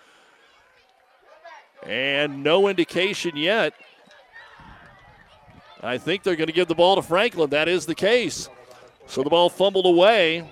And 1.86 2.42
no 2.42 2.68
indication 2.68 3.36
yet. 3.36 3.74
I 5.82 5.98
think 5.98 6.22
they're 6.22 6.36
going 6.36 6.46
to 6.46 6.52
give 6.52 6.68
the 6.68 6.74
ball 6.74 6.96
to 6.96 7.02
Franklin. 7.02 7.50
That 7.50 7.68
is 7.68 7.84
the 7.84 7.94
case. 7.94 8.48
So 9.06 9.22
the 9.22 9.30
ball 9.30 9.50
fumbled 9.50 9.86
away. 9.86 10.50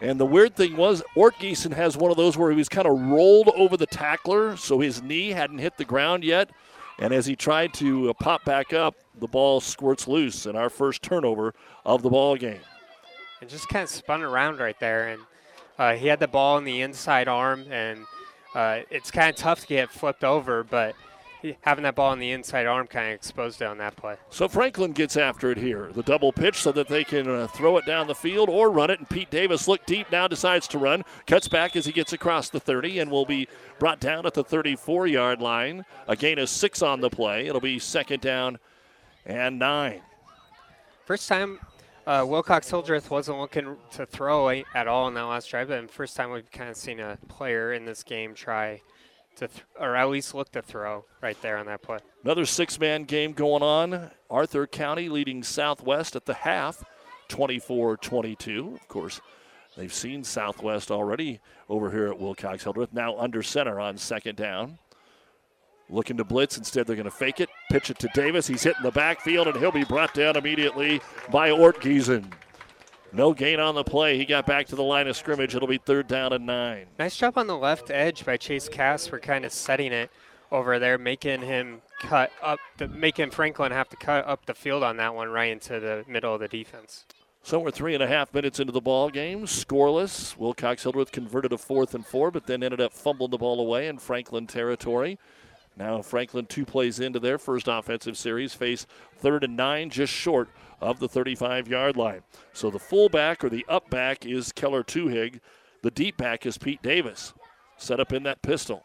And 0.00 0.18
the 0.18 0.26
weird 0.26 0.56
thing 0.56 0.76
was, 0.76 1.02
Ortgiesen 1.14 1.72
has 1.74 1.96
one 1.96 2.10
of 2.10 2.16
those 2.16 2.36
where 2.36 2.50
he 2.50 2.56
was 2.56 2.68
kind 2.68 2.88
of 2.88 3.00
rolled 3.00 3.50
over 3.50 3.76
the 3.76 3.86
tackler, 3.86 4.56
so 4.56 4.80
his 4.80 5.00
knee 5.00 5.28
hadn't 5.28 5.58
hit 5.58 5.76
the 5.76 5.84
ground 5.84 6.24
yet. 6.24 6.50
And 6.98 7.12
as 7.12 7.26
he 7.26 7.36
tried 7.36 7.72
to 7.74 8.10
uh, 8.10 8.12
pop 8.14 8.44
back 8.44 8.72
up, 8.72 8.96
the 9.20 9.28
ball 9.28 9.60
squirts 9.60 10.08
loose, 10.08 10.46
and 10.46 10.56
our 10.56 10.70
first 10.70 11.02
turnover 11.02 11.54
of 11.84 12.02
the 12.02 12.10
ball 12.10 12.36
game. 12.36 12.60
And 13.40 13.48
just 13.48 13.68
kind 13.68 13.84
of 13.84 13.90
spun 13.90 14.22
around 14.22 14.58
right 14.58 14.78
there, 14.80 15.08
and 15.08 15.22
uh, 15.78 15.94
he 15.94 16.08
had 16.08 16.18
the 16.18 16.28
ball 16.28 16.58
in 16.58 16.64
the 16.64 16.80
inside 16.80 17.28
arm, 17.28 17.64
and 17.70 18.04
uh, 18.54 18.80
it's 18.90 19.10
kind 19.10 19.30
of 19.30 19.36
tough 19.36 19.60
to 19.60 19.66
get 19.66 19.90
flipped 19.90 20.24
over, 20.24 20.64
but 20.64 20.94
having 21.62 21.82
that 21.82 21.94
ball 21.94 22.10
on 22.10 22.18
the 22.18 22.30
inside 22.30 22.66
arm 22.66 22.86
kind 22.86 23.08
of 23.08 23.14
exposed 23.14 23.60
it 23.60 23.64
on 23.64 23.78
that 23.78 23.96
play. 23.96 24.16
So 24.30 24.48
Franklin 24.48 24.92
gets 24.92 25.16
after 25.16 25.50
it 25.50 25.58
here. 25.58 25.90
The 25.92 26.02
double 26.02 26.32
pitch 26.32 26.56
so 26.56 26.72
that 26.72 26.88
they 26.88 27.04
can 27.04 27.28
uh, 27.28 27.46
throw 27.48 27.76
it 27.78 27.86
down 27.86 28.06
the 28.06 28.14
field 28.14 28.48
or 28.48 28.70
run 28.70 28.90
it. 28.90 28.98
And 28.98 29.08
Pete 29.08 29.30
Davis 29.30 29.66
looked 29.66 29.86
deep 29.86 30.10
now, 30.12 30.28
decides 30.28 30.68
to 30.68 30.78
run, 30.78 31.04
cuts 31.26 31.48
back 31.48 31.74
as 31.76 31.86
he 31.86 31.92
gets 31.92 32.12
across 32.12 32.50
the 32.50 32.60
30, 32.60 33.00
and 33.00 33.10
will 33.10 33.26
be 33.26 33.48
brought 33.78 34.00
down 34.00 34.26
at 34.26 34.34
the 34.34 34.44
34 34.44 35.06
yard 35.06 35.40
line. 35.40 35.84
A 36.06 36.16
gain 36.16 36.38
of 36.38 36.48
six 36.48 36.82
on 36.82 37.00
the 37.00 37.10
play. 37.10 37.46
It'll 37.46 37.60
be 37.60 37.78
second 37.78 38.20
down 38.20 38.58
and 39.26 39.58
nine. 39.58 40.02
First 41.04 41.28
time 41.28 41.58
uh, 42.06 42.24
Wilcox 42.26 42.68
Hildreth 42.68 43.10
wasn't 43.10 43.38
looking 43.38 43.76
to 43.92 44.06
throw 44.06 44.48
at 44.48 44.88
all 44.88 45.08
in 45.08 45.14
that 45.14 45.22
last 45.22 45.48
drive, 45.48 45.68
but 45.68 45.90
first 45.90 46.16
time 46.16 46.30
we've 46.30 46.50
kind 46.50 46.70
of 46.70 46.76
seen 46.76 47.00
a 47.00 47.18
player 47.28 47.72
in 47.72 47.84
this 47.84 48.02
game 48.02 48.34
try 48.34 48.80
to, 49.36 49.48
th- 49.48 49.64
or 49.78 49.96
at 49.96 50.08
least 50.08 50.34
look 50.34 50.50
to 50.52 50.62
throw 50.62 51.04
right 51.20 51.40
there 51.42 51.56
on 51.56 51.66
that 51.66 51.82
play. 51.82 51.98
Another 52.24 52.44
six 52.44 52.78
man 52.78 53.04
game 53.04 53.32
going 53.32 53.62
on. 53.62 54.10
Arthur 54.30 54.66
County 54.66 55.08
leading 55.08 55.42
Southwest 55.42 56.16
at 56.16 56.26
the 56.26 56.34
half, 56.34 56.84
24 57.28 57.96
22. 57.98 58.78
Of 58.80 58.88
course, 58.88 59.20
they've 59.76 59.92
seen 59.92 60.24
Southwest 60.24 60.90
already 60.90 61.40
over 61.68 61.90
here 61.90 62.08
at 62.08 62.18
Wilcox 62.18 62.64
Hildreth. 62.64 62.92
Now 62.92 63.16
under 63.18 63.42
center 63.42 63.78
on 63.80 63.96
second 63.96 64.36
down. 64.36 64.78
Looking 65.88 66.16
to 66.16 66.24
blitz. 66.24 66.56
Instead, 66.56 66.86
they're 66.86 66.96
going 66.96 67.04
to 67.04 67.10
fake 67.10 67.38
it. 67.40 67.50
Pitch 67.72 67.88
it 67.88 67.98
to 68.00 68.08
Davis. 68.12 68.46
He's 68.46 68.62
hitting 68.62 68.82
the 68.82 68.90
backfield, 68.90 69.48
and 69.48 69.56
he'll 69.56 69.72
be 69.72 69.82
brought 69.82 70.12
down 70.12 70.36
immediately 70.36 71.00
by 71.30 71.48
Ortgiesen. 71.48 72.30
No 73.14 73.32
gain 73.32 73.60
on 73.60 73.74
the 73.74 73.82
play. 73.82 74.18
He 74.18 74.26
got 74.26 74.44
back 74.44 74.66
to 74.66 74.76
the 74.76 74.82
line 74.82 75.08
of 75.08 75.16
scrimmage. 75.16 75.54
It'll 75.54 75.66
be 75.66 75.78
third 75.78 76.06
down 76.06 76.34
and 76.34 76.44
nine. 76.44 76.88
Nice 76.98 77.16
job 77.16 77.38
on 77.38 77.46
the 77.46 77.56
left 77.56 77.90
edge 77.90 78.26
by 78.26 78.36
Chase 78.36 78.68
Casper 78.68 79.18
kind 79.18 79.46
of 79.46 79.52
setting 79.52 79.90
it 79.90 80.10
over 80.50 80.78
there, 80.78 80.98
making 80.98 81.40
him 81.40 81.80
cut 81.98 82.30
up, 82.42 82.58
the, 82.76 82.88
making 82.88 83.30
Franklin 83.30 83.72
have 83.72 83.88
to 83.88 83.96
cut 83.96 84.26
up 84.26 84.44
the 84.44 84.52
field 84.52 84.82
on 84.82 84.98
that 84.98 85.14
one 85.14 85.30
right 85.30 85.50
into 85.50 85.80
the 85.80 86.04
middle 86.06 86.34
of 86.34 86.40
the 86.40 86.48
defense. 86.48 87.06
So 87.42 87.58
we're 87.58 87.70
three 87.70 87.94
and 87.94 88.02
a 88.02 88.06
half 88.06 88.34
minutes 88.34 88.60
into 88.60 88.74
the 88.74 88.82
ball 88.82 89.08
game, 89.08 89.46
scoreless. 89.46 90.36
Wilcox 90.36 90.82
Hildreth 90.82 91.10
converted 91.10 91.54
a 91.54 91.58
fourth 91.58 91.94
and 91.94 92.04
four, 92.04 92.30
but 92.30 92.46
then 92.46 92.62
ended 92.62 92.82
up 92.82 92.92
fumbling 92.92 93.30
the 93.30 93.38
ball 93.38 93.60
away 93.60 93.88
in 93.88 93.96
Franklin 93.96 94.46
territory. 94.46 95.18
Now 95.76 96.02
Franklin, 96.02 96.46
two 96.46 96.64
plays 96.64 97.00
into 97.00 97.18
their 97.18 97.38
first 97.38 97.66
offensive 97.68 98.16
series, 98.16 98.54
face 98.54 98.86
third 99.16 99.44
and 99.44 99.56
nine, 99.56 99.90
just 99.90 100.12
short 100.12 100.48
of 100.80 100.98
the 100.98 101.08
35 101.08 101.68
yard 101.68 101.96
line. 101.96 102.22
So 102.52 102.70
the 102.70 102.78
fullback 102.78 103.42
or 103.42 103.48
the 103.48 103.64
up 103.68 103.88
back 103.88 104.26
is 104.26 104.52
Keller 104.52 104.82
Tuhig. 104.82 105.40
The 105.82 105.90
deep 105.90 106.16
back 106.16 106.44
is 106.46 106.58
Pete 106.58 106.82
Davis, 106.82 107.32
set 107.76 108.00
up 108.00 108.12
in 108.12 108.22
that 108.24 108.42
pistol. 108.42 108.84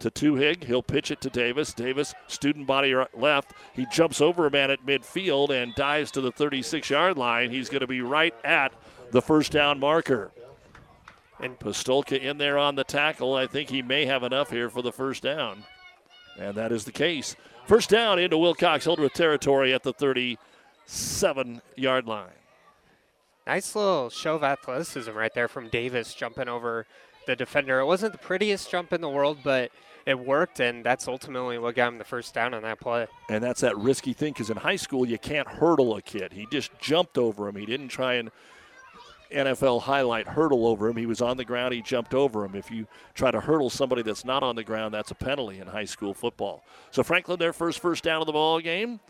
To 0.00 0.10
Tuhig, 0.10 0.64
he'll 0.64 0.82
pitch 0.82 1.10
it 1.10 1.22
to 1.22 1.30
Davis. 1.30 1.72
Davis, 1.72 2.14
student 2.26 2.66
body 2.66 2.94
left. 3.14 3.52
He 3.72 3.86
jumps 3.90 4.20
over 4.20 4.46
a 4.46 4.50
man 4.50 4.70
at 4.70 4.84
midfield 4.84 5.50
and 5.50 5.74
dives 5.74 6.10
to 6.12 6.20
the 6.20 6.30
36 6.30 6.90
yard 6.90 7.16
line. 7.16 7.50
He's 7.50 7.70
going 7.70 7.80
to 7.80 7.86
be 7.86 8.02
right 8.02 8.34
at 8.44 8.74
the 9.10 9.22
first 9.22 9.52
down 9.52 9.80
marker. 9.80 10.32
And 11.40 11.58
Pistolka 11.58 12.20
in 12.20 12.36
there 12.36 12.58
on 12.58 12.74
the 12.74 12.84
tackle. 12.84 13.34
I 13.34 13.46
think 13.46 13.70
he 13.70 13.80
may 13.80 14.04
have 14.04 14.22
enough 14.22 14.50
here 14.50 14.68
for 14.68 14.82
the 14.82 14.92
first 14.92 15.22
down. 15.22 15.64
And 16.38 16.54
that 16.56 16.72
is 16.72 16.84
the 16.84 16.92
case. 16.92 17.36
First 17.66 17.90
down 17.90 18.18
into 18.18 18.38
Wilcox 18.38 18.84
Hildreth 18.84 19.14
territory 19.14 19.74
at 19.74 19.82
the 19.82 19.92
37 19.92 21.62
yard 21.76 22.06
line. 22.06 22.30
Nice 23.46 23.74
little 23.76 24.10
show 24.10 24.34
of 24.34 24.42
athleticism 24.42 25.12
right 25.12 25.32
there 25.32 25.48
from 25.48 25.68
Davis 25.68 26.14
jumping 26.14 26.48
over 26.48 26.86
the 27.26 27.36
defender. 27.36 27.78
It 27.80 27.86
wasn't 27.86 28.12
the 28.12 28.18
prettiest 28.18 28.70
jump 28.70 28.92
in 28.92 29.00
the 29.00 29.08
world, 29.08 29.38
but 29.44 29.70
it 30.04 30.18
worked, 30.18 30.60
and 30.60 30.84
that's 30.84 31.08
ultimately 31.08 31.58
what 31.58 31.74
got 31.74 31.88
him 31.88 31.98
the 31.98 32.04
first 32.04 32.32
down 32.34 32.54
on 32.54 32.62
that 32.62 32.80
play. 32.80 33.06
And 33.28 33.42
that's 33.42 33.60
that 33.60 33.76
risky 33.76 34.12
thing 34.12 34.32
because 34.32 34.50
in 34.50 34.56
high 34.56 34.76
school, 34.76 35.06
you 35.06 35.18
can't 35.18 35.48
hurdle 35.48 35.96
a 35.96 36.02
kid. 36.02 36.32
He 36.32 36.46
just 36.50 36.70
jumped 36.80 37.18
over 37.18 37.48
him. 37.48 37.56
He 37.56 37.66
didn't 37.66 37.88
try 37.88 38.14
and 38.14 38.30
NFL 39.30 39.82
highlight 39.82 40.26
hurdle 40.26 40.66
over 40.66 40.88
him. 40.88 40.96
He 40.96 41.06
was 41.06 41.20
on 41.20 41.36
the 41.36 41.44
ground, 41.44 41.74
he 41.74 41.82
jumped 41.82 42.14
over 42.14 42.44
him. 42.44 42.54
If 42.54 42.70
you 42.70 42.86
try 43.14 43.30
to 43.30 43.40
hurdle 43.40 43.70
somebody 43.70 44.02
that's 44.02 44.24
not 44.24 44.42
on 44.42 44.56
the 44.56 44.64
ground, 44.64 44.94
that's 44.94 45.10
a 45.10 45.14
penalty 45.14 45.58
in 45.58 45.66
high 45.66 45.84
school 45.84 46.14
football. 46.14 46.64
So 46.90 47.02
Franklin, 47.02 47.38
their 47.38 47.52
first 47.52 47.80
first 47.80 48.04
down 48.04 48.20
of 48.22 48.26
the 48.26 48.32
ball 48.32 48.60
game. 48.60 49.00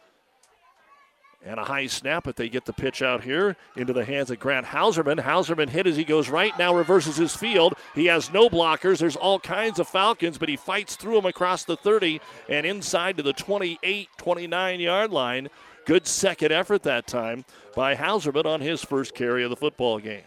And 1.45 1.61
a 1.61 1.65
high 1.65 1.87
snap, 1.87 2.25
but 2.25 2.35
they 2.35 2.49
get 2.49 2.65
the 2.65 2.73
pitch 2.73 3.03
out 3.03 3.23
here 3.23 3.57
into 3.77 3.93
the 3.93 4.05
hands 4.05 4.33
of 4.33 4.41
Grant 4.41 4.67
Hauserman. 4.67 5.21
Hauserman 5.21 5.69
hit 5.69 5.87
as 5.87 5.97
he 5.97 6.03
goes 6.03 6.29
right, 6.29 6.57
now 6.59 6.75
reverses 6.75 7.17
his 7.17 7.37
field. 7.37 7.75
He 7.95 8.07
has 8.07 8.33
no 8.33 8.49
blockers. 8.49 8.99
There's 8.99 9.15
all 9.15 9.39
kinds 9.39 9.79
of 9.79 9.87
Falcons, 9.87 10.39
but 10.39 10.49
he 10.49 10.57
fights 10.57 10.97
through 10.97 11.15
them 11.15 11.27
across 11.27 11.63
the 11.63 11.77
30 11.77 12.21
and 12.49 12.67
inside 12.67 13.19
to 13.19 13.23
the 13.23 13.33
28 13.33 14.09
29 14.17 14.81
yard 14.81 15.13
line. 15.13 15.49
Good 15.85 16.09
second 16.09 16.51
effort 16.51 16.83
that 16.83 17.07
time 17.07 17.45
by 17.77 17.95
Hauserman 17.95 18.47
on 18.47 18.61
his 18.61 18.83
first 18.83 19.15
carry 19.15 19.45
of 19.45 19.51
the 19.51 19.57
football 19.57 20.01
game. 20.01 20.25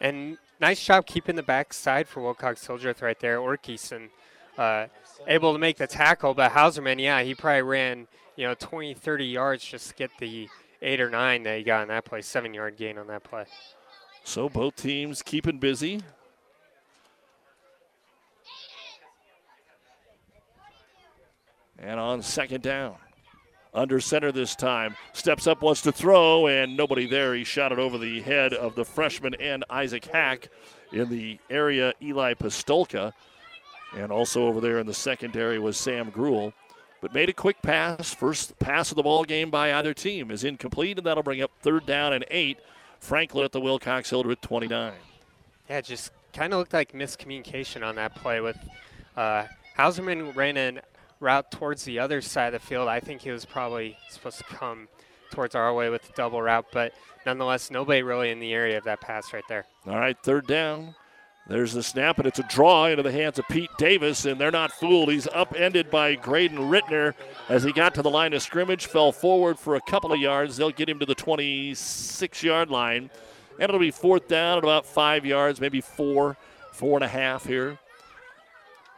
And 0.00 0.38
nice 0.58 0.84
job 0.84 1.06
keeping 1.06 1.36
the 1.36 1.42
backside 1.42 2.08
for 2.08 2.20
Wilcox 2.22 2.66
Hildreth 2.66 3.02
right 3.02 3.20
there. 3.20 3.38
Ortgiesen 3.38 4.08
uh, 4.58 4.86
able 5.28 5.52
to 5.52 5.58
make 5.58 5.76
the 5.76 5.86
tackle, 5.86 6.34
but 6.34 6.50
Hauserman, 6.50 6.98
yeah, 6.98 7.22
he 7.22 7.34
probably 7.34 7.62
ran 7.62 8.08
you 8.36 8.46
know, 8.46 8.54
20, 8.54 8.94
30 8.94 9.24
yards 9.26 9.64
just 9.64 9.90
to 9.90 9.94
get 9.94 10.10
the 10.18 10.48
eight 10.82 11.00
or 11.00 11.10
nine 11.10 11.42
that 11.44 11.58
he 11.58 11.64
got 11.64 11.82
on 11.82 11.88
that 11.88 12.04
play, 12.04 12.22
seven 12.22 12.52
yard 12.52 12.76
gain 12.76 12.98
on 12.98 13.06
that 13.06 13.22
play. 13.22 13.44
So 14.24 14.48
both 14.48 14.76
teams 14.76 15.22
keeping 15.22 15.58
busy. 15.58 16.00
And 21.78 22.00
on 22.00 22.22
second 22.22 22.62
down, 22.62 22.96
under 23.74 24.00
center 24.00 24.30
this 24.32 24.54
time, 24.54 24.96
steps 25.12 25.46
up, 25.46 25.62
wants 25.62 25.82
to 25.82 25.92
throw, 25.92 26.46
and 26.46 26.76
nobody 26.76 27.06
there. 27.06 27.34
He 27.34 27.44
shot 27.44 27.72
it 27.72 27.78
over 27.78 27.98
the 27.98 28.20
head 28.22 28.54
of 28.54 28.74
the 28.74 28.84
freshman 28.84 29.34
and 29.34 29.64
Isaac 29.68 30.04
Hack 30.06 30.48
in 30.92 31.10
the 31.10 31.38
area, 31.50 31.92
Eli 32.00 32.34
Pistolka. 32.34 33.12
And 33.96 34.10
also 34.10 34.46
over 34.46 34.60
there 34.60 34.78
in 34.78 34.86
the 34.86 34.94
secondary 34.94 35.58
was 35.58 35.76
Sam 35.76 36.10
Gruel 36.10 36.52
but 37.04 37.12
made 37.12 37.28
a 37.28 37.34
quick 37.34 37.60
pass. 37.60 38.14
First 38.14 38.58
pass 38.58 38.90
of 38.90 38.96
the 38.96 39.02
ball 39.02 39.24
game 39.24 39.50
by 39.50 39.74
either 39.74 39.92
team 39.92 40.30
is 40.30 40.42
incomplete, 40.42 40.96
and 40.96 41.06
that'll 41.06 41.22
bring 41.22 41.42
up 41.42 41.50
third 41.60 41.84
down 41.84 42.14
and 42.14 42.24
eight. 42.30 42.58
Franklin 42.98 43.44
at 43.44 43.52
the 43.52 43.60
Wilcox 43.60 44.08
Hildreth 44.08 44.40
29. 44.40 44.94
Yeah, 45.68 45.82
just 45.82 46.12
kind 46.32 46.54
of 46.54 46.60
looked 46.60 46.72
like 46.72 46.92
miscommunication 46.92 47.86
on 47.86 47.96
that 47.96 48.14
play 48.14 48.40
with 48.40 48.56
uh, 49.18 49.44
Hauserman 49.76 50.34
ran 50.34 50.56
a 50.56 50.80
route 51.24 51.50
towards 51.50 51.84
the 51.84 51.98
other 51.98 52.20
side 52.20 52.54
of 52.54 52.60
the 52.60 52.66
field. 52.66 52.88
I 52.88 53.00
think 53.00 53.22
he 53.22 53.30
was 53.30 53.44
probably 53.44 53.96
supposed 54.10 54.38
to 54.38 54.44
come 54.44 54.86
towards 55.32 55.54
our 55.56 55.74
way 55.74 55.90
with 55.90 56.02
the 56.02 56.12
double 56.14 56.40
route, 56.40 56.66
but 56.72 56.92
nonetheless, 57.26 57.70
nobody 57.70 58.02
really 58.02 58.30
in 58.30 58.38
the 58.38 58.52
area 58.52 58.78
of 58.78 58.84
that 58.84 59.00
pass 59.00 59.32
right 59.32 59.42
there. 59.48 59.64
All 59.86 59.98
right, 59.98 60.16
third 60.22 60.46
down. 60.46 60.94
There's 61.46 61.74
the 61.74 61.82
snap, 61.82 62.16
and 62.18 62.26
it's 62.26 62.38
a 62.38 62.44
draw 62.44 62.86
into 62.86 63.02
the 63.02 63.12
hands 63.12 63.38
of 63.38 63.46
Pete 63.48 63.70
Davis, 63.76 64.24
and 64.24 64.40
they're 64.40 64.50
not 64.50 64.72
fooled. 64.72 65.10
He's 65.10 65.28
upended 65.28 65.90
by 65.90 66.14
Graydon 66.14 66.56
Rittner 66.58 67.12
as 67.50 67.62
he 67.62 67.72
got 67.72 67.94
to 67.96 68.02
the 68.02 68.08
line 68.08 68.32
of 68.32 68.40
scrimmage, 68.40 68.86
fell 68.86 69.12
forward 69.12 69.58
for 69.58 69.74
a 69.76 69.80
couple 69.82 70.10
of 70.10 70.18
yards. 70.18 70.56
They'll 70.56 70.70
get 70.70 70.88
him 70.88 70.98
to 71.00 71.06
the 71.06 71.14
26 71.14 72.42
yard 72.42 72.70
line, 72.70 73.10
and 73.58 73.62
it'll 73.62 73.78
be 73.78 73.90
fourth 73.90 74.26
down 74.26 74.56
at 74.56 74.64
about 74.64 74.86
five 74.86 75.26
yards, 75.26 75.60
maybe 75.60 75.82
four, 75.82 76.38
four 76.72 76.96
and 76.96 77.04
a 77.04 77.08
half 77.08 77.44
here. 77.44 77.78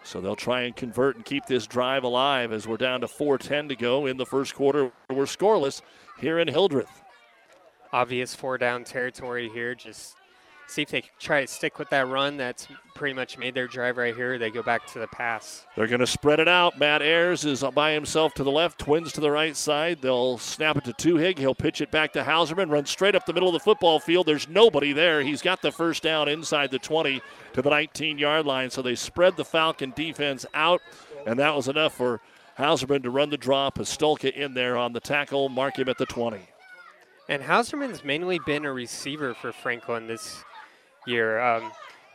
So 0.07 0.21
they'll 0.21 0.37
try 0.37 0.61
and 0.61 0.77
convert 0.77 1.17
and 1.17 1.25
keep 1.25 1.47
this 1.47 1.67
drive 1.67 2.05
alive 2.05 2.53
as 2.53 2.69
we're 2.69 2.77
down 2.77 3.01
to 3.01 3.09
4:10 3.09 3.69
to 3.71 3.75
go 3.75 4.07
in 4.07 4.17
the 4.17 4.25
first 4.25 4.55
quarter. 4.55 4.93
We're 5.11 5.25
scoreless 5.25 5.83
here 6.21 6.39
in 6.39 6.47
Hildreth. 6.47 7.03
Obvious 7.93 8.33
four 8.33 8.57
down 8.57 8.85
territory 8.85 9.49
here, 9.49 9.75
just 9.75 10.15
see 10.67 10.83
if 10.83 10.91
they 10.91 11.03
try 11.19 11.43
to 11.43 11.47
stick 11.47 11.79
with 11.79 11.89
that 11.91 12.09
run 12.09 12.37
that's 12.37 12.69
pretty 12.95 13.15
much 13.15 13.39
made 13.39 13.55
their 13.55 13.67
drive 13.67 13.97
right 13.97 14.15
here. 14.15 14.39
They 14.39 14.51
go 14.51 14.63
back 14.63 14.87
to 14.89 14.99
the 14.99 15.07
pass. 15.07 15.67
They're 15.77 15.87
going 15.87 16.01
to 16.01 16.07
spread 16.07 16.41
it 16.41 16.49
out. 16.49 16.79
Matt 16.79 17.03
Ayers 17.03 17.45
is 17.45 17.63
by 17.75 17.93
himself 17.93 18.35
to 18.35 18.45
the 18.45 18.51
left, 18.51 18.79
twins 18.79 19.13
to 19.13 19.21
the 19.21 19.31
right 19.31 19.57
side. 19.57 20.01
They'll 20.01 20.39
snap 20.39 20.77
it 20.77 20.85
to 20.85 20.93
Tuhig. 20.93 21.39
He'll 21.39 21.55
pitch 21.55 21.81
it 21.81 21.91
back 21.91 22.13
to 22.15 22.23
Hauserman, 22.23 22.71
run 22.71 22.87
straight 22.87 23.15
up 23.15 23.27
the 23.27 23.33
middle 23.33 23.49
of 23.49 23.53
the 23.53 23.61
football 23.61 24.01
field. 24.01 24.27
There's 24.27 24.49
nobody 24.49 24.93
there. 24.93 25.23
He's 25.23 25.43
got 25.43 25.63
the 25.63 25.73
first 25.73 26.03
down 26.03 26.29
inside 26.29 26.71
the 26.71 26.79
20 26.79 27.21
to 27.53 27.63
the 27.63 27.71
19 27.71 28.19
yard 28.19 28.47
line. 28.47 28.71
So 28.71 28.83
they 28.83 28.95
spread 28.95 29.37
the 29.37 29.45
Falcon 29.45 29.93
defense 29.95 30.47
out, 30.55 30.81
and 31.27 31.39
that 31.39 31.55
was 31.55 31.69
enough 31.69 31.95
for 31.95 32.21
Hauserman 32.59 33.03
to 33.03 33.11
run 33.11 33.31
the 33.31 33.37
draw. 33.37 33.71
Pistolka 33.71 34.33
in 34.33 34.55
there 34.55 34.77
on 34.77 34.93
the 34.93 35.01
tackle, 35.01 35.49
mark 35.49 35.79
him 35.79 35.89
at 35.89 35.99
the 35.99 36.07
20. 36.07 36.41
And 37.29 37.43
Hauserman's 37.43 38.05
mainly 38.05 38.39
been 38.39 38.65
a 38.65 38.73
receiver 38.73 39.35
for 39.35 39.53
Franklin 39.53 40.07
this 40.07 40.45
year. 41.07 41.41
Um, 41.41 41.73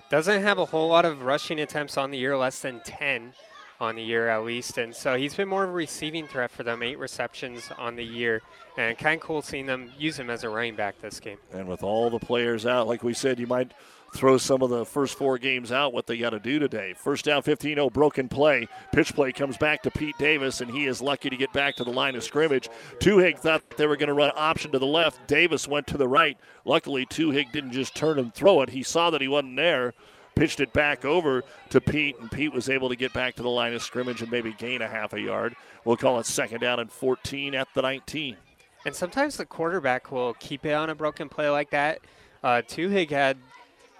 doesn't 0.09 0.43
have 0.43 0.57
a 0.57 0.65
whole 0.65 0.89
lot 0.89 1.05
of 1.05 1.21
rushing 1.21 1.59
attempts 1.59 1.97
on 1.97 2.11
the 2.11 2.17
year, 2.17 2.37
less 2.37 2.59
than 2.59 2.81
10 2.81 3.33
on 3.79 3.95
the 3.95 4.03
year 4.03 4.27
at 4.29 4.43
least. 4.43 4.77
And 4.77 4.95
so 4.95 5.15
he's 5.15 5.33
been 5.33 5.47
more 5.47 5.63
of 5.63 5.69
a 5.69 5.73
receiving 5.73 6.27
threat 6.27 6.51
for 6.51 6.63
them, 6.63 6.83
eight 6.83 6.99
receptions 6.99 7.69
on 7.77 7.95
the 7.95 8.03
year. 8.03 8.41
And 8.77 8.97
kind 8.97 9.19
of 9.19 9.25
cool 9.25 9.41
seeing 9.41 9.65
them 9.65 9.91
use 9.97 10.19
him 10.19 10.29
as 10.29 10.43
a 10.43 10.49
running 10.49 10.75
back 10.75 10.99
this 11.01 11.19
game. 11.19 11.37
And 11.51 11.67
with 11.67 11.81
all 11.81 12.09
the 12.09 12.19
players 12.19 12.65
out, 12.65 12.87
like 12.87 13.03
we 13.03 13.13
said, 13.13 13.39
you 13.39 13.47
might 13.47 13.71
throw 14.13 14.37
some 14.37 14.61
of 14.61 14.69
the 14.69 14.85
first 14.85 15.17
four 15.17 15.37
games 15.37 15.71
out 15.71 15.93
what 15.93 16.05
they 16.05 16.17
got 16.17 16.31
to 16.31 16.39
do 16.39 16.59
today. 16.59 16.93
First 16.93 17.25
down 17.25 17.41
15 17.41 17.75
0, 17.75 17.89
broken 17.89 18.27
play. 18.27 18.67
Pitch 18.91 19.13
play 19.15 19.31
comes 19.31 19.57
back 19.57 19.83
to 19.83 19.91
Pete 19.91 20.17
Davis, 20.17 20.61
and 20.61 20.69
he 20.69 20.85
is 20.85 21.01
lucky 21.01 21.29
to 21.29 21.37
get 21.37 21.53
back 21.53 21.75
to 21.77 21.83
the 21.83 21.91
line 21.91 22.15
of 22.15 22.23
scrimmage. 22.23 22.69
Tuhig 22.99 23.39
thought 23.39 23.77
they 23.77 23.87
were 23.87 23.97
going 23.97 24.07
to 24.07 24.13
run 24.13 24.31
option 24.35 24.71
to 24.71 24.79
the 24.79 24.85
left. 24.85 25.27
Davis 25.27 25.67
went 25.67 25.87
to 25.87 25.97
the 25.97 26.07
right. 26.07 26.37
Luckily, 26.65 27.05
Tuhig 27.05 27.51
didn't 27.51 27.71
just 27.71 27.95
turn 27.95 28.19
and 28.19 28.33
throw 28.33 28.61
it. 28.61 28.69
He 28.69 28.83
saw 28.83 29.09
that 29.09 29.21
he 29.21 29.27
wasn't 29.27 29.55
there. 29.55 29.93
Pitched 30.35 30.61
it 30.61 30.71
back 30.71 31.03
over 31.03 31.43
to 31.69 31.81
Pete, 31.81 32.17
and 32.19 32.31
Pete 32.31 32.53
was 32.53 32.69
able 32.69 32.89
to 32.89 32.95
get 32.95 33.13
back 33.13 33.35
to 33.35 33.43
the 33.43 33.49
line 33.49 33.73
of 33.73 33.81
scrimmage 33.81 34.21
and 34.21 34.31
maybe 34.31 34.53
gain 34.53 34.81
a 34.81 34.87
half 34.87 35.13
a 35.13 35.19
yard. 35.19 35.55
We'll 35.83 35.97
call 35.97 36.19
it 36.19 36.25
second 36.25 36.61
down 36.61 36.79
and 36.79 36.91
14 36.91 37.53
at 37.53 37.67
the 37.73 37.81
19. 37.81 38.37
And 38.85 38.95
sometimes 38.95 39.37
the 39.37 39.45
quarterback 39.45 40.11
will 40.11 40.33
keep 40.35 40.65
it 40.65 40.71
on 40.71 40.89
a 40.89 40.95
broken 40.95 41.29
play 41.29 41.49
like 41.49 41.69
that. 41.71 41.99
Uh, 42.43 42.61
Tuhig 42.67 43.11
had 43.11 43.37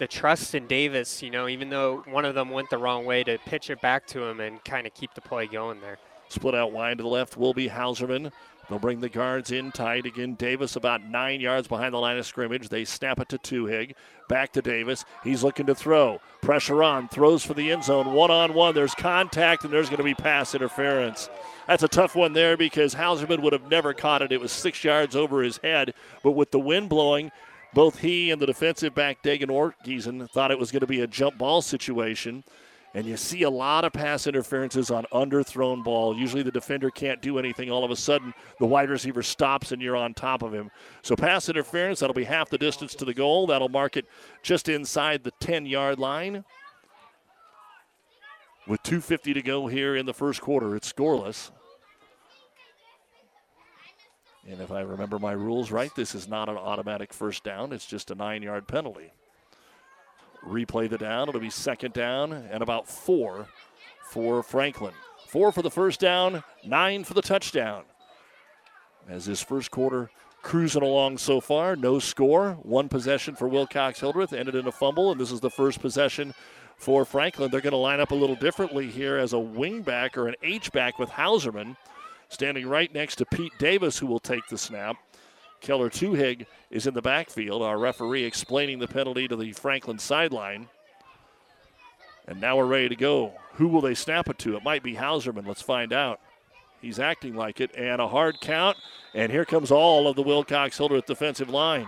the 0.01 0.07
trust 0.07 0.55
in 0.55 0.65
Davis, 0.65 1.21
you 1.21 1.29
know, 1.29 1.47
even 1.47 1.69
though 1.69 2.03
one 2.09 2.25
of 2.25 2.33
them 2.33 2.49
went 2.49 2.71
the 2.71 2.77
wrong 2.79 3.05
way, 3.05 3.23
to 3.23 3.37
pitch 3.45 3.69
it 3.69 3.79
back 3.81 4.07
to 4.07 4.23
him 4.23 4.39
and 4.39 4.63
kind 4.63 4.87
of 4.87 4.95
keep 4.95 5.13
the 5.13 5.21
play 5.21 5.45
going 5.45 5.79
there. 5.79 5.99
Split 6.27 6.55
out 6.55 6.71
wide 6.71 6.97
to 6.97 7.03
the 7.03 7.07
left 7.07 7.37
will 7.37 7.53
be 7.53 7.69
Hauserman. 7.69 8.31
They'll 8.67 8.79
bring 8.79 8.99
the 8.99 9.09
guards 9.09 9.51
in 9.51 9.71
tight 9.71 10.07
again. 10.07 10.33
Davis 10.33 10.75
about 10.75 11.03
nine 11.03 11.39
yards 11.39 11.67
behind 11.67 11.93
the 11.93 11.99
line 11.99 12.17
of 12.17 12.25
scrimmage. 12.25 12.67
They 12.67 12.83
snap 12.83 13.19
it 13.19 13.29
to 13.29 13.37
Tuhig. 13.37 13.93
Back 14.27 14.53
to 14.53 14.63
Davis. 14.63 15.05
He's 15.23 15.43
looking 15.43 15.67
to 15.67 15.75
throw. 15.75 16.19
Pressure 16.41 16.81
on. 16.81 17.07
Throws 17.07 17.45
for 17.45 17.53
the 17.53 17.71
end 17.71 17.83
zone. 17.83 18.11
One 18.11 18.31
on 18.31 18.55
one. 18.55 18.73
There's 18.73 18.95
contact 18.95 19.65
and 19.65 19.71
there's 19.71 19.89
going 19.89 19.97
to 19.97 20.03
be 20.03 20.15
pass 20.15 20.55
interference. 20.55 21.29
That's 21.67 21.83
a 21.83 21.87
tough 21.87 22.15
one 22.15 22.33
there 22.33 22.57
because 22.57 22.95
Hauserman 22.95 23.41
would 23.43 23.53
have 23.53 23.69
never 23.69 23.93
caught 23.93 24.23
it. 24.23 24.31
It 24.31 24.41
was 24.41 24.51
six 24.51 24.83
yards 24.83 25.15
over 25.15 25.43
his 25.43 25.57
head. 25.57 25.93
But 26.23 26.31
with 26.31 26.49
the 26.49 26.59
wind 26.59 26.89
blowing, 26.89 27.31
both 27.73 27.99
he 27.99 28.31
and 28.31 28.41
the 28.41 28.45
defensive 28.45 28.93
back, 28.93 29.23
Dagan 29.23 29.47
Ortgiesen, 29.47 30.29
thought 30.31 30.51
it 30.51 30.59
was 30.59 30.71
going 30.71 30.81
to 30.81 30.87
be 30.87 31.01
a 31.01 31.07
jump 31.07 31.37
ball 31.37 31.61
situation. 31.61 32.43
And 32.93 33.05
you 33.05 33.15
see 33.15 33.43
a 33.43 33.49
lot 33.49 33.85
of 33.85 33.93
pass 33.93 34.27
interferences 34.27 34.91
on 34.91 35.05
underthrown 35.13 35.81
ball. 35.81 36.17
Usually 36.17 36.43
the 36.43 36.51
defender 36.51 36.89
can't 36.89 37.21
do 37.21 37.39
anything. 37.39 37.71
All 37.71 37.85
of 37.85 37.91
a 37.91 37.95
sudden, 37.95 38.33
the 38.59 38.65
wide 38.65 38.89
receiver 38.89 39.23
stops 39.23 39.71
and 39.71 39.81
you're 39.81 39.95
on 39.95 40.13
top 40.13 40.43
of 40.43 40.53
him. 40.53 40.69
So 41.01 41.15
pass 41.15 41.47
interference, 41.47 42.01
that'll 42.01 42.13
be 42.13 42.25
half 42.25 42.49
the 42.49 42.57
distance 42.57 42.93
to 42.95 43.05
the 43.05 43.13
goal. 43.13 43.47
That'll 43.47 43.69
mark 43.69 43.95
it 43.95 44.05
just 44.43 44.67
inside 44.67 45.23
the 45.23 45.31
10 45.39 45.65
yard 45.65 45.99
line. 45.99 46.43
With 48.67 48.83
2.50 48.83 49.33
to 49.35 49.41
go 49.41 49.67
here 49.67 49.95
in 49.95 50.05
the 50.05 50.13
first 50.13 50.41
quarter, 50.41 50.75
it's 50.75 50.91
scoreless. 50.91 51.51
And 54.49 54.59
if 54.59 54.71
I 54.71 54.81
remember 54.81 55.19
my 55.19 55.33
rules 55.33 55.71
right, 55.71 55.93
this 55.95 56.15
is 56.15 56.27
not 56.27 56.49
an 56.49 56.57
automatic 56.57 57.13
first 57.13 57.43
down. 57.43 57.73
It's 57.73 57.85
just 57.85 58.11
a 58.11 58.15
nine 58.15 58.41
yard 58.41 58.67
penalty. 58.67 59.11
Replay 60.45 60.89
the 60.89 60.97
down. 60.97 61.29
It'll 61.29 61.39
be 61.39 61.51
second 61.51 61.93
down 61.93 62.33
and 62.33 62.63
about 62.63 62.87
four 62.87 63.47
for 64.09 64.41
Franklin. 64.41 64.93
Four 65.27 65.51
for 65.51 65.61
the 65.61 65.71
first 65.71 65.99
down, 65.99 66.43
nine 66.65 67.03
for 67.03 67.13
the 67.13 67.21
touchdown. 67.21 67.83
As 69.07 69.25
this 69.25 69.41
first 69.41 69.71
quarter 69.71 70.09
cruising 70.41 70.81
along 70.81 71.19
so 71.19 71.39
far, 71.39 71.75
no 71.75 71.99
score. 71.99 72.53
One 72.63 72.89
possession 72.89 73.35
for 73.35 73.47
Wilcox 73.47 73.99
Hildreth, 73.99 74.33
ended 74.33 74.55
in 74.55 74.67
a 74.67 74.71
fumble, 74.71 75.11
and 75.11 75.21
this 75.21 75.31
is 75.31 75.39
the 75.39 75.49
first 75.49 75.79
possession 75.79 76.33
for 76.77 77.05
Franklin. 77.05 77.51
They're 77.51 77.61
going 77.61 77.71
to 77.71 77.77
line 77.77 77.99
up 77.99 78.11
a 78.11 78.15
little 78.15 78.35
differently 78.35 78.89
here 78.89 79.17
as 79.17 79.33
a 79.33 79.37
wingback 79.37 80.17
or 80.17 80.27
an 80.27 80.35
H-back 80.41 80.97
with 80.97 81.11
Hauserman 81.11 81.77
standing 82.31 82.67
right 82.67 82.91
next 82.93 83.17
to 83.17 83.25
Pete 83.25 83.53
Davis, 83.59 83.99
who 83.99 84.07
will 84.07 84.19
take 84.19 84.47
the 84.47 84.57
snap. 84.57 84.95
Keller 85.59 85.89
Tuhig 85.89 86.47
is 86.71 86.87
in 86.87 86.93
the 86.93 87.01
backfield. 87.01 87.61
Our 87.61 87.77
referee 87.77 88.23
explaining 88.23 88.79
the 88.79 88.87
penalty 88.87 89.27
to 89.27 89.35
the 89.35 89.51
Franklin 89.51 89.99
sideline. 89.99 90.67
And 92.27 92.41
now 92.41 92.57
we're 92.57 92.65
ready 92.65 92.89
to 92.89 92.95
go. 92.95 93.33
Who 93.53 93.67
will 93.67 93.81
they 93.81 93.93
snap 93.93 94.29
it 94.29 94.39
to? 94.39 94.55
It 94.55 94.63
might 94.63 94.81
be 94.81 94.95
Hauserman. 94.95 95.45
Let's 95.45 95.61
find 95.61 95.93
out. 95.93 96.19
He's 96.81 96.97
acting 96.97 97.35
like 97.35 97.61
it. 97.61 97.75
And 97.75 98.01
a 98.01 98.07
hard 98.07 98.39
count. 98.41 98.77
And 99.13 99.31
here 99.31 99.45
comes 99.45 99.69
all 99.69 100.07
of 100.07 100.15
the 100.15 100.23
Wilcox 100.23 100.77
Hildreth 100.77 101.05
defensive 101.05 101.49
line. 101.49 101.87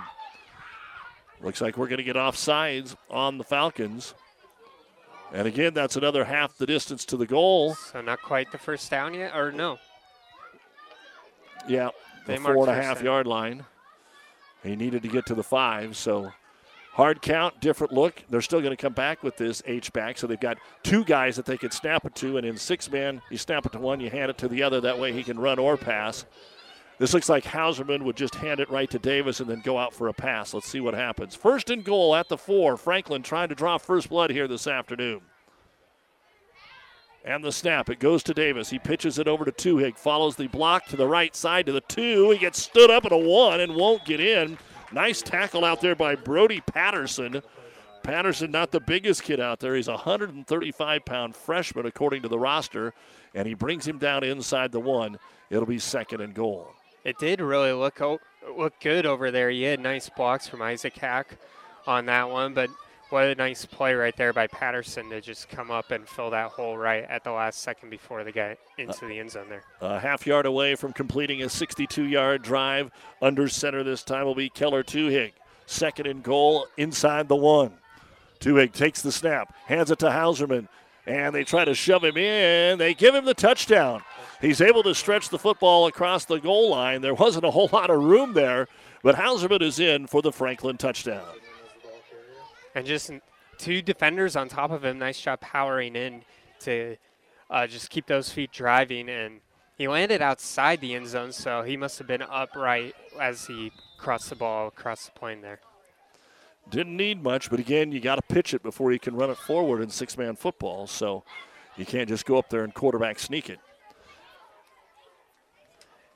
Looks 1.42 1.62
like 1.62 1.78
we're 1.78 1.88
going 1.88 1.98
to 1.98 2.04
get 2.04 2.18
off 2.18 2.36
sides 2.36 2.96
on 3.10 3.38
the 3.38 3.44
Falcons. 3.44 4.14
And 5.34 5.48
again, 5.48 5.74
that's 5.74 5.96
another 5.96 6.26
half 6.26 6.58
the 6.58 6.68
distance 6.68 7.06
to 7.06 7.18
the 7.18 7.26
goal. 7.26 7.74
So 7.74 8.02
not 8.02 8.22
quite 8.22 8.52
the 8.52 8.58
first 8.60 8.92
down 8.92 9.16
yet, 9.16 9.36
or 9.36 9.52
no? 9.52 9.80
Yeah, 11.68 11.90
they 12.26 12.36
the 12.36 12.42
four 12.42 12.68
and 12.68 12.70
a 12.70 12.82
half 12.82 13.02
yard 13.02 13.28
line. 13.28 13.66
He 14.64 14.76
needed 14.76 15.04
to 15.04 15.10
get 15.10 15.26
to 15.28 15.36
the 15.36 15.44
five, 15.44 15.98
so 15.98 16.32
hard 16.94 17.22
count, 17.22 17.60
different 17.60 17.92
look. 17.92 18.24
They're 18.30 18.42
still 18.42 18.62
going 18.62 18.76
to 18.76 18.82
come 18.82 18.94
back 18.94 19.24
with 19.24 19.36
this 19.36 19.62
H 19.66 19.92
back, 19.92 20.18
so 20.18 20.26
they've 20.28 20.40
got 20.40 20.58
two 20.84 21.04
guys 21.04 21.36
that 21.36 21.46
they 21.46 21.58
can 21.58 21.72
snap 21.72 22.06
it 22.06 22.16
to, 22.16 22.38
and 22.38 22.46
in 22.46 22.58
six 22.58 22.90
man, 22.90 23.22
you 23.30 23.38
snap 23.38 23.66
it 23.66 23.74
to 23.74 23.80
one, 23.80 24.00
you 24.00 24.10
hand 24.10 24.30
it 24.30 24.38
to 24.40 24.48
the 24.48 24.64
other. 24.64 24.80
That 24.80 24.98
way 24.98 25.12
he 25.12 25.24
can 25.24 25.38
run 25.38 25.60
or 25.60 25.76
pass. 25.76 26.26
This 27.00 27.14
looks 27.14 27.28
like 27.28 27.44
Hauserman 27.44 28.04
would 28.04 28.16
just 28.16 28.36
hand 28.36 28.60
it 28.60 28.70
right 28.70 28.90
to 28.92 29.00
Davis 29.00 29.40
and 29.40 29.50
then 29.50 29.62
go 29.62 29.78
out 29.78 29.94
for 29.94 30.08
a 30.08 30.14
pass. 30.14 30.54
Let's 30.54 30.70
see 30.70 30.80
what 30.80 30.94
happens. 30.94 31.36
First 31.36 31.70
and 31.70 31.84
goal 31.84 32.16
at 32.16 32.30
the 32.30 32.38
four. 32.38 32.78
Franklin 32.78 33.24
trying 33.24 33.50
to 33.50 33.56
draw 33.56 33.78
first 33.78 34.10
blood 34.10 34.30
here 34.30 34.48
this 34.48 34.68
afternoon. 34.68 35.22
And 37.26 37.44
the 37.44 37.52
snap. 37.52 37.90
It 37.90 38.00
goes 38.00 38.22
to 38.24 38.34
Davis. 38.34 38.70
He 38.70 38.80
pitches 38.80 39.18
it 39.18 39.30
over 39.30 39.46
to 39.46 39.52
Tuhig. 39.52 39.98
Follows 39.98 40.36
the 40.36 40.48
block 40.48 40.88
to 40.88 40.98
the 40.98 41.08
right 41.08 41.34
side 41.36 41.66
to 41.68 41.72
the 41.72 41.82
two. 41.82 42.32
He 42.32 42.38
gets 42.38 42.62
stood 42.62 42.92
up 42.92 43.06
at 43.06 43.14
a 43.14 43.18
one 43.18 43.62
and 43.62 43.76
won't 43.76 44.04
get 44.04 44.20
in. 44.20 44.58
Nice 44.92 45.22
tackle 45.22 45.64
out 45.64 45.82
there 45.82 45.96
by 45.96 46.16
Brody 46.16 46.62
Patterson. 46.62 47.42
Patterson, 48.04 48.52
not 48.52 48.72
the 48.72 48.82
biggest 48.82 49.24
kid 49.24 49.40
out 49.40 49.62
there. 49.62 49.76
He's 49.76 49.88
a 49.88 49.94
135 49.94 51.06
pound 51.06 51.36
freshman, 51.36 51.86
according 51.86 52.22
to 52.24 52.28
the 52.28 52.38
roster, 52.38 52.94
and 53.34 53.48
he 53.48 53.54
brings 53.54 53.88
him 53.88 53.98
down 53.98 54.26
inside 54.26 54.74
the 54.74 54.82
one. 54.82 55.18
It'll 55.50 55.66
be 55.66 55.80
second 55.80 56.20
and 56.20 56.34
goal. 56.34 56.68
It 57.06 57.18
did 57.18 57.40
really 57.40 57.72
look 57.72 58.02
look 58.02 58.74
good 58.82 59.06
over 59.06 59.32
there. 59.32 59.50
He 59.50 59.64
had 59.64 59.80
nice 59.80 60.10
blocks 60.10 60.48
from 60.48 60.62
Isaac 60.62 60.98
Hack 60.98 61.38
on 61.88 62.06
that 62.06 62.30
one, 62.30 62.54
but 62.54 62.70
what 63.14 63.26
a 63.26 63.36
nice 63.36 63.64
play 63.64 63.94
right 63.94 64.18
there 64.18 64.34
by 64.34 64.48
Patterson 64.48 65.08
to 65.12 65.22
just 65.22 65.48
come 65.48 65.70
up 65.70 65.92
and 65.92 66.10
fill 66.10 66.32
that 66.32 66.50
hole 66.50 66.76
right 66.76 67.04
at 67.04 67.24
the 67.24 67.32
last 67.32 67.62
second 67.62 67.92
before 67.92 68.24
they 68.24 68.32
got 68.32 68.58
into 68.80 69.06
the 69.06 69.20
end 69.20 69.30
zone 69.30 69.46
there. 69.50 69.62
A 69.82 70.00
half 70.00 70.26
yard 70.26 70.48
away 70.48 70.74
from 70.74 70.94
completing 70.94 71.44
a 71.44 71.48
62 71.48 72.06
yard 72.06 72.42
drive. 72.42 72.90
Under 73.22 73.48
center 73.48 73.84
this 73.84 74.02
time 74.02 74.26
will 74.26 74.34
be 74.34 74.50
Keller 74.50 74.84
Tuhig. 74.84 75.34
Second 75.68 76.08
and 76.08 76.24
goal 76.24 76.66
inside 76.76 77.28
the 77.28 77.36
one. 77.36 77.74
Tuhig 78.40 78.74
takes 78.74 79.04
the 79.04 79.12
snap, 79.12 79.54
hands 79.68 79.92
it 79.92 80.00
to 80.00 80.08
Hauserman, 80.08 80.68
and 81.06 81.36
they 81.36 81.44
try 81.44 81.66
to 81.66 81.76
shove 81.76 82.04
him 82.04 82.18
in. 82.18 82.80
They 82.80 82.96
give 82.96 83.14
him 83.14 83.26
the 83.26 83.36
touchdown. 83.36 84.02
He's 84.42 84.60
able 84.60 84.82
to 84.82 84.96
stretch 84.96 85.30
the 85.30 85.38
football 85.38 85.86
across 85.86 86.26
the 86.26 86.40
goal 86.40 86.72
line. 86.72 87.02
There 87.02 87.14
wasn't 87.14 87.46
a 87.46 87.52
whole 87.52 87.70
lot 87.72 87.92
of 87.92 88.04
room 88.04 88.34
there, 88.34 88.68
but 89.04 89.16
Hauserman 89.16 89.62
is 89.62 89.80
in 89.80 90.08
for 90.08 90.24
the 90.24 90.32
Franklin 90.32 90.78
touchdown 90.78 91.24
and 92.76 92.86
just 92.86 93.12
two 93.58 93.82
defenders 93.82 94.36
on 94.36 94.50
top 94.50 94.72
of 94.72 94.84
him. 94.84 95.00
Nice 95.00 95.20
job 95.20 95.40
powering 95.42 95.96
in 95.96 96.24
to 96.62 96.98
uh, 97.50 97.68
just 97.68 97.90
keep 97.90 98.08
those 98.08 98.32
feet 98.32 98.52
driving. 98.52 99.10
And 99.10 99.40
he 99.78 99.88
landed 99.88 100.22
outside 100.22 100.82
the 100.82 100.94
end 100.94 101.08
zone, 101.08 101.32
so 101.32 101.64
he 101.64 101.78
must 101.78 101.98
have 101.98 102.08
been 102.08 102.22
upright 102.22 102.96
as 103.20 103.46
he 103.46 103.72
crossed 103.98 104.30
the 104.30 104.36
ball 104.36 104.68
across 104.68 105.06
the 105.06 105.12
plane 105.12 105.42
there. 105.42 105.60
Didn't 106.70 106.96
need 106.96 107.22
much, 107.22 107.50
but 107.50 107.60
again, 107.60 107.92
you 107.92 108.00
got 108.00 108.16
to 108.16 108.22
pitch 108.22 108.54
it 108.54 108.64
before 108.64 108.94
you 108.94 109.00
can 109.00 109.16
run 109.16 109.30
it 109.30 109.38
forward 109.38 109.82
in 109.82 109.90
six 109.90 110.18
man 110.18 110.36
football. 110.36 110.88
So 110.88 111.24
you 111.76 111.86
can't 111.86 112.08
just 112.08 112.26
go 112.26 112.38
up 112.38 112.50
there 112.50 112.64
and 112.64 112.74
quarterback 112.74 113.20
sneak 113.20 113.50
it. 113.50 113.60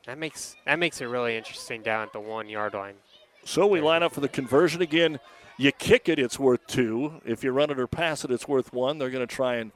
That 0.06 0.18
makes 0.18 0.56
that 0.66 0.80
makes 0.80 1.02
it 1.02 1.06
really 1.06 1.36
interesting 1.36 1.82
down 1.82 2.04
at 2.04 2.14
the 2.14 2.22
one 2.22 2.48
yard 2.48 2.74
line. 2.74 2.96
So 3.44 3.68
we 3.68 3.82
line 3.82 4.04
up 4.04 4.14
for 4.14 4.22
the 4.22 4.30
conversion 4.30 4.82
again. 4.82 5.20
You 5.58 5.72
kick 5.72 6.08
it, 6.08 6.20
it's 6.20 6.38
worth 6.38 6.66
two. 6.68 7.20
If 7.26 7.44
you 7.44 7.52
run 7.52 7.72
it 7.72 7.80
or 7.80 7.88
pass 7.88 8.24
it, 8.24 8.32
it's 8.32 8.48
worth 8.48 8.72
one. 8.72 9.00
They're 9.00 9.10
going 9.10 9.28
to 9.28 9.36
try 9.36 9.56
and 9.56 9.72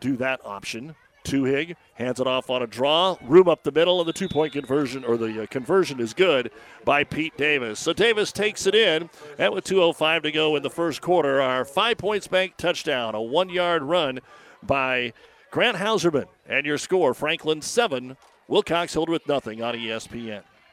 do 0.00 0.16
that 0.16 0.40
option. 0.44 0.94
Tuhig 1.24 1.76
hands 1.94 2.20
it 2.20 2.26
off 2.26 2.48
on 2.48 2.62
a 2.62 2.66
draw, 2.66 3.16
room 3.22 3.48
up 3.48 3.62
the 3.62 3.72
middle, 3.72 4.00
and 4.00 4.08
the 4.08 4.12
two 4.12 4.28
point 4.28 4.54
conversion, 4.54 5.04
or 5.04 5.18
the 5.18 5.42
uh, 5.42 5.46
conversion 5.46 6.00
is 6.00 6.14
good 6.14 6.50
by 6.84 7.04
Pete 7.04 7.36
Davis. 7.36 7.78
So 7.78 7.92
Davis 7.92 8.32
takes 8.32 8.66
it 8.66 8.74
in, 8.74 9.10
and 9.38 9.52
with 9.52 9.64
2.05 9.64 10.22
to 10.22 10.32
go 10.32 10.56
in 10.56 10.62
the 10.62 10.70
first 10.70 11.02
quarter, 11.02 11.42
our 11.42 11.66
five 11.66 11.98
points 11.98 12.26
bank 12.26 12.54
touchdown, 12.56 13.14
a 13.14 13.20
one 13.20 13.50
yard 13.50 13.82
run 13.82 14.20
by 14.62 15.12
Grant 15.50 15.76
Hauserman. 15.76 16.26
And 16.46 16.64
your 16.64 16.78
score 16.78 17.12
Franklin 17.12 17.60
7, 17.60 18.16
Wilcox 18.46 18.94
Hildreth 18.94 19.28
nothing 19.28 19.62
on 19.62 19.74
ESPN. 19.74 20.42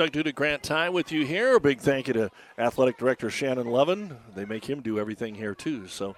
Doug 0.00 0.12
Duda 0.12 0.34
Grant 0.34 0.62
Time 0.62 0.94
with 0.94 1.12
you 1.12 1.26
here. 1.26 1.56
A 1.56 1.60
big 1.60 1.78
thank 1.78 2.08
you 2.08 2.14
to 2.14 2.30
Athletic 2.56 2.96
Director 2.96 3.28
Shannon 3.28 3.66
Levin. 3.66 4.16
They 4.34 4.46
make 4.46 4.64
him 4.64 4.80
do 4.80 4.98
everything 4.98 5.34
here, 5.34 5.54
too. 5.54 5.88
So, 5.88 6.16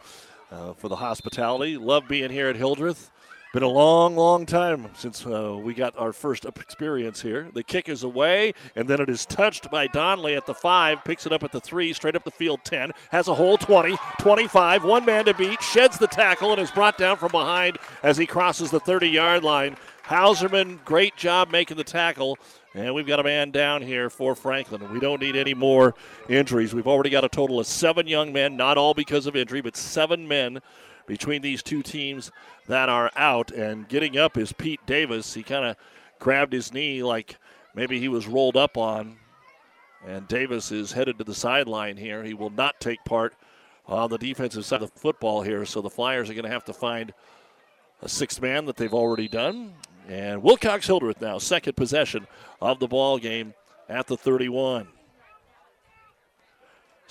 uh, 0.53 0.75
for 0.75 0.87
the 0.87 0.95
hospitality, 0.95 1.77
love 1.77 2.07
being 2.07 2.31
here 2.31 2.49
at 2.49 2.55
Hildreth. 2.55 3.11
Been 3.53 3.65
a 3.65 3.69
long, 3.69 4.15
long 4.15 4.47
time 4.47 4.89
since 4.95 5.27
uh, 5.27 5.59
we 5.61 5.75
got 5.75 5.99
our 5.99 6.13
first 6.13 6.45
experience 6.45 7.21
here. 7.21 7.51
The 7.53 7.65
kick 7.65 7.89
is 7.89 8.05
away, 8.05 8.55
and 8.77 8.87
then 8.87 9.01
it 9.01 9.11
is 9.11 9.27
touched 9.27 9.69
by 9.69 9.89
Donnelly 9.89 10.37
at 10.37 10.47
the 10.47 10.55
five, 10.55 11.05
picks 11.05 11.27
it 11.27 11.33
up 11.33 11.43
at 11.43 11.51
the 11.51 11.61
three, 11.61 11.93
straight 11.93 12.15
up 12.15 12.23
the 12.23 12.31
field 12.31 12.61
10, 12.63 12.93
has 13.11 13.27
a 13.27 13.35
hole 13.35 13.59
20, 13.59 13.97
25, 14.21 14.85
one 14.85 15.05
man 15.05 15.25
to 15.25 15.35
beat, 15.35 15.61
sheds 15.61 15.99
the 15.99 16.07
tackle, 16.07 16.53
and 16.53 16.63
is 16.63 16.71
brought 16.71 16.97
down 16.97 17.17
from 17.17 17.33
behind 17.33 17.79
as 18.05 18.17
he 18.17 18.27
crosses 18.27 18.71
the 18.71 18.81
30 18.81 19.09
yard 19.09 19.43
line. 19.43 19.77
Hauserman, 20.05 20.85
great 20.85 21.17
job 21.17 21.51
making 21.51 21.77
the 21.77 21.85
tackle. 21.85 22.39
And 22.75 22.95
we've 22.95 23.07
got 23.07 23.21
a 23.21 23.25
man 23.25 23.51
down 23.51 23.83
here 23.83 24.09
for 24.11 24.35
Franklin. 24.35 24.93
We 24.93 25.01
don't 25.01 25.21
need 25.21 25.37
any 25.37 25.55
more 25.55 25.95
injuries. 26.29 26.75
We've 26.75 26.87
already 26.87 27.11
got 27.11 27.25
a 27.25 27.29
total 27.29 27.61
of 27.61 27.67
seven 27.67 28.07
young 28.07 28.33
men, 28.33 28.57
not 28.57 28.79
all 28.79 28.95
because 28.95 29.27
of 29.27 29.37
injury, 29.37 29.61
but 29.61 29.77
seven 29.77 30.27
men 30.27 30.61
between 31.07 31.43
these 31.43 31.63
two 31.63 31.83
teams 31.83 32.33
that 32.69 32.89
are 32.89 33.11
out. 33.15 33.51
And 33.51 33.89
getting 33.89 34.17
up 34.17 34.37
is 34.39 34.53
Pete 34.53 34.81
Davis. 34.87 35.35
He 35.35 35.43
kind 35.43 35.67
of 35.67 35.77
grabbed 36.19 36.53
his 36.53 36.73
knee 36.73 37.03
like 37.03 37.37
maybe 37.75 38.01
he 38.01 38.09
was 38.09 38.27
rolled 38.27 38.57
up 38.57 38.77
on. 38.77 39.17
And 40.07 40.27
Davis 40.27 40.73
is 40.73 40.93
headed 40.93 41.19
to 41.19 41.25
the 41.25 41.35
sideline 41.35 41.97
here. 41.97 42.25
He 42.25 42.35
will 42.35 42.51
not 42.51 42.81
take 42.81 43.05
part 43.05 43.35
on 43.87 44.11
the 44.11 44.19
defensive 44.19 44.65
side 44.65 44.83
of 44.83 44.93
the 44.93 44.99
football 44.99 45.43
here. 45.43 45.65
So 45.65 45.81
the 45.81 45.91
Flyers 45.91 46.31
are 46.31 46.35
going 46.35 46.45
to 46.45 46.51
have 46.51 46.65
to 46.65 46.73
find 46.73 47.13
a 48.01 48.09
sixth 48.09 48.41
man 48.41 48.65
that 48.65 48.77
they've 48.77 48.95
already 48.95 49.29
done. 49.29 49.75
And 50.09 50.43
Wilcox 50.43 50.87
Hildreth 50.87 51.21
now, 51.21 51.39
second 51.39 51.77
possession 51.77 52.27
of 52.61 52.81
the 52.81 52.89
ball 52.89 53.19
game 53.19 53.55
at 53.89 54.07
the 54.07 54.17
31. 54.17 54.89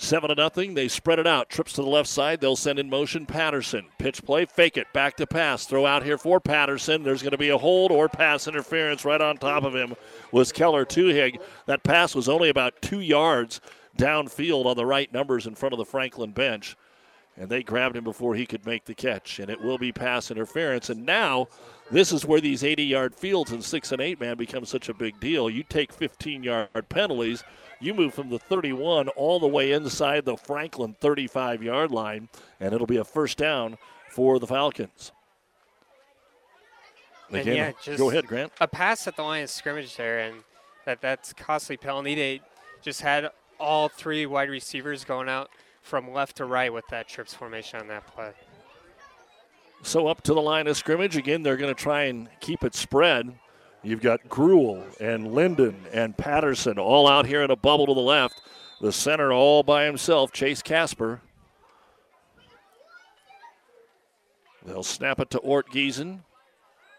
Seven 0.02 0.30
to 0.30 0.34
nothing. 0.34 0.74
They 0.74 0.88
spread 0.88 1.20
it 1.20 1.28
out. 1.28 1.48
Trips 1.48 1.74
to 1.74 1.82
the 1.82 1.88
left 1.88 2.08
side. 2.08 2.40
They'll 2.40 2.56
send 2.56 2.80
in 2.80 2.90
motion 2.90 3.24
Patterson. 3.24 3.86
Pitch 3.98 4.24
play, 4.24 4.46
fake 4.46 4.76
it, 4.76 4.92
back 4.92 5.16
to 5.18 5.28
pass. 5.28 5.64
Throw 5.64 5.86
out 5.86 6.02
here 6.02 6.18
for 6.18 6.40
Patterson. 6.40 7.04
There's 7.04 7.22
going 7.22 7.30
to 7.30 7.38
be 7.38 7.50
a 7.50 7.58
hold 7.58 7.92
or 7.92 8.08
pass 8.08 8.48
interference 8.48 9.04
right 9.04 9.20
on 9.20 9.36
top 9.36 9.62
of 9.62 9.76
him 9.76 9.94
was 10.32 10.50
Keller 10.50 10.84
Tuhig. 10.84 11.40
That 11.66 11.84
pass 11.84 12.16
was 12.16 12.28
only 12.28 12.48
about 12.48 12.82
two 12.82 12.98
yards 12.98 13.60
downfield 13.96 14.66
on 14.66 14.76
the 14.76 14.86
right 14.86 15.12
numbers 15.12 15.46
in 15.46 15.54
front 15.54 15.72
of 15.72 15.78
the 15.78 15.84
Franklin 15.84 16.32
bench. 16.32 16.76
And 17.36 17.48
they 17.48 17.62
grabbed 17.62 17.96
him 17.96 18.02
before 18.02 18.34
he 18.34 18.44
could 18.44 18.66
make 18.66 18.84
the 18.84 18.94
catch. 18.94 19.38
And 19.38 19.50
it 19.50 19.62
will 19.62 19.78
be 19.78 19.92
pass 19.92 20.32
interference. 20.32 20.90
And 20.90 21.06
now 21.06 21.46
this 21.92 22.10
is 22.10 22.24
where 22.24 22.40
these 22.40 22.64
80 22.64 22.84
yard 22.84 23.14
fields 23.14 23.52
and 23.52 23.62
six 23.62 23.92
and 23.92 24.00
eight 24.00 24.20
man 24.20 24.36
become 24.36 24.64
such 24.64 24.88
a 24.88 24.94
big 24.94 25.20
deal. 25.20 25.50
You 25.50 25.62
take 25.62 25.92
15 25.92 26.42
yard 26.42 26.88
penalties, 26.88 27.44
you 27.80 27.94
move 27.94 28.14
from 28.14 28.30
the 28.30 28.38
31 28.38 29.08
all 29.10 29.38
the 29.38 29.46
way 29.46 29.72
inside 29.72 30.24
the 30.24 30.36
Franklin 30.36 30.96
35 31.00 31.62
yard 31.62 31.90
line, 31.90 32.28
and 32.58 32.74
it'll 32.74 32.86
be 32.86 32.96
a 32.96 33.04
first 33.04 33.38
down 33.38 33.76
for 34.08 34.38
the 34.38 34.46
Falcons. 34.46 35.12
And 37.30 37.46
yeah, 37.46 37.72
just 37.82 37.98
go 37.98 38.10
ahead, 38.10 38.26
Grant. 38.26 38.52
A 38.60 38.68
pass 38.68 39.06
at 39.06 39.16
the 39.16 39.22
line 39.22 39.42
of 39.42 39.50
scrimmage 39.50 39.96
there, 39.96 40.20
and 40.20 40.36
that 40.84 41.00
that's 41.00 41.32
costly 41.32 41.76
penalty. 41.76 42.14
They 42.14 42.40
just 42.82 43.00
had 43.00 43.30
all 43.58 43.88
three 43.88 44.26
wide 44.26 44.50
receivers 44.50 45.04
going 45.04 45.28
out 45.28 45.50
from 45.82 46.12
left 46.12 46.36
to 46.36 46.44
right 46.44 46.72
with 46.72 46.86
that 46.88 47.08
trips 47.08 47.32
formation 47.32 47.80
on 47.80 47.88
that 47.88 48.06
play. 48.06 48.32
So 49.82 50.06
up 50.06 50.22
to 50.22 50.34
the 50.34 50.40
line 50.40 50.68
of 50.68 50.76
scrimmage. 50.76 51.16
Again, 51.16 51.42
they're 51.42 51.56
going 51.56 51.74
to 51.74 51.80
try 51.80 52.04
and 52.04 52.28
keep 52.40 52.62
it 52.64 52.74
spread. 52.74 53.34
You've 53.82 54.00
got 54.00 54.28
Gruel 54.28 54.84
and 55.00 55.34
Linden 55.34 55.76
and 55.92 56.16
Patterson 56.16 56.78
all 56.78 57.08
out 57.08 57.26
here 57.26 57.42
in 57.42 57.50
a 57.50 57.56
bubble 57.56 57.86
to 57.86 57.94
the 57.94 58.00
left. 58.00 58.40
The 58.80 58.92
center 58.92 59.32
all 59.32 59.62
by 59.64 59.84
himself, 59.84 60.32
Chase 60.32 60.62
Casper. 60.62 61.20
They'll 64.64 64.84
snap 64.84 65.18
it 65.18 65.30
to 65.30 65.40
Ortgiesen. 65.40 66.20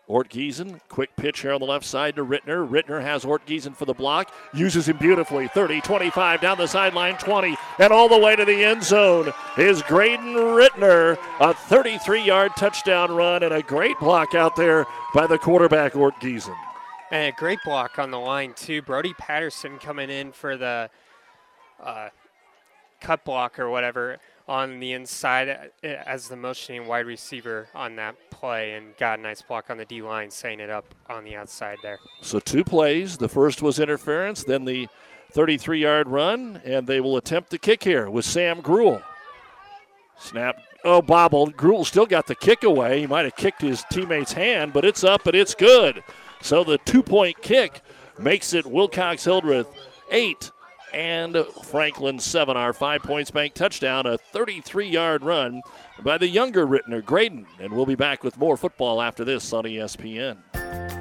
Ortgiesen, 0.09 0.81
quick 0.89 1.15
pitch 1.15 1.41
here 1.41 1.53
on 1.53 1.61
the 1.61 1.65
left 1.65 1.85
side 1.85 2.17
to 2.17 2.25
Rittner. 2.25 2.67
Rittner 2.67 3.01
has 3.01 3.23
Ortgiesen 3.23 3.73
for 3.75 3.85
the 3.85 3.93
block, 3.93 4.33
uses 4.53 4.89
him 4.89 4.97
beautifully. 4.97 5.47
30, 5.47 5.79
25, 5.79 6.41
down 6.41 6.57
the 6.57 6.67
sideline, 6.67 7.17
20, 7.17 7.55
and 7.79 7.93
all 7.93 8.09
the 8.09 8.17
way 8.17 8.35
to 8.35 8.43
the 8.43 8.63
end 8.65 8.83
zone 8.83 9.31
is 9.57 9.81
Graydon 9.83 10.35
Rittner. 10.35 11.17
A 11.39 11.53
33 11.53 12.21
yard 12.21 12.51
touchdown 12.57 13.15
run 13.15 13.43
and 13.43 13.53
a 13.53 13.61
great 13.61 13.97
block 13.99 14.35
out 14.35 14.57
there 14.57 14.85
by 15.13 15.25
the 15.25 15.37
quarterback, 15.37 15.93
Ortgiesen. 15.93 16.55
And 17.09 17.33
a 17.33 17.37
great 17.37 17.59
block 17.63 17.97
on 17.97 18.11
the 18.11 18.19
line, 18.19 18.53
too. 18.55 18.81
Brody 18.81 19.13
Patterson 19.13 19.77
coming 19.77 20.09
in 20.09 20.33
for 20.33 20.57
the 20.57 20.89
uh, 21.81 22.09
cut 22.99 23.23
block 23.23 23.57
or 23.57 23.69
whatever 23.69 24.17
on 24.49 24.81
the 24.81 24.91
inside 24.91 25.71
as 25.81 26.27
the 26.27 26.35
motioning 26.35 26.87
wide 26.87 27.05
receiver 27.05 27.69
on 27.73 27.95
that 27.95 28.15
play 28.43 28.73
and 28.73 28.97
got 28.97 29.19
a 29.19 29.21
nice 29.21 29.41
block 29.41 29.69
on 29.69 29.77
the 29.77 29.85
D 29.85 30.01
line, 30.01 30.29
setting 30.29 30.59
it 30.59 30.69
up 30.69 30.83
on 31.09 31.23
the 31.23 31.33
outside 31.33 31.77
there. 31.81 31.97
So 32.19 32.39
two 32.39 32.65
plays. 32.65 33.17
The 33.17 33.29
first 33.29 33.61
was 33.61 33.79
interference, 33.79 34.43
then 34.43 34.65
the 34.65 34.89
33 35.31 35.79
yard 35.79 36.09
run, 36.09 36.59
and 36.65 36.85
they 36.85 36.99
will 36.99 37.15
attempt 37.15 37.51
the 37.51 37.57
kick 37.57 37.85
here 37.85 38.09
with 38.09 38.25
Sam 38.25 38.59
Gruel. 38.59 39.01
Snap. 40.19 40.57
Oh, 40.83 41.01
bobbled. 41.01 41.55
Gruel 41.55 41.85
still 41.85 42.05
got 42.05 42.27
the 42.27 42.35
kick 42.35 42.63
away. 42.63 42.99
He 42.99 43.07
might 43.07 43.23
have 43.23 43.37
kicked 43.37 43.61
his 43.61 43.85
teammate's 43.89 44.33
hand, 44.33 44.73
but 44.73 44.83
it's 44.83 45.05
up 45.05 45.25
and 45.25 45.35
it's 45.35 45.55
good. 45.55 46.03
So 46.41 46.65
the 46.65 46.79
two 46.79 47.01
point 47.01 47.41
kick 47.41 47.79
makes 48.19 48.53
it 48.53 48.65
Wilcox 48.65 49.23
Hildreth 49.23 49.67
eight 50.11 50.51
and 50.93 51.37
Franklin 51.63 52.19
seven. 52.19 52.57
Our 52.57 52.73
five 52.73 53.03
points 53.03 53.31
bank 53.31 53.53
touchdown, 53.53 54.05
a 54.05 54.17
33 54.17 54.87
yard 54.87 55.23
run 55.23 55.61
by 56.03 56.17
the 56.17 56.27
younger 56.27 56.65
Rittner, 56.65 57.03
Graydon. 57.03 57.45
And 57.59 57.73
we'll 57.73 57.85
be 57.85 57.95
back 57.95 58.23
with 58.23 58.37
more 58.37 58.57
football 58.57 59.01
after 59.01 59.23
this 59.23 59.51
on 59.53 59.63
ESPN. 59.65 60.37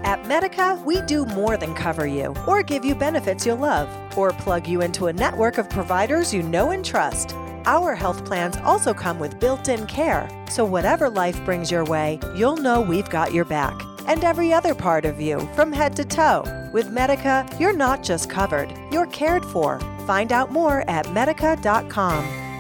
At 0.05 0.27
Medica, 0.27 0.83
we 0.85 1.01
do 1.03 1.25
more 1.27 1.57
than 1.57 1.75
cover 1.75 2.07
you 2.07 2.35
or 2.47 2.63
give 2.63 2.85
you 2.85 2.95
benefits 2.95 3.47
you'll 3.47 3.57
love 3.57 3.89
or 4.19 4.33
plug 4.33 4.67
you 4.67 4.83
into 4.83 5.07
a 5.07 5.13
network 5.13 5.59
of 5.59 5.71
providers 5.71 6.35
you 6.35 6.43
know 6.43 6.71
and 6.71 6.85
trust. 6.85 7.35
Our 7.65 7.95
health 7.95 8.25
plans 8.25 8.57
also 8.59 8.93
come 8.93 9.21
with 9.21 9.39
built 9.39 9.69
in 9.69 9.87
care, 9.87 10.29
so 10.51 10.65
whatever 10.65 11.09
life 11.09 11.43
brings 11.45 11.71
your 11.71 11.85
way, 11.85 12.19
you'll 12.35 12.57
know 12.57 12.81
we've 12.81 13.09
got 13.09 13.33
your 13.33 13.45
back. 13.45 13.81
And 14.07 14.25
every 14.25 14.53
other 14.53 14.75
part 14.75 15.05
of 15.05 15.21
you 15.21 15.41
from 15.55 15.73
head 15.73 15.97
to 15.97 16.05
toe. 16.05 16.45
With 16.73 16.91
Medica, 16.91 17.49
you're 17.59 17.77
not 17.77 18.03
just 18.03 18.31
covered, 18.31 18.73
you're 18.91 19.07
cared 19.07 19.45
for. 19.45 19.81
Find 20.07 20.33
out 20.33 20.51
more 20.51 20.89
at 20.89 21.13
medica.com. 21.13 22.52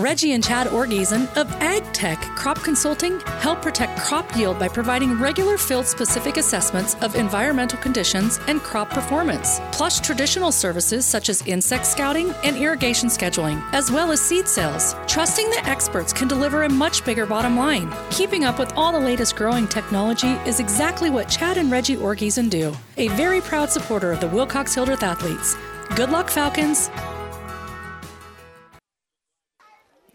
Reggie 0.00 0.32
and 0.32 0.42
Chad 0.42 0.66
Ortgiesen 0.68 1.24
of 1.36 1.46
AgTech 1.58 2.16
Crop 2.34 2.58
Consulting 2.62 3.20
help 3.20 3.60
protect 3.60 3.98
crop 3.98 4.34
yield 4.34 4.58
by 4.58 4.66
providing 4.66 5.18
regular 5.18 5.58
field 5.58 5.84
specific 5.84 6.38
assessments 6.38 6.94
of 7.02 7.16
environmental 7.16 7.78
conditions 7.80 8.40
and 8.46 8.62
crop 8.62 8.88
performance, 8.88 9.60
plus 9.72 10.00
traditional 10.00 10.52
services 10.52 11.04
such 11.04 11.28
as 11.28 11.46
insect 11.46 11.84
scouting 11.84 12.32
and 12.44 12.56
irrigation 12.56 13.10
scheduling, 13.10 13.62
as 13.74 13.90
well 13.92 14.10
as 14.10 14.22
seed 14.22 14.48
sales. 14.48 14.96
Trusting 15.06 15.50
the 15.50 15.68
experts 15.68 16.14
can 16.14 16.28
deliver 16.28 16.62
a 16.62 16.68
much 16.68 17.04
bigger 17.04 17.26
bottom 17.26 17.54
line. 17.54 17.92
Keeping 18.10 18.44
up 18.44 18.58
with 18.58 18.72
all 18.76 18.92
the 18.92 18.98
latest 18.98 19.36
growing 19.36 19.68
technology 19.68 20.32
is 20.46 20.60
exactly 20.60 21.10
what 21.10 21.28
Chad 21.28 21.58
and 21.58 21.70
Reggie 21.70 21.96
Ortgiesen 21.96 22.48
do. 22.48 22.74
A 22.96 23.08
very 23.08 23.42
proud 23.42 23.68
supporter 23.70 24.12
of 24.12 24.20
the 24.20 24.28
Wilcox 24.28 24.74
Hildreth 24.74 25.02
athletes. 25.02 25.56
Good 25.94 26.08
luck, 26.08 26.30
Falcons! 26.30 26.88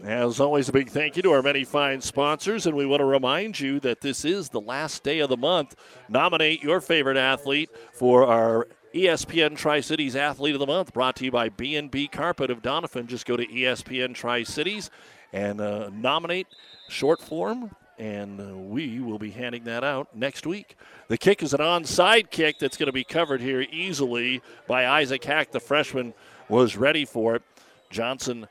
As 0.06 0.40
always, 0.40 0.70
a 0.70 0.72
big 0.72 0.92
thank 0.92 1.16
you 1.16 1.24
to 1.24 1.32
our 1.32 1.42
many 1.42 1.64
fine 1.64 2.00
sponsors, 2.00 2.68
and 2.68 2.78
we 2.78 2.86
want 2.86 3.00
to 3.00 3.06
remind 3.06 3.60
you 3.60 3.80
that 3.80 4.02
this 4.02 4.24
is 4.24 4.50
the 4.50 4.62
last 4.62 5.02
day 5.02 5.18
of 5.18 5.30
the 5.30 5.38
month. 5.38 5.76
Nominate 6.08 6.62
your 6.62 6.80
favorite 6.80 7.18
athlete 7.18 7.72
for 7.92 8.28
our 8.28 8.68
ESPN 8.94 9.58
Tri 9.58 9.80
Cities 9.80 10.16
Athlete 10.16 10.54
of 10.54 10.60
the 10.60 10.68
Month, 10.68 10.94
brought 10.94 11.16
to 11.16 11.26
you 11.26 11.32
by 11.32 11.50
B&B 11.50 12.08
Carpet 12.08 12.52
of 12.52 12.62
Doniphan. 12.62 13.08
Just 13.08 13.26
go 13.26 13.36
to 13.36 13.48
ESPN 13.48 14.14
Tri 14.14 14.44
Cities 14.44 14.92
and 15.34 15.60
uh, 15.60 15.90
nominate 15.92 16.46
short 16.88 17.20
form, 17.20 17.72
and 17.98 18.40
uh, 18.40 18.56
we 18.56 19.00
will 19.00 19.18
be 19.18 19.32
handing 19.32 19.64
that 19.64 19.84
out 19.84 20.16
next 20.16 20.46
week. 20.46 20.78
The 21.08 21.18
kick 21.18 21.42
is 21.42 21.56
an 21.56 21.62
onside 21.62 22.30
kick 22.30 22.60
that's 22.60 22.78
going 22.78 22.86
to 22.86 22.94
be 22.94 23.04
covered 23.04 23.42
here 23.42 23.66
easily 23.72 24.44
by 24.68 24.86
Isaac 24.86 25.24
Hack. 25.24 25.52
The 25.52 25.60
freshman 25.60 26.14
was 26.48 26.78
ready 26.78 27.06
for 27.06 27.38
it. 27.38 27.42
Johnson 27.90 28.48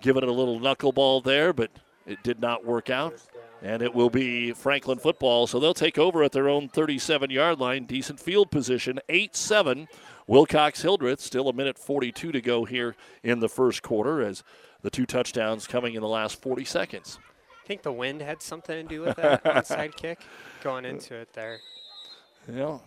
giving 0.00 0.22
it 0.22 0.28
a 0.28 0.32
little 0.32 0.58
knuckleball 0.60 1.24
there, 1.24 1.52
but 1.52 1.70
it 2.06 2.22
did 2.22 2.40
not 2.40 2.64
work 2.64 2.90
out. 2.90 3.14
And 3.62 3.82
it 3.82 3.94
will 3.94 4.08
be 4.08 4.52
Franklin 4.52 4.98
football, 4.98 5.46
so 5.46 5.60
they'll 5.60 5.74
take 5.74 5.98
over 5.98 6.22
at 6.22 6.32
their 6.32 6.48
own 6.48 6.68
37 6.68 7.30
yard 7.30 7.60
line. 7.60 7.84
Decent 7.84 8.18
field 8.18 8.50
position, 8.50 9.00
8 9.08 9.36
7. 9.36 9.88
Wilcox 10.26 10.82
Hildreth, 10.82 11.20
still 11.20 11.48
a 11.48 11.52
minute 11.52 11.76
42 11.76 12.32
to 12.32 12.40
go 12.40 12.64
here 12.64 12.94
in 13.22 13.40
the 13.40 13.48
first 13.48 13.82
quarter 13.82 14.22
as 14.22 14.44
the 14.80 14.88
two 14.88 15.04
touchdowns 15.04 15.66
coming 15.66 15.94
in 15.94 16.00
the 16.00 16.08
last 16.08 16.40
40 16.40 16.64
seconds. 16.64 17.18
I 17.64 17.66
think 17.66 17.82
the 17.82 17.92
wind 17.92 18.22
had 18.22 18.40
something 18.40 18.74
to 18.76 18.88
do 18.88 19.02
with 19.02 19.16
that 19.16 19.44
onside 19.44 19.96
kick 19.96 20.20
going 20.62 20.84
into 20.84 21.14
it 21.16 21.32
there. 21.32 21.58
Yeah, 22.50 22.78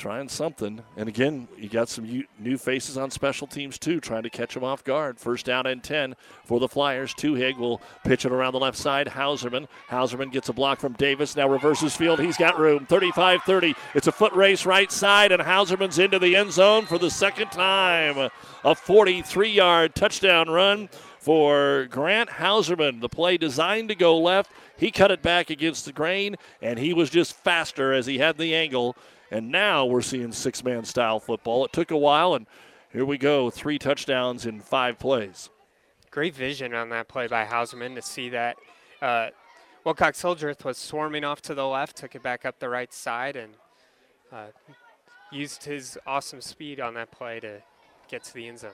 trying 0.00 0.28
something. 0.28 0.82
And 0.96 1.08
again, 1.08 1.46
you 1.58 1.68
got 1.68 1.90
some 1.90 2.24
new 2.38 2.56
faces 2.56 2.96
on 2.96 3.10
special 3.10 3.46
teams 3.46 3.78
too, 3.78 4.00
trying 4.00 4.22
to 4.22 4.30
catch 4.30 4.54
them 4.54 4.64
off 4.64 4.82
guard. 4.82 5.20
First 5.20 5.44
down 5.44 5.66
and 5.66 5.84
10 5.84 6.16
for 6.46 6.58
the 6.58 6.68
Flyers. 6.68 7.14
Tuhig 7.14 7.58
will 7.58 7.82
pitch 8.02 8.24
it 8.24 8.32
around 8.32 8.54
the 8.54 8.58
left 8.58 8.78
side. 8.78 9.06
Hauserman. 9.08 9.68
Hauserman 9.90 10.32
gets 10.32 10.48
a 10.48 10.54
block 10.54 10.80
from 10.80 10.94
Davis. 10.94 11.36
Now 11.36 11.48
reverses 11.48 11.94
field. 11.94 12.18
He's 12.18 12.38
got 12.38 12.58
room. 12.58 12.86
35 12.86 13.42
30. 13.42 13.74
It's 13.94 14.06
a 14.06 14.12
foot 14.12 14.32
race 14.32 14.64
right 14.64 14.90
side, 14.90 15.32
and 15.32 15.42
Hauserman's 15.42 15.98
into 15.98 16.18
the 16.18 16.34
end 16.34 16.52
zone 16.52 16.86
for 16.86 16.98
the 16.98 17.10
second 17.10 17.50
time. 17.50 18.30
A 18.64 18.74
43 18.74 19.50
yard 19.50 19.94
touchdown 19.94 20.48
run 20.48 20.88
for 21.18 21.86
Grant 21.90 22.30
Hauserman. 22.30 23.02
The 23.02 23.08
play 23.10 23.36
designed 23.36 23.90
to 23.90 23.94
go 23.94 24.18
left. 24.18 24.50
He 24.78 24.90
cut 24.90 25.10
it 25.10 25.20
back 25.20 25.50
against 25.50 25.84
the 25.84 25.92
grain, 25.92 26.36
and 26.62 26.78
he 26.78 26.94
was 26.94 27.10
just 27.10 27.34
faster 27.34 27.92
as 27.92 28.06
he 28.06 28.16
had 28.16 28.38
the 28.38 28.54
angle 28.54 28.96
and 29.30 29.50
now 29.50 29.84
we're 29.84 30.02
seeing 30.02 30.32
six 30.32 30.64
man 30.64 30.84
style 30.84 31.20
football. 31.20 31.64
It 31.64 31.72
took 31.72 31.90
a 31.90 31.96
while, 31.96 32.34
and 32.34 32.46
here 32.92 33.04
we 33.04 33.18
go 33.18 33.50
three 33.50 33.78
touchdowns 33.78 34.46
in 34.46 34.60
five 34.60 34.98
plays. 34.98 35.50
Great 36.10 36.34
vision 36.34 36.74
on 36.74 36.88
that 36.88 37.08
play 37.08 37.28
by 37.28 37.44
Hauserman 37.44 37.94
to 37.94 38.02
see 38.02 38.30
that. 38.30 38.56
Uh, 39.00 39.28
Wilcox 39.84 40.20
Hildreth 40.20 40.64
was 40.64 40.76
swarming 40.76 41.24
off 41.24 41.40
to 41.42 41.54
the 41.54 41.66
left, 41.66 41.96
took 41.96 42.14
it 42.14 42.22
back 42.22 42.44
up 42.44 42.58
the 42.58 42.68
right 42.68 42.92
side, 42.92 43.36
and 43.36 43.54
uh, 44.32 44.48
used 45.30 45.64
his 45.64 45.96
awesome 46.06 46.40
speed 46.40 46.80
on 46.80 46.94
that 46.94 47.10
play 47.10 47.40
to 47.40 47.62
get 48.08 48.24
to 48.24 48.34
the 48.34 48.48
end 48.48 48.58
zone. 48.58 48.70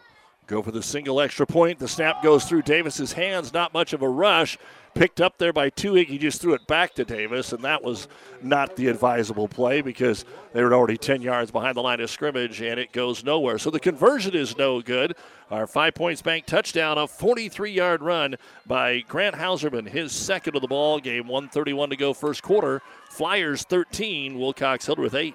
Go 0.47 0.63
for 0.63 0.71
the 0.71 0.83
single 0.83 1.21
extra 1.21 1.45
point. 1.45 1.81
The 1.81 1.89
snap 1.89 2.23
goes 2.23 2.45
through 2.45 2.63
Davis's 2.63 3.15
hands. 3.15 3.53
Not 3.53 3.75
much 3.75 3.93
of 3.93 4.03
a 4.03 4.09
rush. 4.09 4.57
Picked 4.95 5.21
up 5.21 5.39
there 5.39 5.53
by 5.53 5.71
Tuhig. 5.71 6.07
He 6.07 6.19
just 6.19 6.41
threw 6.41 6.55
it 6.55 6.69
back 6.69 6.95
to 6.95 7.05
Davis, 7.05 7.53
and 7.53 7.65
that 7.65 7.83
was 7.83 8.07
not 8.41 8.77
the 8.77 8.87
advisable 8.87 9.49
play 9.49 9.83
because 9.83 10.25
they 10.53 10.63
were 10.63 10.73
already 10.73 10.97
10 10.97 11.21
yards 11.21 11.51
behind 11.51 11.77
the 11.77 11.83
line 11.83 12.01
of 12.01 12.09
scrimmage, 12.09 12.63
and 12.63 12.79
it 12.79 12.93
goes 12.93 13.25
nowhere. 13.25 13.59
So 13.59 13.71
the 13.71 13.81
conversion 13.81 14.37
is 14.37 14.57
no 14.57 14.81
good. 14.81 15.17
Our 15.51 15.67
five 15.67 15.95
points 15.95 16.23
bank 16.23 16.47
touchdown, 16.47 16.97
a 16.97 17.09
43 17.09 17.73
yard 17.73 18.03
run 18.03 18.37
by 18.67 19.01
Grant 19.01 19.35
Hauserman, 19.35 19.89
his 19.89 20.13
second 20.13 20.55
of 20.55 20.63
the 20.63 20.69
ball 20.69 21.01
game. 21.01 21.27
131 21.27 21.91
to 21.91 21.97
go 21.97 22.15
first 22.15 22.43
quarter. 22.43 22.83
Flyers 23.11 23.65
13, 23.65 24.39
Wilcox 24.39 24.87
Hildreth 24.87 25.15
8. 25.15 25.35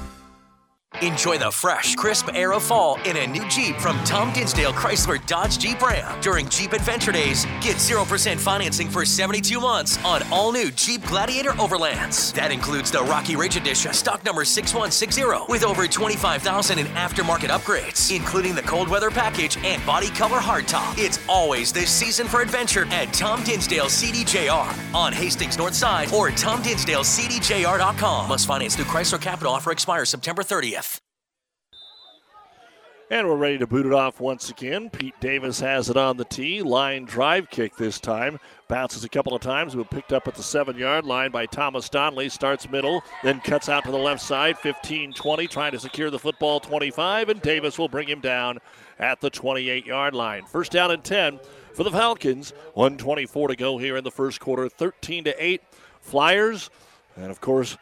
Enjoy 1.01 1.37
the 1.37 1.49
fresh, 1.49 1.95
crisp 1.95 2.27
air 2.35 2.51
of 2.53 2.61
fall 2.61 2.99
in 3.05 3.15
a 3.17 3.25
new 3.25 3.47
Jeep 3.47 3.77
from 3.77 3.97
Tom 4.03 4.31
Dinsdale 4.33 4.73
Chrysler 4.73 5.25
Dodge 5.25 5.57
Jeep 5.57 5.81
Ram. 5.81 6.19
During 6.21 6.49
Jeep 6.49 6.73
Adventure 6.73 7.13
Days, 7.13 7.45
get 7.61 7.77
0% 7.77 8.37
financing 8.37 8.89
for 8.89 9.05
72 9.05 9.59
months 9.59 9.97
on 10.03 10.21
all 10.31 10.51
new 10.51 10.69
Jeep 10.69 11.03
Gladiator 11.07 11.51
Overlands. 11.51 12.33
That 12.33 12.51
includes 12.51 12.91
the 12.91 13.01
Rocky 13.03 13.37
Ridge 13.37 13.55
Edition, 13.55 13.93
stock 13.93 14.23
number 14.25 14.43
6160, 14.43 15.51
with 15.51 15.63
over 15.63 15.87
25,000 15.87 16.77
in 16.77 16.85
aftermarket 16.87 17.49
upgrades, 17.49 18.13
including 18.13 18.53
the 18.53 18.61
cold 18.61 18.89
weather 18.89 19.09
package 19.09 19.57
and 19.63 19.83
body 19.85 20.09
color 20.09 20.39
hardtop. 20.39 20.93
It's 20.97 21.19
always 21.27 21.71
this 21.71 21.89
season 21.89 22.27
for 22.27 22.41
adventure 22.41 22.85
at 22.87 23.13
Tom 23.13 23.43
Dinsdale 23.43 23.85
CDJR 23.85 24.93
on 24.93 25.13
Hastings 25.13 25.57
North 25.57 25.73
Side 25.73 26.13
or 26.13 26.29
TomDinsdaleCDJR.com. 26.31 28.27
Must 28.27 28.45
finance 28.45 28.75
through 28.75 28.85
Chrysler 28.85 29.21
Capital. 29.21 29.53
Offer 29.53 29.71
expires 29.71 30.09
September 30.09 30.43
30th. 30.43 30.80
And 33.11 33.27
we're 33.27 33.35
ready 33.35 33.57
to 33.57 33.67
boot 33.67 33.85
it 33.85 33.91
off 33.91 34.21
once 34.21 34.49
again. 34.49 34.89
Pete 34.89 35.19
Davis 35.19 35.59
has 35.59 35.89
it 35.89 35.97
on 35.97 36.15
the 36.15 36.23
tee. 36.23 36.61
Line 36.61 37.03
drive 37.03 37.49
kick 37.49 37.75
this 37.75 37.99
time. 37.99 38.39
Bounces 38.69 39.03
a 39.03 39.09
couple 39.09 39.35
of 39.35 39.41
times, 39.41 39.75
but 39.75 39.89
picked 39.89 40.13
up 40.13 40.29
at 40.29 40.35
the 40.35 40.41
seven 40.41 40.77
yard 40.77 41.03
line 41.03 41.29
by 41.29 41.45
Thomas 41.45 41.89
Donnelly. 41.89 42.29
Starts 42.29 42.69
middle, 42.69 43.03
then 43.21 43.41
cuts 43.41 43.67
out 43.67 43.83
to 43.83 43.91
the 43.91 43.97
left 43.97 44.21
side. 44.21 44.57
15 44.57 45.11
20, 45.11 45.47
trying 45.47 45.73
to 45.73 45.79
secure 45.79 46.09
the 46.09 46.17
football 46.17 46.61
25, 46.61 47.27
and 47.27 47.41
Davis 47.41 47.77
will 47.77 47.89
bring 47.89 48.07
him 48.07 48.21
down 48.21 48.59
at 48.97 49.19
the 49.19 49.29
28 49.29 49.85
yard 49.85 50.15
line. 50.15 50.45
First 50.45 50.71
down 50.71 50.91
and 50.91 51.03
10 51.03 51.41
for 51.73 51.83
the 51.83 51.91
Falcons. 51.91 52.53
124 52.75 53.49
to 53.49 53.55
go 53.57 53.77
here 53.77 53.97
in 53.97 54.05
the 54.05 54.09
first 54.09 54.39
quarter. 54.39 54.69
13 54.69 55.25
to 55.25 55.43
8. 55.43 55.61
Flyers. 55.99 56.69
And 57.17 57.29
of 57.29 57.41
course, 57.41 57.77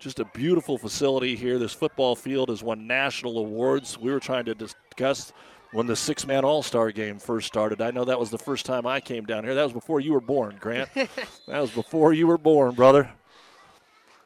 just 0.00 0.18
a 0.18 0.24
beautiful 0.24 0.78
facility 0.78 1.36
here. 1.36 1.58
This 1.58 1.74
football 1.74 2.16
field 2.16 2.48
has 2.48 2.62
won 2.62 2.86
national 2.86 3.38
awards. 3.38 3.98
We 3.98 4.10
were 4.10 4.18
trying 4.18 4.46
to 4.46 4.54
discuss 4.54 5.32
when 5.72 5.86
the 5.86 5.94
six 5.94 6.26
man 6.26 6.44
all 6.44 6.62
star 6.62 6.90
game 6.90 7.18
first 7.18 7.46
started. 7.46 7.80
I 7.80 7.90
know 7.90 8.04
that 8.06 8.18
was 8.18 8.30
the 8.30 8.38
first 8.38 8.66
time 8.66 8.86
I 8.86 9.00
came 9.00 9.24
down 9.24 9.44
here. 9.44 9.54
That 9.54 9.62
was 9.62 9.74
before 9.74 10.00
you 10.00 10.14
were 10.14 10.20
born, 10.20 10.56
Grant. 10.58 10.88
that 10.94 11.60
was 11.60 11.70
before 11.70 12.14
you 12.14 12.26
were 12.26 12.38
born, 12.38 12.74
brother. 12.74 13.10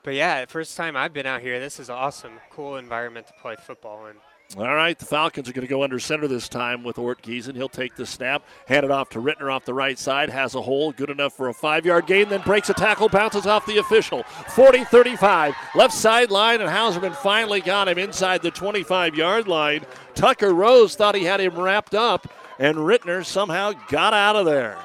But 0.05 0.15
yeah, 0.15 0.45
first 0.47 0.77
time 0.77 0.97
I've 0.97 1.13
been 1.13 1.27
out 1.27 1.41
here. 1.41 1.59
This 1.59 1.81
is 1.81 1.91
awesome. 1.91 2.33
Cool 2.51 2.77
environment 2.77 3.27
to 3.27 3.33
play 3.35 3.57
football 3.57 4.07
in. 4.07 4.17
All 4.57 4.73
right, 4.73 4.97
the 4.97 5.05
Falcons 5.05 5.49
are 5.49 5.53
going 5.53 5.67
to 5.67 5.71
go 5.71 5.83
under 5.83 5.99
center 5.99 6.29
this 6.29 6.49
time 6.49 6.85
with 6.85 6.95
Ortgiesen. 6.95 7.57
He'll 7.57 7.69
take 7.69 7.97
the 7.97 8.07
snap, 8.07 8.45
hand 8.69 8.85
it 8.85 8.91
off 8.91 9.09
to 9.11 9.19
Rittner 9.19 9.53
off 9.53 9.65
the 9.65 9.75
right 9.75 9.99
side, 9.99 10.31
has 10.31 10.55
a 10.55 10.63
hole, 10.63 10.93
good 10.93 11.11
enough 11.11 11.33
for 11.33 11.49
a 11.49 11.55
five 11.55 11.85
yard 11.85 12.07
gain, 12.07 12.29
then 12.29 12.41
breaks 12.43 12.71
a 12.71 12.75
tackle, 12.75 13.09
bounces 13.09 13.47
off 13.47 13.67
the 13.67 13.79
official. 13.79 14.23
40 14.23 14.85
35, 14.85 15.57
left 15.75 15.93
sideline, 15.93 16.61
and 16.61 16.71
Hauserman 16.71 17.17
finally 17.17 17.63
got 17.63 17.89
him 17.89 17.99
inside 17.99 18.43
the 18.43 18.51
25 18.53 19.17
yard 19.17 19.49
line. 19.49 19.85
Tucker 20.15 20.55
Rose 20.55 20.95
thought 20.95 21.17
he 21.17 21.25
had 21.25 21.41
him 21.41 21.59
wrapped 21.59 21.97
up, 21.97 22.33
and 22.61 22.79
Rittner 22.79 23.25
somehow 23.25 23.73
got 23.89 24.15
out 24.15 24.37
of 24.37 24.47
there. 24.47 24.79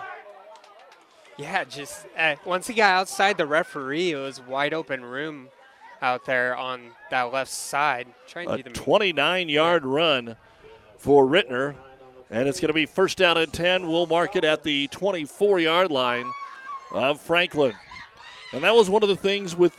Yeah, 1.37 1.63
just 1.63 2.07
uh, 2.17 2.35
once 2.43 2.65
he 2.65 2.73
got 2.73 2.95
outside 2.95 3.37
the 3.37 3.45
referee, 3.45 4.13
it 4.13 4.17
was 4.17 4.41
wide 4.41 4.73
open 4.73 5.05
room 5.05 5.49
out 6.01 6.25
there 6.25 6.55
on 6.55 6.91
that 7.11 7.33
left 7.33 7.51
side. 7.51 8.07
A 8.49 8.63
29 8.73 9.49
yard 9.49 9.85
run 9.85 10.35
for 10.97 11.25
Rittner. 11.25 11.75
And 12.31 12.47
it's 12.47 12.59
going 12.59 12.67
to 12.69 12.73
be 12.73 12.85
first 12.85 13.17
down 13.17 13.37
and 13.37 13.51
10. 13.51 13.87
We'll 13.87 14.05
mark 14.05 14.35
it 14.35 14.43
at 14.43 14.63
the 14.63 14.87
24 14.89 15.59
yard 15.59 15.91
line 15.91 16.31
of 16.91 17.19
Franklin. 17.19 17.73
And 18.53 18.63
that 18.63 18.75
was 18.75 18.89
one 18.89 19.03
of 19.03 19.09
the 19.09 19.15
things 19.15 19.55
with 19.55 19.75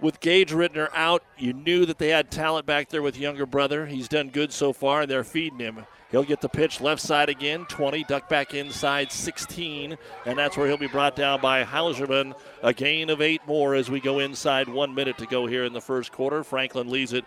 with 0.00 0.20
Gage 0.20 0.50
Rittner 0.50 0.88
out. 0.94 1.22
You 1.36 1.52
knew 1.52 1.84
that 1.86 1.98
they 1.98 2.08
had 2.08 2.30
talent 2.30 2.66
back 2.66 2.88
there 2.88 3.02
with 3.02 3.18
younger 3.18 3.46
brother. 3.46 3.86
He's 3.86 4.08
done 4.08 4.30
good 4.30 4.52
so 4.52 4.72
far, 4.72 5.02
and 5.02 5.10
they're 5.10 5.24
feeding 5.24 5.58
him. 5.58 5.84
He'll 6.10 6.24
get 6.24 6.40
the 6.40 6.48
pitch 6.48 6.80
left 6.80 7.00
side 7.00 7.28
again, 7.28 7.66
20, 7.66 8.04
duck 8.04 8.28
back 8.28 8.52
inside 8.52 9.12
16, 9.12 9.96
and 10.26 10.38
that's 10.38 10.56
where 10.56 10.66
he'll 10.66 10.76
be 10.76 10.88
brought 10.88 11.14
down 11.14 11.40
by 11.40 11.64
Hauserman. 11.64 12.34
A 12.62 12.72
gain 12.72 13.10
of 13.10 13.20
eight 13.20 13.42
more 13.46 13.76
as 13.76 13.88
we 13.88 14.00
go 14.00 14.18
inside 14.18 14.68
one 14.68 14.92
minute 14.92 15.18
to 15.18 15.26
go 15.26 15.46
here 15.46 15.64
in 15.64 15.72
the 15.72 15.80
first 15.80 16.10
quarter. 16.10 16.42
Franklin 16.42 16.90
leads 16.90 17.12
it 17.12 17.24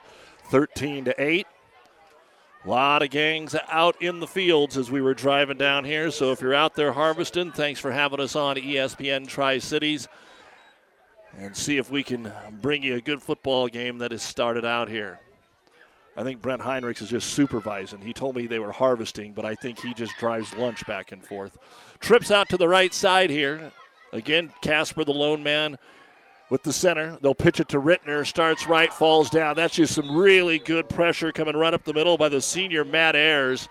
13 0.52 1.06
to 1.06 1.22
8. 1.22 1.48
A 2.66 2.70
lot 2.70 3.04
of 3.04 3.10
gangs 3.10 3.56
out 3.70 4.02
in 4.02 4.20
the 4.20 4.28
fields 4.28 4.78
as 4.78 4.92
we 4.92 5.02
were 5.02 5.14
driving 5.14 5.58
down 5.58 5.86
here. 5.86 6.12
So 6.12 6.32
if 6.32 6.42
you're 6.42 6.54
out 6.54 6.76
there 6.76 6.94
harvesting, 6.94 7.52
thanks 7.52 7.80
for 7.80 7.92
having 7.92 8.20
us 8.20 8.36
on 8.36 8.58
ESPN 8.58 9.28
Tri 9.28 9.60
Cities 9.60 10.08
and 11.38 11.56
see 11.56 11.78
if 11.78 11.90
we 11.90 12.04
can 12.04 12.32
bring 12.62 12.84
you 12.84 12.96
a 12.96 13.02
good 13.02 13.22
football 13.22 13.68
game 13.68 13.98
that 14.00 14.12
has 14.12 14.24
started 14.24 14.66
out 14.66 14.90
here. 14.90 15.20
I 16.16 16.24
think 16.24 16.42
Brent 16.42 16.62
Heinrichs 16.62 17.02
is 17.02 17.10
just 17.10 17.32
supervising. 17.32 18.02
He 18.02 18.14
told 18.14 18.36
me 18.36 18.46
they 18.46 18.60
were 18.60 18.72
harvesting, 18.72 19.34
but 19.34 19.46
I 19.46 19.56
think 19.56 19.80
he 19.80 19.94
just 19.94 20.16
drives 20.18 20.54
lunch 20.56 20.86
back 20.86 21.12
and 21.12 21.26
forth. 21.26 21.58
Trips 22.00 22.30
out 22.30 22.50
to 22.50 22.58
the 22.58 22.68
right 22.68 22.94
side 22.94 23.32
here. 23.32 23.72
Again, 24.12 24.54
Casper, 24.62 25.04
the 25.04 25.12
lone 25.12 25.42
man, 25.42 25.78
with 26.52 26.62
the 26.62 26.74
center. 26.74 27.18
They'll 27.22 27.34
pitch 27.34 27.60
it 27.60 27.70
to 27.70 27.82
Rittner. 27.82 28.28
Starts 28.28 28.68
right, 28.68 28.94
falls 28.94 29.32
down. 29.32 29.56
That's 29.56 29.74
just 29.74 29.96
some 29.96 30.16
really 30.16 30.60
good 30.60 30.88
pressure 30.88 31.32
coming 31.32 31.56
right 31.56 31.74
up 31.74 31.84
the 31.84 31.94
middle 31.94 32.16
by 32.16 32.30
the 32.30 32.42
senior 32.42 32.86
Matt 32.86 33.16
Ayers. 33.16 33.68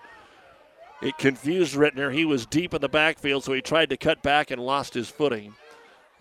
It 1.01 1.17
confused 1.17 1.75
Rittner. 1.75 2.13
He 2.13 2.25
was 2.25 2.45
deep 2.45 2.73
in 2.73 2.81
the 2.81 2.89
backfield, 2.89 3.45
so 3.45 3.53
he 3.53 3.61
tried 3.61 3.89
to 3.91 3.97
cut 3.97 4.21
back 4.21 4.51
and 4.51 4.61
lost 4.61 4.93
his 4.93 5.07
footing. 5.07 5.53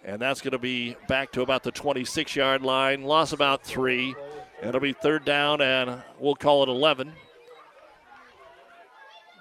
And 0.05 0.21
that's 0.21 0.41
going 0.41 0.53
to 0.53 0.59
be 0.59 0.97
back 1.09 1.33
to 1.33 1.43
about 1.43 1.65
the 1.65 1.73
26 1.73 2.37
yard 2.37 2.63
line. 2.63 3.03
Loss 3.03 3.33
about 3.33 3.65
three. 3.65 4.15
It'll 4.63 4.81
be 4.81 4.93
third 4.93 5.25
down, 5.25 5.61
and 5.61 6.03
we'll 6.21 6.37
call 6.37 6.63
it 6.63 6.69
11. 6.69 7.13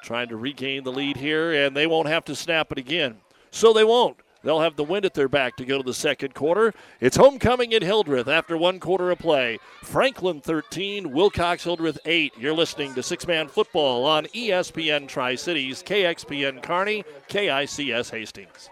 Trying 0.04 0.30
to 0.30 0.36
regain 0.36 0.84
the 0.84 0.92
lead 0.92 1.18
here, 1.18 1.54
and 1.54 1.78
they 1.78 1.86
won't 1.86 2.08
have 2.08 2.26
to 2.26 2.36
snap 2.36 2.72
it 2.72 2.80
again. 2.80 3.18
So 3.52 3.72
they 3.72 3.84
won't. 3.84 4.18
They'll 4.44 4.62
have 4.62 4.76
the 4.76 4.84
wind 4.84 5.06
at 5.06 5.14
their 5.14 5.30
back 5.30 5.56
to 5.58 5.66
go 5.66 5.78
to 5.78 5.84
the 5.84 5.94
second 5.94 6.34
quarter. 6.34 6.74
It's 7.00 7.18
homecoming 7.18 7.74
in 7.74 7.84
Hildreth 7.84 8.28
after 8.28 8.58
one 8.58 8.80
quarter 8.80 9.12
of 9.12 9.20
play. 9.20 9.60
Franklin 9.84 10.42
13, 10.42 11.12
Wilcox 11.12 11.64
Hildreth 11.64 12.00
8. 12.06 12.34
You're 12.40 12.54
listening 12.54 12.96
to 12.96 13.04
Six 13.04 13.28
Man 13.28 13.48
Football 13.48 14.04
on 14.04 14.26
ESPN 14.28 15.08
Tri 15.08 15.36
Cities, 15.36 15.84
KXPN 15.84 16.64
Kearney, 16.64 17.04
KICS 17.30 18.10
Hastings. 18.10 18.72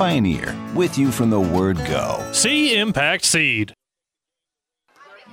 Pioneer, 0.00 0.56
with 0.74 0.96
you 0.96 1.12
from 1.12 1.28
the 1.28 1.38
word 1.38 1.76
go. 1.76 2.26
See 2.32 2.74
Impact 2.74 3.22
Seed. 3.22 3.74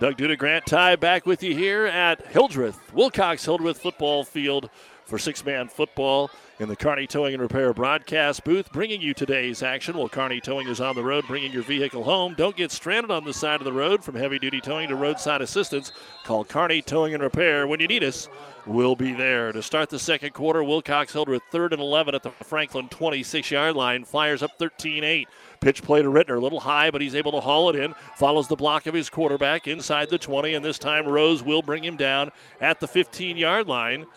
Doug 0.02 0.18
Duda 0.18 0.38
Grant 0.38 0.66
Ty 0.66 0.98
back 0.98 1.26
with 1.26 1.42
you 1.42 1.56
here 1.56 1.86
at 1.86 2.28
Hildreth, 2.28 2.94
Wilcox 2.94 3.46
Hildreth 3.46 3.80
Football 3.80 4.26
Field 4.26 4.70
for 5.06 5.18
six 5.18 5.46
man 5.46 5.70
football 5.70 6.30
in 6.60 6.68
the 6.68 6.76
Kearney 6.76 7.06
Towing 7.06 7.36
and 7.36 7.42
Repair 7.42 7.72
broadcast 7.72 8.44
booth, 8.44 8.72
bringing 8.72 9.00
you 9.00 9.14
today's 9.14 9.62
action 9.62 9.96
while 9.96 10.10
Kearney 10.10 10.42
Towing 10.42 10.68
is 10.68 10.82
on 10.82 10.96
the 10.96 11.04
road, 11.04 11.26
bringing 11.28 11.52
your 11.52 11.62
vehicle 11.62 12.04
home. 12.04 12.34
Don't 12.36 12.56
get 12.56 12.72
stranded 12.72 13.12
on 13.12 13.24
the 13.26 13.34
side 13.34 13.62
of 13.62 13.66
the 13.66 13.72
road 13.72 14.04
from 14.04 14.16
heavy 14.16 14.40
duty 14.40 14.60
towing 14.60 14.90
to 14.90 14.96
roadside 14.96 15.42
assistance. 15.42 15.92
Call 16.24 16.44
Kearney 16.44 16.82
Towing 16.82 17.14
and 17.14 17.22
Repair 17.22 17.68
when 17.68 17.80
you 17.80 17.88
need 17.88 18.04
us. 18.04 18.28
We'll 18.66 18.96
be 18.96 19.14
there. 19.14 19.52
To 19.52 19.62
start 19.62 19.90
the 19.90 20.00
second 20.00 20.34
quarter, 20.34 20.64
Wilcox 20.64 21.14
Hildreth 21.14 21.44
third 21.52 21.74
and 21.74 21.82
11 21.82 22.16
at 22.16 22.24
the 22.24 22.32
Franklin 22.32 22.90
26 22.90 23.52
yard 23.52 23.76
line. 23.76 24.04
Flyers 24.04 24.42
up 24.42 24.52
13 24.58 25.04
8. 25.04 25.28
Pitch 25.60 25.84
play 25.84 26.02
to 26.02 26.10
Rittner, 26.10 26.38
a 26.38 26.42
little 26.42 26.60
high, 26.60 26.90
but 26.90 27.02
he's 27.02 27.16
able 27.16 27.32
to 27.34 27.40
haul 27.40 27.70
it 27.70 27.76
in. 27.76 27.94
Follows 28.16 28.48
the 28.48 28.56
block 28.56 28.88
of 28.88 28.96
his 28.96 29.10
quarterback 29.10 29.68
inside 29.68 30.10
the 30.10 30.18
20, 30.18 30.56
and 30.56 30.66
this 30.66 30.80
time 30.80 31.08
Rose 31.08 31.44
will 31.44 31.62
bring 31.62 31.84
him 31.84 31.98
down 31.98 32.32
at 32.60 32.80
the 32.80 32.88
15 32.88 33.38
yard 33.38 33.68
line. 33.68 34.08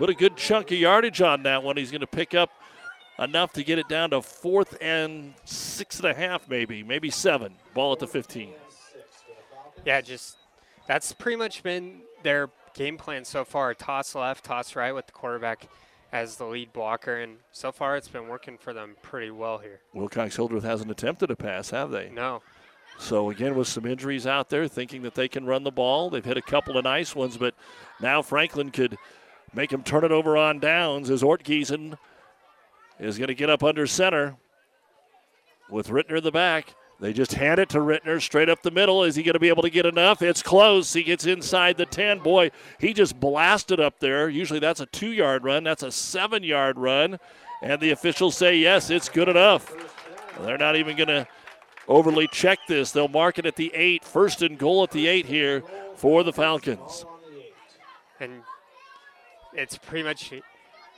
But 0.00 0.08
a 0.08 0.14
good 0.14 0.38
chunk 0.38 0.70
of 0.72 0.78
yardage 0.78 1.20
on 1.20 1.42
that 1.42 1.62
one. 1.62 1.76
He's 1.76 1.90
going 1.90 2.00
to 2.00 2.06
pick 2.06 2.34
up 2.34 2.50
enough 3.18 3.52
to 3.52 3.62
get 3.62 3.78
it 3.78 3.86
down 3.86 4.08
to 4.10 4.22
fourth 4.22 4.78
and 4.80 5.34
six 5.44 5.98
and 6.00 6.08
a 6.08 6.14
half, 6.14 6.48
maybe, 6.48 6.82
maybe 6.82 7.10
seven. 7.10 7.52
Ball 7.74 7.92
at 7.92 7.98
the 7.98 8.06
15. 8.06 8.54
Yeah, 9.84 10.00
just 10.00 10.38
that's 10.86 11.12
pretty 11.12 11.36
much 11.36 11.62
been 11.62 12.00
their 12.22 12.48
game 12.72 12.96
plan 12.96 13.26
so 13.26 13.44
far. 13.44 13.74
Toss 13.74 14.14
left, 14.14 14.46
toss 14.46 14.74
right 14.74 14.94
with 14.94 15.04
the 15.04 15.12
quarterback 15.12 15.68
as 16.12 16.36
the 16.36 16.46
lead 16.46 16.72
blocker, 16.72 17.16
and 17.20 17.36
so 17.52 17.70
far 17.70 17.98
it's 17.98 18.08
been 18.08 18.26
working 18.26 18.56
for 18.56 18.72
them 18.72 18.96
pretty 19.02 19.30
well 19.30 19.58
here. 19.58 19.80
Wilcox 19.92 20.34
Hildreth 20.34 20.64
hasn't 20.64 20.90
attempted 20.90 21.30
a 21.30 21.36
pass, 21.36 21.68
have 21.70 21.90
they? 21.90 22.08
No. 22.08 22.40
So 22.98 23.28
again, 23.28 23.54
with 23.54 23.68
some 23.68 23.84
injuries 23.84 24.26
out 24.26 24.48
there, 24.48 24.66
thinking 24.66 25.02
that 25.02 25.14
they 25.14 25.28
can 25.28 25.44
run 25.44 25.62
the 25.62 25.70
ball, 25.70 26.08
they've 26.08 26.24
hit 26.24 26.38
a 26.38 26.42
couple 26.42 26.78
of 26.78 26.84
nice 26.84 27.14
ones, 27.14 27.36
but 27.36 27.54
now 28.00 28.22
Franklin 28.22 28.70
could 28.70 28.96
make 29.52 29.72
him 29.72 29.82
turn 29.82 30.04
it 30.04 30.12
over 30.12 30.36
on 30.36 30.58
downs 30.58 31.10
as 31.10 31.22
Ortgiesen 31.22 31.96
is 32.98 33.18
going 33.18 33.28
to 33.28 33.34
get 33.34 33.50
up 33.50 33.62
under 33.62 33.86
center 33.86 34.36
with 35.70 35.88
Rittner 35.88 36.18
in 36.18 36.24
the 36.24 36.30
back. 36.30 36.74
They 37.00 37.14
just 37.14 37.32
hand 37.32 37.58
it 37.58 37.70
to 37.70 37.78
Rittner 37.78 38.20
straight 38.20 38.50
up 38.50 38.62
the 38.62 38.70
middle. 38.70 39.04
Is 39.04 39.16
he 39.16 39.22
going 39.22 39.32
to 39.32 39.40
be 39.40 39.48
able 39.48 39.62
to 39.62 39.70
get 39.70 39.86
enough? 39.86 40.20
It's 40.20 40.42
close. 40.42 40.92
He 40.92 41.02
gets 41.02 41.24
inside 41.24 41.78
the 41.78 41.86
10. 41.86 42.18
Boy, 42.18 42.50
he 42.78 42.92
just 42.92 43.18
blasted 43.18 43.80
up 43.80 44.00
there. 44.00 44.28
Usually 44.28 44.58
that's 44.58 44.80
a 44.80 44.86
two 44.86 45.12
yard 45.12 45.42
run, 45.42 45.64
that's 45.64 45.82
a 45.82 45.90
seven 45.90 46.42
yard 46.42 46.76
run. 46.78 47.18
And 47.62 47.80
the 47.80 47.90
officials 47.90 48.36
say, 48.36 48.56
yes, 48.56 48.90
it's 48.90 49.08
good 49.08 49.28
enough. 49.28 49.72
They're 50.40 50.58
not 50.58 50.76
even 50.76 50.96
going 50.96 51.08
to 51.08 51.26
overly 51.88 52.28
check 52.28 52.58
this. 52.68 52.92
They'll 52.92 53.08
mark 53.08 53.38
it 53.38 53.46
at 53.46 53.56
the 53.56 53.72
eight. 53.74 54.04
First 54.04 54.42
and 54.42 54.58
goal 54.58 54.82
at 54.82 54.90
the 54.90 55.06
eight 55.06 55.26
here 55.26 55.62
for 55.94 56.22
the 56.22 56.32
Falcons. 56.32 57.04
And 58.18 58.42
it's 59.52 59.78
pretty 59.78 60.04
much, 60.04 60.32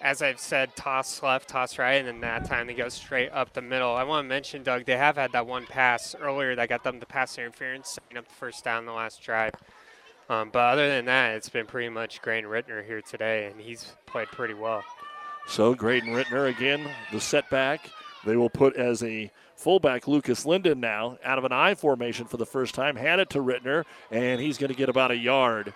as 0.01 0.23
I've 0.23 0.41
said, 0.41 0.75
toss 0.77 1.23
left, 1.23 1.49
toss 1.49 1.79
right, 1.79 1.95
and 1.95 2.09
then 2.09 2.21
that 2.21 2.45
time 2.45 2.67
they 2.67 2.75
go 2.75 2.89
straight 2.89 3.31
up 3.31 3.53
the 3.53 3.63
middle. 3.63 3.95
I 3.95 4.05
want 4.05 4.25
to 4.25 4.29
mention, 4.29 4.63
Doug, 4.63 4.85
they 4.85 4.97
have 4.97 5.17
had 5.17 5.33
that 5.33 5.47
one 5.47 5.67
pass 5.67 6.15
earlier 6.21 6.55
that 6.57 6.69
got 6.69 6.85
them 6.85 7.01
the 7.01 7.07
pass 7.07 7.39
interference, 7.39 7.89
setting 7.91 8.19
up 8.19 8.29
the 8.29 8.35
first 8.35 8.65
down 8.65 8.87
the 8.87 8.93
last 8.93 9.23
drive. 9.23 9.55
Um, 10.29 10.51
but 10.53 10.61
other 10.61 10.89
than 10.89 11.05
that, 11.07 11.35
it's 11.37 11.49
been 11.49 11.67
pretty 11.67 11.89
much 11.89 12.23
Graydon 12.23 12.49
Rittner 12.49 12.85
here 12.85 13.03
today, 13.03 13.47
and 13.47 13.61
he's 13.61 13.93
played 14.07 14.29
pretty 14.29 14.55
well. 14.55 14.83
So 15.47 15.75
Graydon 15.75 16.11
Rittner 16.11 16.49
again, 16.49 16.89
the 17.11 17.21
setback. 17.21 17.91
They 18.25 18.37
will 18.37 18.51
put 18.51 18.77
as 18.77 19.03
a 19.03 19.31
fullback 19.57 20.07
Lucas 20.09 20.47
Linden 20.47 20.81
now 20.81 21.19
out 21.25 21.39
of 21.39 21.45
an 21.45 21.53
I 21.53 21.75
formation 21.75 22.27
for 22.27 22.37
the 22.37 22.47
first 22.47 22.75
time. 22.75 22.97
Hand 22.97 23.21
it 23.21 23.31
to 23.31 23.39
Rittner, 23.39 23.85
and 24.11 24.41
he's 24.41 24.59
going 24.59 24.71
to 24.71 24.77
get 24.77 24.89
about 24.89 25.11
a 25.11 25.17
yard. 25.17 25.75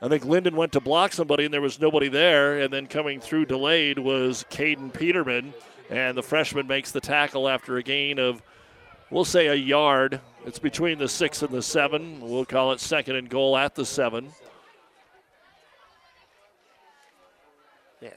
I 0.00 0.08
think 0.08 0.24
Linden 0.24 0.54
went 0.54 0.72
to 0.72 0.80
block 0.80 1.12
somebody 1.12 1.44
and 1.44 1.52
there 1.52 1.60
was 1.60 1.80
nobody 1.80 2.08
there. 2.08 2.60
And 2.60 2.72
then 2.72 2.86
coming 2.86 3.20
through 3.20 3.46
delayed 3.46 3.98
was 3.98 4.44
Caden 4.50 4.92
Peterman. 4.92 5.52
And 5.90 6.16
the 6.16 6.22
freshman 6.22 6.66
makes 6.66 6.92
the 6.92 7.00
tackle 7.00 7.48
after 7.48 7.78
a 7.78 7.82
gain 7.82 8.18
of, 8.18 8.42
we'll 9.10 9.24
say, 9.24 9.48
a 9.48 9.54
yard. 9.54 10.20
It's 10.44 10.58
between 10.58 10.98
the 10.98 11.08
six 11.08 11.42
and 11.42 11.50
the 11.50 11.62
seven. 11.62 12.20
We'll 12.20 12.44
call 12.44 12.72
it 12.72 12.80
second 12.80 13.16
and 13.16 13.28
goal 13.28 13.56
at 13.56 13.74
the 13.74 13.84
seven. 13.84 14.30
Yeah, 18.00 18.10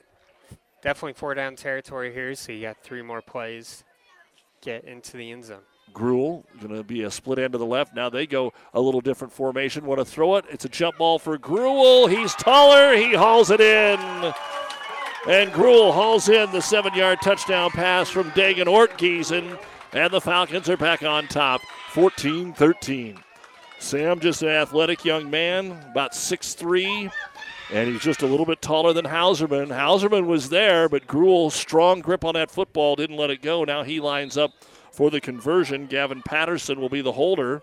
definitely 0.83 1.13
four 1.13 1.33
down 1.33 1.55
territory 1.55 2.13
here, 2.13 2.35
so 2.35 2.51
you 2.51 2.61
got 2.61 2.77
three 2.83 3.01
more 3.01 3.21
plays. 3.21 3.83
Get 4.61 4.83
into 4.83 5.17
the 5.17 5.31
end 5.31 5.45
zone. 5.45 5.61
Gruel 5.93 6.45
going 6.61 6.75
to 6.75 6.83
be 6.83 7.03
a 7.03 7.11
split 7.11 7.39
end 7.39 7.53
to 7.53 7.57
the 7.57 7.65
left. 7.65 7.95
Now 7.95 8.09
they 8.09 8.27
go 8.27 8.53
a 8.73 8.81
little 8.81 9.01
different 9.01 9.33
formation. 9.33 9.85
Want 9.85 9.99
to 9.99 10.05
throw 10.05 10.35
it? 10.35 10.45
It's 10.49 10.65
a 10.65 10.69
jump 10.69 10.97
ball 10.97 11.19
for 11.19 11.37
Gruel. 11.37 12.07
He's 12.07 12.33
taller. 12.35 12.95
He 12.95 13.13
hauls 13.13 13.49
it 13.49 13.61
in. 13.61 14.33
And 15.27 15.51
Gruel 15.53 15.91
hauls 15.91 16.29
in 16.29 16.51
the 16.51 16.61
seven 16.61 16.93
yard 16.93 17.19
touchdown 17.21 17.71
pass 17.71 18.09
from 18.09 18.31
Dagan 18.31 18.65
Ortgiesen. 18.65 19.59
And 19.93 20.11
the 20.11 20.21
Falcons 20.21 20.69
are 20.69 20.77
back 20.77 21.03
on 21.03 21.27
top 21.27 21.61
14 21.89 22.53
13. 22.53 23.19
Sam, 23.79 24.19
just 24.19 24.43
an 24.43 24.49
athletic 24.49 25.03
young 25.03 25.31
man, 25.31 25.71
about 25.89 26.11
6'3, 26.11 27.11
and 27.73 27.89
he's 27.89 28.01
just 28.01 28.21
a 28.21 28.27
little 28.27 28.45
bit 28.45 28.61
taller 28.61 28.93
than 28.93 29.05
Hauserman. 29.05 29.69
Hauserman 29.69 30.27
was 30.27 30.49
there, 30.49 30.87
but 30.87 31.07
Gruel, 31.07 31.49
strong 31.49 31.99
grip 31.99 32.23
on 32.23 32.35
that 32.35 32.51
football, 32.51 32.95
didn't 32.95 33.17
let 33.17 33.31
it 33.31 33.41
go. 33.41 33.63
Now 33.63 33.81
he 33.81 33.99
lines 33.99 34.37
up 34.37 34.51
for 34.91 35.09
the 35.09 35.21
conversion. 35.21 35.87
Gavin 35.87 36.21
Patterson 36.21 36.79
will 36.79 36.89
be 36.89 37.01
the 37.01 37.13
holder. 37.13 37.61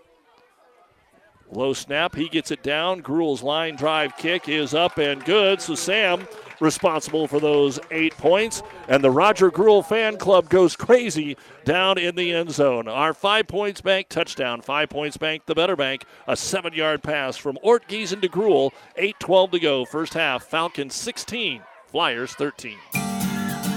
Low 1.51 1.73
snap, 1.73 2.15
he 2.15 2.29
gets 2.29 2.51
it 2.51 2.61
down. 2.61 2.99
Gruel's 2.99 3.41
line 3.41 3.75
drive 3.75 4.15
kick 4.17 4.47
is 4.47 4.75
up 4.75 4.99
and 4.99 5.23
good. 5.25 5.59
So 5.61 5.73
Sam 5.73 6.27
responsible 6.59 7.27
for 7.27 7.39
those 7.39 7.79
eight 7.89 8.15
points. 8.17 8.61
And 8.87 9.03
the 9.03 9.09
Roger 9.09 9.49
Gruel 9.49 9.81
fan 9.81 10.17
club 10.17 10.49
goes 10.49 10.75
crazy 10.75 11.37
down 11.65 11.97
in 11.97 12.15
the 12.15 12.33
end 12.33 12.51
zone. 12.51 12.87
Our 12.87 13.13
five 13.15 13.47
points 13.47 13.81
bank 13.81 14.09
touchdown. 14.09 14.61
Five 14.61 14.89
points 14.89 15.17
bank, 15.17 15.47
the 15.47 15.55
better 15.55 15.75
bank. 15.75 16.05
A 16.27 16.35
seven 16.37 16.73
yard 16.73 17.01
pass 17.01 17.35
from 17.35 17.57
Ortgiesen 17.65 18.21
to 18.21 18.27
Gruel. 18.27 18.73
8 18.95 19.15
12 19.19 19.51
to 19.51 19.59
go. 19.59 19.85
First 19.85 20.13
half. 20.13 20.43
Falcons 20.43 20.93
16, 20.93 21.61
Flyers 21.87 22.33
13. 22.33 22.77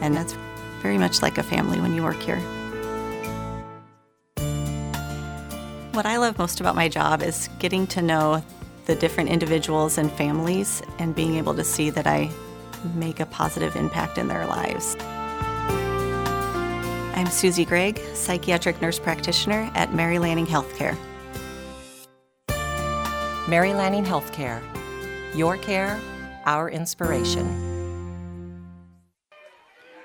and 0.00 0.16
it's 0.16 0.34
very 0.82 0.98
much 0.98 1.22
like 1.22 1.38
a 1.38 1.42
family 1.42 1.80
when 1.80 1.94
you 1.94 2.02
work 2.02 2.20
here. 2.20 2.40
What 5.92 6.06
I 6.06 6.18
love 6.18 6.38
most 6.38 6.60
about 6.60 6.74
my 6.74 6.88
job 6.88 7.22
is 7.22 7.48
getting 7.58 7.86
to 7.88 8.02
know 8.02 8.44
the 8.84 8.94
different 8.94 9.30
individuals 9.30 9.98
and 9.98 10.12
families 10.12 10.82
and 10.98 11.14
being 11.14 11.36
able 11.36 11.54
to 11.54 11.64
see 11.64 11.90
that 11.90 12.06
I 12.06 12.30
make 12.94 13.20
a 13.20 13.26
positive 13.26 13.76
impact 13.76 14.18
in 14.18 14.28
their 14.28 14.46
lives. 14.46 14.96
I'm 17.16 17.28
Susie 17.28 17.64
Gregg, 17.64 17.98
psychiatric 18.12 18.80
nurse 18.82 18.98
practitioner 18.98 19.70
at 19.74 19.94
Mary 19.94 20.18
Lanning 20.18 20.46
Healthcare. 20.46 20.96
Mary 23.48 23.72
Lanning 23.72 24.04
Healthcare. 24.04 24.62
Your 25.34 25.56
care, 25.56 25.98
our 26.44 26.68
inspiration. 26.68 27.75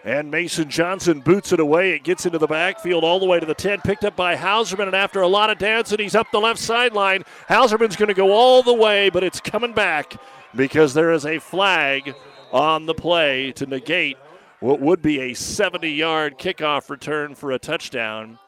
And 0.03 0.31
Mason 0.31 0.67
Johnson 0.67 1.19
boots 1.19 1.51
it 1.51 1.59
away. 1.59 1.91
It 1.91 2.03
gets 2.03 2.25
into 2.25 2.39
the 2.39 2.47
backfield 2.47 3.03
all 3.03 3.19
the 3.19 3.25
way 3.27 3.39
to 3.39 3.45
the 3.45 3.53
10, 3.53 3.81
picked 3.81 4.03
up 4.03 4.15
by 4.15 4.35
Hauserman. 4.35 4.87
And 4.87 4.95
after 4.95 5.21
a 5.21 5.27
lot 5.27 5.51
of 5.51 5.59
dancing, 5.59 5.99
he's 5.99 6.15
up 6.15 6.27
the 6.31 6.39
left 6.39 6.59
sideline. 6.59 7.23
Hauserman's 7.47 7.95
going 7.95 8.07
to 8.07 8.15
go 8.15 8.31
all 8.31 8.63
the 8.63 8.73
way, 8.73 9.11
but 9.11 9.23
it's 9.23 9.39
coming 9.39 9.73
back 9.73 10.13
because 10.55 10.95
there 10.95 11.11
is 11.11 11.25
a 11.25 11.37
flag 11.37 12.15
on 12.51 12.87
the 12.87 12.95
play 12.95 13.51
to 13.51 13.67
negate 13.67 14.17
what 14.59 14.79
would 14.81 15.03
be 15.03 15.19
a 15.19 15.33
70 15.35 15.89
yard 15.91 16.39
kickoff 16.39 16.89
return 16.89 17.35
for 17.35 17.51
a 17.51 17.59
touchdown. 17.59 18.39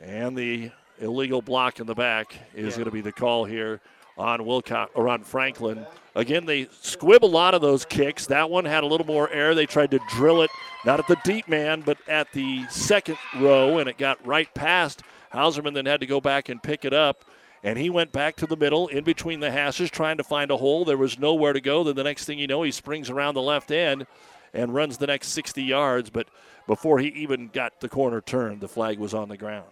And 0.00 0.36
the 0.36 0.72
illegal 1.00 1.40
block 1.40 1.78
in 1.78 1.86
the 1.86 1.94
back 1.94 2.34
is 2.54 2.72
Yeah. 2.74 2.78
going 2.78 2.84
to 2.86 2.90
be 2.90 3.00
the 3.00 3.12
call 3.12 3.44
here 3.44 3.80
on 4.16 4.44
Wilcox 4.44 4.92
or 4.94 5.08
on 5.08 5.22
Franklin. 5.24 5.86
Again, 6.14 6.44
they 6.44 6.68
squib 6.80 7.24
a 7.24 7.26
lot 7.26 7.54
of 7.54 7.62
those 7.62 7.84
kicks. 7.84 8.26
That 8.26 8.50
one 8.50 8.64
had 8.64 8.84
a 8.84 8.86
little 8.86 9.06
more 9.06 9.30
air. 9.30 9.54
They 9.54 9.66
tried 9.66 9.90
to 9.92 10.00
drill 10.10 10.42
it, 10.42 10.50
not 10.84 11.00
at 11.00 11.06
the 11.06 11.16
deep 11.24 11.48
man, 11.48 11.80
but 11.80 11.96
at 12.06 12.30
the 12.32 12.66
second 12.68 13.16
row, 13.36 13.78
and 13.78 13.88
it 13.88 13.96
got 13.96 14.24
right 14.26 14.52
past 14.54 15.02
Hauserman. 15.32 15.74
Then 15.74 15.86
had 15.86 16.00
to 16.00 16.06
go 16.06 16.20
back 16.20 16.50
and 16.50 16.62
pick 16.62 16.84
it 16.84 16.92
up, 16.92 17.24
and 17.62 17.78
he 17.78 17.88
went 17.88 18.12
back 18.12 18.36
to 18.36 18.46
the 18.46 18.56
middle, 18.56 18.88
in 18.88 19.04
between 19.04 19.40
the 19.40 19.50
hashes, 19.50 19.90
trying 19.90 20.18
to 20.18 20.24
find 20.24 20.50
a 20.50 20.56
hole. 20.58 20.84
There 20.84 20.98
was 20.98 21.18
nowhere 21.18 21.54
to 21.54 21.60
go. 21.60 21.82
Then 21.82 21.96
the 21.96 22.04
next 22.04 22.26
thing 22.26 22.38
you 22.38 22.46
know, 22.46 22.62
he 22.62 22.70
springs 22.70 23.08
around 23.08 23.34
the 23.34 23.42
left 23.42 23.70
end 23.70 24.06
and 24.52 24.74
runs 24.74 24.98
the 24.98 25.06
next 25.06 25.28
60 25.28 25.62
yards. 25.62 26.10
But 26.10 26.28
before 26.66 26.98
he 26.98 27.08
even 27.08 27.48
got 27.48 27.80
the 27.80 27.88
corner 27.88 28.20
turned, 28.20 28.60
the 28.60 28.68
flag 28.68 28.98
was 28.98 29.14
on 29.14 29.30
the 29.30 29.38
ground. 29.38 29.70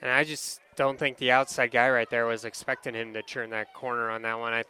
And 0.00 0.10
I 0.10 0.22
just 0.22 0.60
don't 0.76 0.98
think 0.98 1.16
the 1.16 1.30
outside 1.30 1.70
guy 1.70 1.88
right 1.88 2.08
there 2.08 2.26
was 2.26 2.44
expecting 2.44 2.94
him 2.94 3.12
to 3.14 3.22
turn 3.22 3.50
that 3.50 3.72
corner 3.74 4.10
on 4.10 4.22
that 4.22 4.38
one. 4.38 4.52
I 4.52 4.64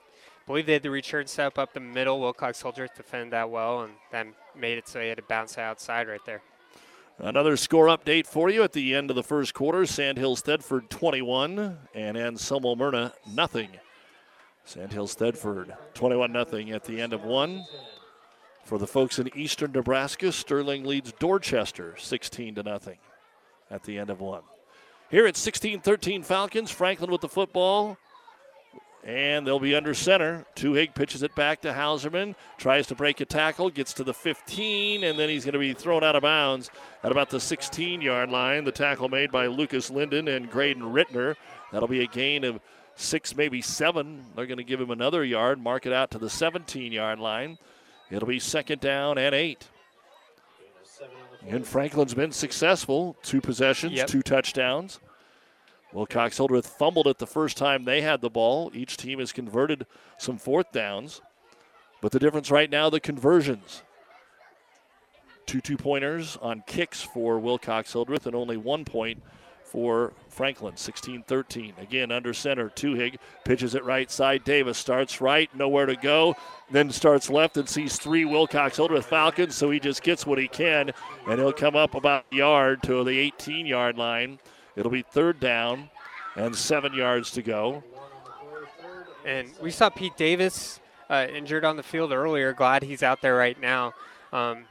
believe 0.47 0.67
they 0.67 0.75
had 0.75 0.83
the 0.83 0.91
return 0.91 1.27
step 1.27 1.59
up 1.59 1.75
the 1.75 1.81
middle. 1.81 2.21
Wilcox 2.21 2.59
Soldiers 2.59 2.91
defended 2.97 3.33
that 3.33 3.51
well, 3.51 3.83
and 3.83 3.93
then 4.13 4.33
made 4.57 4.79
it 4.79 4.89
so 4.89 5.01
he 5.01 5.09
had 5.09 5.19
to 5.19 5.25
bounce 5.25 5.59
outside 5.59 6.09
right 6.09 6.25
there. 6.25 6.43
Another 7.19 7.57
score 7.57 7.87
update 7.87 8.27
for 8.27 8.51
you 8.51 8.63
at 8.63 8.73
the 8.73 8.95
end 8.95 9.11
of 9.11 9.17
the 9.17 9.23
first 9.23 9.55
quarter. 9.55 9.87
Sandhills 9.87 10.43
Thedford 10.43 10.91
21 10.91 11.79
and 11.95 12.17
Anselmo 12.17 12.75
Merna 12.75 13.13
nothing. 13.33 13.71
Sandhills 14.65 15.17
Thedford 15.17 15.75
21 15.95 16.31
nothing 16.31 16.71
at 16.71 16.85
the 16.85 17.01
end 17.01 17.13
of 17.13 17.25
one. 17.25 17.65
For 18.65 18.79
the 18.79 18.87
folks 18.87 19.19
in 19.19 19.31
eastern 19.37 19.73
Nebraska, 19.73 20.31
Sterling 20.31 20.85
leads 20.85 21.13
Dorchester 21.13 21.95
16 21.97 22.57
to 22.57 22.63
nothing 22.63 22.99
at 23.71 23.85
the 23.85 23.99
end 23.99 24.11
of 24.11 24.21
one. 24.21 24.43
Here 25.09 25.27
at 25.27 25.35
16-13 25.35 26.25
Falcons, 26.25 26.71
Franklin 26.71 27.13
with 27.13 27.21
the 27.21 27.29
football. 27.29 27.97
And 29.05 29.47
they'll 29.47 29.61
be 29.61 29.77
under 29.77 29.95
center. 29.95 30.45
Tuhig 30.57 30.97
pitches 30.97 31.23
it 31.23 31.33
back 31.37 31.61
to 31.61 31.73
Hauserman. 31.73 32.35
Tries 32.59 32.89
to 32.89 32.97
break 32.97 33.21
a 33.21 33.25
tackle, 33.25 33.71
gets 33.71 33.93
to 33.95 34.05
the 34.05 34.13
15, 34.13 35.05
and 35.05 35.17
then 35.17 35.29
he's 35.29 35.45
going 35.45 35.53
to 35.53 35.61
be 35.61 35.75
thrown 35.75 36.03
out 36.03 36.17
of 36.17 36.23
bounds 36.23 36.71
at 37.05 37.13
about 37.13 37.31
the 37.31 37.39
16 37.39 38.01
yard 38.01 38.31
line. 38.31 38.65
The 38.65 38.73
tackle 38.73 39.09
made 39.09 39.31
by 39.31 39.47
Lucas 39.47 39.91
Linden 39.91 40.27
and 40.27 40.51
Graydon 40.51 40.83
Rittner. 40.83 41.37
That'll 41.71 41.87
be 41.87 42.03
a 42.03 42.09
gain 42.09 42.43
of 42.43 42.59
six, 42.97 43.37
maybe 43.37 43.63
seven. 43.63 44.25
They're 44.35 44.47
going 44.47 44.59
to 44.59 44.65
give 44.65 44.81
him 44.81 44.91
another 44.91 45.25
yard, 45.25 45.61
mark 45.61 45.87
it 45.87 45.93
out 45.93 46.11
to 46.11 46.19
the 46.19 46.31
17 46.31 46.91
yard 46.91 47.21
line. 47.21 47.59
It'll 48.11 48.27
be 48.27 48.41
second 48.41 48.81
down 48.81 49.19
and 49.19 49.37
eight. 49.37 49.69
And 51.49 51.66
Franklin's 51.66 52.14
been 52.14 52.32
successful. 52.32 53.16
Two 53.22 53.40
possessions, 53.40 53.92
Yep. 53.92 54.09
two 54.09 54.22
touchdowns. 54.22 54.99
Wilcox 55.92 56.36
Hildreth 56.36 56.66
fumbled 56.66 57.07
it 57.07 57.18
the 57.18 57.26
first 57.26 57.57
time 57.57 57.84
they 57.84 58.03
had 58.03 58.20
the 58.20 58.28
ball. 58.28 58.70
Each 58.74 58.97
team 58.97 59.18
has 59.20 59.32
converted 59.32 59.86
some 60.18 60.36
fourth 60.38 60.72
downs. 60.72 61.20
But 62.01 62.12
the 62.12 62.18
difference 62.18 62.51
right 62.51 62.68
now, 62.68 62.90
the 62.90 63.01
conversions. 63.01 63.82
Two 65.47 65.61
two 65.61 65.76
pointers 65.76 66.36
on 66.42 66.64
kicks 66.66 67.03
for 67.03 67.38
Wilcox 67.38 67.92
Hildreth 67.92 68.26
and 68.26 68.34
only 68.34 68.57
one 68.57 68.84
point 68.84 69.22
for 69.67 70.12
Franklin, 70.29 70.77
16 70.77 71.25
13. 71.25 71.75
Again, 71.79 72.12
under 72.12 72.33
center, 72.33 72.71
Tuhig 72.71 73.17
pitches 73.45 73.75
it 73.75 73.85
right 73.85 74.11
side. 74.11 74.45
Davis 74.45 74.79
starts 74.79 75.21
right, 75.21 75.55
nowhere 75.55 75.87
to 75.87 75.97
go, 75.97 76.37
then 76.71 76.91
starts 76.91 77.29
left 77.29 77.57
and 77.57 77.69
sees 77.69 77.99
three 77.99 78.25
Wilcox 78.25 78.77
Hildreth 78.77 79.07
Falcons, 79.07 79.55
so 79.55 79.71
he 79.71 79.81
just 79.81 80.03
gets 80.03 80.27
what 80.27 80.39
he 80.39 80.49
can, 80.49 80.93
and 81.29 81.39
he'll 81.39 81.53
come 81.53 81.77
up 81.77 81.95
about 81.95 82.25
yard 82.31 82.83
to 82.85 83.05
the 83.05 83.19
18 83.19 83.67
yard 83.67 83.99
line. 83.99 84.39
It'll 84.77 84.91
be 84.91 85.03
third 85.03 85.41
down 85.41 85.91
and 86.37 86.55
seven 86.55 86.95
yards 86.95 87.31
to 87.33 87.43
go. 87.43 87.83
And 89.25 89.51
we 89.61 89.71
saw 89.71 89.91
Pete 89.91 90.17
Davis 90.17 90.81
uh, 91.11 91.27
injured 91.33 91.64
on 91.64 91.77
the 91.77 91.83
field 91.83 92.12
earlier. 92.12 92.53
Glad 92.53 92.83
he's 92.83 93.03
out 93.03 93.23
there 93.23 93.35
right 93.35 93.61
now. 93.61 93.95
Um, 94.33 94.67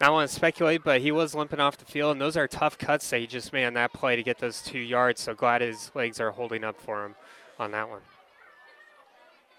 I 0.00 0.06
don't 0.06 0.14
want 0.14 0.28
to 0.28 0.34
speculate, 0.34 0.82
but 0.82 1.00
he 1.00 1.12
was 1.12 1.34
limping 1.34 1.60
off 1.60 1.78
the 1.78 1.84
field, 1.84 2.12
and 2.12 2.20
those 2.20 2.36
are 2.36 2.48
tough 2.48 2.76
cuts 2.76 3.08
that 3.10 3.20
he 3.20 3.26
just 3.26 3.52
made 3.52 3.64
on 3.64 3.74
that 3.74 3.92
play 3.92 4.16
to 4.16 4.22
get 4.22 4.38
those 4.38 4.60
two 4.60 4.80
yards. 4.80 5.20
So 5.22 5.34
glad 5.34 5.60
his 5.60 5.92
legs 5.94 6.20
are 6.20 6.32
holding 6.32 6.64
up 6.64 6.80
for 6.80 7.04
him 7.04 7.14
on 7.58 7.70
that 7.70 7.88
one. 7.88 8.00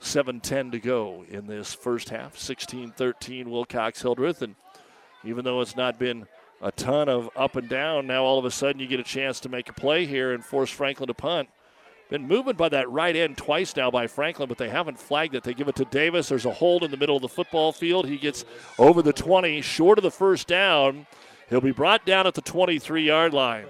7-10 0.01 0.73
to 0.73 0.79
go 0.79 1.23
in 1.29 1.47
this 1.47 1.73
first 1.73 2.09
half. 2.09 2.35
16-13 2.35 3.47
Wilcox 3.47 4.01
Hildreth. 4.01 4.41
And 4.41 4.55
even 5.23 5.45
though 5.45 5.61
it's 5.61 5.75
not 5.75 5.97
been 5.97 6.27
a 6.61 6.71
ton 6.71 7.09
of 7.09 7.29
up 7.35 7.55
and 7.55 7.69
down, 7.69 8.05
now 8.05 8.23
all 8.23 8.37
of 8.37 8.45
a 8.45 8.51
sudden 8.51 8.81
you 8.81 8.87
get 8.87 8.99
a 8.99 9.03
chance 9.03 9.39
to 9.39 9.49
make 9.49 9.69
a 9.69 9.73
play 9.73 10.05
here 10.05 10.33
and 10.33 10.43
force 10.43 10.69
Franklin 10.69 11.07
to 11.07 11.13
punt. 11.13 11.49
Been 12.09 12.27
moving 12.27 12.55
by 12.55 12.69
that 12.69 12.89
right 12.89 13.15
end 13.15 13.37
twice 13.37 13.75
now 13.75 13.89
by 13.89 14.05
Franklin, 14.05 14.47
but 14.47 14.59
they 14.59 14.69
haven't 14.69 14.99
flagged 14.99 15.33
it. 15.33 15.43
They 15.43 15.55
give 15.55 15.67
it 15.67 15.75
to 15.77 15.85
Davis. 15.85 16.29
There's 16.29 16.45
a 16.45 16.51
hold 16.51 16.83
in 16.83 16.91
the 16.91 16.97
middle 16.97 17.15
of 17.15 17.23
the 17.23 17.27
football 17.27 17.71
field. 17.71 18.07
He 18.07 18.17
gets 18.17 18.45
over 18.77 19.01
the 19.01 19.13
20, 19.13 19.61
short 19.61 19.97
of 19.97 20.03
the 20.03 20.11
first 20.11 20.47
down. 20.47 21.07
He'll 21.49 21.61
be 21.61 21.71
brought 21.71 22.05
down 22.05 22.27
at 22.27 22.35
the 22.35 22.41
23 22.41 23.03
yard 23.03 23.33
line. 23.33 23.65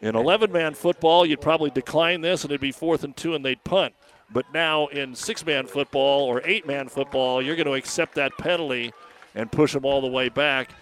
In 0.00 0.16
11 0.16 0.50
man 0.50 0.74
football, 0.74 1.24
you'd 1.24 1.40
probably 1.40 1.70
decline 1.70 2.20
this 2.20 2.42
and 2.42 2.50
it'd 2.50 2.60
be 2.60 2.72
fourth 2.72 3.04
and 3.04 3.16
two 3.16 3.34
and 3.34 3.44
they'd 3.44 3.62
punt. 3.62 3.94
But 4.32 4.52
now 4.54 4.86
in 4.88 5.14
six 5.14 5.44
man 5.44 5.66
football 5.66 6.24
or 6.24 6.40
eight 6.44 6.66
man 6.66 6.88
football, 6.88 7.42
you're 7.42 7.56
going 7.56 7.66
to 7.66 7.74
accept 7.74 8.14
that 8.14 8.36
penalty 8.38 8.92
and 9.34 9.52
push 9.52 9.72
them 9.72 9.84
all 9.84 10.00
the 10.00 10.08
way 10.08 10.28
back. 10.28 10.72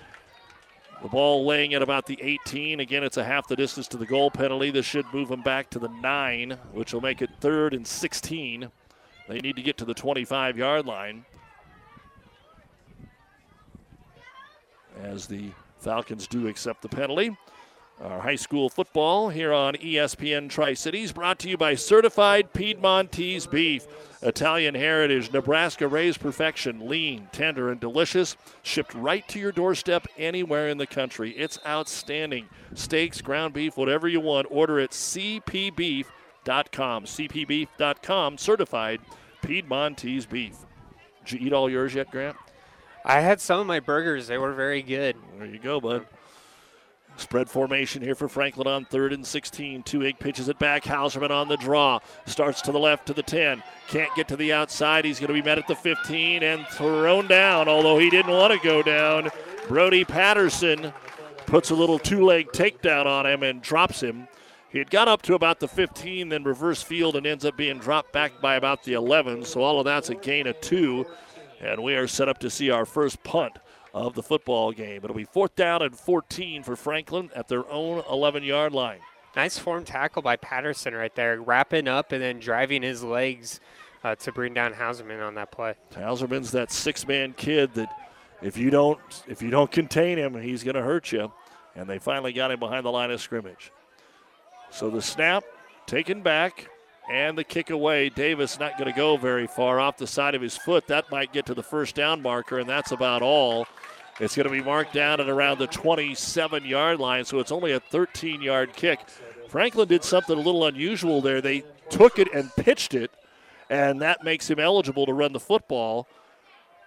The 1.03 1.09
ball 1.09 1.47
laying 1.47 1.75
at 1.75 1.83
about 1.83 2.07
the 2.07 2.19
18. 2.21 2.81
Again, 2.81 3.05
it's 3.05 3.17
a 3.17 3.25
half 3.25 3.47
the 3.47 3.55
distance 3.55 3.87
to 3.89 3.97
the 3.97 4.07
goal 4.07 4.31
penalty. 4.31 4.71
This 4.71 4.85
should 4.85 5.07
move 5.13 5.29
them 5.29 5.43
back 5.43 5.71
to 5.71 5.79
the 5.79 5.89
9, 5.89 6.59
which 6.73 6.93
will 6.93 7.01
make 7.01 7.23
it 7.23 7.31
third 7.41 7.73
and 7.73 7.87
16. 7.87 8.69
They 9.29 9.39
need 9.39 9.57
to 9.57 9.63
get 9.63 9.77
to 9.79 9.85
the 9.85 9.95
25 9.95 10.59
yard 10.59 10.87
line. 10.87 11.25
As 15.01 15.29
the 15.29 15.53
Falcons 15.79 16.27
do 16.27 16.49
accept 16.49 16.83
the 16.83 16.89
penalty. 16.89 17.37
Our 18.01 18.21
high 18.21 18.37
school 18.37 18.69
football 18.69 19.29
here 19.29 19.53
on 19.53 19.75
ESPN 19.75 20.49
Tri 20.49 20.75
Cities, 20.75 21.11
brought 21.11 21.41
to 21.41 21.49
you 21.49 21.57
by 21.57 21.75
Certified 21.75 22.53
Piedmontese 22.53 23.49
Beef. 23.49 23.89
Italian 24.23 24.77
heritage, 24.77 25.33
Nebraska 25.33 25.89
raised 25.89 26.21
perfection, 26.21 26.89
lean, 26.89 27.29
tender, 27.33 27.71
and 27.71 27.81
delicious. 27.81 28.37
Shipped 28.63 28.95
right 28.95 29.27
to 29.29 29.41
your 29.41 29.51
doorstep 29.51 30.07
anywhere 30.17 30.69
in 30.69 30.79
the 30.79 30.87
country. 30.87 31.33
It's 31.33 31.59
outstanding. 31.67 32.49
Steaks, 32.75 33.21
ground 33.21 33.55
beef, 33.55 33.77
whatever 33.77 34.07
you 34.07 34.21
want, 34.21 34.47
order 34.49 34.79
at 34.79 34.91
cpbeef.com. 34.91 36.05
cpbeef.com, 37.05 38.39
certified 38.39 39.01
Piedmontese 39.43 40.27
beef. 40.27 40.57
Did 41.25 41.41
you 41.41 41.47
eat 41.49 41.53
all 41.53 41.69
yours 41.69 41.95
yet, 41.95 42.13
Grant? 42.13 42.37
I 43.05 43.21
had 43.21 43.41
some 43.41 43.59
of 43.59 43.67
my 43.67 43.81
burgers. 43.81 44.29
They 44.29 44.39
were 44.39 44.53
very 44.53 44.83
good. 44.83 45.17
There 45.37 45.47
you 45.47 45.59
go, 45.59 45.81
bud. 45.81 46.07
Spread 47.19 47.51
formation 47.51 48.01
here 48.01 48.15
for 48.15 48.29
Franklin 48.29 48.69
on 48.69 48.85
third 48.85 49.13
and 49.13 49.27
16. 49.27 49.83
Tuhig 49.83 50.21
pitches 50.21 50.49
it 50.49 50.59
back. 50.61 50.85
Hauserman 50.85 51.33
on 51.33 51.49
the 51.49 51.57
draw. 51.57 51.99
Starts 52.27 52.63
to 52.63 52.73
the 52.73 52.79
left 52.79 53.07
to 53.07 53.13
the 53.13 53.25
10. 53.25 53.61
Can't 53.89 54.15
get 54.15 54.29
to 54.29 54.37
the 54.37 54.53
outside. 54.53 55.05
He's 55.05 55.19
going 55.19 55.27
to 55.29 55.35
be 55.35 55.43
met 55.43 55.59
at 55.59 55.67
the 55.67 55.75
15 55.75 56.45
and 56.45 56.65
thrown 56.69 57.27
down, 57.27 57.69
although 57.69 57.99
he 57.99 58.09
didn't 58.09 58.31
want 58.31 58.53
to 58.53 58.65
go 58.65 58.85
down. 58.85 59.31
Brody 59.67 60.05
Patterson 60.05 60.93
puts 61.45 61.71
a 61.71 61.75
little 61.75 61.99
two 61.99 62.25
leg 62.25 62.53
takedown 62.53 63.07
on 63.07 63.27
him 63.27 63.43
and 63.43 63.63
drops 63.63 64.01
him. 64.01 64.29
He 64.69 64.79
had 64.79 64.91
got 64.91 65.09
up 65.09 65.23
to 65.23 65.35
about 65.35 65.59
the 65.59 65.67
15, 65.67 66.29
then 66.29 66.45
reverse 66.45 66.83
field 66.85 67.17
and 67.17 67.27
ends 67.27 67.45
up 67.45 67.57
being 67.57 67.79
dropped 67.79 68.13
back 68.13 68.41
by 68.41 68.55
about 68.55 68.85
the 68.85 68.93
11. 68.93 69.45
So 69.45 69.63
all 69.63 69.81
of 69.81 69.87
that's 69.87 70.09
a 70.09 70.15
gain 70.15 70.47
of 70.47 70.61
two. 70.61 71.05
And 71.61 71.83
we 71.83 71.97
are 71.97 72.07
set 72.07 72.29
up 72.29 72.39
to 72.39 72.51
see 72.51 72.71
our 72.71 72.87
first 72.87 73.25
punt 73.25 73.59
of 73.95 74.15
the 74.15 74.23
football 74.23 74.73
game. 74.73 75.01
It'll 75.03 75.17
be 75.17 75.25
fourth 75.25 75.55
down 75.57 75.83
and 75.83 75.97
14 75.97 76.63
for 76.63 76.77
Franklin 76.77 77.31
at 77.35 77.49
their 77.49 77.69
own 77.71 78.03
11 78.11 78.43
yard 78.43 78.73
line. 78.73 79.01
Nice 79.37 79.59
form 79.59 79.85
tackle 79.85 80.23
by 80.23 80.37
Patterson 80.37 80.95
right 80.95 81.15
there, 81.15 81.41
wrapping 81.41 81.87
up 81.87 82.13
and 82.13 82.23
then 82.23 82.41
driving 82.41 82.83
his 82.83 83.05
legs 83.05 83.61
uh, 84.05 84.15
to 84.17 84.33
bring 84.33 84.55
down 84.55 84.73
Hauserman 84.73 85.27
on 85.27 85.35
that 85.35 85.51
play. 85.51 85.75
Hauserman's 85.95 86.51
that 86.53 86.73
six-man 86.73 87.35
kid 87.35 87.75
that 87.75 87.95
if 88.43 88.57
you 88.57 88.71
don't 88.71 89.01
if 89.27 89.43
you 89.43 89.51
don't 89.51 89.71
contain 89.71 90.19
him, 90.19 90.41
he's 90.41 90.65
going 90.65 90.75
to 90.77 90.83
hurt 90.83 91.13
you. 91.13 91.33
And 91.75 91.89
they 91.89 91.99
finally 91.99 92.33
got 92.33 92.51
him 92.51 92.59
behind 92.59 92.85
the 92.85 92.91
line 92.91 93.11
of 93.11 93.21
scrimmage. 93.21 93.71
So 94.71 94.91
the 94.91 95.03
snap 95.03 95.45
taken 95.87 96.23
back 96.23 96.69
and 97.11 97.37
the 97.39 97.45
kick 97.45 97.71
away. 97.71 98.09
Davis 98.09 98.59
not 98.59 98.77
going 98.77 98.91
to 98.91 98.97
go 98.97 99.17
very 99.17 99.47
far 99.47 99.81
off 99.81 99.97
the 99.97 100.07
side 100.07 100.35
of 100.35 100.43
his 100.43 100.57
foot. 100.57 100.87
That 100.89 101.11
might 101.11 101.33
get 101.33 101.47
to 101.47 101.55
the 101.55 101.63
first 101.63 101.95
down 101.95 102.21
marker, 102.23 102.59
and 102.59 102.69
that's 102.69 102.93
about 102.93 103.23
all. 103.23 103.67
It's 104.21 104.35
going 104.35 104.45
to 104.45 104.53
be 104.53 104.63
marked 104.63 104.93
down 104.93 105.21
at 105.21 105.29
around 105.29 105.59
the 105.59 105.67
27 105.69 106.65
yard 106.65 106.99
line, 106.99 107.25
so 107.25 107.39
it's 107.39 107.53
only 107.53 107.73
a 107.73 107.81
13 107.81 108.43
yard 108.43 108.75
kick. 108.75 109.01
Franklin 109.49 109.89
did 109.89 110.05
something 110.05 110.37
a 110.37 110.41
little 110.41 110.67
unusual 110.67 111.21
there. 111.21 111.41
They 111.41 111.63
took 111.89 112.19
it 112.19 112.29
and 112.35 112.55
pitched 112.57 112.95
it, 112.95 113.11
and 113.71 114.01
that 114.03 114.25
makes 114.25 114.51
him 114.51 114.59
eligible 114.59 115.07
to 115.07 115.13
run 115.13 115.33
the 115.33 115.41
football. 115.41 116.09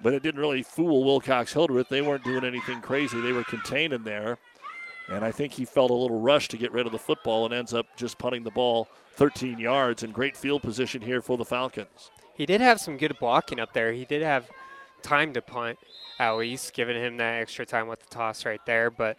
But 0.01 0.13
it 0.13 0.23
didn't 0.23 0.41
really 0.41 0.63
fool 0.63 1.03
Wilcox 1.03 1.53
Hildreth. 1.53 1.89
They 1.89 2.01
weren't 2.01 2.23
doing 2.23 2.43
anything 2.43 2.81
crazy. 2.81 3.21
They 3.21 3.31
were 3.31 3.43
contained 3.43 3.93
in 3.93 4.03
there. 4.03 4.37
And 5.09 5.23
I 5.23 5.31
think 5.31 5.53
he 5.53 5.65
felt 5.65 5.91
a 5.91 5.95
little 5.95 6.19
rush 6.19 6.47
to 6.49 6.57
get 6.57 6.71
rid 6.71 6.85
of 6.85 6.91
the 6.91 6.99
football 6.99 7.45
and 7.45 7.53
ends 7.53 7.73
up 7.73 7.85
just 7.97 8.17
punting 8.17 8.43
the 8.43 8.51
ball 8.51 8.87
13 9.13 9.59
yards 9.59 10.03
in 10.03 10.11
great 10.11 10.37
field 10.37 10.61
position 10.61 11.01
here 11.01 11.21
for 11.21 11.37
the 11.37 11.45
Falcons. 11.45 12.11
He 12.33 12.45
did 12.45 12.61
have 12.61 12.79
some 12.79 12.97
good 12.97 13.17
blocking 13.19 13.59
up 13.59 13.73
there. 13.73 13.91
He 13.91 14.05
did 14.05 14.21
have 14.21 14.49
time 15.01 15.33
to 15.33 15.41
punt 15.41 15.77
at 16.19 16.31
least, 16.33 16.73
giving 16.73 16.95
him 16.95 17.17
that 17.17 17.41
extra 17.41 17.65
time 17.65 17.87
with 17.87 17.99
the 17.99 18.09
toss 18.09 18.45
right 18.45 18.63
there. 18.65 18.91
But 18.91 19.17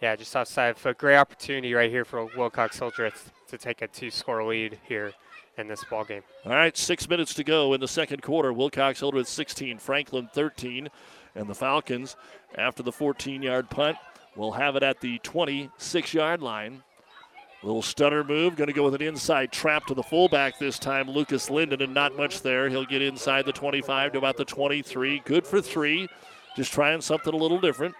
yeah, 0.00 0.14
just 0.16 0.34
offside 0.36 0.76
foot. 0.76 0.98
Great 0.98 1.16
opportunity 1.16 1.74
right 1.74 1.90
here 1.90 2.04
for 2.04 2.24
Wilcox 2.36 2.78
Hildreth 2.78 3.32
to 3.48 3.58
take 3.58 3.82
a 3.82 3.88
two 3.88 4.10
score 4.10 4.44
lead 4.44 4.78
here 4.86 5.12
in 5.58 5.68
this 5.68 5.84
ball 5.84 6.04
game. 6.04 6.22
All 6.44 6.52
right, 6.52 6.76
six 6.76 7.08
minutes 7.08 7.34
to 7.34 7.44
go 7.44 7.72
in 7.72 7.80
the 7.80 7.88
second 7.88 8.22
quarter. 8.22 8.52
Wilcox 8.52 9.00
Hildreth 9.00 9.28
16, 9.28 9.78
Franklin 9.78 10.28
13, 10.32 10.88
and 11.34 11.48
the 11.48 11.54
Falcons, 11.54 12.16
after 12.56 12.82
the 12.82 12.92
14 12.92 13.42
yard 13.42 13.70
punt, 13.70 13.96
will 14.36 14.52
have 14.52 14.76
it 14.76 14.82
at 14.82 15.00
the 15.00 15.18
26 15.20 16.14
yard 16.14 16.42
line. 16.42 16.82
Little 17.66 17.82
stutter 17.82 18.22
move, 18.22 18.54
going 18.54 18.68
to 18.68 18.72
go 18.72 18.84
with 18.84 18.94
an 18.94 19.02
inside 19.02 19.50
trap 19.50 19.86
to 19.86 19.94
the 19.94 20.02
fullback 20.04 20.56
this 20.56 20.78
time, 20.78 21.10
Lucas 21.10 21.50
Linden, 21.50 21.82
and 21.82 21.92
not 21.92 22.16
much 22.16 22.42
there. 22.42 22.68
He'll 22.68 22.84
get 22.84 23.02
inside 23.02 23.44
the 23.44 23.52
25 23.52 24.12
to 24.12 24.18
about 24.18 24.36
the 24.36 24.44
23. 24.44 25.20
Good 25.24 25.44
for 25.44 25.60
three. 25.60 26.06
Just 26.54 26.72
trying 26.72 27.00
something 27.00 27.34
a 27.34 27.36
little 27.36 27.60
different. 27.60 27.96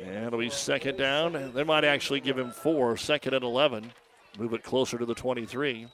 And 0.00 0.24
it'll 0.24 0.38
be 0.38 0.48
second 0.48 0.96
down. 0.96 1.52
They 1.52 1.64
might 1.64 1.84
actually 1.84 2.20
give 2.20 2.38
him 2.38 2.50
four, 2.50 2.96
second 2.96 3.34
and 3.34 3.44
11. 3.44 3.92
Move 4.38 4.54
it 4.54 4.62
closer 4.62 4.96
to 4.96 5.04
the 5.04 5.14
23. 5.14 5.86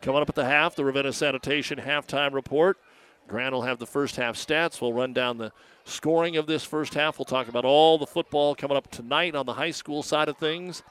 Coming 0.00 0.22
up 0.22 0.28
at 0.28 0.36
the 0.36 0.44
half, 0.44 0.76
the 0.76 0.84
Ravenna 0.84 1.12
Sanitation 1.12 1.80
halftime 1.80 2.32
report. 2.34 2.78
Grant 3.26 3.54
will 3.54 3.62
have 3.62 3.78
the 3.78 3.86
first 3.86 4.16
half 4.16 4.36
stats. 4.36 4.80
We'll 4.80 4.92
run 4.92 5.12
down 5.12 5.38
the 5.38 5.52
scoring 5.84 6.36
of 6.36 6.46
this 6.46 6.64
first 6.64 6.94
half. 6.94 7.18
We'll 7.18 7.24
talk 7.24 7.48
about 7.48 7.64
all 7.64 7.98
the 7.98 8.06
football 8.06 8.54
coming 8.54 8.76
up 8.76 8.90
tonight 8.90 9.34
on 9.34 9.46
the 9.46 9.54
high 9.54 9.70
school 9.70 10.02
side 10.02 10.28
of 10.28 10.36
things 10.36 10.82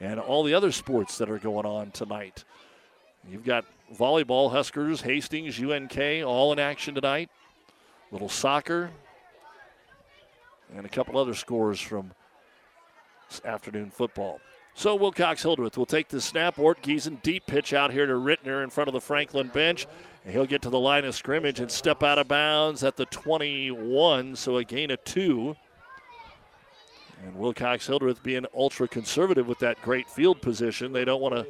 and 0.00 0.20
all 0.20 0.42
the 0.42 0.54
other 0.54 0.72
sports 0.72 1.18
that 1.18 1.30
are 1.30 1.38
going 1.38 1.66
on 1.66 1.90
tonight. 1.90 2.44
You've 3.28 3.44
got 3.44 3.64
volleyball, 3.94 4.50
Huskers, 4.50 5.00
Hastings, 5.00 5.60
UNK, 5.60 6.24
all 6.24 6.52
in 6.52 6.58
action 6.58 6.94
tonight. 6.94 7.30
Little 8.12 8.28
soccer, 8.28 8.90
and 10.74 10.86
a 10.86 10.88
couple 10.88 11.18
other 11.18 11.34
scores 11.34 11.80
from 11.80 12.12
afternoon 13.44 13.90
football. 13.90 14.40
So 14.74 14.94
Wilcox 14.94 15.42
Hildreth 15.42 15.78
will 15.78 15.86
take 15.86 16.08
the 16.08 16.20
snap. 16.20 16.56
Ortgiesen 16.56 17.22
deep 17.22 17.46
pitch 17.46 17.72
out 17.72 17.92
here 17.92 18.06
to 18.06 18.12
Rittner 18.12 18.62
in 18.62 18.70
front 18.70 18.88
of 18.88 18.94
the 18.94 19.00
Franklin 19.00 19.48
bench. 19.48 19.86
And 20.26 20.34
he'll 20.34 20.44
get 20.44 20.60
to 20.62 20.70
the 20.70 20.78
line 20.80 21.04
of 21.04 21.14
scrimmage 21.14 21.60
and 21.60 21.70
step 21.70 22.02
out 22.02 22.18
of 22.18 22.26
bounds 22.26 22.82
at 22.82 22.96
the 22.96 23.06
21, 23.06 24.34
so 24.34 24.56
a 24.56 24.64
gain 24.64 24.90
of 24.90 25.02
two. 25.04 25.54
And 27.24 27.36
Wilcox 27.36 27.86
Hildreth 27.86 28.24
being 28.24 28.44
ultra 28.52 28.88
conservative 28.88 29.46
with 29.46 29.60
that 29.60 29.80
great 29.82 30.10
field 30.10 30.42
position. 30.42 30.92
They 30.92 31.04
don't 31.04 31.20
want 31.20 31.36
to 31.36 31.46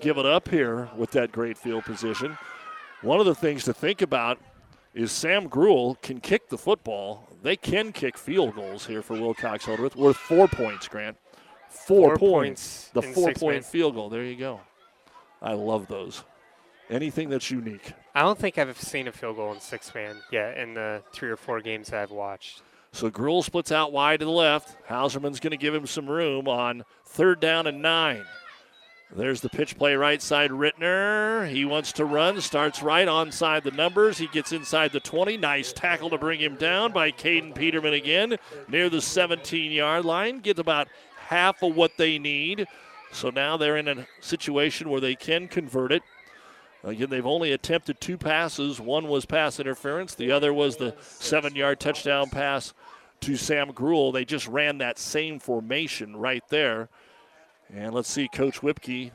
give 0.00 0.18
it 0.18 0.26
up 0.26 0.48
here 0.48 0.90
with 0.96 1.12
that 1.12 1.30
great 1.30 1.56
field 1.56 1.84
position. 1.84 2.36
One 3.02 3.20
of 3.20 3.26
the 3.26 3.34
things 3.34 3.62
to 3.64 3.72
think 3.72 4.02
about 4.02 4.40
is 4.92 5.12
Sam 5.12 5.46
Gruel 5.46 5.96
can 6.02 6.18
kick 6.18 6.48
the 6.48 6.58
football. 6.58 7.28
They 7.44 7.54
can 7.54 7.92
kick 7.92 8.18
field 8.18 8.56
goals 8.56 8.86
here 8.86 9.02
for 9.02 9.14
Wilcox 9.14 9.66
Hildreth, 9.66 9.94
worth 9.94 10.16
four 10.16 10.48
points, 10.48 10.88
Grant. 10.88 11.16
Four, 11.68 12.16
Four 12.16 12.18
points. 12.18 12.90
points 12.92 13.06
The 13.06 13.14
four 13.14 13.32
point 13.34 13.54
man. 13.54 13.62
field 13.62 13.94
goal. 13.94 14.08
There 14.08 14.24
you 14.24 14.34
go. 14.36 14.60
I 15.40 15.52
love 15.52 15.86
those. 15.86 16.24
Anything 16.88 17.28
that's 17.28 17.50
unique. 17.50 17.92
I 18.14 18.22
don't 18.22 18.38
think 18.38 18.58
I've 18.58 18.80
seen 18.80 19.08
a 19.08 19.12
field 19.12 19.36
goal 19.36 19.52
in 19.52 19.60
six 19.60 19.94
man 19.94 20.16
yet 20.30 20.56
in 20.56 20.74
the 20.74 21.02
three 21.12 21.30
or 21.30 21.36
four 21.36 21.60
games 21.60 21.88
that 21.88 22.02
I've 22.02 22.10
watched. 22.12 22.62
So 22.92 23.10
Gruel 23.10 23.42
splits 23.42 23.72
out 23.72 23.92
wide 23.92 24.20
to 24.20 24.24
the 24.24 24.30
left. 24.30 24.76
Hauserman's 24.88 25.40
going 25.40 25.50
to 25.50 25.56
give 25.56 25.74
him 25.74 25.86
some 25.86 26.08
room 26.08 26.48
on 26.48 26.84
third 27.04 27.40
down 27.40 27.66
and 27.66 27.82
nine. 27.82 28.24
There's 29.14 29.40
the 29.40 29.48
pitch 29.48 29.76
play 29.76 29.94
right 29.94 30.20
side. 30.20 30.50
Rittner. 30.50 31.48
He 31.48 31.64
wants 31.64 31.92
to 31.92 32.04
run. 32.04 32.40
Starts 32.40 32.82
right 32.82 33.06
onside 33.06 33.62
the 33.62 33.70
numbers. 33.70 34.18
He 34.18 34.26
gets 34.28 34.52
inside 34.52 34.92
the 34.92 35.00
20. 35.00 35.36
Nice 35.36 35.72
tackle 35.72 36.10
to 36.10 36.18
bring 36.18 36.40
him 36.40 36.56
down 36.56 36.92
by 36.92 37.12
Caden 37.12 37.54
Peterman 37.54 37.94
again 37.94 38.36
near 38.68 38.88
the 38.90 39.00
17 39.00 39.70
yard 39.70 40.04
line. 40.04 40.40
Gets 40.40 40.58
about 40.58 40.88
half 41.18 41.62
of 41.62 41.76
what 41.76 41.96
they 41.96 42.18
need. 42.18 42.66
So 43.12 43.30
now 43.30 43.56
they're 43.56 43.76
in 43.76 43.88
a 43.88 44.06
situation 44.20 44.90
where 44.90 45.00
they 45.00 45.14
can 45.14 45.48
convert 45.48 45.92
it. 45.92 46.02
Again, 46.86 47.10
they've 47.10 47.26
only 47.26 47.50
attempted 47.50 48.00
two 48.00 48.16
passes. 48.16 48.80
One 48.80 49.08
was 49.08 49.26
pass 49.26 49.58
interference, 49.58 50.14
the 50.14 50.30
other 50.30 50.54
was 50.54 50.76
the 50.76 50.94
seven 51.00 51.56
yard 51.56 51.80
touchdown 51.80 52.30
pass 52.30 52.72
to 53.22 53.36
Sam 53.36 53.72
Gruel. 53.72 54.12
They 54.12 54.24
just 54.24 54.46
ran 54.46 54.78
that 54.78 54.98
same 54.98 55.40
formation 55.40 56.16
right 56.16 56.44
there. 56.48 56.88
And 57.74 57.92
let's 57.92 58.08
see, 58.08 58.28
Coach 58.28 58.62
Whipke 58.62 59.10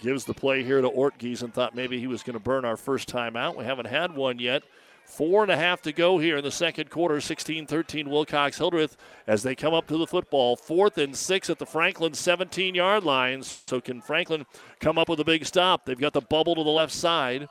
gives 0.00 0.24
the 0.24 0.32
play 0.32 0.64
here 0.64 0.80
to 0.80 0.88
Ortgiesen 0.88 1.52
thought 1.52 1.74
maybe 1.74 2.00
he 2.00 2.06
was 2.06 2.22
going 2.22 2.34
to 2.34 2.40
burn 2.40 2.64
our 2.64 2.78
first 2.78 3.06
time 3.06 3.36
out. 3.36 3.54
We 3.54 3.64
haven't 3.66 3.88
had 3.88 4.16
one 4.16 4.38
yet. 4.38 4.62
Four 5.10 5.42
and 5.42 5.50
a 5.50 5.56
half 5.56 5.82
to 5.82 5.92
go 5.92 6.18
here 6.18 6.36
in 6.36 6.44
the 6.44 6.52
second 6.52 6.88
quarter. 6.88 7.20
16 7.20 7.66
13 7.66 8.08
Wilcox 8.08 8.58
Hildreth 8.58 8.96
as 9.26 9.42
they 9.42 9.56
come 9.56 9.74
up 9.74 9.88
to 9.88 9.98
the 9.98 10.06
football. 10.06 10.54
Fourth 10.54 10.98
and 10.98 11.16
six 11.16 11.50
at 11.50 11.58
the 11.58 11.66
Franklin 11.66 12.14
17 12.14 12.76
yard 12.76 13.02
lines. 13.02 13.62
So 13.66 13.80
can 13.80 14.00
Franklin 14.00 14.46
come 14.78 14.98
up 14.98 15.08
with 15.08 15.18
a 15.18 15.24
big 15.24 15.44
stop? 15.44 15.84
They've 15.84 15.98
got 15.98 16.12
the 16.12 16.20
bubble 16.20 16.54
to 16.54 16.62
the 16.62 16.70
left 16.70 16.92
side. 16.92 17.48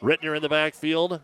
Rittner 0.00 0.36
in 0.36 0.42
the 0.42 0.48
backfield. 0.48 1.20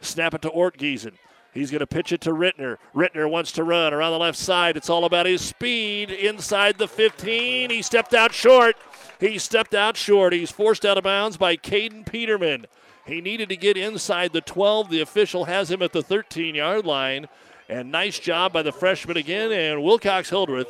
Snap 0.00 0.34
it 0.34 0.42
to 0.42 0.50
Ortgiesen. 0.50 1.12
He's 1.54 1.70
going 1.70 1.80
to 1.80 1.86
pitch 1.86 2.12
it 2.12 2.20
to 2.22 2.30
Rittner. 2.30 2.78
Rittner 2.94 3.28
wants 3.28 3.52
to 3.52 3.64
run 3.64 3.92
around 3.92 4.12
the 4.12 4.18
left 4.18 4.38
side. 4.38 4.76
It's 4.76 4.90
all 4.90 5.04
about 5.04 5.26
his 5.26 5.42
speed 5.42 6.10
inside 6.10 6.78
the 6.78 6.88
15. 6.88 7.70
He 7.70 7.82
stepped 7.82 8.14
out 8.14 8.32
short. 8.32 8.76
He 9.18 9.38
stepped 9.38 9.74
out 9.74 9.96
short. 9.96 10.32
He's 10.32 10.50
forced 10.50 10.84
out 10.84 10.98
of 10.98 11.04
bounds 11.04 11.36
by 11.36 11.56
Caden 11.56 12.06
Peterman. 12.06 12.66
He 13.10 13.20
needed 13.20 13.48
to 13.48 13.56
get 13.56 13.76
inside 13.76 14.32
the 14.32 14.40
12. 14.40 14.88
The 14.88 15.00
official 15.00 15.46
has 15.46 15.68
him 15.68 15.82
at 15.82 15.92
the 15.92 16.02
13 16.02 16.54
yard 16.54 16.86
line. 16.86 17.26
And 17.68 17.90
nice 17.90 18.20
job 18.20 18.52
by 18.52 18.62
the 18.62 18.70
freshman 18.70 19.16
again. 19.16 19.50
And 19.50 19.82
Wilcox 19.82 20.30
Hildreth, 20.30 20.68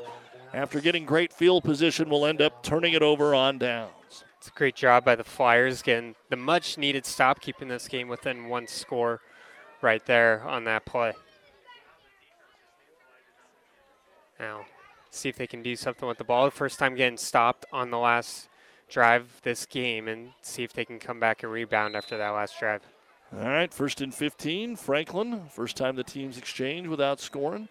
after 0.54 0.80
getting 0.80 1.04
great 1.04 1.34
field 1.34 1.64
position, 1.64 2.08
will 2.08 2.24
end 2.24 2.40
up 2.40 2.62
turning 2.62 2.94
it 2.94 3.02
over 3.02 3.34
on 3.34 3.58
downs. 3.58 4.24
It's 4.38 4.48
a 4.48 4.52
great 4.52 4.74
job 4.74 5.04
by 5.04 5.16
the 5.16 5.24
Flyers 5.24 5.82
getting 5.82 6.14
the 6.30 6.36
much 6.36 6.78
needed 6.78 7.04
stop, 7.04 7.42
keeping 7.42 7.68
this 7.68 7.88
game 7.88 8.08
within 8.08 8.48
one 8.48 8.66
score 8.66 9.20
right 9.82 10.04
there 10.06 10.42
on 10.46 10.64
that 10.64 10.86
play. 10.86 11.12
Now, 14.38 14.64
see 15.10 15.28
if 15.28 15.36
they 15.36 15.46
can 15.46 15.62
do 15.62 15.76
something 15.76 16.08
with 16.08 16.16
the 16.16 16.24
ball. 16.24 16.48
First 16.48 16.78
time 16.78 16.94
getting 16.94 17.18
stopped 17.18 17.66
on 17.70 17.90
the 17.90 17.98
last 17.98 18.49
drive 18.90 19.40
this 19.42 19.66
game 19.66 20.08
and 20.08 20.30
see 20.42 20.62
if 20.62 20.72
they 20.72 20.84
can 20.84 20.98
come 20.98 21.20
back 21.20 21.42
and 21.42 21.52
rebound 21.52 21.96
after 21.96 22.18
that 22.18 22.30
last 22.30 22.58
drive. 22.58 22.82
All 23.32 23.48
right, 23.48 23.72
first 23.72 24.00
and 24.00 24.12
15, 24.12 24.76
Franklin. 24.76 25.42
First 25.50 25.76
time 25.76 25.94
the 25.94 26.02
teams 26.02 26.36
exchange 26.36 26.88
without 26.88 27.20
scoring. 27.20 27.68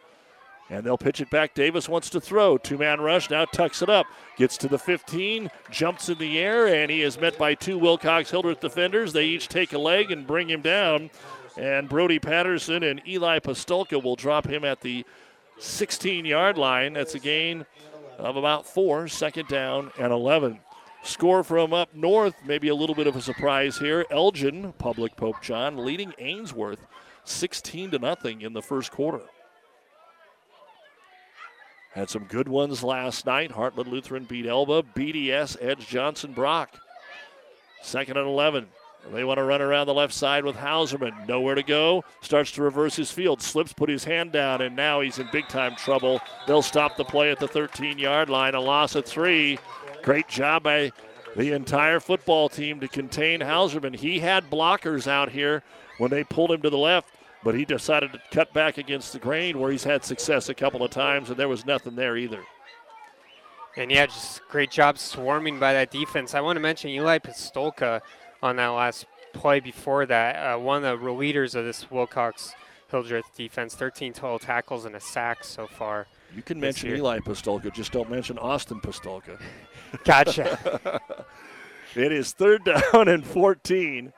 And 0.69 0.85
they'll 0.85 0.97
pitch 0.97 1.19
it 1.19 1.31
back. 1.31 1.55
Davis 1.55 1.89
wants 1.89 2.09
to 2.11 2.21
throw. 2.21 2.57
Two 2.57 2.77
man 2.77 3.01
rush, 3.01 3.29
now 3.29 3.45
tucks 3.45 3.81
it 3.81 3.89
up. 3.89 4.05
Gets 4.37 4.55
to 4.57 4.67
the 4.67 4.77
15, 4.77 5.49
jumps 5.71 6.09
in 6.09 6.17
the 6.19 6.37
air, 6.37 6.67
and 6.67 6.91
he 6.91 7.01
is 7.01 7.19
met 7.19 7.37
by 7.37 7.55
two 7.55 7.77
Wilcox 7.77 8.29
Hildreth 8.29 8.59
defenders. 8.59 9.11
They 9.11 9.25
each 9.25 9.47
take 9.47 9.73
a 9.73 9.79
leg 9.79 10.11
and 10.11 10.27
bring 10.27 10.49
him 10.49 10.61
down. 10.61 11.09
And 11.57 11.89
Brody 11.89 12.19
Patterson 12.19 12.83
and 12.83 13.01
Eli 13.07 13.39
Pastolka 13.39 14.01
will 14.01 14.15
drop 14.15 14.47
him 14.47 14.63
at 14.63 14.81
the 14.81 15.05
16 15.57 16.23
yard 16.23 16.57
line. 16.57 16.93
That's 16.93 17.15
a 17.15 17.19
gain 17.19 17.65
of 18.17 18.37
about 18.37 18.65
four, 18.65 19.07
second 19.07 19.47
down 19.47 19.91
and 19.97 20.13
11. 20.13 20.59
Score 21.03 21.43
from 21.43 21.73
up 21.73 21.93
north, 21.95 22.35
maybe 22.45 22.67
a 22.67 22.75
little 22.75 22.95
bit 22.95 23.07
of 23.07 23.15
a 23.15 23.21
surprise 23.21 23.77
here. 23.77 24.05
Elgin, 24.11 24.73
Public 24.77 25.15
Pope 25.15 25.41
John, 25.41 25.85
leading 25.85 26.13
Ainsworth 26.19 26.85
16 27.23 27.91
to 27.91 27.99
nothing 27.99 28.41
in 28.41 28.53
the 28.53 28.61
first 28.61 28.91
quarter. 28.91 29.21
Had 31.93 32.09
some 32.09 32.25
good 32.25 32.47
ones 32.47 32.83
last 32.83 33.25
night. 33.25 33.51
Heartland 33.51 33.87
Lutheran 33.87 34.25
beat 34.25 34.45
Elba. 34.45 34.83
BDS 34.83 35.57
Edge 35.61 35.87
Johnson 35.87 36.33
Brock. 36.33 36.77
Second 37.81 38.17
and 38.17 38.27
11. 38.27 38.67
They 39.11 39.23
want 39.23 39.37
to 39.37 39.43
run 39.43 39.61
around 39.61 39.87
the 39.87 39.93
left 39.93 40.13
side 40.13 40.43
with 40.43 40.55
Hauserman. 40.55 41.27
Nowhere 41.27 41.55
to 41.55 41.63
go. 41.63 42.03
Starts 42.21 42.51
to 42.53 42.61
reverse 42.61 42.95
his 42.95 43.11
field. 43.11 43.41
Slips, 43.41 43.73
put 43.73 43.89
his 43.89 44.03
hand 44.03 44.31
down, 44.31 44.61
and 44.61 44.75
now 44.75 45.01
he's 45.01 45.19
in 45.19 45.27
big 45.31 45.47
time 45.47 45.75
trouble. 45.75 46.21
They'll 46.45 46.61
stop 46.61 46.95
the 46.95 47.05
play 47.05 47.31
at 47.31 47.39
the 47.39 47.47
13 47.47 47.97
yard 47.97 48.29
line. 48.29 48.55
A 48.55 48.59
loss 48.59 48.95
of 48.95 49.05
three. 49.05 49.57
Great 50.03 50.27
job 50.27 50.63
by 50.63 50.91
the 51.35 51.51
entire 51.51 51.99
football 51.99 52.49
team 52.49 52.79
to 52.79 52.87
contain 52.87 53.41
Hauserman. 53.41 53.95
He 53.95 54.19
had 54.19 54.49
blockers 54.49 55.07
out 55.07 55.31
here 55.31 55.63
when 55.97 56.11
they 56.11 56.23
pulled 56.23 56.51
him 56.51 56.61
to 56.61 56.69
the 56.69 56.77
left, 56.77 57.09
but 57.43 57.55
he 57.55 57.65
decided 57.65 58.13
to 58.13 58.21
cut 58.31 58.53
back 58.53 58.77
against 58.77 59.13
the 59.13 59.19
grain 59.19 59.59
where 59.59 59.71
he's 59.71 59.83
had 59.83 60.03
success 60.03 60.49
a 60.49 60.53
couple 60.53 60.83
of 60.83 60.91
times, 60.91 61.29
and 61.29 61.37
there 61.37 61.47
was 61.47 61.65
nothing 61.65 61.95
there 61.95 62.17
either. 62.17 62.43
And 63.77 63.91
yeah, 63.91 64.07
just 64.07 64.41
great 64.49 64.71
job 64.71 64.97
swarming 64.97 65.59
by 65.59 65.73
that 65.73 65.91
defense. 65.91 66.33
I 66.33 66.41
want 66.41 66.57
to 66.57 66.61
mention 66.61 66.89
Eli 66.89 67.19
Pistolka 67.19 68.01
on 68.41 68.55
that 68.55 68.67
last 68.67 69.05
play 69.33 69.59
before 69.59 70.05
that. 70.07 70.35
Uh, 70.35 70.59
one 70.59 70.83
of 70.83 70.99
the 70.99 71.11
leaders 71.11 71.55
of 71.55 71.65
this 71.65 71.89
Wilcox 71.91 72.53
Hildreth 72.89 73.33
defense, 73.35 73.75
13 73.75 74.13
total 74.13 74.39
tackles 74.39 74.85
and 74.85 74.95
a 74.95 74.99
sack 74.99 75.43
so 75.43 75.67
far. 75.67 76.07
You 76.35 76.41
can 76.41 76.59
mention 76.59 76.95
Eli 76.95 77.19
Pistolka, 77.19 77.73
just 77.73 77.91
don't 77.91 78.09
mention 78.09 78.37
Austin 78.37 78.79
Pistolka. 78.79 79.39
Gotcha. 80.03 81.01
it 81.95 82.11
is 82.11 82.31
third 82.33 82.63
down 82.63 83.07
and 83.07 83.25
14 83.25 84.13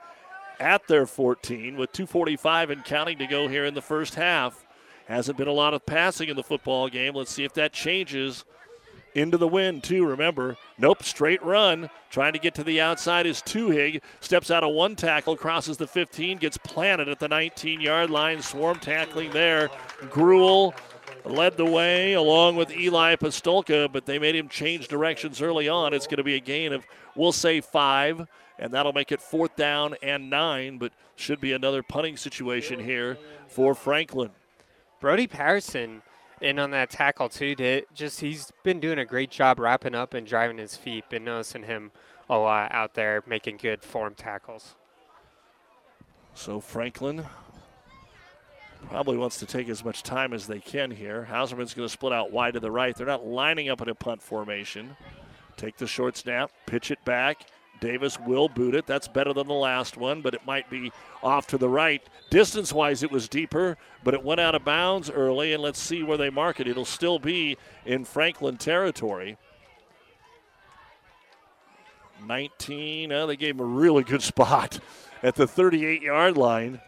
at 0.60 0.86
their 0.88 1.06
14 1.06 1.76
with 1.76 1.92
2.45 1.92 2.70
and 2.70 2.84
counting 2.84 3.18
to 3.18 3.26
go 3.26 3.48
here 3.48 3.64
in 3.64 3.74
the 3.74 3.82
first 3.82 4.14
half. 4.14 4.66
Hasn't 5.06 5.36
been 5.36 5.48
a 5.48 5.52
lot 5.52 5.74
of 5.74 5.84
passing 5.84 6.28
in 6.28 6.36
the 6.36 6.42
football 6.42 6.88
game. 6.88 7.14
Let's 7.14 7.32
see 7.32 7.44
if 7.44 7.54
that 7.54 7.72
changes 7.72 8.44
into 9.14 9.36
the 9.36 9.48
wind, 9.48 9.82
too. 9.82 10.06
Remember, 10.06 10.56
nope, 10.78 11.02
straight 11.02 11.42
run. 11.42 11.90
Trying 12.10 12.32
to 12.34 12.38
get 12.38 12.54
to 12.54 12.64
the 12.64 12.80
outside 12.80 13.26
is 13.26 13.42
Tuhig. 13.42 14.00
Steps 14.20 14.50
out 14.50 14.64
of 14.64 14.72
one 14.72 14.96
tackle, 14.96 15.36
crosses 15.36 15.76
the 15.76 15.86
15, 15.86 16.38
gets 16.38 16.56
planted 16.56 17.08
at 17.08 17.18
the 17.18 17.28
19 17.28 17.80
yard 17.80 18.10
line. 18.10 18.40
Swarm 18.40 18.78
tackling 18.78 19.30
there. 19.32 19.70
Gruel 20.10 20.74
led 21.24 21.56
the 21.56 21.64
way 21.64 22.14
along 22.14 22.56
with 22.56 22.70
Eli 22.70 23.16
Pistolka, 23.16 23.90
but 23.92 24.06
they 24.06 24.18
made 24.18 24.34
him 24.34 24.48
change 24.48 24.88
directions 24.88 25.40
early 25.40 25.68
on. 25.68 25.94
It's 25.94 26.06
going 26.06 26.18
to 26.18 26.24
be 26.24 26.34
a 26.34 26.40
gain 26.40 26.72
of, 26.72 26.84
we'll 27.14 27.32
say, 27.32 27.60
five, 27.60 28.26
and 28.58 28.72
that'll 28.72 28.92
make 28.92 29.12
it 29.12 29.20
fourth 29.20 29.56
down 29.56 29.94
and 30.02 30.30
nine, 30.30 30.78
but 30.78 30.92
should 31.16 31.40
be 31.40 31.52
another 31.52 31.82
punting 31.82 32.16
situation 32.16 32.80
here 32.80 33.18
for 33.48 33.74
Franklin. 33.74 34.30
Brody 35.00 35.26
Patterson 35.26 36.02
in 36.40 36.58
on 36.58 36.70
that 36.72 36.90
tackle 36.90 37.28
too. 37.28 37.54
To 37.54 37.82
just 37.94 38.20
he's 38.20 38.52
been 38.62 38.80
doing 38.80 38.98
a 38.98 39.04
great 39.04 39.30
job 39.30 39.58
wrapping 39.58 39.94
up 39.94 40.14
and 40.14 40.26
driving 40.26 40.58
his 40.58 40.76
feet. 40.76 41.08
Been 41.08 41.24
noticing 41.24 41.62
him 41.62 41.92
a 42.28 42.36
lot 42.36 42.72
out 42.72 42.94
there 42.94 43.22
making 43.26 43.58
good 43.58 43.82
form 43.82 44.14
tackles. 44.14 44.74
So 46.34 46.60
Franklin 46.60 47.24
probably 48.88 49.16
wants 49.16 49.38
to 49.38 49.46
take 49.46 49.68
as 49.68 49.84
much 49.84 50.02
time 50.02 50.32
as 50.32 50.46
they 50.46 50.60
can 50.60 50.90
here. 50.90 51.24
Hauserman's 51.24 51.74
going 51.74 51.86
to 51.86 51.92
split 51.92 52.12
out 52.12 52.30
wide 52.32 52.54
to 52.54 52.60
the 52.60 52.70
right. 52.70 52.94
They're 52.94 53.06
not 53.06 53.26
lining 53.26 53.68
up 53.68 53.80
in 53.80 53.88
a 53.88 53.94
punt 53.94 54.22
formation. 54.22 54.96
Take 55.56 55.76
the 55.76 55.86
short 55.86 56.16
snap, 56.16 56.50
pitch 56.66 56.90
it 56.90 57.04
back. 57.04 57.46
Davis 57.80 58.18
will 58.20 58.48
boot 58.48 58.76
it. 58.76 58.86
That's 58.86 59.08
better 59.08 59.32
than 59.32 59.48
the 59.48 59.54
last 59.54 59.96
one, 59.96 60.22
but 60.22 60.34
it 60.34 60.46
might 60.46 60.70
be 60.70 60.92
off 61.20 61.48
to 61.48 61.58
the 61.58 61.68
right. 61.68 62.00
Distance 62.30 62.72
wise, 62.72 63.02
it 63.02 63.10
was 63.10 63.28
deeper, 63.28 63.76
but 64.04 64.14
it 64.14 64.22
went 64.22 64.40
out 64.40 64.54
of 64.54 64.64
bounds 64.64 65.10
early, 65.10 65.52
and 65.52 65.62
let's 65.62 65.80
see 65.80 66.04
where 66.04 66.16
they 66.16 66.30
mark 66.30 66.60
it. 66.60 66.68
It'll 66.68 66.84
still 66.84 67.18
be 67.18 67.58
in 67.84 68.04
Franklin 68.04 68.56
territory. 68.56 69.36
19, 72.24 73.10
uh, 73.10 73.26
they 73.26 73.36
gave 73.36 73.56
him 73.56 73.60
a 73.60 73.64
really 73.64 74.04
good 74.04 74.22
spot 74.22 74.78
at 75.22 75.34
the 75.34 75.46
38 75.46 76.02
yard 76.02 76.36
line. 76.36 76.80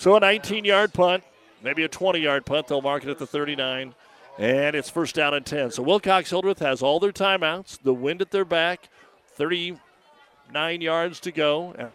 So 0.00 0.16
a 0.16 0.20
19 0.20 0.64
yard 0.64 0.94
punt, 0.94 1.22
maybe 1.62 1.84
a 1.84 1.88
20 1.88 2.20
yard 2.20 2.46
punt. 2.46 2.68
They'll 2.68 2.80
mark 2.80 3.04
it 3.04 3.10
at 3.10 3.18
the 3.18 3.26
39. 3.26 3.94
And 4.38 4.74
it's 4.74 4.88
first 4.88 5.14
down 5.14 5.34
and 5.34 5.44
10. 5.44 5.72
So 5.72 5.82
Wilcox 5.82 6.30
Hildreth 6.30 6.60
has 6.60 6.80
all 6.80 6.98
their 6.98 7.12
timeouts, 7.12 7.82
the 7.82 7.92
wind 7.92 8.22
at 8.22 8.30
their 8.30 8.46
back, 8.46 8.88
39 9.34 10.80
yards 10.80 11.20
to 11.20 11.30
go. 11.30 11.90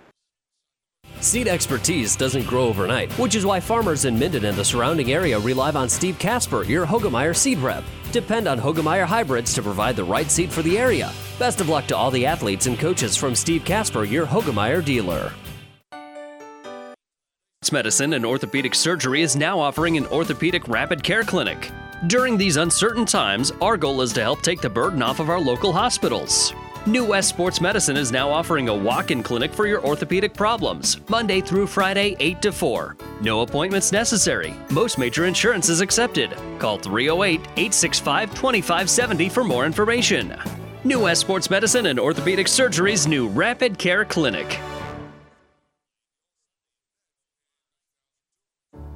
Seed 1.20 1.48
expertise 1.48 2.16
doesn't 2.16 2.46
grow 2.46 2.68
overnight, 2.68 3.12
which 3.14 3.34
is 3.34 3.44
why 3.44 3.60
farmers 3.60 4.06
in 4.06 4.20
Minden 4.20 4.46
and 4.46 4.56
the 4.56 4.64
surrounding 4.64 5.12
area 5.12 5.40
rely 5.40 5.72
on 5.72 5.90
Steve 5.90 6.20
Casper, 6.20 6.62
your 6.62 6.86
Hoegemeyer 6.86 7.36
seed 7.36 7.58
rep. 7.58 7.84
Depend 8.12 8.48
on 8.48 8.60
Hoegemeyer 8.60 9.06
hybrids 9.06 9.52
to 9.56 9.64
provide 9.64 9.96
the 9.96 10.04
right 10.04 10.30
seed 10.30 10.52
for 10.52 10.62
the 10.62 10.78
area. 10.78 11.12
Best 11.40 11.60
of 11.60 11.70
luck 11.70 11.88
to 11.88 11.98
all 11.98 12.12
the 12.12 12.28
athletes 12.28 12.68
and 12.68 12.78
coaches 12.78 13.18
from 13.18 13.34
Steve 13.34 13.66
Casper, 13.66 14.04
your 14.04 14.28
Hoegemeyer 14.28 14.86
dealer. 14.86 15.32
Medicine 17.72 18.14
and 18.14 18.26
Orthopedic 18.26 18.76
Surgery 18.76 19.22
is 19.22 19.36
now 19.36 19.60
offering 19.60 19.98
an 19.98 20.06
orthopedic 20.08 20.68
rapid 20.68 21.04
care 21.04 21.24
clinic. 21.24 21.72
During 22.08 22.38
these 22.38 22.58
uncertain 22.58 23.06
times, 23.06 23.52
our 23.62 23.78
goal 23.78 24.02
is 24.02 24.14
to 24.14 24.22
help 24.22 24.42
take 24.42 24.62
the 24.62 24.70
burden 24.70 25.02
off 25.02 25.20
of 25.20 25.30
our 25.30 25.40
local 25.40 25.72
hospitals. 25.72 26.54
New 26.86 27.04
West 27.04 27.30
Sports 27.30 27.62
Medicine 27.62 27.98
is 27.98 28.12
now 28.12 28.30
offering 28.30 28.70
a 28.70 28.76
walk 28.76 29.10
in 29.10 29.24
clinic 29.24 29.52
for 29.52 29.66
your 29.66 29.84
orthopedic 29.84 30.34
problems, 30.34 31.00
Monday 31.10 31.42
through 31.42 31.66
Friday, 31.66 32.16
8 32.20 32.42
to 32.44 32.52
4. 32.52 32.96
No 33.22 33.42
appointments 33.42 33.92
necessary. 33.92 34.54
Most 34.70 35.00
major 35.00 35.26
insurance 35.26 35.68
is 35.68 35.82
accepted. 35.82 36.38
Call 36.60 36.78
308 36.78 37.40
865 37.40 38.30
2570 38.36 39.30
for 39.30 39.44
more 39.44 39.66
information. 39.66 40.36
New 40.84 41.02
West 41.02 41.22
Sports 41.22 41.50
Medicine 41.50 41.88
and 41.88 42.00
Orthopedic 42.00 42.48
Surgery's 42.48 43.08
new 43.08 43.28
Rapid 43.30 43.80
Care 43.80 44.06
Clinic. 44.06 44.60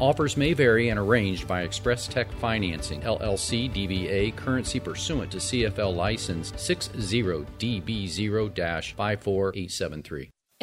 Offers 0.00 0.36
may 0.36 0.54
vary 0.54 0.88
and 0.88 0.98
arranged 0.98 1.46
by 1.46 1.62
Express 1.62 2.08
Tech 2.08 2.32
Financing, 2.32 3.00
LLC 3.02 3.72
DBA, 3.72 4.34
currency 4.34 4.80
pursuant 4.80 5.30
to 5.30 5.38
CFL 5.38 5.94
license 5.94 6.50
60DB0 6.52 8.94
54873. 8.96 10.33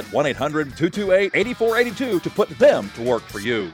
at 0.00 0.12
1 0.12 0.26
800 0.26 0.76
228 0.76 1.30
8482 1.34 2.20
to 2.20 2.30
put 2.30 2.48
them 2.58 2.90
to 2.96 3.02
work 3.02 3.22
for 3.22 3.38
you. 3.38 3.72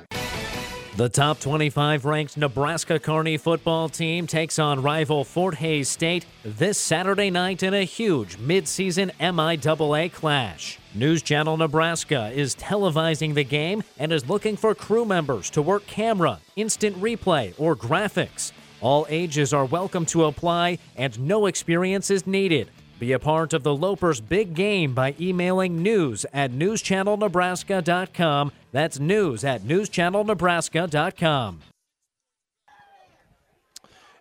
The 0.96 1.10
top 1.10 1.40
25 1.40 2.06
ranked 2.06 2.38
Nebraska 2.38 2.98
Kearney 2.98 3.36
football 3.36 3.90
team 3.90 4.26
takes 4.26 4.58
on 4.58 4.80
rival 4.80 5.24
Fort 5.24 5.56
Hays 5.56 5.90
State 5.90 6.24
this 6.42 6.78
Saturday 6.78 7.30
night 7.30 7.62
in 7.62 7.74
a 7.74 7.84
huge 7.84 8.38
midseason 8.38 9.14
MIAA 9.20 10.10
clash. 10.10 10.78
News 10.94 11.20
Channel 11.20 11.58
Nebraska 11.58 12.30
is 12.34 12.56
televising 12.56 13.34
the 13.34 13.44
game 13.44 13.82
and 13.98 14.10
is 14.10 14.26
looking 14.26 14.56
for 14.56 14.74
crew 14.74 15.04
members 15.04 15.50
to 15.50 15.60
work 15.60 15.86
camera, 15.86 16.38
instant 16.56 16.96
replay, 16.96 17.52
or 17.58 17.76
graphics. 17.76 18.52
All 18.80 19.06
ages 19.10 19.52
are 19.52 19.66
welcome 19.66 20.06
to 20.06 20.24
apply 20.24 20.78
and 20.96 21.20
no 21.20 21.44
experience 21.44 22.10
is 22.10 22.26
needed. 22.26 22.70
Be 22.98 23.12
a 23.12 23.18
part 23.18 23.52
of 23.52 23.62
the 23.62 23.76
Lopers' 23.76 24.26
big 24.26 24.54
game 24.54 24.94
by 24.94 25.14
emailing 25.20 25.82
news 25.82 26.24
at 26.32 26.50
newschannelnebraska.com. 26.50 28.52
That's 28.72 28.98
news 28.98 29.44
at 29.44 29.60
newschannelnebraska.com. 29.62 31.60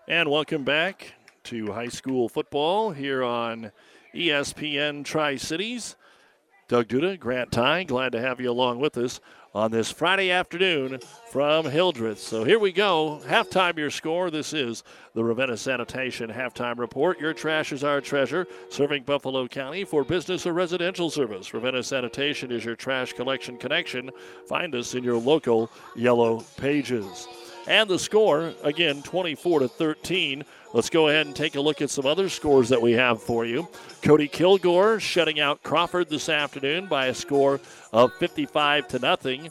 And 0.08 0.30
welcome 0.30 0.64
back 0.64 1.14
to 1.46 1.72
high 1.72 1.88
school 1.88 2.30
football 2.30 2.92
here 2.92 3.24
on 3.24 3.72
ESPN 4.14 5.06
Tri 5.06 5.38
Cities. 5.38 5.96
Doug 6.68 6.88
Duda, 6.88 7.20
Grant 7.20 7.52
Ty, 7.52 7.84
glad 7.84 8.12
to 8.12 8.22
have 8.22 8.40
you 8.40 8.52
along 8.52 8.80
with 8.80 8.98
us 8.98 9.20
on 9.56 9.72
this 9.72 9.90
Friday 9.90 10.32
afternoon 10.32 11.00
from 11.32 11.66
Hildreth. 11.66 12.20
So 12.20 12.44
here 12.44 12.60
we 12.60 12.74
go. 12.74 13.22
Halftime 13.26 13.78
your 13.78 13.90
score. 13.90 14.30
This 14.30 14.52
is 14.52 14.84
the 15.14 15.24
Ravenna 15.24 15.56
Sanitation 15.56 16.30
Halftime 16.30 16.78
Report. 16.78 17.22
Your 17.22 17.34
trash 17.34 17.72
is 17.72 17.82
our 17.82 18.02
treasure, 18.02 18.48
serving 18.70 19.04
Buffalo 19.04 19.48
County 19.48 19.86
for 19.86 20.04
business 20.04 20.46
or 20.46 20.52
residential 20.52 21.10
service. 21.10 21.54
Ravenna 21.54 21.84
Sanitation 21.84 22.52
is 22.52 22.66
your 22.66 22.76
trash 22.76 23.14
collection 23.14 23.58
connection. 23.58 24.12
Find 24.46 24.76
us 24.76 24.94
in 24.94 25.06
your 25.06 25.18
local 25.18 25.72
yellow 25.96 26.44
pages. 26.58 27.26
And 27.68 27.90
the 27.90 27.98
score, 27.98 28.54
again, 28.64 29.02
24 29.02 29.62
to 29.62 29.68
13. 29.68 30.44
Let's 30.74 30.90
go 30.90 31.08
ahead 31.08 31.26
and 31.26 31.36
take 31.36 31.56
a 31.56 31.62
look 31.62 31.82
at 31.82 31.90
some 31.90 32.06
other 32.06 32.30
scores 32.30 32.70
that 32.70 32.82
we 32.82 32.92
have 32.94 33.22
for 33.24 33.46
you. 33.46 33.68
Cody 34.02 34.28
Kilgore 34.28 35.00
shutting 35.00 35.40
out 35.40 35.64
Crawford 35.64 36.10
this 36.10 36.30
afternoon 36.30 36.88
by 36.88 37.08
a 37.08 37.14
score 37.14 37.60
of 37.92 38.14
55 38.16 38.88
to 38.90 39.00
nothing. 39.00 39.50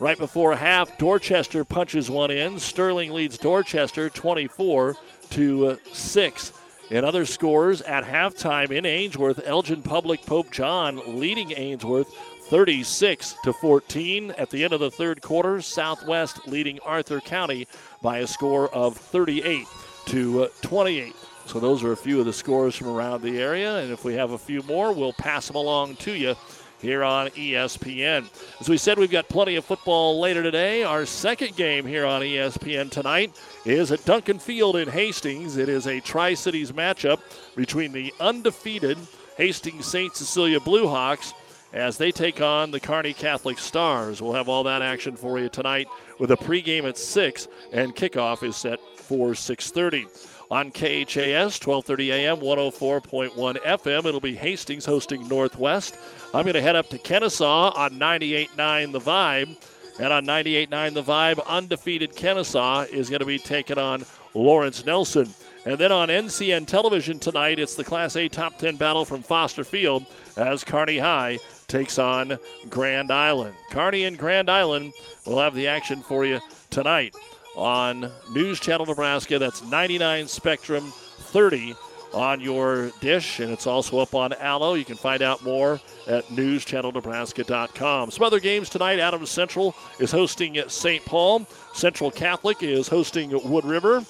Right 0.00 0.16
before 0.16 0.54
half, 0.54 0.96
Dorchester 0.96 1.64
punches 1.64 2.08
one 2.08 2.30
in. 2.30 2.58
Sterling 2.58 3.12
leads 3.12 3.36
Dorchester 3.36 4.08
24 4.08 4.94
to 5.30 5.78
6. 5.92 6.52
In 6.90 7.04
other 7.04 7.26
scores 7.26 7.82
at 7.82 8.04
halftime 8.04 8.70
in 8.70 8.86
Ainsworth, 8.86 9.42
Elgin 9.44 9.82
Public 9.82 10.24
Pope 10.24 10.50
John 10.50 11.18
leading 11.18 11.52
Ainsworth 11.54 12.08
36 12.48 13.36
to 13.44 13.52
14 13.52 14.30
at 14.32 14.48
the 14.48 14.64
end 14.64 14.72
of 14.72 14.80
the 14.80 14.90
third 14.90 15.20
quarter. 15.20 15.60
Southwest 15.60 16.48
leading 16.48 16.80
Arthur 16.80 17.20
County 17.20 17.68
by 18.00 18.18
a 18.18 18.26
score 18.26 18.72
of 18.74 18.96
38 18.96 19.66
to 20.06 20.44
uh, 20.44 20.48
28. 20.62 21.14
So 21.44 21.60
those 21.60 21.84
are 21.84 21.92
a 21.92 21.96
few 21.96 22.20
of 22.20 22.26
the 22.26 22.32
scores 22.32 22.74
from 22.74 22.88
around 22.88 23.22
the 23.22 23.38
area, 23.38 23.78
and 23.78 23.92
if 23.92 24.04
we 24.04 24.14
have 24.14 24.30
a 24.30 24.38
few 24.38 24.62
more, 24.62 24.92
we'll 24.92 25.12
pass 25.12 25.46
them 25.46 25.56
along 25.56 25.96
to 25.96 26.12
you 26.12 26.36
here 26.80 27.04
on 27.04 27.28
ESPN. 27.28 28.28
As 28.60 28.68
we 28.68 28.78
said, 28.78 28.98
we've 28.98 29.10
got 29.10 29.28
plenty 29.28 29.56
of 29.56 29.64
football 29.64 30.20
later 30.20 30.42
today. 30.42 30.84
Our 30.84 31.04
second 31.04 31.56
game 31.56 31.86
here 31.86 32.06
on 32.06 32.22
ESPN 32.22 32.90
tonight 32.90 33.36
is 33.64 33.92
at 33.92 34.04
Duncan 34.04 34.38
Field 34.38 34.76
in 34.76 34.88
Hastings. 34.88 35.56
It 35.56 35.68
is 35.68 35.86
a 35.86 36.00
Tri 36.00 36.34
Cities 36.34 36.72
matchup 36.72 37.20
between 37.56 37.92
the 37.92 38.12
undefeated 38.20 38.96
Hastings 39.36 39.86
St. 39.86 40.14
Cecilia 40.14 40.60
Bluehawks 40.60 41.32
as 41.72 41.98
they 41.98 42.10
take 42.10 42.40
on 42.40 42.70
the 42.70 42.80
Kearney 42.80 43.12
Catholic 43.12 43.58
Stars. 43.58 44.22
We'll 44.22 44.32
have 44.32 44.48
all 44.48 44.64
that 44.64 44.82
action 44.82 45.16
for 45.16 45.38
you 45.38 45.48
tonight 45.48 45.88
with 46.18 46.30
a 46.30 46.36
pregame 46.36 46.84
at 46.88 46.96
6 46.98 47.48
and 47.72 47.94
kickoff 47.94 48.42
is 48.42 48.56
set 48.56 48.80
for 48.96 49.30
6:30 49.30 50.06
on 50.50 50.70
KHAS 50.70 51.58
12:30 51.58 52.08
a.m. 52.10 52.36
104.1 52.38 53.56
FM. 53.62 54.06
It'll 54.06 54.20
be 54.20 54.34
Hastings 54.34 54.86
hosting 54.86 55.28
Northwest. 55.28 55.96
I'm 56.34 56.44
going 56.44 56.54
to 56.54 56.62
head 56.62 56.76
up 56.76 56.88
to 56.90 56.98
Kenesaw 56.98 57.76
on 57.76 57.92
98.9 57.92 58.92
The 58.92 59.00
Vibe, 59.00 59.56
and 59.98 60.12
on 60.12 60.24
98.9 60.24 60.94
The 60.94 61.02
Vibe, 61.02 61.46
undefeated 61.46 62.14
Kenesaw 62.14 62.88
is 62.88 63.10
going 63.10 63.20
to 63.20 63.26
be 63.26 63.38
taking 63.38 63.78
on 63.78 64.04
Lawrence 64.34 64.84
Nelson. 64.84 65.34
And 65.64 65.76
then 65.76 65.92
on 65.92 66.08
NCN 66.08 66.66
television 66.66 67.18
tonight, 67.18 67.58
it's 67.58 67.74
the 67.74 67.84
Class 67.84 68.16
A 68.16 68.28
Top 68.28 68.58
10 68.58 68.76
battle 68.76 69.04
from 69.04 69.22
Foster 69.22 69.64
Field 69.64 70.06
as 70.36 70.64
Kearney 70.64 70.98
High 70.98 71.38
takes 71.68 71.98
on 71.98 72.38
Grand 72.70 73.12
Island. 73.12 73.54
Kearney 73.70 74.04
and 74.04 74.16
Grand 74.16 74.50
Island 74.50 74.94
will 75.26 75.38
have 75.38 75.54
the 75.54 75.68
action 75.68 76.00
for 76.00 76.24
you 76.24 76.40
tonight 76.70 77.14
on 77.54 78.10
News 78.32 78.58
Channel 78.58 78.86
Nebraska. 78.86 79.38
That's 79.38 79.62
99 79.64 80.28
Spectrum 80.28 80.84
30 80.84 81.74
on 82.14 82.40
your 82.40 82.90
dish, 83.00 83.40
and 83.40 83.52
it's 83.52 83.66
also 83.66 83.98
up 83.98 84.14
on 84.14 84.32
Allo. 84.32 84.74
You 84.74 84.84
can 84.86 84.96
find 84.96 85.20
out 85.20 85.44
more 85.44 85.78
at 86.06 86.24
newschannelnebraska.com. 86.28 88.10
Some 88.12 88.24
other 88.24 88.40
games 88.40 88.70
tonight. 88.70 88.98
Adams 88.98 89.28
Central 89.28 89.76
is 90.00 90.10
hosting 90.10 90.56
at 90.56 90.70
St. 90.70 91.04
Paul. 91.04 91.46
Central 91.74 92.10
Catholic 92.10 92.62
is 92.62 92.88
hosting 92.88 93.38
Wood 93.44 93.66
River. 93.66 94.02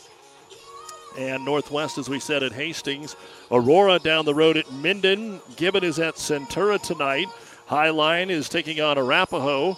And 1.18 1.44
Northwest, 1.44 1.98
as 1.98 2.08
we 2.08 2.20
said, 2.20 2.44
at 2.44 2.52
Hastings. 2.52 3.16
Aurora 3.50 3.98
down 3.98 4.24
the 4.24 4.34
road 4.34 4.56
at 4.56 4.70
Minden. 4.70 5.40
Gibbon 5.56 5.82
is 5.82 5.98
at 5.98 6.14
Centura 6.14 6.80
tonight. 6.80 7.26
Highline 7.68 8.30
is 8.30 8.48
taking 8.48 8.80
on 8.80 8.96
Arapahoe. 8.96 9.76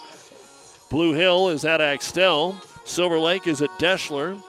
Blue 0.90 1.12
Hill 1.12 1.48
is 1.48 1.64
at 1.64 1.80
Axtell. 1.80 2.56
Silver 2.84 3.18
Lake 3.18 3.46
is 3.46 3.62
at 3.62 3.70
Deshler. 3.78 4.40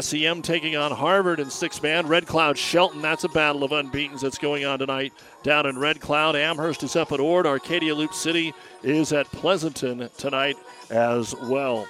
SEM 0.00 0.42
taking 0.42 0.76
on 0.76 0.90
Harvard 0.90 1.38
in 1.38 1.50
six 1.50 1.80
man. 1.82 2.06
Red 2.06 2.26
Cloud 2.26 2.56
Shelton. 2.56 3.02
That's 3.02 3.24
a 3.24 3.28
battle 3.28 3.62
of 3.62 3.72
unbeatens 3.72 4.22
that's 4.22 4.38
going 4.38 4.64
on 4.64 4.78
tonight 4.78 5.12
down 5.42 5.66
in 5.66 5.78
Red 5.78 6.00
Cloud. 6.00 6.34
Amherst 6.34 6.82
is 6.82 6.96
up 6.96 7.12
at 7.12 7.20
Ord. 7.20 7.46
Arcadia 7.46 7.94
Loop 7.94 8.14
City 8.14 8.52
is 8.82 9.12
at 9.12 9.26
Pleasanton 9.26 10.08
tonight 10.16 10.56
as 10.90 11.34
well. 11.42 11.86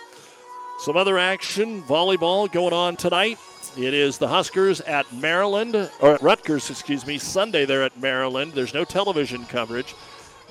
Some 0.81 0.97
other 0.97 1.19
action, 1.19 1.83
volleyball 1.83 2.51
going 2.51 2.73
on 2.73 2.97
tonight. 2.97 3.39
It 3.79 3.95
is 3.95 4.19
the 4.19 4.29
Huskers 4.29 4.81
at 4.83 5.11
Maryland, 5.13 5.91
or 6.01 6.19
Rutgers, 6.21 6.69
excuse 6.69 7.07
me, 7.07 7.17
Sunday 7.17 7.65
they're 7.65 7.83
at 7.83 7.99
Maryland. 7.99 8.53
There's 8.53 8.75
no 8.75 8.85
television 8.85 9.45
coverage. 9.47 9.95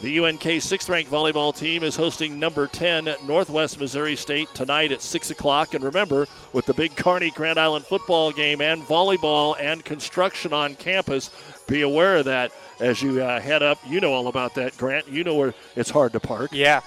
The 0.03 0.19
UNK 0.19 0.61
sixth 0.61 0.89
ranked 0.89 1.09
volleyball 1.09 1.55
team 1.55 1.81
is 1.81 1.95
hosting 1.95 2.38
number 2.38 2.67
10 2.67 3.05
Northwest 3.25 3.80
Missouri 3.80 4.17
State 4.17 4.49
tonight 4.53 4.91
at 4.91 5.01
6 5.01 5.31
o'clock. 5.31 5.75
And 5.75 5.81
remember, 5.81 6.27
with 6.51 6.65
the 6.65 6.73
big 6.73 6.97
Kearney 6.97 7.31
Grand 7.31 7.57
Island 7.57 7.85
football 7.85 8.34
game 8.34 8.59
and 8.59 8.81
volleyball 8.81 9.55
and 9.57 9.85
construction 9.85 10.51
on 10.51 10.75
campus, 10.75 11.31
be 11.67 11.84
aware 11.84 12.17
of 12.17 12.25
that 12.25 12.51
as 12.81 13.01
you 13.01 13.23
uh, 13.23 13.39
head 13.39 13.63
up. 13.63 13.80
You 13.88 14.01
know 14.01 14.11
all 14.11 14.27
about 14.27 14.55
that, 14.55 14.75
Grant. 14.75 15.07
You 15.07 15.23
know 15.23 15.35
where 15.35 15.53
it's 15.77 15.89
hard 15.89 16.11
to 16.11 16.19
park. 16.19 16.51
Yeah. 16.51 16.81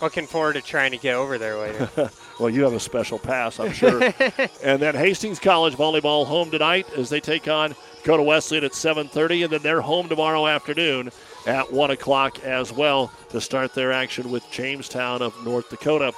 Looking 0.00 0.26
forward 0.26 0.54
to 0.54 0.62
trying 0.62 0.92
to 0.92 0.96
get 0.96 1.16
over 1.16 1.36
there 1.36 1.58
later. 1.58 1.90
well, 2.40 2.48
you 2.48 2.64
have 2.64 2.72
a 2.72 2.80
special 2.80 3.18
pass, 3.18 3.60
I'm 3.60 3.74
sure. 3.74 4.02
and 4.64 4.80
then 4.80 4.94
Hastings 4.94 5.40
College 5.40 5.74
volleyball 5.74 6.24
home 6.24 6.50
tonight 6.50 6.86
as 6.96 7.10
they 7.10 7.20
take 7.20 7.48
on 7.48 7.76
Dakota 7.98 8.22
Wesleyan 8.22 8.64
at 8.64 8.72
7:30, 8.72 9.44
and 9.44 9.52
then 9.52 9.60
they're 9.60 9.82
home 9.82 10.08
tomorrow 10.08 10.46
afternoon 10.46 11.10
at 11.46 11.72
1 11.72 11.90
o'clock 11.90 12.44
as 12.44 12.72
well 12.72 13.12
to 13.30 13.40
start 13.40 13.74
their 13.74 13.92
action 13.92 14.30
with 14.30 14.50
Jamestown 14.50 15.22
of 15.22 15.34
North 15.44 15.70
Dakota. 15.70 16.12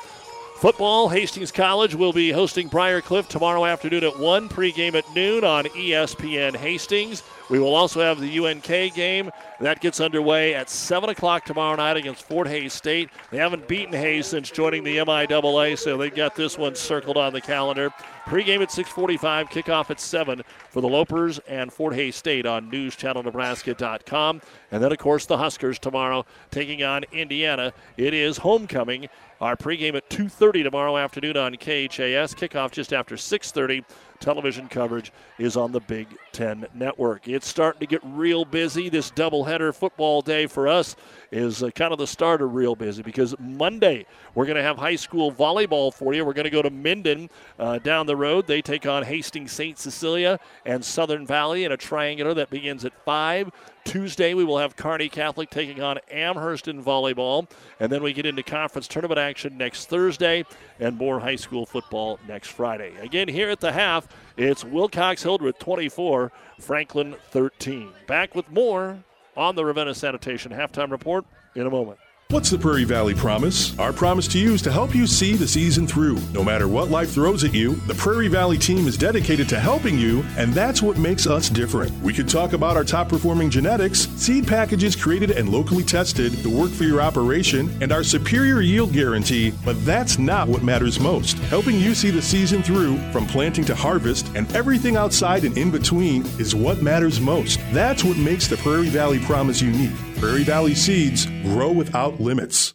Football, 0.63 1.09
Hastings 1.09 1.51
College 1.51 1.97
will 1.97 2.13
be 2.13 2.31
hosting 2.31 2.71
Briarcliff 2.71 3.27
tomorrow 3.27 3.65
afternoon 3.65 4.05
at 4.05 4.17
1, 4.17 4.49
pregame 4.49 4.95
at 4.95 5.13
noon 5.13 5.43
on 5.43 5.65
ESPN 5.65 6.55
Hastings. 6.55 7.25
We 7.51 7.59
will 7.59 7.75
also 7.75 8.01
have 8.01 8.21
the 8.21 8.39
UNK 8.39 8.95
game. 8.95 9.33
That 9.59 9.81
gets 9.81 10.01
underway 10.01 10.55
at 10.55 10.71
7 10.71 11.11
o'clock 11.11 11.45
tomorrow 11.45 11.75
night 11.75 11.97
against 11.97 12.23
Fort 12.23 12.47
Hays 12.47 12.73
State. 12.73 13.11
They 13.33 13.39
haven't 13.39 13.67
beaten 13.67 13.93
Hays 13.93 14.29
since 14.29 14.53
joining 14.53 14.85
the 14.85 14.99
MIAA, 14.99 15.77
so 15.77 15.97
they've 15.97 16.15
got 16.15 16.37
this 16.37 16.57
one 16.57 16.77
circled 16.77 17.17
on 17.17 17.33
the 17.33 17.41
calendar. 17.41 17.91
Pre-game 18.27 18.63
at 18.63 18.71
6:45, 18.71 19.51
kickoff 19.51 19.91
at 19.91 20.01
7 20.01 20.43
for 20.71 20.81
the 20.81 20.89
Lopers 20.89 21.41
and 21.49 21.73
Fort 21.73 21.95
Hays 21.95 22.17
State 22.17 22.47
on 22.47 22.71
NewsChannelNebraska.com, 22.71 24.41
and 24.71 24.83
then 24.83 24.93
of 24.93 24.99
course 24.99 25.27
the 25.27 25.37
Huskers 25.37 25.79
tomorrow 25.79 26.25
taking 26.51 26.83
on 26.83 27.05
Indiana. 27.13 27.73
It 27.97 28.15
is 28.15 28.39
homecoming. 28.39 29.09
Our 29.41 29.57
pregame 29.57 29.97
at 29.97 30.09
2:30 30.09 30.63
tomorrow 30.63 30.97
afternoon 30.97 31.37
on 31.37 31.57
KHAS. 31.57 32.33
Kickoff 32.35 32.71
just 32.71 32.93
after 32.93 33.17
6:30 33.17 33.85
television 34.21 34.69
coverage 34.69 35.13
is 35.37 35.57
on 35.57 35.73
the 35.73 35.81
Big 35.81 36.07
Ten 36.31 36.67
Network. 36.73 37.27
It's 37.27 37.49
starting 37.49 37.81
to 37.81 37.87
get 37.87 38.01
real 38.05 38.45
busy. 38.45 38.89
This 38.89 39.11
doubleheader 39.11 39.75
football 39.75 40.23
day 40.23 40.47
for 40.47 40.69
us 40.69 40.95
is 41.33 41.63
uh, 41.63 41.71
kind 41.71 41.93
of 41.93 41.99
the 41.99 42.07
start 42.07 42.43
of 42.43 42.55
real 42.55 42.77
busy 42.77 43.03
because 43.03 43.35
Monday 43.41 44.05
we're 44.35 44.45
going 44.45 44.57
to 44.57 44.63
have 44.63 44.77
high 44.77 44.95
school 44.95 45.33
volleyball 45.33 45.93
for 45.93 46.13
you. 46.13 46.25
We're 46.25 46.35
going 46.35 46.45
to 46.45 46.51
go 46.51 46.63
to 46.63 46.71
Minden 46.71 47.31
uh, 47.59 47.79
down 47.79 48.07
the 48.07 48.15
road. 48.15 48.47
They 48.47 48.61
take 48.61 48.87
on 48.87 49.03
Hastings 49.03 49.51
St. 49.51 49.79
Cecilia 49.79 50.39
and 50.67 50.85
Southern 50.85 51.27
Valley 51.27 51.65
in 51.65 51.73
a 51.73 51.77
triangular 51.77 52.35
that 52.35 52.51
begins 52.51 52.85
at 52.85 52.93
5. 53.05 53.51
Tuesday, 53.85 54.35
we 54.35 54.45
will 54.45 54.59
have 54.59 54.77
Kearney 54.77 55.09
Catholic 55.09 55.51
taking 55.51 55.83
on 55.83 55.99
Amherst 56.11 56.69
in 56.69 56.85
volleyball. 56.85 57.51
And 57.81 57.91
then 57.91 58.03
we 58.03 58.13
get 58.13 58.27
into 58.27 58.43
conference 58.43 58.87
tournament 58.87 59.19
action 59.19 59.57
next 59.57 59.87
Thursday 59.87 60.45
and 60.79 60.97
more 60.97 61.19
high 61.19 61.37
school 61.37 61.67
football 61.67 62.21
next 62.29 62.49
Friday. 62.49 62.95
Again, 63.01 63.27
here 63.27 63.49
at 63.49 63.61
the 63.61 63.73
half, 63.73 64.07
it's 64.37 64.65
Wilcox 64.65 65.23
Hildreth 65.23 65.59
24, 65.59 66.31
Franklin 66.61 67.17
13. 67.31 67.89
Back 68.07 68.35
with 68.35 68.49
more 68.51 69.03
on 69.37 69.55
the 69.55 69.65
Ravenna 69.65 69.95
Sanitation 69.95 70.53
halftime 70.53 70.91
report 70.91 71.25
in 71.55 71.67
a 71.67 71.71
moment. 71.71 71.99
What's 72.33 72.49
the 72.49 72.57
Prairie 72.57 72.85
Valley 72.85 73.15
Promise? 73.15 73.79
Our 73.79 73.93
promise 73.93 74.27
to 74.29 74.39
you 74.39 74.55
is 74.55 74.63
to 74.63 74.73
help 74.73 74.95
you 74.95 75.07
see 75.07 75.35
the 75.35 75.47
season 75.47 75.87
through. 75.87 76.17
No 76.33 76.43
matter 76.43 76.67
what 76.67 76.89
life 76.89 77.11
throws 77.11 77.45
at 77.45 77.53
you, 77.53 77.75
the 77.87 77.95
Prairie 77.95 78.29
Valley 78.29 78.57
team 78.57 78.87
is 78.87 78.97
dedicated 78.97 79.51
to 79.51 79.61
helping 79.61 79.99
you, 79.99 80.25
and 80.39 80.55
that's 80.55 80.81
what 80.81 80.97
makes 80.97 81.27
us 81.27 81.51
different. 81.51 81.93
We 82.03 82.15
could 82.15 82.31
talk 82.31 82.55
about 82.55 82.75
our 82.75 82.85
top 82.85 83.11
performing 83.11 83.51
genetics, 83.51 84.09
seed 84.17 84.47
packages 84.47 84.97
created 84.97 85.33
and 85.33 85.51
locally 85.51 85.85
tested 85.85 86.33
to 86.43 86.49
work 86.49 86.71
for 86.71 86.85
your 86.85 87.03
operation, 87.03 87.69
and 87.83 87.93
our 87.93 88.03
superior 88.03 88.63
yield 88.63 88.95
guarantee, 88.95 89.53
but 89.63 89.77
that's 89.85 90.19
not 90.19 90.49
what 90.49 90.63
matters 90.63 90.99
most. 90.99 91.37
Helping 91.51 91.79
you 91.79 91.95
see 91.95 92.11
the 92.11 92.23
season 92.23 92.63
through, 92.63 92.97
from 93.13 93.27
planting 93.27 93.67
to 93.67 93.75
harvest, 93.75 94.27
and 94.35 94.51
everything 94.57 94.97
outside 94.97 95.45
and 95.45 95.59
in 95.59 95.71
between, 95.71 96.23
is 96.39 96.55
what 96.55 96.81
matters 96.81 97.21
most. 97.21 97.61
That's 97.73 98.05
what 98.05 98.17
makes 98.17 98.47
the 98.47 98.57
Prairie 98.57 98.89
Valley 98.89 99.19
Promise 99.19 99.61
unique. 99.61 99.93
Prairie 100.23 100.45
Valley 100.45 100.77
Seeds 100.77 101.27
grow 101.43 101.73
without 101.73 102.21
limits. 102.21 102.75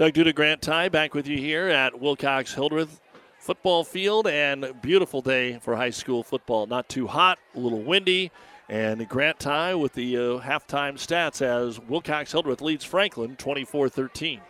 Doug 0.00 0.14
Duda 0.14 0.34
Grant 0.34 0.62
Ty 0.62 0.88
back 0.88 1.12
with 1.12 1.28
you 1.28 1.36
here 1.36 1.68
at 1.68 2.00
Wilcox 2.00 2.54
Hildreth 2.54 3.02
football 3.38 3.84
field 3.84 4.26
and 4.26 4.72
beautiful 4.80 5.20
day 5.20 5.58
for 5.58 5.76
high 5.76 5.90
school 5.90 6.22
football. 6.22 6.66
Not 6.66 6.88
too 6.88 7.06
hot, 7.06 7.38
a 7.54 7.58
little 7.58 7.82
windy, 7.82 8.30
and 8.70 9.06
Grant 9.10 9.38
Ty 9.40 9.74
with 9.74 9.92
the 9.92 10.16
uh, 10.16 10.20
halftime 10.40 10.94
stats 10.94 11.42
as 11.42 11.78
Wilcox 11.78 12.32
Hildreth 12.32 12.62
leads 12.62 12.82
Franklin 12.82 13.36
24 13.36 13.90
13. 13.90 14.40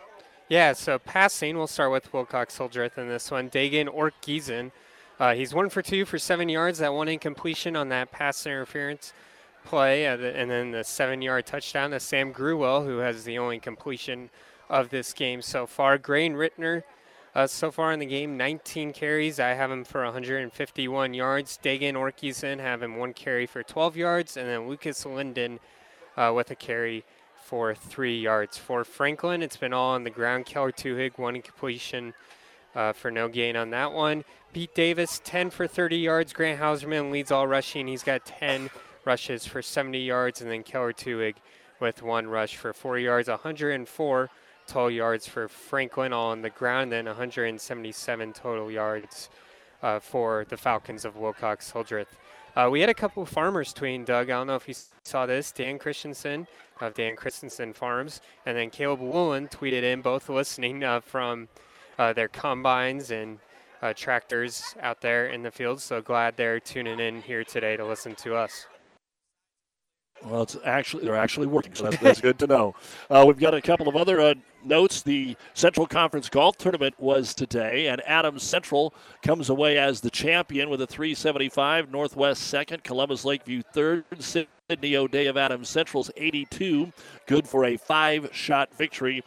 Yeah, 0.47 0.71
so 0.71 0.97
passing, 0.97 1.57
we'll 1.57 1.67
start 1.67 1.91
with 1.91 2.13
Wilcox 2.13 2.57
Hildreth 2.57 2.97
in 2.97 3.09
this 3.09 3.29
one. 3.29 3.49
Dagan 3.49 3.93
Ortgiesen, 3.93 4.71
uh, 5.19 5.33
he's 5.33 5.53
one 5.53 5.69
for 5.69 5.81
two 5.81 6.05
for 6.05 6.17
seven 6.17 6.47
yards. 6.47 6.79
That 6.79 6.93
one 6.93 7.09
incompletion 7.09 7.75
on 7.75 7.89
that 7.89 8.13
pass 8.13 8.45
interference 8.45 9.11
play, 9.65 10.07
uh, 10.07 10.17
and 10.17 10.49
then 10.49 10.71
the 10.71 10.85
seven 10.85 11.21
yard 11.21 11.45
touchdown 11.45 11.91
to 11.91 11.99
Sam 11.99 12.31
Gruel, 12.31 12.85
who 12.85 12.99
has 12.99 13.25
the 13.25 13.37
only 13.37 13.59
completion 13.59 14.29
of 14.71 14.89
this 14.89 15.11
game 15.13 15.41
so 15.41 15.67
far. 15.67 15.97
Graydon 15.97 16.37
Rittner, 16.37 16.83
uh, 17.35 17.45
so 17.45 17.71
far 17.71 17.91
in 17.91 17.99
the 17.99 18.05
game, 18.05 18.37
19 18.37 18.93
carries. 18.93 19.39
I 19.39 19.49
have 19.49 19.69
him 19.69 19.83
for 19.83 20.03
151 20.03 21.13
yards. 21.13 21.59
Dagan 21.61 21.93
Ortgiesen 21.93 22.59
have 22.59 22.81
him 22.81 22.95
one 22.95 23.13
carry 23.13 23.45
for 23.45 23.61
12 23.61 23.97
yards, 23.97 24.37
and 24.37 24.47
then 24.47 24.69
Lucas 24.69 25.05
Linden 25.05 25.59
uh, 26.15 26.31
with 26.33 26.49
a 26.51 26.55
carry 26.55 27.03
for 27.43 27.75
three 27.75 28.17
yards. 28.17 28.57
For 28.57 28.85
Franklin, 28.85 29.43
it's 29.43 29.57
been 29.57 29.73
all 29.73 29.91
on 29.91 30.05
the 30.05 30.09
ground. 30.09 30.45
Keller 30.45 30.71
Tuhig, 30.71 31.17
one 31.17 31.41
completion 31.41 32.13
uh, 32.73 32.93
for 32.93 33.11
no 33.11 33.27
gain 33.27 33.57
on 33.57 33.71
that 33.71 33.91
one. 33.91 34.23
Pete 34.53 34.73
Davis, 34.73 35.21
10 35.25 35.49
for 35.49 35.67
30 35.67 35.97
yards. 35.97 36.31
Grant 36.31 36.61
Hauserman 36.61 37.11
leads 37.11 37.29
all 37.29 37.45
rushing. 37.45 37.87
He's 37.87 38.03
got 38.03 38.25
10 38.25 38.69
rushes 39.03 39.45
for 39.45 39.61
70 39.61 39.99
yards, 39.99 40.39
and 40.39 40.49
then 40.49 40.63
Keller 40.63 40.93
Tuhig 40.93 41.35
with 41.81 42.01
one 42.01 42.27
rush 42.27 42.55
for 42.55 42.71
four 42.71 42.97
yards, 42.97 43.27
104 43.27 44.29
total 44.71 44.89
yards 44.89 45.27
for 45.27 45.49
Franklin 45.49 46.13
on 46.13 46.41
the 46.41 46.49
ground, 46.49 46.93
then 46.93 47.05
177 47.05 48.33
total 48.33 48.71
yards 48.71 49.29
uh, 49.83 49.99
for 49.99 50.45
the 50.47 50.55
Falcons 50.55 51.03
of 51.03 51.17
Wilcox 51.17 51.71
Hildreth. 51.71 52.17
Uh, 52.55 52.69
we 52.71 52.79
had 52.79 52.89
a 52.89 52.93
couple 52.93 53.21
of 53.23 53.27
farmers 53.27 53.73
tweeting, 53.73 54.05
Doug. 54.05 54.29
I 54.29 54.33
don't 54.33 54.47
know 54.47 54.55
if 54.55 54.69
you 54.69 54.75
saw 55.03 55.25
this. 55.25 55.51
Dan 55.51 55.77
Christensen 55.77 56.47
of 56.79 56.93
Dan 56.93 57.17
Christensen 57.17 57.73
Farms, 57.73 58.21
and 58.45 58.57
then 58.57 58.69
Caleb 58.69 59.01
Woolen 59.01 59.49
tweeted 59.49 59.83
in, 59.83 60.01
both 60.01 60.29
listening 60.29 60.83
uh, 60.83 61.01
from 61.01 61.49
uh, 61.99 62.13
their 62.13 62.29
combines 62.29 63.11
and 63.11 63.39
uh, 63.81 63.93
tractors 63.93 64.73
out 64.81 65.01
there 65.01 65.27
in 65.27 65.43
the 65.43 65.51
field. 65.51 65.81
So 65.81 66.01
glad 66.01 66.37
they're 66.37 66.59
tuning 66.59 66.99
in 66.99 67.21
here 67.21 67.43
today 67.43 67.75
to 67.75 67.85
listen 67.85 68.15
to 68.15 68.35
us. 68.35 68.67
Well, 70.25 70.43
it's 70.43 70.57
actually 70.63 71.05
they're 71.05 71.15
actually 71.15 71.47
working, 71.47 71.73
so 71.73 71.85
that's, 71.85 71.97
that's 71.97 72.21
good 72.21 72.37
to 72.39 72.47
know. 72.47 72.75
Uh, 73.09 73.23
we've 73.27 73.39
got 73.39 73.53
a 73.55 73.61
couple 73.61 73.87
of 73.87 73.95
other 73.95 74.21
uh, 74.21 74.33
notes. 74.63 75.01
The 75.01 75.35
Central 75.55 75.87
Conference 75.87 76.29
Golf 76.29 76.57
Tournament 76.57 76.93
was 76.99 77.33
today, 77.33 77.87
and 77.87 78.01
Adams 78.05 78.43
Central 78.43 78.93
comes 79.23 79.49
away 79.49 79.79
as 79.79 80.01
the 80.01 80.11
champion 80.11 80.69
with 80.69 80.81
a 80.81 80.87
375. 80.87 81.91
Northwest 81.91 82.43
second, 82.43 82.83
Columbus 82.83 83.25
Lakeview 83.25 83.63
third, 83.73 84.05
Sydney 84.19 84.95
O'Day 84.95 85.25
of 85.25 85.37
Adams 85.37 85.69
Central's 85.69 86.11
82, 86.15 86.93
good 87.25 87.47
for 87.47 87.65
a 87.65 87.77
five-shot 87.77 88.75
victory 88.75 89.23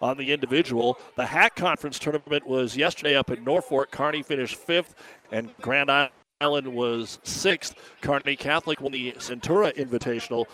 on 0.00 0.16
the 0.16 0.32
individual. 0.32 0.98
The 1.16 1.26
Hack 1.26 1.56
Conference 1.56 1.98
tournament 1.98 2.46
was 2.46 2.76
yesterday 2.76 3.16
up 3.16 3.30
in 3.30 3.44
Norfolk. 3.44 3.90
Kearney 3.90 4.22
finished 4.22 4.56
fifth, 4.56 4.94
and 5.30 5.50
Grand 5.60 5.90
Island 5.90 6.12
was 6.40 7.18
sixth. 7.24 7.74
Kearney 8.00 8.36
Catholic 8.36 8.80
won 8.80 8.92
the 8.92 9.10
Centura 9.18 9.74
Invitational 9.74 10.46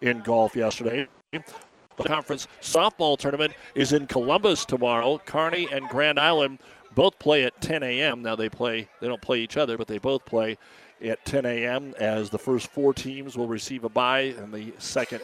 in 0.00 0.20
golf 0.20 0.56
yesterday. 0.56 1.06
The 1.30 2.04
conference 2.04 2.48
softball 2.60 3.16
tournament 3.16 3.54
is 3.76 3.92
in 3.92 4.08
Columbus 4.08 4.64
tomorrow. 4.64 5.18
Kearney 5.24 5.68
and 5.70 5.88
Grand 5.88 6.18
Island 6.18 6.58
both 6.96 7.20
play 7.20 7.44
at 7.44 7.60
10 7.60 7.84
a.m. 7.84 8.22
Now 8.22 8.34
they 8.34 8.48
play, 8.48 8.88
they 9.00 9.06
don't 9.06 9.22
play 9.22 9.38
each 9.38 9.56
other, 9.56 9.78
but 9.78 9.86
they 9.86 9.98
both 9.98 10.24
play 10.24 10.58
at 11.00 11.24
10 11.24 11.46
a.m. 11.46 11.94
as 12.00 12.28
the 12.28 12.38
first 12.38 12.66
four 12.66 12.92
teams 12.92 13.36
will 13.36 13.46
receive 13.46 13.84
a 13.84 13.88
bye, 13.88 14.34
and 14.38 14.52
the 14.52 14.72
second 14.78 15.20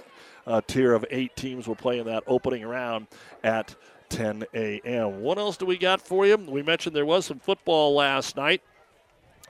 uh, 0.47 0.61
tier 0.69 0.95
of 0.95 1.05
eight 1.11 1.35
teams 1.35 1.67
will 1.67 1.75
play 1.75 1.99
in 1.99 2.07
that 2.07 2.23
opening 2.29 2.65
round 2.65 3.09
at 3.43 3.75
10 4.11 4.45
a.m. 4.55 5.21
What 5.23 5.39
else 5.39 5.57
do 5.57 5.67
we 5.67 5.77
got 5.77 6.01
for 6.01 6.25
you? 6.25 6.37
We 6.37 6.63
mentioned 6.63 6.95
there 6.95 7.05
was 7.05 7.27
some 7.27 7.41
football 7.41 7.97
last 7.97 8.37
night. 8.37 8.63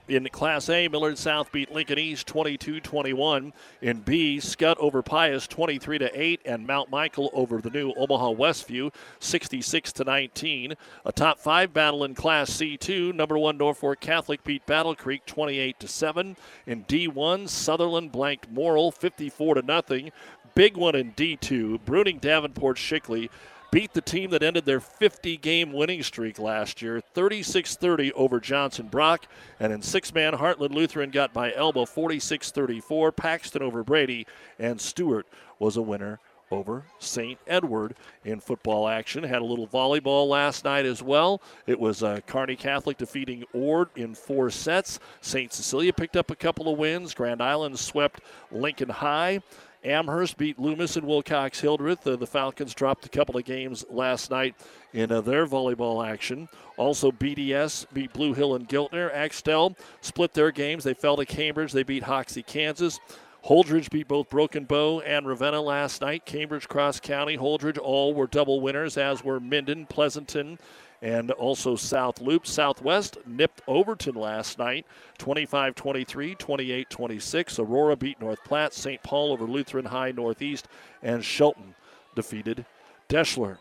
In 0.09 0.27
Class 0.29 0.69
A, 0.69 0.87
Millard 0.87 1.19
South 1.19 1.51
beat 1.51 1.71
Lincoln 1.71 1.99
East 1.99 2.27
22-21. 2.27 3.53
In 3.83 3.99
B, 3.99 4.39
Scott 4.39 4.75
over 4.79 5.03
Pius 5.03 5.45
23 5.45 5.99
to 5.99 6.19
8, 6.19 6.41
and 6.45 6.65
Mount 6.65 6.89
Michael 6.89 7.29
over 7.31 7.61
the 7.61 7.69
new 7.69 7.93
Omaha 7.93 8.33
Westview 8.33 8.91
66 9.19 9.93
to 9.93 10.03
19. 10.03 10.73
A 11.05 11.11
top 11.11 11.37
five 11.37 11.73
battle 11.73 12.03
in 12.03 12.15
Class 12.15 12.49
C2. 12.49 13.13
Number 13.13 13.37
one 13.37 13.59
Norfolk 13.59 13.99
Catholic 13.99 14.43
beat 14.43 14.65
Battle 14.65 14.95
Creek 14.95 15.27
28 15.27 15.79
to 15.79 15.87
7. 15.87 16.35
In 16.65 16.85
D1, 16.85 17.47
Sutherland 17.47 18.11
blanked 18.11 18.49
Morrill 18.49 18.89
54 18.89 19.55
to 19.55 19.61
nothing. 19.61 20.11
Big 20.55 20.75
one 20.75 20.95
in 20.95 21.13
D2. 21.13 21.81
Bruning 21.85 22.19
Davenport 22.19 22.77
Shickley 22.77 23.29
beat 23.71 23.93
the 23.93 24.01
team 24.01 24.31
that 24.31 24.43
ended 24.43 24.65
their 24.65 24.79
50 24.79 25.37
game 25.37 25.73
winning 25.73 26.03
streak 26.03 26.39
last 26.39 26.81
year 26.81 27.01
36 27.13 27.75
30 27.75 28.13
over 28.13 28.39
Johnson 28.39 28.87
Brock. 28.87 29.25
And 29.59 29.71
in 29.71 29.81
six 29.81 30.13
man, 30.13 30.33
Heartland 30.33 30.73
Lutheran 30.73 31.09
got 31.09 31.33
by 31.33 31.53
Elba 31.53 31.85
46 31.85 32.51
34. 32.51 33.11
Paxton 33.11 33.61
over 33.61 33.83
Brady, 33.83 34.25
and 34.57 34.79
Stewart 34.79 35.27
was 35.59 35.77
a 35.77 35.81
winner 35.81 36.19
over 36.51 36.83
St. 36.99 37.37
Edward 37.47 37.95
in 38.25 38.39
football 38.39 38.87
action. 38.87 39.23
Had 39.23 39.41
a 39.41 39.45
little 39.45 39.67
volleyball 39.67 40.27
last 40.27 40.65
night 40.65 40.85
as 40.85 41.03
well. 41.03 41.41
It 41.67 41.79
was 41.79 42.03
uh, 42.03 42.21
Kearney 42.25 42.55
Catholic 42.55 42.97
defeating 42.97 43.43
Ord 43.53 43.89
in 43.95 44.15
four 44.15 44.49
sets. 44.49 44.99
St. 45.21 45.53
Cecilia 45.53 45.93
picked 45.93 46.15
up 46.15 46.31
a 46.31 46.35
couple 46.35 46.71
of 46.71 46.77
wins. 46.79 47.13
Grand 47.13 47.41
Island 47.41 47.77
swept 47.77 48.21
Lincoln 48.51 48.89
High. 48.89 49.41
Amherst 49.83 50.37
beat 50.37 50.59
Loomis 50.59 50.97
and 50.97 51.07
Wilcox 51.07 51.61
Hildreth. 51.61 52.05
Uh, 52.05 52.15
the 52.15 52.27
Falcons 52.27 52.73
dropped 52.73 53.05
a 53.05 53.09
couple 53.09 53.37
of 53.37 53.45
games 53.45 53.85
last 53.89 54.29
night 54.29 54.55
in 54.93 55.11
uh, 55.11 55.21
their 55.21 55.45
volleyball 55.47 56.05
action. 56.05 56.49
Also, 56.77 57.11
BDS 57.11 57.85
beat 57.93 58.11
Blue 58.11 58.33
Hill 58.33 58.55
and 58.55 58.67
Giltner. 58.67 59.13
Axtell 59.13 59.75
split 60.01 60.33
their 60.33 60.51
games. 60.51 60.83
They 60.83 60.93
fell 60.93 61.15
to 61.17 61.25
Cambridge. 61.25 61.71
They 61.71 61.83
beat 61.83 62.03
Hoxie, 62.03 62.43
Kansas. 62.43 62.99
Holdrege 63.45 63.89
beat 63.89 64.07
both 64.07 64.29
Broken 64.29 64.65
Bow 64.65 64.99
and 65.01 65.25
Ravenna 65.25 65.61
last 65.61 66.01
night. 66.01 66.25
Cambridge, 66.25 66.67
Cross 66.67 66.99
County, 66.99 67.37
Holdrege 67.37 67.77
all 67.77 68.13
were 68.13 68.27
double 68.27 68.59
winners, 68.59 68.97
as 68.97 69.23
were 69.23 69.39
Minden, 69.39 69.85
Pleasanton, 69.85 70.59
and 71.01 71.31
also 71.31 71.75
South 71.75 72.21
Loop. 72.21 72.45
Southwest 72.45 73.17
nipped 73.25 73.61
Overton 73.67 74.15
last 74.15 74.59
night 74.59 74.85
25 75.17 75.75
23, 75.75 76.35
28 76.35 76.89
26. 76.89 77.59
Aurora 77.59 77.95
beat 77.95 78.19
North 78.19 78.43
Platte, 78.43 78.73
St. 78.73 79.01
Paul 79.03 79.31
over 79.31 79.45
Lutheran 79.45 79.85
High 79.85 80.11
Northeast, 80.11 80.67
and 81.01 81.23
Shelton 81.23 81.75
defeated 82.15 82.65
Deshler. 83.07 83.57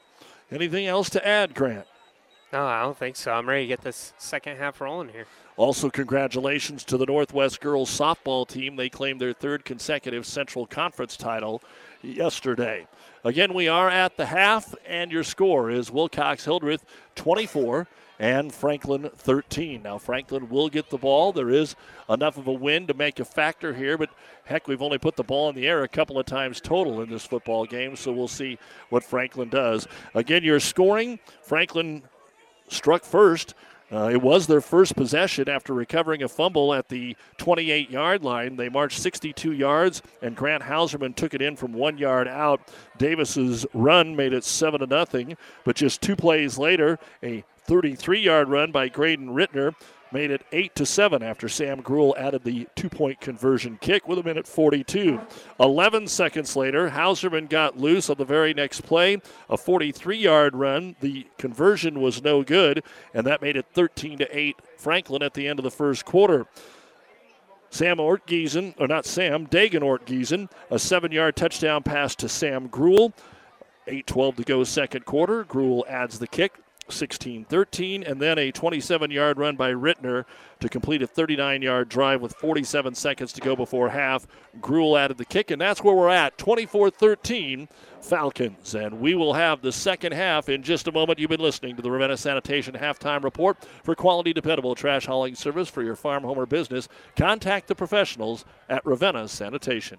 Anything 0.50 0.86
else 0.86 1.10
to 1.10 1.26
add, 1.26 1.54
Grant? 1.54 1.86
No, 2.52 2.64
I 2.64 2.82
don't 2.82 2.96
think 2.96 3.16
so. 3.16 3.32
I'm 3.32 3.48
ready 3.48 3.64
to 3.64 3.68
get 3.68 3.82
this 3.82 4.14
second 4.16 4.56
half 4.56 4.80
rolling 4.80 5.10
here. 5.10 5.26
Also, 5.58 5.90
congratulations 5.90 6.84
to 6.84 6.96
the 6.96 7.04
Northwest 7.04 7.60
girls 7.60 7.90
softball 7.90 8.46
team. 8.46 8.76
They 8.76 8.88
claimed 8.88 9.20
their 9.20 9.32
third 9.32 9.64
consecutive 9.64 10.24
Central 10.24 10.66
Conference 10.66 11.16
title 11.16 11.64
yesterday. 12.00 12.86
Again, 13.24 13.52
we 13.52 13.66
are 13.66 13.90
at 13.90 14.16
the 14.16 14.26
half, 14.26 14.72
and 14.86 15.10
your 15.10 15.24
score 15.24 15.68
is 15.68 15.90
Wilcox 15.90 16.44
Hildreth 16.44 16.84
24 17.16 17.88
and 18.20 18.54
Franklin 18.54 19.10
13. 19.16 19.82
Now, 19.82 19.98
Franklin 19.98 20.48
will 20.48 20.68
get 20.68 20.90
the 20.90 20.96
ball. 20.96 21.32
There 21.32 21.50
is 21.50 21.74
enough 22.08 22.38
of 22.38 22.46
a 22.46 22.52
wind 22.52 22.86
to 22.86 22.94
make 22.94 23.18
a 23.18 23.24
factor 23.24 23.74
here, 23.74 23.98
but 23.98 24.10
heck, 24.44 24.68
we've 24.68 24.80
only 24.80 24.98
put 24.98 25.16
the 25.16 25.24
ball 25.24 25.48
in 25.48 25.56
the 25.56 25.66
air 25.66 25.82
a 25.82 25.88
couple 25.88 26.20
of 26.20 26.26
times 26.26 26.60
total 26.60 27.00
in 27.00 27.10
this 27.10 27.24
football 27.24 27.66
game, 27.66 27.96
so 27.96 28.12
we'll 28.12 28.28
see 28.28 28.58
what 28.90 29.02
Franklin 29.02 29.48
does. 29.48 29.88
Again, 30.14 30.44
your 30.44 30.60
scoring 30.60 31.18
Franklin 31.42 32.04
struck 32.68 33.02
first 33.02 33.54
uh, 33.90 34.10
it 34.12 34.20
was 34.20 34.46
their 34.46 34.60
first 34.60 34.94
possession 34.96 35.48
after 35.48 35.72
recovering 35.72 36.22
a 36.22 36.28
fumble 36.28 36.74
at 36.74 36.88
the 36.88 37.16
28 37.38 37.90
yard 37.90 38.22
line. 38.22 38.56
They 38.56 38.68
marched 38.68 39.00
62 39.00 39.52
yards, 39.52 40.02
and 40.22 40.36
Grant 40.36 40.62
Hauserman 40.62 41.14
took 41.14 41.34
it 41.34 41.42
in 41.42 41.56
from 41.56 41.72
one 41.72 41.96
yard 41.96 42.28
out. 42.28 42.60
Davis's 42.98 43.64
run 43.72 44.14
made 44.14 44.32
it 44.32 44.44
7 44.44 44.80
to 44.80 44.86
nothing, 44.86 45.36
but 45.64 45.76
just 45.76 46.02
two 46.02 46.16
plays 46.16 46.58
later, 46.58 46.98
a 47.22 47.44
33 47.64 48.20
yard 48.20 48.48
run 48.48 48.72
by 48.72 48.88
Graydon 48.88 49.28
Rittner 49.28 49.74
made 50.12 50.30
it 50.30 50.44
8 50.52 50.74
to 50.76 50.86
7 50.86 51.22
after 51.22 51.48
Sam 51.48 51.80
Gruel 51.80 52.14
added 52.18 52.44
the 52.44 52.66
two 52.74 52.88
point 52.88 53.20
conversion 53.20 53.78
kick 53.80 54.08
with 54.08 54.18
a 54.18 54.22
minute 54.22 54.46
42. 54.46 55.20
11 55.60 56.06
seconds 56.06 56.56
later, 56.56 56.90
Hauserman 56.90 57.48
got 57.48 57.78
loose 57.78 58.10
on 58.10 58.16
the 58.16 58.24
very 58.24 58.54
next 58.54 58.82
play, 58.82 59.20
a 59.48 59.56
43 59.56 60.16
yard 60.16 60.56
run. 60.56 60.96
The 61.00 61.26
conversion 61.38 62.00
was 62.00 62.22
no 62.22 62.42
good, 62.42 62.82
and 63.14 63.26
that 63.26 63.42
made 63.42 63.56
it 63.56 63.66
13 63.74 64.18
to 64.18 64.36
8 64.36 64.56
Franklin 64.76 65.22
at 65.22 65.34
the 65.34 65.46
end 65.46 65.58
of 65.58 65.64
the 65.64 65.70
first 65.70 66.04
quarter. 66.04 66.46
Sam 67.70 67.98
Ortgiesen, 67.98 68.74
or 68.78 68.86
not 68.86 69.04
Sam, 69.04 69.46
Dagan 69.46 69.82
Ortgiesen, 69.82 70.50
a 70.70 70.78
seven 70.78 71.12
yard 71.12 71.36
touchdown 71.36 71.82
pass 71.82 72.14
to 72.16 72.28
Sam 72.28 72.68
Gruel. 72.68 73.12
8.12 73.86 74.36
to 74.36 74.42
go, 74.44 74.64
second 74.64 75.04
quarter. 75.04 75.44
Gruel 75.44 75.84
adds 75.88 76.18
the 76.18 76.26
kick. 76.26 76.54
16 76.90 77.44
13, 77.44 78.02
and 78.02 78.20
then 78.20 78.38
a 78.38 78.50
27 78.50 79.10
yard 79.10 79.38
run 79.38 79.56
by 79.56 79.72
Rittner 79.72 80.24
to 80.60 80.68
complete 80.68 81.02
a 81.02 81.06
39 81.06 81.62
yard 81.62 81.88
drive 81.88 82.20
with 82.20 82.34
47 82.34 82.94
seconds 82.94 83.32
to 83.32 83.40
go 83.40 83.54
before 83.56 83.90
half. 83.90 84.26
Gruel 84.60 84.96
added 84.96 85.18
the 85.18 85.24
kick, 85.24 85.50
and 85.50 85.60
that's 85.60 85.82
where 85.82 85.94
we're 85.94 86.08
at 86.08 86.38
24 86.38 86.90
13 86.90 87.68
Falcons. 88.00 88.74
And 88.74 89.00
we 89.00 89.14
will 89.14 89.34
have 89.34 89.60
the 89.60 89.72
second 89.72 90.12
half 90.12 90.48
in 90.48 90.62
just 90.62 90.88
a 90.88 90.92
moment. 90.92 91.18
You've 91.18 91.30
been 91.30 91.40
listening 91.40 91.76
to 91.76 91.82
the 91.82 91.90
Ravenna 91.90 92.16
Sanitation 92.16 92.74
halftime 92.74 93.22
report 93.24 93.66
for 93.82 93.94
quality, 93.94 94.32
dependable 94.32 94.74
trash 94.74 95.06
hauling 95.06 95.34
service 95.34 95.68
for 95.68 95.82
your 95.82 95.96
farm, 95.96 96.22
home, 96.24 96.38
or 96.38 96.46
business. 96.46 96.88
Contact 97.16 97.68
the 97.68 97.74
professionals 97.74 98.44
at 98.68 98.84
Ravenna 98.84 99.28
Sanitation. 99.28 99.98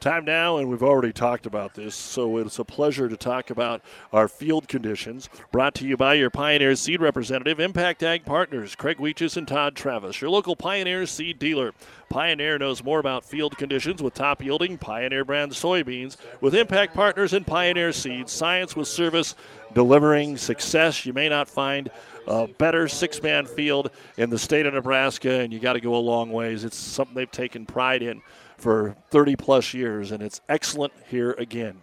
Time 0.00 0.24
now, 0.24 0.58
and 0.58 0.68
we've 0.68 0.82
already 0.82 1.12
talked 1.12 1.46
about 1.46 1.74
this, 1.74 1.94
so 1.94 2.36
it's 2.36 2.58
a 2.58 2.64
pleasure 2.64 3.08
to 3.08 3.16
talk 3.16 3.50
about 3.50 3.82
our 4.12 4.28
field 4.28 4.68
conditions. 4.68 5.28
Brought 5.50 5.74
to 5.76 5.86
you 5.86 5.96
by 5.96 6.14
your 6.14 6.30
Pioneer 6.30 6.76
Seed 6.76 7.00
representative, 7.00 7.58
Impact 7.58 8.02
Ag 8.02 8.24
Partners, 8.24 8.74
Craig 8.74 8.98
Weeches 8.98 9.36
and 9.36 9.48
Todd 9.48 9.74
Travis, 9.74 10.20
your 10.20 10.30
local 10.30 10.54
Pioneer 10.54 11.06
Seed 11.06 11.38
dealer. 11.38 11.72
Pioneer 12.08 12.58
knows 12.58 12.84
more 12.84 13.00
about 13.00 13.24
field 13.24 13.56
conditions 13.58 14.02
with 14.02 14.14
top 14.14 14.42
yielding 14.42 14.78
Pioneer 14.78 15.24
brand 15.24 15.52
soybeans 15.52 16.16
with 16.40 16.54
Impact 16.54 16.94
Partners 16.94 17.32
and 17.32 17.46
Pioneer 17.46 17.90
Seeds. 17.92 18.30
Science 18.30 18.76
with 18.76 18.86
service, 18.86 19.34
delivering 19.74 20.36
success. 20.36 21.04
You 21.04 21.14
may 21.14 21.28
not 21.28 21.48
find 21.48 21.90
a 22.26 22.46
better 22.46 22.86
six 22.86 23.20
man 23.22 23.46
field 23.46 23.90
in 24.16 24.30
the 24.30 24.38
state 24.38 24.66
of 24.66 24.74
Nebraska, 24.74 25.40
and 25.40 25.52
you 25.52 25.58
got 25.58 25.72
to 25.72 25.80
go 25.80 25.96
a 25.96 25.98
long 25.98 26.30
ways. 26.30 26.64
It's 26.64 26.76
something 26.76 27.14
they've 27.14 27.30
taken 27.30 27.66
pride 27.66 28.02
in 28.02 28.22
for 28.56 28.96
30 29.10 29.36
plus 29.36 29.74
years, 29.74 30.12
and 30.12 30.22
it's 30.22 30.40
excellent 30.48 30.92
here 31.08 31.32
again. 31.32 31.80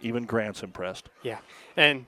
Even 0.00 0.24
Grant's 0.24 0.62
impressed. 0.62 1.08
Yeah. 1.22 1.38
And 1.76 2.06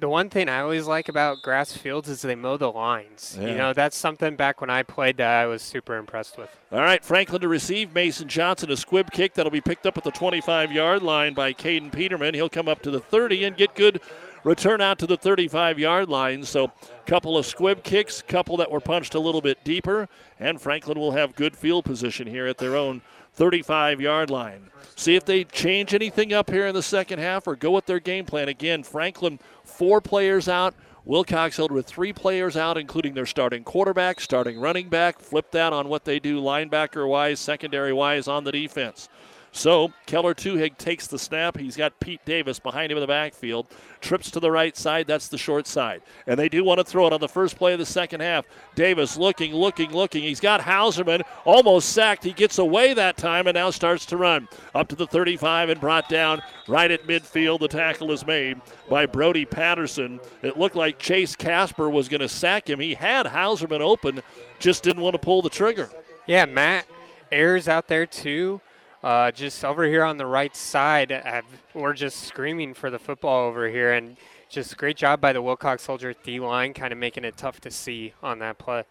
the 0.00 0.08
one 0.08 0.30
thing 0.30 0.48
I 0.48 0.60
always 0.60 0.86
like 0.86 1.08
about 1.08 1.42
grass 1.42 1.76
fields 1.76 2.08
is 2.08 2.22
they 2.22 2.34
mow 2.34 2.56
the 2.56 2.72
lines. 2.72 3.36
Yeah. 3.38 3.48
You 3.48 3.54
know, 3.54 3.72
that's 3.72 3.96
something 3.96 4.34
back 4.34 4.60
when 4.60 4.70
I 4.70 4.82
played 4.82 5.18
that 5.18 5.42
I 5.42 5.46
was 5.46 5.60
super 5.60 5.96
impressed 5.96 6.38
with. 6.38 6.48
All 6.72 6.80
right, 6.80 7.04
Franklin 7.04 7.42
to 7.42 7.48
receive. 7.48 7.94
Mason 7.94 8.28
Johnson, 8.28 8.70
a 8.70 8.76
squib 8.76 9.10
kick 9.10 9.34
that'll 9.34 9.50
be 9.50 9.60
picked 9.60 9.86
up 9.86 9.98
at 9.98 10.04
the 10.04 10.10
25 10.10 10.72
yard 10.72 11.02
line 11.02 11.34
by 11.34 11.52
Caden 11.52 11.92
Peterman. 11.92 12.34
He'll 12.34 12.48
come 12.48 12.68
up 12.68 12.82
to 12.82 12.90
the 12.90 13.00
30 13.00 13.44
and 13.44 13.56
get 13.56 13.74
good 13.74 14.00
return 14.44 14.80
out 14.80 14.98
to 14.98 15.06
the 15.06 15.16
35 15.16 15.78
yard 15.78 16.08
line. 16.08 16.44
So, 16.44 16.72
couple 17.06 17.36
of 17.36 17.46
squib 17.46 17.82
kicks, 17.82 18.22
couple 18.22 18.56
that 18.58 18.70
were 18.70 18.80
punched 18.80 19.14
a 19.14 19.20
little 19.20 19.40
bit 19.40 19.62
deeper, 19.64 20.08
and 20.38 20.60
Franklin 20.60 20.98
will 20.98 21.12
have 21.12 21.34
good 21.34 21.56
field 21.56 21.84
position 21.84 22.26
here 22.26 22.46
at 22.46 22.58
their 22.58 22.76
own 22.76 23.02
35 23.34 24.00
yard 24.00 24.30
line. 24.30 24.70
See 24.96 25.16
if 25.16 25.24
they 25.24 25.44
change 25.44 25.94
anything 25.94 26.32
up 26.32 26.50
here 26.50 26.66
in 26.66 26.74
the 26.74 26.82
second 26.82 27.20
half 27.20 27.46
or 27.46 27.56
go 27.56 27.70
with 27.70 27.86
their 27.86 28.00
game 28.00 28.26
plan. 28.26 28.48
Again, 28.48 28.82
Franklin, 28.82 29.38
four 29.64 30.00
players 30.00 30.48
out. 30.48 30.74
Wilcox 31.06 31.56
Hildreth 31.56 31.86
three 31.86 32.12
players 32.12 32.56
out, 32.56 32.76
including 32.76 33.14
their 33.14 33.26
starting 33.26 33.64
quarterback, 33.64 34.20
starting 34.20 34.60
running 34.60 34.88
back. 34.88 35.18
Flip 35.18 35.50
that 35.52 35.72
on 35.72 35.88
what 35.88 36.04
they 36.04 36.20
do 36.20 36.40
linebacker 36.40 37.08
wise, 37.08 37.40
secondary 37.40 37.92
wise 37.92 38.28
on 38.28 38.44
the 38.44 38.52
defense. 38.52 39.08
So 39.52 39.92
Keller 40.06 40.34
Tuhig 40.34 40.78
takes 40.78 41.08
the 41.08 41.18
snap. 41.18 41.58
He's 41.58 41.76
got 41.76 41.98
Pete 41.98 42.24
Davis 42.24 42.60
behind 42.60 42.92
him 42.92 42.98
in 42.98 43.02
the 43.02 43.08
backfield. 43.08 43.66
Trips 44.00 44.30
to 44.30 44.40
the 44.40 44.50
right 44.50 44.76
side. 44.76 45.06
That's 45.06 45.28
the 45.28 45.38
short 45.38 45.66
side. 45.66 46.02
And 46.26 46.38
they 46.38 46.48
do 46.48 46.62
want 46.62 46.78
to 46.78 46.84
throw 46.84 47.06
it 47.06 47.12
on 47.12 47.20
the 47.20 47.28
first 47.28 47.56
play 47.56 47.72
of 47.72 47.80
the 47.80 47.86
second 47.86 48.20
half. 48.20 48.44
Davis 48.76 49.16
looking, 49.16 49.52
looking, 49.52 49.90
looking. 49.90 50.22
He's 50.22 50.40
got 50.40 50.60
Hauserman 50.60 51.22
almost 51.44 51.90
sacked. 51.90 52.22
He 52.22 52.32
gets 52.32 52.58
away 52.58 52.94
that 52.94 53.16
time 53.16 53.48
and 53.48 53.56
now 53.56 53.70
starts 53.70 54.06
to 54.06 54.16
run. 54.16 54.48
Up 54.74 54.88
to 54.88 54.96
the 54.96 55.06
35 55.06 55.70
and 55.70 55.80
brought 55.80 56.08
down 56.08 56.42
right 56.68 56.90
at 56.90 57.06
midfield. 57.06 57.60
The 57.60 57.68
tackle 57.68 58.12
is 58.12 58.24
made 58.24 58.60
by 58.88 59.06
Brody 59.06 59.44
Patterson. 59.44 60.20
It 60.42 60.58
looked 60.58 60.76
like 60.76 60.98
Chase 60.98 61.34
Casper 61.34 61.90
was 61.90 62.08
going 62.08 62.20
to 62.20 62.28
sack 62.28 62.70
him. 62.70 62.78
He 62.78 62.94
had 62.94 63.26
Hauserman 63.26 63.80
open, 63.80 64.22
just 64.60 64.84
didn't 64.84 65.02
want 65.02 65.14
to 65.14 65.18
pull 65.18 65.42
the 65.42 65.50
trigger. 65.50 65.90
Yeah, 66.26 66.44
Matt 66.44 66.86
Ayers 67.32 67.68
out 67.68 67.88
there 67.88 68.06
too. 68.06 68.60
Uh, 69.02 69.30
just 69.30 69.64
over 69.64 69.84
here 69.84 70.04
on 70.04 70.18
the 70.18 70.26
right 70.26 70.54
side, 70.54 71.10
have, 71.10 71.46
we're 71.72 71.94
just 71.94 72.24
screaming 72.24 72.74
for 72.74 72.90
the 72.90 72.98
football 72.98 73.46
over 73.48 73.66
here, 73.68 73.94
and 73.94 74.16
just 74.50 74.76
great 74.76 74.96
job 74.96 75.20
by 75.22 75.32
the 75.32 75.40
Wilcox 75.40 75.86
Hildreth 75.86 76.22
D 76.22 76.38
line, 76.38 76.74
kind 76.74 76.92
of 76.92 76.98
making 76.98 77.24
it 77.24 77.36
tough 77.38 77.60
to 77.62 77.70
see 77.70 78.12
on 78.22 78.38
that 78.40 78.58
play. 78.58 78.84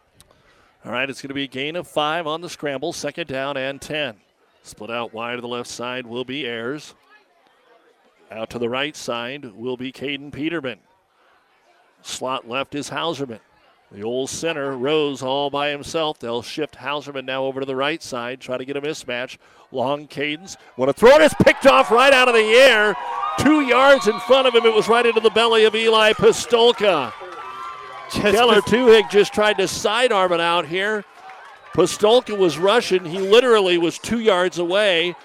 All 0.84 0.92
right, 0.92 1.08
it's 1.08 1.22
going 1.22 1.28
to 1.28 1.36
be 1.36 1.44
a 1.44 1.48
gain 1.48 1.76
of 1.76 1.88
five 1.88 2.26
on 2.26 2.42
the 2.42 2.50
scramble, 2.50 2.92
second 2.92 3.28
down 3.28 3.56
and 3.56 3.80
10. 3.80 4.16
Split 4.64 4.90
out 4.90 5.14
wide 5.14 5.36
to 5.36 5.42
the 5.42 5.48
left 5.48 5.70
side 5.70 6.08
will 6.08 6.26
be 6.26 6.46
Ayers. 6.46 6.96
Out 8.32 8.50
to 8.52 8.60
the 8.60 8.70
right 8.70 8.96
side 8.96 9.46
will 9.54 9.78
be 9.78 9.92
Caden 9.92 10.32
Peterman. 10.32 10.80
Slot 12.02 12.48
left 12.48 12.74
is 12.74 12.90
Hauserman. 12.90 13.42
The 13.92 14.04
old 14.04 14.30
center, 14.30 14.78
Rose, 14.78 15.24
all 15.24 15.50
by 15.50 15.70
himself. 15.70 16.20
They'll 16.20 16.44
shift 16.44 16.76
Hauserman 16.76 17.26
now 17.26 17.46
over 17.46 17.60
to 17.60 17.66
the 17.66 17.76
right 17.76 18.04
side, 18.04 18.40
try 18.40 18.58
to 18.58 18.66
get 18.66 18.78
a 18.78 18.82
mismatch. 18.82 19.38
Long 19.72 20.06
cadence. 20.06 20.58
Want 20.78 20.90
to 20.90 20.94
throw 20.94 21.16
it? 21.16 21.22
It's 21.22 21.34
picked 21.44 21.66
off 21.66 21.90
right 21.90 22.14
out 22.14 22.28
of 22.28 22.36
the 22.36 22.42
air. 22.42 22.96
Two 23.40 23.62
yards 23.62 24.08
in 24.08 24.20
front 24.22 24.48
of 24.48 24.54
him. 24.54 24.66
It 24.66 24.74
was 24.74 24.88
right 24.88 25.06
into 25.06 25.22
the 25.22 25.30
belly 25.32 25.66
of 25.66 25.76
Eli 25.76 26.14
Pistolka. 26.14 27.14
Keller 28.10 28.62
Tuhig 28.62 29.10
just 29.10 29.34
tried 29.34 29.58
to 29.58 29.68
sidearm 29.68 30.34
it 30.34 30.40
out 30.40 30.68
here. 30.68 31.04
Pistolka 31.74 32.38
was 32.38 32.58
rushing. 32.58 33.06
He 33.06 33.20
literally 33.20 33.78
was 33.78 33.98
two 34.00 34.20
yards 34.20 34.58
away. 34.58 35.16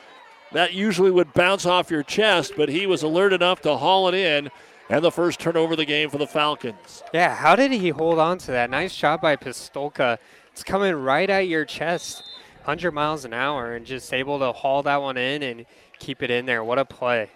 That 0.53 0.75
usually 0.75 1.11
would 1.11 1.33
bounce 1.33 1.67
off 1.67 1.91
your 1.91 2.03
chest, 2.03 2.53
but 2.57 2.69
he 2.69 2.87
was 2.87 3.03
alert 3.03 3.33
enough 3.33 3.61
to 3.63 3.77
haul 3.77 4.09
it 4.09 4.15
in. 4.15 4.51
And 4.91 5.03
the 5.03 5.11
first 5.11 5.41
turnover 5.41 5.73
of 5.73 5.79
the 5.79 5.87
game 5.87 6.11
for 6.11 6.19
the 6.19 6.27
Falcons. 6.27 7.03
Yeah, 7.15 7.35
how 7.35 7.57
did 7.57 7.73
he 7.73 7.89
hold 7.89 8.19
on 8.19 8.37
to 8.39 8.51
that? 8.53 8.69
Nice 8.69 8.93
shot 8.93 9.23
by 9.23 9.37
Pistolka. 9.37 10.19
It's 10.53 10.63
coming 10.63 10.95
right 10.95 11.29
at 11.31 11.49
your 11.49 11.65
chest, 11.65 12.23
100 12.65 12.93
miles 12.93 13.25
an 13.25 13.33
hour, 13.33 13.75
and 13.75 13.87
just 13.87 14.13
able 14.13 14.39
to 14.41 14.53
haul 14.53 14.83
that 14.83 15.01
one 15.01 15.17
in 15.17 15.43
and 15.43 15.65
keep 15.99 16.23
it 16.23 16.31
in 16.31 16.45
there. 16.45 16.63
What 16.63 16.79
a 16.79 16.85
play. 16.85 17.31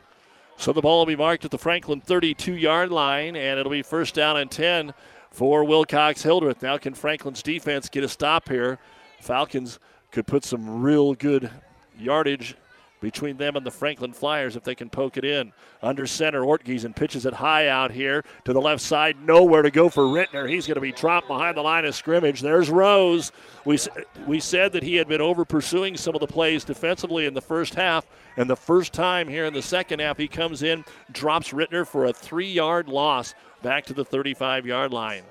So 0.58 0.72
the 0.72 0.82
ball 0.82 0.98
will 0.98 1.06
be 1.06 1.16
marked 1.16 1.44
at 1.44 1.50
the 1.50 1.58
Franklin 1.58 2.00
32 2.00 2.52
yard 2.54 2.90
line, 2.90 3.34
and 3.34 3.58
it'll 3.58 3.72
be 3.72 3.82
first 3.82 4.14
down 4.14 4.36
and 4.36 4.50
10 4.50 4.92
for 5.30 5.64
Wilcox 5.64 6.22
Hildreth. 6.22 6.62
Now, 6.62 6.76
can 6.76 6.94
Franklin's 6.94 7.42
defense 7.42 7.88
get 7.88 8.04
a 8.04 8.08
stop 8.08 8.48
here? 8.48 8.78
Falcons 9.20 9.78
could 10.10 10.26
put 10.26 10.44
some 10.44 10.82
real 10.82 11.14
good 11.14 11.50
yardage 11.98 12.56
between 13.00 13.36
them 13.36 13.56
and 13.56 13.64
the 13.64 13.70
Franklin 13.70 14.12
Flyers 14.12 14.56
if 14.56 14.64
they 14.64 14.74
can 14.74 14.90
poke 14.90 15.16
it 15.16 15.24
in. 15.24 15.52
Under 15.82 16.06
center, 16.06 16.42
Ortgiesen 16.42 16.94
pitches 16.94 17.26
it 17.26 17.34
high 17.34 17.68
out 17.68 17.90
here 17.90 18.24
to 18.44 18.52
the 18.52 18.60
left 18.60 18.82
side. 18.82 19.16
Nowhere 19.24 19.62
to 19.62 19.70
go 19.70 19.88
for 19.88 20.04
Rittner. 20.04 20.48
He's 20.48 20.66
going 20.66 20.76
to 20.76 20.80
be 20.80 20.92
dropped 20.92 21.28
behind 21.28 21.56
the 21.56 21.62
line 21.62 21.84
of 21.84 21.94
scrimmage. 21.94 22.40
There's 22.40 22.70
Rose. 22.70 23.32
We, 23.64 23.78
we 24.26 24.40
said 24.40 24.72
that 24.72 24.82
he 24.82 24.96
had 24.96 25.08
been 25.08 25.20
over 25.20 25.44
pursuing 25.44 25.96
some 25.96 26.14
of 26.14 26.20
the 26.20 26.26
plays 26.26 26.64
defensively 26.64 27.26
in 27.26 27.34
the 27.34 27.42
first 27.42 27.74
half, 27.74 28.06
and 28.36 28.48
the 28.48 28.56
first 28.56 28.92
time 28.92 29.28
here 29.28 29.44
in 29.44 29.54
the 29.54 29.62
second 29.62 30.00
half, 30.00 30.16
he 30.18 30.28
comes 30.28 30.62
in, 30.62 30.84
drops 31.12 31.50
Rittner 31.50 31.86
for 31.86 32.06
a 32.06 32.12
three 32.12 32.50
yard 32.50 32.88
loss 32.88 33.34
back 33.62 33.84
to 33.86 33.94
the 33.94 34.04
35 34.04 34.66
yard 34.66 34.92
line. 34.92 35.22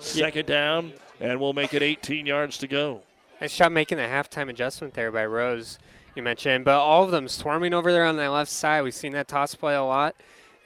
Second 0.00 0.46
down, 0.46 0.92
and 1.20 1.40
we'll 1.40 1.52
make 1.52 1.74
it 1.74 1.82
18 1.82 2.24
yards 2.24 2.58
to 2.58 2.68
go. 2.68 3.02
Nice 3.40 3.56
job 3.56 3.72
making 3.72 3.98
the 3.98 4.04
halftime 4.04 4.48
adjustment 4.48 4.94
there 4.94 5.10
by 5.10 5.24
Rose 5.24 5.78
you 6.18 6.22
mentioned, 6.22 6.66
but 6.66 6.78
all 6.78 7.04
of 7.04 7.10
them 7.10 7.26
swarming 7.28 7.72
over 7.72 7.90
there 7.92 8.04
on 8.04 8.16
that 8.16 8.28
left 8.28 8.50
side. 8.50 8.82
We've 8.82 8.94
seen 8.94 9.12
that 9.12 9.28
toss 9.28 9.54
play 9.54 9.74
a 9.74 9.82
lot, 9.82 10.14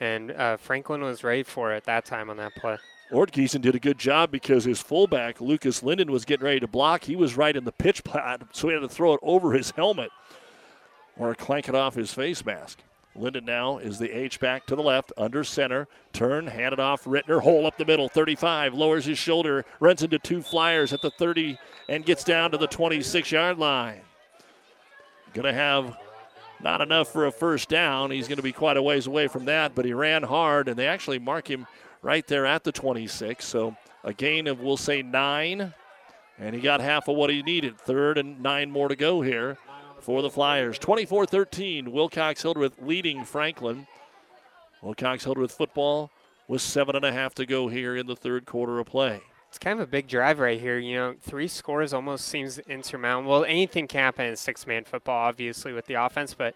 and 0.01 0.31
uh, 0.31 0.57
Franklin 0.57 1.01
was 1.01 1.23
ready 1.23 1.43
for 1.43 1.71
it 1.71 1.85
that 1.85 2.03
time 2.03 2.29
on 2.29 2.35
that 2.37 2.53
play. 2.55 2.77
Ortgiesen 3.11 3.61
did 3.61 3.75
a 3.75 3.79
good 3.79 3.99
job 3.99 4.31
because 4.31 4.65
his 4.65 4.81
fullback, 4.81 5.39
Lucas 5.39 5.83
Linden, 5.83 6.11
was 6.11 6.25
getting 6.25 6.45
ready 6.45 6.59
to 6.59 6.67
block. 6.67 7.03
He 7.03 7.15
was 7.15 7.37
right 7.37 7.55
in 7.55 7.63
the 7.63 7.71
pitch 7.71 8.03
pad, 8.03 8.43
so 8.51 8.67
he 8.67 8.73
had 8.73 8.81
to 8.81 8.89
throw 8.89 9.13
it 9.13 9.19
over 9.23 9.53
his 9.53 9.71
helmet 9.71 10.09
or 11.17 11.35
clank 11.35 11.69
it 11.69 11.75
off 11.75 11.95
his 11.95 12.13
face 12.13 12.43
mask. 12.43 12.79
Linden 13.15 13.45
now 13.45 13.77
is 13.77 13.99
the 13.99 14.09
H 14.09 14.39
back 14.39 14.65
to 14.65 14.75
the 14.75 14.81
left, 14.81 15.13
under 15.17 15.43
center. 15.43 15.87
Turn, 16.13 16.47
hand 16.47 16.73
it 16.73 16.79
off. 16.79 17.03
Rittner, 17.03 17.39
hole 17.41 17.67
up 17.67 17.77
the 17.77 17.85
middle. 17.85 18.09
35, 18.09 18.73
lowers 18.73 19.05
his 19.05 19.19
shoulder, 19.19 19.63
runs 19.79 20.01
into 20.01 20.17
two 20.17 20.41
flyers 20.41 20.91
at 20.93 21.01
the 21.03 21.11
30, 21.11 21.59
and 21.89 22.05
gets 22.05 22.23
down 22.23 22.49
to 22.49 22.57
the 22.57 22.65
26 22.65 23.31
yard 23.31 23.59
line. 23.59 24.01
Going 25.33 25.45
to 25.45 25.53
have 25.53 25.97
not 26.61 26.81
enough 26.81 27.11
for 27.11 27.25
a 27.25 27.31
first 27.31 27.69
down. 27.69 28.11
He's 28.11 28.27
going 28.27 28.37
to 28.37 28.43
be 28.43 28.51
quite 28.51 28.77
a 28.77 28.81
ways 28.81 29.07
away 29.07 29.27
from 29.27 29.45
that, 29.45 29.75
but 29.75 29.85
he 29.85 29.93
ran 29.93 30.23
hard, 30.23 30.67
and 30.67 30.77
they 30.77 30.87
actually 30.87 31.19
mark 31.19 31.49
him 31.49 31.67
right 32.01 32.25
there 32.27 32.45
at 32.45 32.63
the 32.63 32.71
26. 32.71 33.43
So 33.43 33.75
a 34.03 34.13
gain 34.13 34.47
of, 34.47 34.59
we'll 34.59 34.77
say, 34.77 35.01
nine, 35.01 35.73
and 36.37 36.55
he 36.55 36.61
got 36.61 36.79
half 36.79 37.07
of 37.07 37.15
what 37.15 37.29
he 37.29 37.41
needed. 37.41 37.77
Third 37.77 38.17
and 38.17 38.41
nine 38.41 38.71
more 38.71 38.87
to 38.87 38.95
go 38.95 39.21
here 39.21 39.57
for 39.99 40.21
the 40.21 40.29
Flyers. 40.29 40.77
24 40.79 41.25
13, 41.25 41.91
Wilcox 41.91 42.41
Hildreth 42.41 42.81
leading 42.81 43.25
Franklin. 43.25 43.87
Wilcox 44.81 45.23
Hildreth 45.23 45.51
football 45.51 46.11
with 46.47 46.61
seven 46.61 46.95
and 46.95 47.05
a 47.05 47.11
half 47.11 47.33
to 47.35 47.45
go 47.45 47.67
here 47.69 47.95
in 47.95 48.05
the 48.05 48.15
third 48.15 48.45
quarter 48.45 48.79
of 48.79 48.85
play 48.85 49.21
it's 49.53 49.59
kind 49.59 49.79
of 49.79 49.87
a 49.87 49.91
big 49.91 50.07
drive 50.07 50.39
right 50.39 50.59
here. 50.59 50.79
You 50.79 50.95
know, 50.95 51.15
three 51.21 51.47
scores 51.47 51.93
almost 51.93 52.27
seems 52.27 52.57
insurmountable. 52.57 53.45
Anything 53.45 53.87
can 53.87 53.99
happen 53.99 54.25
in 54.25 54.35
six-man 54.35 54.83
football, 54.83 55.27
obviously, 55.27 55.73
with 55.73 55.85
the 55.85 55.93
offense, 55.93 56.33
but 56.33 56.55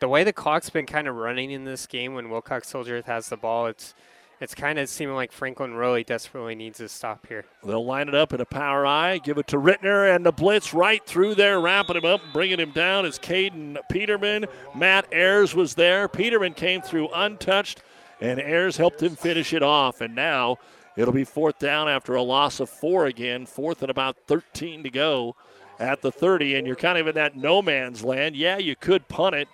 the 0.00 0.08
way 0.08 0.22
the 0.22 0.34
clock's 0.34 0.68
been 0.68 0.84
kind 0.84 1.08
of 1.08 1.14
running 1.14 1.50
in 1.50 1.64
this 1.64 1.86
game 1.86 2.12
when 2.12 2.28
Wilcox 2.28 2.70
Hildreth 2.70 3.06
has 3.06 3.30
the 3.30 3.38
ball, 3.38 3.68
it's 3.68 3.94
it's 4.38 4.54
kind 4.54 4.78
of 4.78 4.90
seeming 4.90 5.14
like 5.14 5.32
Franklin 5.32 5.72
really 5.72 6.04
desperately 6.04 6.54
needs 6.54 6.78
a 6.80 6.90
stop 6.90 7.26
here. 7.26 7.46
They'll 7.64 7.86
line 7.86 8.06
it 8.06 8.14
up 8.14 8.34
in 8.34 8.40
a 8.42 8.44
power 8.44 8.84
I, 8.84 9.16
give 9.16 9.38
it 9.38 9.46
to 9.46 9.56
Rittner, 9.56 10.14
and 10.14 10.26
the 10.26 10.30
blitz 10.30 10.74
right 10.74 11.02
through 11.06 11.36
there, 11.36 11.58
wrapping 11.58 11.96
him 11.96 12.04
up, 12.04 12.20
bringing 12.34 12.60
him 12.60 12.72
down 12.72 13.06
is 13.06 13.18
Caden 13.18 13.78
Peterman. 13.90 14.44
Matt 14.74 15.06
Ayers 15.10 15.54
was 15.54 15.74
there. 15.74 16.06
Peterman 16.06 16.52
came 16.52 16.82
through 16.82 17.08
untouched, 17.14 17.80
and 18.20 18.38
Ayers 18.38 18.76
helped 18.76 19.02
him 19.02 19.16
finish 19.16 19.54
it 19.54 19.62
off. 19.62 20.02
And 20.02 20.14
now 20.14 20.58
It'll 20.96 21.12
be 21.12 21.24
fourth 21.24 21.58
down 21.58 21.88
after 21.88 22.14
a 22.14 22.22
loss 22.22 22.58
of 22.58 22.70
four 22.70 23.06
again, 23.06 23.46
fourth 23.46 23.82
and 23.82 23.90
about 23.90 24.16
13 24.26 24.82
to 24.82 24.90
go. 24.90 25.36
at 25.78 26.00
the 26.00 26.10
30, 26.10 26.54
and 26.54 26.66
you're 26.66 26.74
kind 26.74 26.96
of 26.96 27.06
in 27.06 27.14
that 27.16 27.36
no 27.36 27.60
man's 27.60 28.02
land. 28.02 28.34
Yeah, 28.34 28.56
you 28.56 28.74
could 28.74 29.06
punt 29.08 29.34
it, 29.34 29.46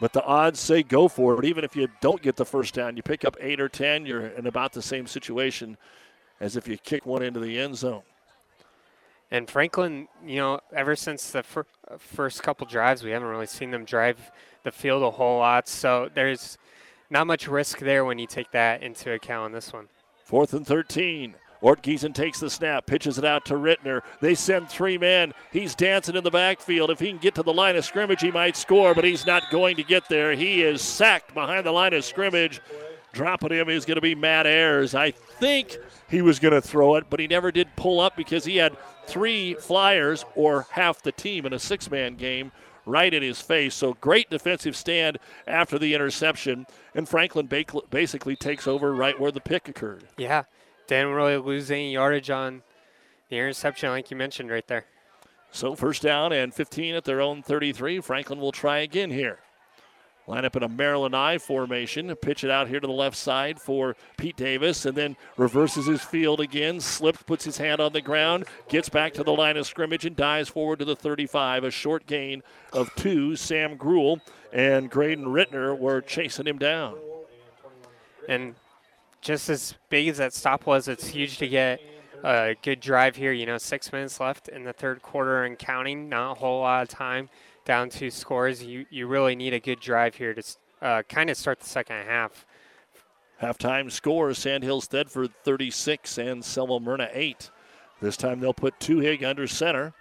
but 0.00 0.12
the 0.12 0.22
odds 0.24 0.60
say 0.60 0.84
go 0.84 1.08
for 1.08 1.36
it. 1.40 1.44
Even 1.44 1.64
if 1.64 1.74
you 1.74 1.88
don't 2.00 2.22
get 2.22 2.36
the 2.36 2.44
first 2.44 2.74
down, 2.74 2.96
you 2.96 3.02
pick 3.02 3.24
up 3.24 3.36
eight 3.40 3.60
or 3.60 3.68
10, 3.68 4.06
you're 4.06 4.28
in 4.28 4.46
about 4.46 4.72
the 4.72 4.80
same 4.80 5.08
situation 5.08 5.76
as 6.38 6.56
if 6.56 6.68
you 6.68 6.78
kick 6.78 7.04
one 7.04 7.20
into 7.20 7.40
the 7.40 7.58
end 7.58 7.76
zone. 7.76 8.02
And 9.30 9.50
Franklin, 9.50 10.06
you 10.24 10.36
know, 10.36 10.60
ever 10.72 10.94
since 10.94 11.30
the 11.30 11.42
fir- 11.42 11.66
first 11.98 12.44
couple 12.44 12.66
drives, 12.66 13.02
we 13.02 13.10
haven't 13.10 13.28
really 13.28 13.46
seen 13.46 13.72
them 13.72 13.84
drive 13.84 14.30
the 14.62 14.70
field 14.70 15.02
a 15.02 15.10
whole 15.10 15.38
lot. 15.38 15.68
So 15.68 16.08
there's 16.14 16.58
not 17.10 17.26
much 17.26 17.48
risk 17.48 17.80
there 17.80 18.04
when 18.04 18.18
you 18.18 18.26
take 18.28 18.52
that 18.52 18.82
into 18.82 19.12
account 19.12 19.46
on 19.46 19.52
this 19.52 19.72
one. 19.72 19.88
Fourth 20.26 20.54
and 20.54 20.66
13. 20.66 21.36
Ortgiesen 21.62 22.12
takes 22.12 22.40
the 22.40 22.50
snap, 22.50 22.84
pitches 22.84 23.16
it 23.16 23.24
out 23.24 23.44
to 23.46 23.54
Rittner. 23.54 24.02
They 24.20 24.34
send 24.34 24.68
three 24.68 24.98
men. 24.98 25.32
He's 25.52 25.76
dancing 25.76 26.16
in 26.16 26.24
the 26.24 26.32
backfield. 26.32 26.90
If 26.90 26.98
he 26.98 27.10
can 27.10 27.18
get 27.18 27.36
to 27.36 27.44
the 27.44 27.52
line 27.52 27.76
of 27.76 27.84
scrimmage, 27.84 28.22
he 28.22 28.32
might 28.32 28.56
score, 28.56 28.92
but 28.92 29.04
he's 29.04 29.24
not 29.24 29.50
going 29.52 29.76
to 29.76 29.84
get 29.84 30.08
there. 30.08 30.32
He 30.32 30.62
is 30.62 30.82
sacked 30.82 31.32
behind 31.32 31.64
the 31.64 31.70
line 31.70 31.94
of 31.94 32.04
scrimmage. 32.04 32.60
Dropping 33.12 33.52
him 33.52 33.68
is 33.68 33.84
going 33.84 33.94
to 33.94 34.00
be 34.00 34.16
Matt 34.16 34.48
Ayers. 34.48 34.96
I 34.96 35.12
think 35.12 35.76
he 36.10 36.22
was 36.22 36.40
going 36.40 36.54
to 36.54 36.60
throw 36.60 36.96
it, 36.96 37.04
but 37.08 37.20
he 37.20 37.28
never 37.28 37.52
did 37.52 37.68
pull 37.76 38.00
up 38.00 38.16
because 38.16 38.44
he 38.44 38.56
had 38.56 38.76
three 39.06 39.54
flyers 39.54 40.24
or 40.34 40.66
half 40.72 41.02
the 41.02 41.12
team 41.12 41.46
in 41.46 41.52
a 41.52 41.58
six 41.60 41.88
man 41.88 42.16
game 42.16 42.50
right 42.86 43.12
in 43.12 43.22
his 43.22 43.40
face. 43.40 43.74
So 43.74 43.94
great 43.94 44.30
defensive 44.30 44.76
stand 44.76 45.18
after 45.46 45.78
the 45.78 45.92
interception. 45.92 46.66
And 46.94 47.08
Franklin 47.08 47.46
basically 47.90 48.36
takes 48.36 48.66
over 48.66 48.94
right 48.94 49.20
where 49.20 49.32
the 49.32 49.40
pick 49.40 49.68
occurred. 49.68 50.04
Yeah. 50.16 50.44
Didn't 50.86 51.12
really 51.12 51.36
lose 51.36 51.70
any 51.70 51.92
yardage 51.92 52.30
on 52.30 52.62
the 53.28 53.36
interception, 53.36 53.90
like 53.90 54.10
you 54.10 54.16
mentioned 54.16 54.50
right 54.50 54.66
there. 54.68 54.86
So 55.50 55.74
first 55.74 56.02
down 56.02 56.32
and 56.32 56.54
15 56.54 56.94
at 56.94 57.04
their 57.04 57.20
own 57.20 57.42
33. 57.42 58.00
Franklin 58.00 58.38
will 58.38 58.52
try 58.52 58.78
again 58.78 59.10
here. 59.10 59.40
Line 60.28 60.44
up 60.44 60.56
in 60.56 60.64
a 60.64 60.68
Maryland 60.68 61.14
I 61.14 61.38
formation. 61.38 62.14
Pitch 62.16 62.42
it 62.42 62.50
out 62.50 62.66
here 62.66 62.80
to 62.80 62.86
the 62.86 62.92
left 62.92 63.16
side 63.16 63.60
for 63.60 63.94
Pete 64.16 64.36
Davis, 64.36 64.84
and 64.84 64.96
then 64.96 65.16
reverses 65.36 65.86
his 65.86 66.02
field 66.02 66.40
again. 66.40 66.80
Slips, 66.80 67.22
puts 67.22 67.44
his 67.44 67.58
hand 67.58 67.80
on 67.80 67.92
the 67.92 68.00
ground, 68.00 68.44
gets 68.68 68.88
back 68.88 69.12
to 69.14 69.22
the 69.22 69.32
line 69.32 69.56
of 69.56 69.66
scrimmage, 69.66 70.04
and 70.04 70.16
dives 70.16 70.48
forward 70.48 70.80
to 70.80 70.84
the 70.84 70.96
35. 70.96 71.62
A 71.62 71.70
short 71.70 72.06
gain 72.06 72.42
of 72.72 72.92
two. 72.96 73.36
Sam 73.36 73.76
Gruel 73.76 74.20
and 74.52 74.90
Graydon 74.90 75.26
Rittner 75.26 75.78
were 75.78 76.00
chasing 76.00 76.46
him 76.46 76.58
down. 76.58 76.96
And 78.28 78.56
just 79.20 79.48
as 79.48 79.76
big 79.90 80.08
as 80.08 80.18
that 80.18 80.32
stop 80.32 80.66
was, 80.66 80.88
it's 80.88 81.06
huge 81.06 81.38
to 81.38 81.46
get 81.46 81.80
a 82.24 82.56
good 82.62 82.80
drive 82.80 83.14
here. 83.14 83.30
You 83.30 83.46
know, 83.46 83.58
six 83.58 83.92
minutes 83.92 84.18
left 84.18 84.48
in 84.48 84.64
the 84.64 84.72
third 84.72 85.02
quarter 85.02 85.44
and 85.44 85.56
counting, 85.56 86.08
not 86.08 86.32
a 86.32 86.34
whole 86.34 86.62
lot 86.62 86.82
of 86.82 86.88
time 86.88 87.28
down 87.66 87.90
two 87.90 88.10
scores, 88.10 88.62
you, 88.62 88.86
you 88.88 89.06
really 89.06 89.36
need 89.36 89.52
a 89.52 89.60
good 89.60 89.80
drive 89.80 90.14
here 90.14 90.32
to 90.32 90.42
uh, 90.80 91.02
kind 91.02 91.28
of 91.28 91.36
start 91.36 91.60
the 91.60 91.68
second 91.68 91.96
half. 92.06 92.46
Halftime 93.42 93.92
score 93.92 94.32
Sandhills 94.32 94.88
Thedford 94.88 95.30
36 95.44 96.16
and 96.16 96.42
Selma 96.42 96.80
Merna 96.80 97.10
8. 97.12 97.50
This 98.00 98.16
time 98.16 98.40
they'll 98.40 98.54
put 98.54 98.78
Tuhig 98.78 99.22
under 99.22 99.46
center. 99.46 99.92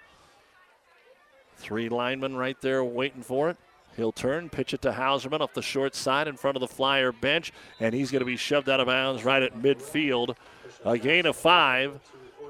Three 1.57 1.89
linemen 1.89 2.37
right 2.37 2.59
there 2.61 2.83
waiting 2.83 3.23
for 3.23 3.49
it. 3.49 3.57
He'll 3.97 4.11
turn, 4.11 4.49
pitch 4.49 4.73
it 4.73 4.81
to 4.83 4.91
Hauserman 4.91 5.39
off 5.39 5.53
the 5.53 5.61
short 5.61 5.95
side 5.95 6.27
in 6.27 6.35
front 6.35 6.57
of 6.57 6.61
the 6.61 6.67
flyer 6.67 7.11
bench, 7.11 7.51
and 7.79 7.95
he's 7.95 8.11
going 8.11 8.19
to 8.19 8.25
be 8.25 8.35
shoved 8.35 8.69
out 8.69 8.81
of 8.81 8.87
bounds 8.87 9.23
right 9.23 9.41
at 9.41 9.57
midfield. 9.57 10.35
A 10.83 10.97
gain 10.97 11.25
of 11.25 11.37
five, 11.37 11.99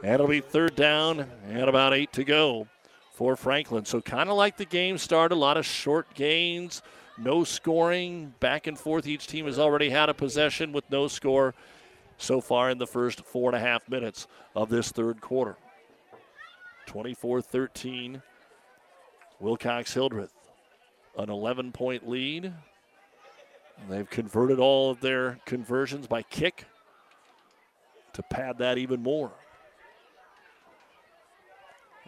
and 0.04 0.16
it'll 0.16 0.28
be 0.28 0.42
third 0.42 0.76
down 0.76 1.28
and 1.48 1.70
about 1.70 1.94
eight 1.94 2.12
to 2.14 2.24
go 2.24 2.68
for 3.16 3.36
Franklin. 3.38 3.86
So 3.86 4.02
kind 4.02 4.30
of 4.30 4.36
like 4.36 4.58
the 4.58 4.66
game 4.66 4.98
started, 4.98 5.36
a 5.36 5.38
lot 5.38 5.58
of 5.58 5.66
short 5.66 6.14
gains, 6.14 6.82
no 7.18 7.44
scoring, 7.44 8.34
back 8.40 8.68
and 8.68 8.78
forth. 8.78 9.08
Each 9.08 9.26
team 9.26 9.46
has 9.46 9.58
already 9.58 9.90
had 9.90 10.10
a 10.10 10.14
possession 10.14 10.74
with 10.74 10.84
no 10.92 11.08
score 11.08 11.56
so 12.18 12.42
far 12.42 12.70
in 12.70 12.78
the 12.78 12.88
first 12.88 13.24
four 13.24 13.50
and 13.50 13.56
a 13.56 13.60
half 13.60 13.88
minutes 13.90 14.28
of 14.54 14.70
this 14.70 14.92
third 14.92 15.22
quarter. 15.22 15.56
24 16.88 17.42
13, 17.42 18.22
Wilcox 19.40 19.94
Hildreth, 19.94 20.34
an 21.18 21.30
11 21.30 21.72
point 21.72 22.08
lead. 22.08 22.54
They've 23.90 24.10
converted 24.10 24.60
all 24.60 24.92
of 24.92 25.02
their 25.02 25.40
conversions 25.46 26.08
by 26.08 26.22
kick 26.22 26.66
to 28.14 28.24
pad 28.24 28.58
that 28.60 28.78
even 28.78 29.02
more. 29.02 29.32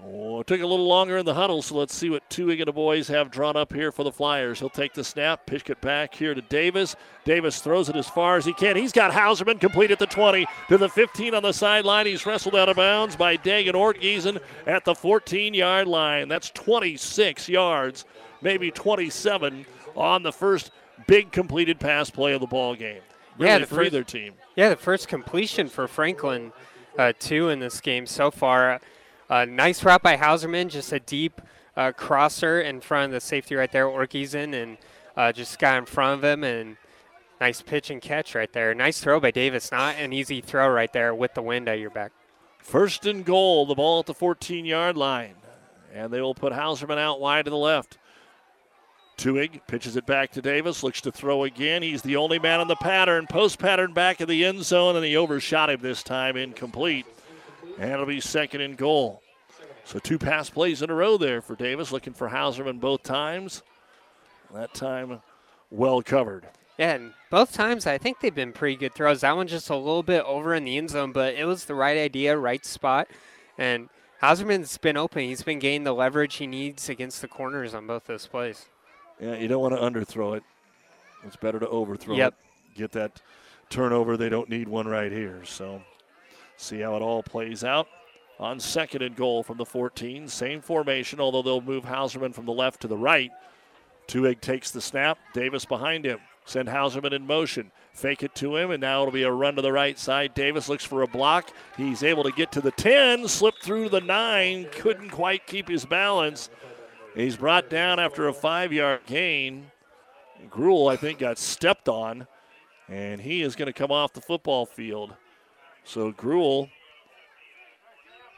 Oh, 0.04 0.42
it 0.42 0.48
took 0.48 0.62
a 0.62 0.68
little 0.68 0.88
longer 0.88 1.18
in 1.18 1.26
the 1.26 1.34
huddle, 1.34 1.64
so 1.64 1.76
let's 1.76 1.96
see 1.96 2.10
what 2.10 2.30
two 2.30 2.52
of 2.52 2.58
the 2.66 2.72
boys 2.72 3.08
have 3.08 3.32
drawn 3.32 3.58
up 3.58 3.74
here 3.74 3.92
for 3.92 4.04
the 4.04 4.12
Flyers. 4.12 4.60
He'll 4.60 4.70
take 4.70 4.94
the 4.94 5.04
snap, 5.04 5.48
pitch 5.48 5.68
it 5.72 5.82
back 5.82 6.14
here 6.14 6.36
to 6.36 6.42
Davis. 6.42 6.96
Davis 7.26 7.60
throws 7.62 7.90
it 7.90 7.96
as 7.96 8.08
far 8.08 8.38
as 8.38 8.46
he 8.46 8.54
can. 8.54 8.76
He's 8.76 8.92
got 8.92 9.12
Hauserman 9.12 9.60
complete 9.60 9.90
at 9.90 9.98
the 9.98 10.06
20 10.06 10.46
to 10.70 10.78
the 10.78 10.88
15 10.88 11.34
on 11.34 11.42
the 11.42 11.52
sideline. 11.52 12.06
He's 12.06 12.26
wrestled 12.28 12.56
out 12.56 12.70
of 12.70 12.76
bounds 12.78 13.16
by 13.16 13.38
Dagan 13.38 13.74
Ortgiesen 13.74 14.40
at 14.68 14.86
the 14.86 14.94
14 14.94 15.56
yard 15.56 15.88
line. 15.88 16.28
That's 16.28 16.52
26 16.52 17.50
yards, 17.50 18.06
maybe 18.42 18.70
27 18.70 19.66
on 19.96 20.22
the 20.22 20.32
first 20.32 20.72
big 21.08 21.32
completed 21.32 21.80
pass 21.80 22.12
play 22.12 22.34
of 22.34 22.42
the 22.42 22.48
ball 22.48 22.76
game. 22.76 23.02
Really 23.40 23.52
yeah, 23.52 23.58
the 23.60 23.66
for 23.66 23.76
first, 23.76 23.88
either 23.88 24.04
team. 24.04 24.34
Yeah, 24.56 24.70
the 24.70 24.76
first 24.76 25.08
completion 25.08 25.70
for 25.70 25.88
Franklin, 25.88 26.52
uh, 27.00 27.14
two 27.18 27.50
in 27.50 27.60
this 27.60 27.82
game 27.82 28.06
so 28.06 28.30
far. 28.30 28.80
Uh, 29.30 29.46
nice 29.46 29.84
route 29.84 30.02
by 30.02 30.16
Hauserman, 30.16 30.70
just 30.70 30.94
a 30.94 31.00
deep 31.00 31.42
uh, 31.76 31.92
crosser 31.92 32.62
in 32.62 32.80
front 32.80 33.06
of 33.06 33.12
the 33.12 33.20
safety 33.20 33.56
right 33.56 33.72
there, 33.72 33.86
Ortgiesen, 33.86 34.54
and 34.54 34.78
uh, 35.18 35.32
just 35.32 35.60
got 35.60 35.78
in 35.78 35.86
front 35.86 36.20
of 36.20 36.24
him 36.24 36.44
and 36.44 36.78
nice 37.42 37.62
pitch 37.62 37.90
and 37.90 38.02
catch 38.02 38.36
right 38.36 38.52
there. 38.54 38.74
Nice 38.74 39.02
throw 39.02 39.20
by 39.20 39.32
Davis, 39.32 39.72
not 39.72 39.96
an 39.98 40.14
easy 40.14 40.40
throw 40.40 40.70
right 40.70 40.92
there 40.94 41.14
with 41.14 41.34
the 41.34 41.42
wind 41.42 41.68
at 41.68 41.80
your 41.80 41.90
back. 41.90 42.12
First 42.60 43.06
and 43.06 43.26
goal, 43.26 43.66
the 43.66 43.76
ball 43.76 44.00
at 44.00 44.06
the 44.06 44.14
14 44.14 44.66
yard 44.66 44.98
line. 44.98 45.36
And 45.94 46.12
they 46.12 46.22
will 46.22 46.36
put 46.36 46.54
Hauserman 46.54 46.98
out 46.98 47.20
wide 47.20 47.46
to 47.46 47.52
the 47.52 47.58
left. 47.58 47.98
Tuhig 49.18 49.62
pitches 49.68 49.96
it 49.96 50.06
back 50.06 50.32
to 50.34 50.42
Davis, 50.42 50.84
looks 50.84 51.02
to 51.02 51.12
throw 51.12 51.44
again. 51.44 51.82
He's 51.82 52.04
the 52.04 52.18
only 52.18 52.38
man 52.38 52.62
in 52.62 52.68
the 52.68 52.76
pattern. 52.76 53.26
Post 53.26 53.58
pattern 53.58 53.94
back 53.94 54.22
in 54.22 54.28
the 54.28 54.46
end 54.46 54.64
zone, 54.64 54.96
and 54.96 55.04
he 55.04 55.18
overshot 55.18 55.72
him 55.72 55.82
this 55.82 56.04
time, 56.04 56.38
incomplete. 56.38 57.08
And 57.80 57.92
it'll 57.92 58.06
be 58.06 58.20
second 58.20 58.62
and 58.62 58.78
goal. 58.78 59.22
So 59.84 60.00
two 60.00 60.18
pass 60.18 60.50
plays 60.50 60.82
in 60.82 60.90
a 60.90 60.94
row 60.94 61.18
there 61.18 61.42
for 61.42 61.56
Davis, 61.56 61.92
looking 61.92 62.14
for 62.14 62.28
Hauserman 62.28 62.80
both 62.80 63.04
times. 63.04 63.64
That 64.54 64.74
time, 64.74 65.22
well 65.72 66.02
covered. 66.02 66.46
Yeah, 66.78 66.94
and 66.94 67.14
both 67.30 67.54
times 67.54 67.88
I 67.88 67.98
think 67.98 68.20
they've 68.20 68.34
been 68.34 68.54
pretty 68.54 68.76
good 68.76 68.94
throws. 68.94 69.22
That 69.22 69.36
one 69.36 69.48
just 69.48 69.70
a 69.70 69.76
little 69.76 70.04
bit 70.04 70.24
over 70.26 70.54
in 70.54 70.64
the 70.64 70.78
end 70.78 70.90
zone, 70.90 71.12
but 71.12 71.36
it 71.36 71.46
was 71.46 71.66
the 71.66 71.76
right 71.76 71.98
idea, 71.98 72.38
right 72.38 72.66
spot. 72.66 73.08
And 73.58 73.90
Hauserman's 74.22 74.78
been 74.78 74.98
open. 74.98 75.24
He's 75.24 75.44
been 75.44 75.60
gaining 75.60 75.84
the 75.84 75.94
leverage 75.94 76.36
he 76.36 76.48
needs 76.48 76.90
against 76.90 77.22
the 77.22 77.28
corners 77.28 77.74
on 77.74 77.88
both 77.88 78.06
those 78.06 78.28
plays. 78.28 78.66
Yeah, 79.20 79.36
you 79.36 79.48
don't 79.48 79.62
want 79.62 79.74
to 79.76 79.82
underthrow 79.82 80.38
it. 80.38 80.44
It's 81.24 81.36
better 81.36 81.60
to 81.60 81.68
overthrow 81.68 82.16
yep. 82.16 82.34
it. 82.34 82.78
Get 82.78 82.92
that 82.92 83.22
turnover. 83.70 84.18
They 84.18 84.30
don't 84.30 84.50
need 84.50 84.68
one 84.68 84.88
right 84.88 85.12
here. 85.12 85.42
So 85.46 85.82
See 86.58 86.80
how 86.80 86.96
it 86.96 87.02
all 87.02 87.24
plays 87.24 87.64
out. 87.64 87.88
On 88.40 88.60
second 88.60 89.02
and 89.02 89.16
goal 89.16 89.44
from 89.44 89.58
the 89.58 89.66
14. 89.66 90.28
Same 90.28 90.62
formation, 90.62 91.20
although 91.20 91.42
they'll 91.42 91.62
move 91.62 91.86
Hauserman 91.86 92.34
from 92.34 92.46
the 92.46 92.52
left 92.52 92.82
to 92.82 92.88
the 92.88 92.98
right. 92.98 93.32
Tuhig 94.08 94.42
takes 94.42 94.72
the 94.72 94.82
snap. 94.82 95.18
Davis 95.34 95.66
behind 95.66 96.06
him. 96.06 96.20
Send 96.46 96.70
Hauserman 96.70 97.14
in 97.14 97.28
motion. 97.28 97.72
Fake 97.94 98.24
it 98.24 98.34
to 98.36 98.56
him, 98.56 98.72
and 98.72 98.80
now 98.80 99.02
it'll 99.02 99.12
be 99.12 99.24
a 99.24 99.32
run 99.32 99.56
to 99.56 99.62
the 99.62 99.72
right 99.72 99.98
side. 99.98 100.34
Davis 100.34 100.70
looks 100.70 100.84
for 100.84 101.02
a 101.02 101.08
block. 101.08 101.52
He's 101.76 102.04
able 102.04 102.24
to 102.24 102.32
get 102.32 102.52
to 102.54 102.62
the 102.62 102.72
10, 102.72 103.28
slip 103.28 103.56
through 103.62 103.90
the 103.90 104.02
9, 104.02 104.68
couldn't 104.72 105.10
quite 105.10 105.46
keep 105.46 105.68
his 105.68 105.86
balance. 105.86 106.50
He's 107.16 107.36
brought 107.36 107.70
down 107.70 108.00
after 108.00 108.28
a 108.28 108.34
five 108.34 108.72
yard 108.72 109.02
gain. 109.08 109.72
Gruel, 110.50 110.88
I 110.88 110.96
think, 110.96 111.20
got 111.20 111.38
stepped 111.38 111.90
on, 111.90 112.28
and 112.88 113.20
he 113.20 113.42
is 113.42 113.56
going 113.56 113.66
to 113.66 113.74
come 113.74 113.92
off 113.92 114.14
the 114.14 114.22
football 114.22 114.66
field. 114.66 115.16
So 115.88 116.12
Gruel 116.12 116.70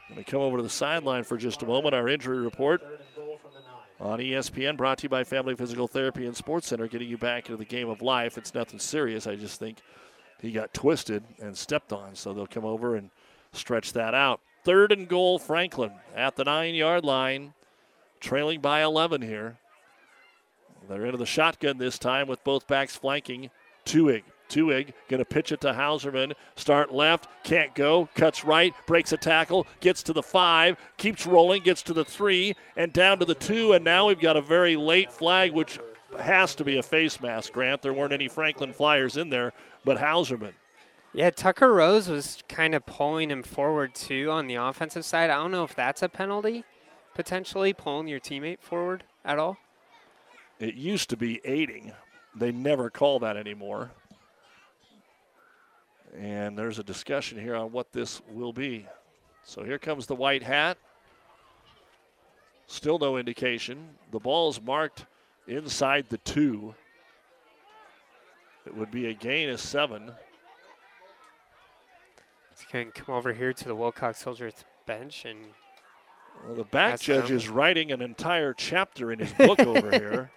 going 0.08 0.24
to 0.24 0.30
come 0.30 0.40
over 0.40 0.58
to 0.58 0.62
the 0.62 0.70
sideline 0.70 1.24
for 1.24 1.36
just 1.36 1.62
a 1.62 1.66
moment. 1.66 1.96
Our 1.96 2.08
injury 2.08 2.38
report 2.38 2.80
on 3.98 4.20
ESPN, 4.20 4.76
brought 4.76 4.98
to 4.98 5.02
you 5.02 5.08
by 5.08 5.24
Family 5.24 5.56
Physical 5.56 5.88
Therapy 5.88 6.26
and 6.26 6.36
Sports 6.36 6.68
Center, 6.68 6.86
getting 6.86 7.08
you 7.08 7.18
back 7.18 7.46
into 7.46 7.56
the 7.56 7.64
game 7.64 7.88
of 7.88 8.02
life. 8.02 8.38
It's 8.38 8.54
nothing 8.54 8.78
serious. 8.78 9.26
I 9.26 9.34
just 9.34 9.58
think 9.58 9.78
he 10.40 10.52
got 10.52 10.72
twisted 10.72 11.24
and 11.40 11.56
stepped 11.56 11.92
on, 11.92 12.14
so 12.14 12.32
they'll 12.32 12.46
come 12.46 12.64
over 12.64 12.94
and 12.94 13.10
stretch 13.52 13.94
that 13.94 14.14
out. 14.14 14.40
Third 14.62 14.92
and 14.92 15.08
goal, 15.08 15.40
Franklin 15.40 15.92
at 16.14 16.36
the 16.36 16.44
nine 16.44 16.74
yard 16.76 17.04
line, 17.04 17.54
trailing 18.20 18.60
by 18.60 18.82
11 18.82 19.22
here. 19.22 19.58
They're 20.88 21.04
into 21.04 21.18
the 21.18 21.26
shotgun 21.26 21.78
this 21.78 21.98
time 21.98 22.28
with 22.28 22.44
both 22.44 22.68
backs 22.68 22.94
flanking. 22.94 23.50
Tuhig 23.84 24.22
Tuhig 24.50 24.92
going 25.08 25.18
to 25.18 25.24
pitch 25.24 25.52
it 25.52 25.60
to 25.62 25.72
Hauserman. 25.72 26.34
Start 26.56 26.92
left, 26.92 27.28
can't 27.44 27.74
go, 27.74 28.08
cuts 28.14 28.44
right, 28.44 28.74
breaks 28.86 29.12
a 29.12 29.16
tackle, 29.16 29.66
gets 29.80 30.02
to 30.02 30.12
the 30.12 30.22
five, 30.22 30.76
keeps 30.96 31.26
rolling, 31.26 31.62
gets 31.62 31.82
to 31.82 31.94
the 31.94 32.04
three, 32.04 32.54
and 32.76 32.92
down 32.92 33.18
to 33.20 33.24
the 33.24 33.34
two. 33.34 33.72
And 33.72 33.84
now 33.84 34.08
we've 34.08 34.20
got 34.20 34.36
a 34.36 34.42
very 34.42 34.76
late 34.76 35.12
flag, 35.12 35.52
which 35.52 35.78
has 36.18 36.54
to 36.56 36.64
be 36.64 36.78
a 36.78 36.82
face 36.82 37.20
mask, 37.20 37.52
Grant. 37.52 37.82
There 37.82 37.92
weren't 37.92 38.12
any 38.12 38.28
Franklin 38.28 38.72
Flyers 38.72 39.16
in 39.16 39.30
there, 39.30 39.52
but 39.84 39.98
Hauserman. 39.98 40.52
Yeah, 41.12 41.30
Tucker 41.30 41.72
Rose 41.72 42.08
was 42.08 42.42
kind 42.48 42.74
of 42.74 42.86
pulling 42.86 43.30
him 43.30 43.42
forward 43.42 43.94
too 43.94 44.30
on 44.30 44.46
the 44.46 44.54
offensive 44.54 45.04
side. 45.04 45.30
I 45.30 45.34
don't 45.34 45.50
know 45.50 45.64
if 45.64 45.74
that's 45.74 46.02
a 46.02 46.08
penalty, 46.08 46.64
potentially 47.14 47.72
pulling 47.72 48.06
your 48.06 48.20
teammate 48.20 48.60
forward 48.60 49.02
at 49.24 49.38
all. 49.38 49.56
It 50.60 50.74
used 50.74 51.10
to 51.10 51.16
be 51.16 51.40
aiding. 51.44 51.92
They 52.36 52.52
never 52.52 52.90
call 52.90 53.18
that 53.20 53.36
anymore. 53.36 53.90
And 56.16 56.58
there's 56.58 56.78
a 56.78 56.84
discussion 56.84 57.38
here 57.38 57.54
on 57.54 57.72
what 57.72 57.92
this 57.92 58.20
will 58.30 58.52
be. 58.52 58.86
So 59.44 59.62
here 59.62 59.78
comes 59.78 60.06
the 60.06 60.14
white 60.14 60.42
hat. 60.42 60.76
Still 62.66 62.98
no 62.98 63.16
indication. 63.16 63.88
The 64.10 64.18
ball's 64.18 64.60
marked 64.60 65.06
inside 65.46 66.06
the 66.08 66.18
two. 66.18 66.74
It 68.66 68.76
would 68.76 68.90
be 68.90 69.06
a 69.06 69.14
gain 69.14 69.48
of 69.48 69.60
seven. 69.60 70.12
He's 72.50 72.66
going 72.70 72.92
to 72.92 73.02
come 73.02 73.14
over 73.14 73.32
here 73.32 73.52
to 73.52 73.64
the 73.64 73.74
Wilcox 73.74 74.22
Hildreth 74.22 74.64
bench 74.86 75.24
and. 75.24 75.38
Well, 76.46 76.54
the 76.54 76.64
back 76.64 77.00
judge 77.00 77.28
them. 77.28 77.36
is 77.36 77.48
writing 77.48 77.92
an 77.92 78.00
entire 78.00 78.54
chapter 78.54 79.12
in 79.12 79.18
his 79.18 79.32
book 79.38 79.60
over 79.60 79.90
here. 79.90 80.30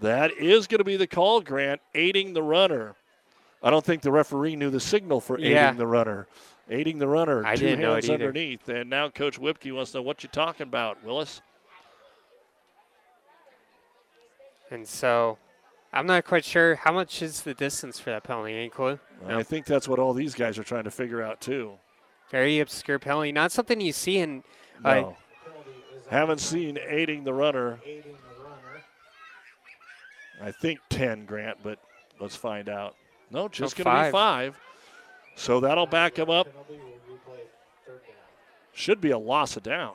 That 0.00 0.32
is 0.32 0.66
going 0.66 0.78
to 0.78 0.84
be 0.84 0.96
the 0.96 1.06
call, 1.06 1.40
Grant, 1.40 1.80
aiding 1.94 2.32
the 2.32 2.42
runner. 2.42 2.94
I 3.62 3.70
don't 3.70 3.84
think 3.84 4.02
the 4.02 4.12
referee 4.12 4.56
knew 4.56 4.70
the 4.70 4.80
signal 4.80 5.20
for 5.20 5.38
aiding 5.38 5.52
yeah. 5.52 5.72
the 5.72 5.86
runner. 5.86 6.26
Aiding 6.70 6.98
the 6.98 7.08
runner, 7.08 7.44
I 7.46 7.56
two 7.56 7.66
didn't 7.66 7.84
hands 7.84 8.08
know 8.08 8.14
underneath. 8.14 8.68
And 8.68 8.90
now 8.90 9.08
Coach 9.08 9.38
Whipke 9.38 9.72
wants 9.72 9.92
to 9.92 9.98
know 9.98 10.02
what 10.02 10.22
you're 10.22 10.30
talking 10.30 10.64
about, 10.64 11.02
Willis. 11.02 11.40
And 14.70 14.86
so 14.86 15.38
I'm 15.92 16.06
not 16.06 16.24
quite 16.24 16.44
sure 16.44 16.76
how 16.76 16.92
much 16.92 17.22
is 17.22 17.42
the 17.42 17.54
distance 17.54 17.98
for 17.98 18.10
that 18.10 18.24
penalty. 18.24 18.52
Any 18.52 18.68
clue? 18.68 18.98
No. 19.26 19.38
I 19.38 19.42
think 19.42 19.64
that's 19.64 19.88
what 19.88 19.98
all 19.98 20.12
these 20.12 20.34
guys 20.34 20.58
are 20.58 20.64
trying 20.64 20.84
to 20.84 20.90
figure 20.90 21.22
out 21.22 21.40
too. 21.40 21.72
Very 22.30 22.60
obscure 22.60 22.98
penalty, 22.98 23.32
not 23.32 23.52
something 23.52 23.80
you 23.80 23.92
see 23.92 24.18
in. 24.18 24.44
Uh, 24.84 24.94
no. 24.94 25.16
Haven't 26.10 26.40
seen 26.40 26.78
aiding 26.86 27.24
the 27.24 27.32
runner. 27.32 27.80
aiding 27.84 28.12
the 28.12 28.44
runner. 28.44 28.82
I 30.42 30.52
think 30.52 30.80
10, 30.90 31.24
Grant, 31.24 31.58
but 31.62 31.78
let's 32.20 32.36
find 32.36 32.68
out. 32.68 32.94
No, 33.30 33.48
just 33.48 33.76
going 33.76 33.84
to 33.96 34.04
be 34.06 34.12
five. 34.12 34.58
So 35.34 35.60
that'll 35.60 35.86
back 35.86 36.18
him 36.18 36.30
up. 36.30 36.48
Should 38.72 39.00
be 39.00 39.10
a 39.10 39.18
loss 39.18 39.56
of 39.56 39.62
down. 39.62 39.94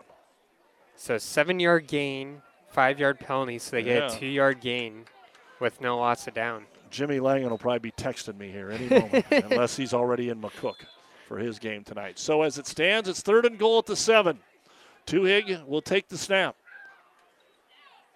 So 0.96 1.18
seven 1.18 1.60
yard 1.60 1.88
gain, 1.88 2.42
five 2.70 3.00
yard 3.00 3.20
penalty, 3.20 3.60
so 3.60 3.72
they 3.72 3.84
get 3.84 4.12
a 4.12 4.16
two 4.16 4.26
yard 4.26 4.62
gain 4.62 5.06
with 5.60 5.82
no 5.82 5.98
loss 5.98 6.28
of 6.28 6.34
down. 6.34 6.66
Jimmy 6.90 7.20
Langan 7.20 7.50
will 7.50 7.58
probably 7.58 7.80
be 7.80 7.92
texting 7.92 8.38
me 8.38 8.52
here 8.52 8.70
any 8.70 8.88
moment, 8.88 9.26
unless 9.32 9.76
he's 9.76 9.94
already 9.94 10.30
in 10.30 10.40
McCook 10.40 10.76
for 11.28 11.38
his 11.38 11.58
game 11.58 11.84
tonight. 11.84 12.20
So 12.20 12.44
as 12.44 12.60
it 12.60 12.68
stands, 12.68 13.10
it's 13.10 13.22
third 13.22 13.46
and 13.46 13.58
goal 13.58 13.80
at 13.80 13.86
the 13.86 13.96
seven. 13.96 14.40
Tuhig 15.08 15.66
will 15.66 15.82
take 15.82 16.08
the 16.08 16.18
snap. 16.18 16.56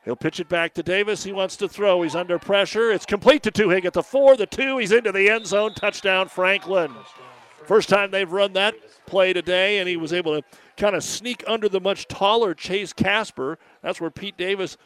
He'll 0.08 0.16
pitch 0.16 0.40
it 0.40 0.48
back 0.48 0.74
to 0.76 0.84
Davis. 0.84 1.26
He 1.26 1.34
wants 1.34 1.58
to 1.58 1.68
throw. 1.68 2.02
He's 2.02 2.16
under 2.16 2.40
pressure. 2.40 2.92
It's 2.94 3.06
complete 3.06 3.44
to 3.44 3.52
Tuhig 3.52 3.84
at 3.84 3.92
the 3.92 4.02
four, 4.02 4.38
the 4.38 4.46
two. 4.46 4.78
He's 4.78 4.94
into 4.94 5.12
the 5.12 5.30
end 5.30 5.46
zone. 5.46 5.74
Touchdown, 5.74 6.30
Franklin. 6.30 6.94
First 7.66 7.90
time 7.90 8.10
they've 8.10 8.32
run 8.32 8.54
that 8.54 8.76
play 9.06 9.34
today, 9.34 9.80
and 9.80 9.90
he 9.90 9.98
was 9.98 10.14
able 10.14 10.40
to 10.40 10.48
kind 10.78 10.96
of 10.96 11.04
sneak 11.04 11.44
under 11.46 11.68
the 11.68 11.82
much 11.82 12.08
taller 12.08 12.54
Chase 12.54 12.94
Casper. 12.94 13.60
That's 13.82 14.00
where 14.00 14.10
Pete 14.10 14.38
Davis, 14.38 14.78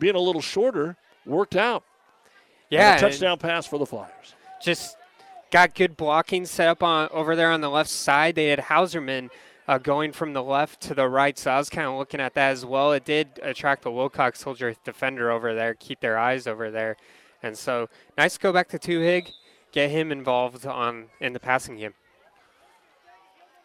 being 0.00 0.16
a 0.16 0.20
little 0.20 0.42
shorter, 0.42 0.96
worked 1.24 1.54
out. 1.54 1.84
Yeah, 2.68 2.96
touchdown 2.96 3.38
pass 3.38 3.68
for 3.68 3.78
the 3.78 3.86
Flyers. 3.86 4.34
Just 4.60 4.96
got 5.52 5.76
good 5.76 5.96
blocking 5.96 6.46
set 6.46 6.66
up 6.66 6.82
on 6.82 7.08
over 7.12 7.36
there 7.36 7.52
on 7.52 7.60
the 7.60 7.70
left 7.70 7.90
side. 7.90 8.34
They 8.34 8.48
had 8.48 8.58
Hauserman 8.58 9.30
uh, 9.66 9.78
going 9.78 10.12
from 10.12 10.32
the 10.32 10.42
left 10.42 10.80
to 10.82 10.94
the 10.94 11.08
right, 11.08 11.38
so 11.38 11.50
I 11.50 11.58
was 11.58 11.70
kind 11.70 11.86
of 11.86 11.94
looking 11.94 12.20
at 12.20 12.34
that 12.34 12.52
as 12.52 12.64
well. 12.64 12.92
It 12.92 13.04
did 13.04 13.40
attract 13.42 13.82
the 13.82 13.90
Wilcox 13.90 14.42
Hildreth 14.42 14.82
defender 14.84 15.30
over 15.30 15.54
there, 15.54 15.74
keep 15.74 16.00
their 16.00 16.18
eyes 16.18 16.46
over 16.46 16.70
there, 16.70 16.96
and 17.42 17.56
so 17.56 17.88
nice 18.18 18.34
to 18.34 18.40
go 18.40 18.52
back 18.52 18.68
to 18.68 18.78
Tuhig, 18.78 19.32
get 19.72 19.90
him 19.90 20.12
involved 20.12 20.66
on 20.66 21.06
in 21.20 21.32
the 21.32 21.40
passing 21.40 21.76
game. 21.76 21.94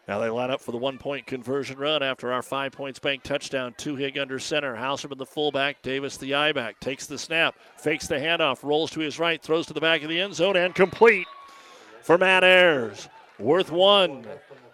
Now 0.08 0.18
they 0.18 0.28
line 0.28 0.50
up 0.50 0.60
for 0.60 0.72
the 0.72 0.78
one 0.78 0.98
point 0.98 1.24
conversion 1.26 1.78
run 1.78 2.02
after 2.02 2.32
our 2.32 2.42
five 2.42 2.72
points 2.72 2.98
bank 2.98 3.22
touchdown. 3.22 3.74
Tuhig 3.78 4.18
under 4.18 4.40
center. 4.40 4.74
Hauserman 4.74 5.18
the 5.18 5.24
fullback. 5.24 5.82
Davis 5.82 6.16
the 6.16 6.34
I 6.34 6.50
back. 6.50 6.80
Takes 6.80 7.06
the 7.06 7.16
snap. 7.16 7.54
Fakes 7.76 8.08
the 8.08 8.16
handoff. 8.16 8.64
Rolls 8.64 8.90
to 8.90 8.98
his 9.00 9.20
right. 9.20 9.40
Throws 9.40 9.66
to 9.66 9.72
the 9.72 9.80
back 9.80 10.02
of 10.02 10.08
the 10.08 10.20
end 10.20 10.34
zone 10.34 10.56
and 10.56 10.74
complete 10.74 11.28
for 12.02 12.18
Matt 12.18 12.42
Ayers. 12.42 13.08
Worth 13.38 13.70
one. 13.70 14.26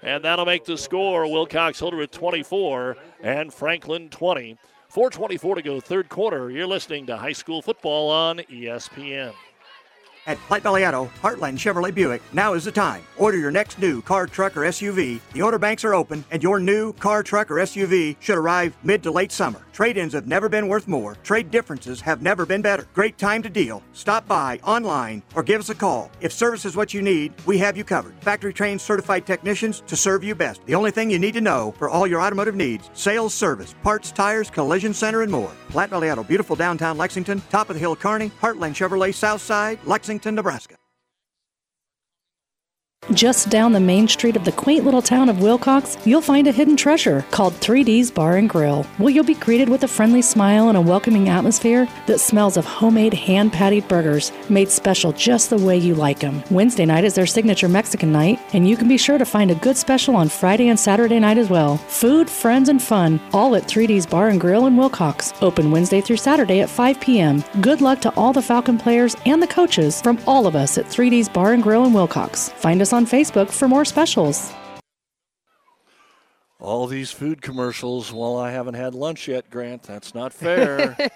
And 0.06 0.22
that'll 0.24 0.46
make 0.46 0.64
the 0.64 0.78
score. 0.78 1.26
Wilcox 1.26 1.80
Hildreth 1.80 2.12
24 2.12 2.96
and 3.22 3.52
Franklin 3.52 4.08
20. 4.08 4.56
424 4.88 5.56
to 5.56 5.62
go, 5.62 5.80
third 5.80 6.08
quarter. 6.08 6.48
You're 6.48 6.68
listening 6.68 7.06
to 7.06 7.16
high 7.16 7.32
school 7.32 7.60
football 7.60 8.08
on 8.08 8.38
ESPN. 8.38 9.34
At 10.26 10.38
Platte 10.48 10.64
Valley 10.64 10.84
Auto, 10.84 11.08
Heartland 11.22 11.56
Chevrolet 11.56 11.94
Buick, 11.94 12.20
now 12.32 12.54
is 12.54 12.64
the 12.64 12.72
time. 12.72 13.04
Order 13.16 13.38
your 13.38 13.52
next 13.52 13.78
new 13.78 14.02
car, 14.02 14.26
truck, 14.26 14.56
or 14.56 14.62
SUV. 14.62 15.20
The 15.32 15.42
order 15.42 15.56
banks 15.56 15.84
are 15.84 15.94
open, 15.94 16.24
and 16.32 16.42
your 16.42 16.58
new 16.58 16.92
car, 16.94 17.22
truck, 17.22 17.48
or 17.48 17.54
SUV 17.54 18.16
should 18.18 18.36
arrive 18.36 18.76
mid 18.82 19.04
to 19.04 19.12
late 19.12 19.30
summer. 19.30 19.60
Trade 19.72 19.96
ins 19.96 20.14
have 20.14 20.26
never 20.26 20.48
been 20.48 20.66
worth 20.66 20.88
more. 20.88 21.14
Trade 21.22 21.52
differences 21.52 22.00
have 22.00 22.22
never 22.22 22.44
been 22.44 22.60
better. 22.60 22.88
Great 22.92 23.18
time 23.18 23.40
to 23.42 23.50
deal. 23.50 23.82
Stop 23.92 24.26
by 24.26 24.58
online 24.64 25.22
or 25.36 25.44
give 25.44 25.60
us 25.60 25.68
a 25.68 25.74
call. 25.74 26.10
If 26.20 26.32
service 26.32 26.64
is 26.64 26.74
what 26.74 26.92
you 26.92 27.02
need, 27.02 27.32
we 27.46 27.58
have 27.58 27.76
you 27.76 27.84
covered. 27.84 28.14
Factory 28.20 28.52
trained 28.52 28.80
certified 28.80 29.26
technicians 29.26 29.82
to 29.86 29.94
serve 29.94 30.24
you 30.24 30.34
best. 30.34 30.64
The 30.66 30.74
only 30.74 30.90
thing 30.90 31.08
you 31.08 31.18
need 31.18 31.34
to 31.34 31.40
know 31.40 31.72
for 31.78 31.88
all 31.88 32.06
your 32.06 32.22
automotive 32.22 32.56
needs 32.56 32.90
sales, 32.94 33.32
service, 33.34 33.74
parts, 33.82 34.10
tires, 34.10 34.50
collision 34.50 34.92
center, 34.92 35.22
and 35.22 35.30
more. 35.30 35.52
Platte 35.68 35.90
Valley 35.90 36.10
Auto, 36.10 36.24
beautiful 36.24 36.56
downtown 36.56 36.96
Lexington, 36.96 37.42
top 37.50 37.68
of 37.68 37.74
the 37.74 37.80
hill 37.80 37.94
Kearney, 37.94 38.32
Heartland 38.40 38.74
Chevrolet 38.74 39.14
South 39.14 39.42
Side, 39.42 39.78
Lexington, 40.16 40.34
Nebraska. 40.34 40.85
Just 43.12 43.50
down 43.50 43.72
the 43.72 43.78
main 43.78 44.08
street 44.08 44.34
of 44.34 44.44
the 44.44 44.50
quaint 44.50 44.84
little 44.84 45.00
town 45.00 45.28
of 45.28 45.40
Wilcox, 45.40 45.96
you'll 46.04 46.20
find 46.20 46.48
a 46.48 46.52
hidden 46.52 46.76
treasure 46.76 47.24
called 47.30 47.52
3D's 47.54 48.10
Bar 48.10 48.36
and 48.36 48.48
Grill. 48.48 48.82
Where 48.98 49.12
you'll 49.12 49.22
be 49.22 49.34
greeted 49.34 49.68
with 49.68 49.84
a 49.84 49.88
friendly 49.88 50.22
smile 50.22 50.68
and 50.68 50.76
a 50.76 50.80
welcoming 50.80 51.28
atmosphere 51.28 51.86
that 52.06 52.18
smells 52.18 52.56
of 52.56 52.64
homemade 52.64 53.14
hand 53.14 53.52
patted 53.52 53.86
burgers 53.86 54.32
made 54.48 54.70
special 54.70 55.12
just 55.12 55.50
the 55.50 55.56
way 55.56 55.78
you 55.78 55.94
like 55.94 56.18
them. 56.18 56.42
Wednesday 56.50 56.84
night 56.84 57.04
is 57.04 57.14
their 57.14 57.26
signature 57.26 57.68
Mexican 57.68 58.10
night, 58.10 58.40
and 58.54 58.68
you 58.68 58.76
can 58.76 58.88
be 58.88 58.98
sure 58.98 59.18
to 59.18 59.24
find 59.24 59.52
a 59.52 59.56
good 59.56 59.76
special 59.76 60.16
on 60.16 60.28
Friday 60.28 60.68
and 60.68 60.78
Saturday 60.78 61.20
night 61.20 61.38
as 61.38 61.48
well. 61.48 61.76
Food, 61.76 62.28
friends, 62.28 62.68
and 62.68 62.82
fun, 62.82 63.20
all 63.32 63.54
at 63.54 63.68
3D's 63.68 64.06
Bar 64.06 64.30
and 64.30 64.40
Grill 64.40 64.66
in 64.66 64.76
Wilcox. 64.76 65.32
Open 65.42 65.70
Wednesday 65.70 66.00
through 66.00 66.16
Saturday 66.16 66.60
at 66.60 66.68
5 66.68 67.00
p.m. 67.00 67.44
Good 67.60 67.80
luck 67.80 68.00
to 68.00 68.10
all 68.16 68.32
the 68.32 68.42
Falcon 68.42 68.78
players 68.78 69.14
and 69.26 69.40
the 69.40 69.46
coaches 69.46 70.02
from 70.02 70.18
all 70.26 70.48
of 70.48 70.56
us 70.56 70.76
at 70.76 70.86
3D's 70.86 71.28
Bar 71.28 71.52
and 71.52 71.62
Grill 71.62 71.84
in 71.84 71.92
Wilcox. 71.92 72.48
Find 72.48 72.82
us 72.82 72.85
on 72.92 73.06
Facebook 73.06 73.50
for 73.50 73.68
more 73.68 73.84
specials. 73.84 74.52
All 76.58 76.86
these 76.86 77.10
food 77.10 77.42
commercials 77.42 78.12
while 78.12 78.36
I 78.36 78.50
haven't 78.50 78.74
had 78.74 78.94
lunch 78.94 79.28
yet, 79.28 79.50
Grant. 79.50 79.82
That's 79.82 80.14
not 80.14 80.32
fair. 80.32 80.96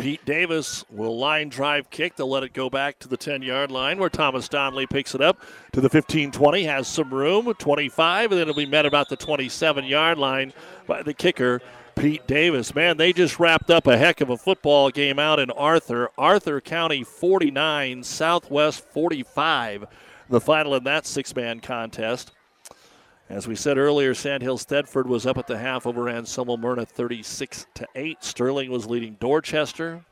Pete 0.00 0.24
Davis 0.24 0.82
will 0.90 1.18
line 1.18 1.50
drive 1.50 1.90
kick. 1.90 2.16
They'll 2.16 2.30
let 2.30 2.42
it 2.42 2.54
go 2.54 2.70
back 2.70 2.98
to 3.00 3.08
the 3.08 3.18
10 3.18 3.42
yard 3.42 3.70
line 3.70 3.98
where 3.98 4.08
Thomas 4.08 4.48
Donnelly 4.48 4.86
picks 4.86 5.14
it 5.14 5.20
up 5.20 5.42
to 5.72 5.80
the 5.80 5.90
15 5.90 6.32
20, 6.32 6.64
has 6.64 6.88
some 6.88 7.12
room, 7.12 7.52
25, 7.52 8.32
and 8.32 8.40
then 8.40 8.48
it'll 8.48 8.54
be 8.54 8.64
met 8.66 8.86
about 8.86 9.10
the 9.10 9.16
27 9.16 9.84
yard 9.84 10.16
line 10.16 10.54
by 10.86 11.02
the 11.02 11.12
kicker, 11.12 11.60
Pete 11.96 12.26
Davis. 12.26 12.74
Man, 12.74 12.96
they 12.96 13.12
just 13.12 13.38
wrapped 13.38 13.70
up 13.70 13.86
a 13.86 13.98
heck 13.98 14.22
of 14.22 14.30
a 14.30 14.38
football 14.38 14.90
game 14.90 15.18
out 15.18 15.38
in 15.38 15.50
Arthur. 15.50 16.10
Arthur 16.16 16.62
County 16.62 17.04
49, 17.04 18.02
Southwest 18.02 18.82
45, 18.84 19.86
the 20.30 20.40
final 20.40 20.74
in 20.74 20.84
that 20.84 21.04
six 21.04 21.34
man 21.34 21.60
contest. 21.60 22.32
As 23.28 23.46
we 23.46 23.54
said 23.54 23.78
earlier, 23.78 24.14
Sandhills 24.14 24.64
Thedford 24.64 25.06
was 25.06 25.26
up 25.26 25.38
at 25.38 25.46
the 25.46 25.58
half 25.58 25.86
over 25.86 26.08
Anselmo 26.08 26.56
Merna 26.56 26.86
36 26.86 27.66
to 27.74 27.86
8. 27.94 28.24
Sterling 28.24 28.70
was 28.70 28.86
leading 28.86 29.16
Dorchester. 29.20 30.04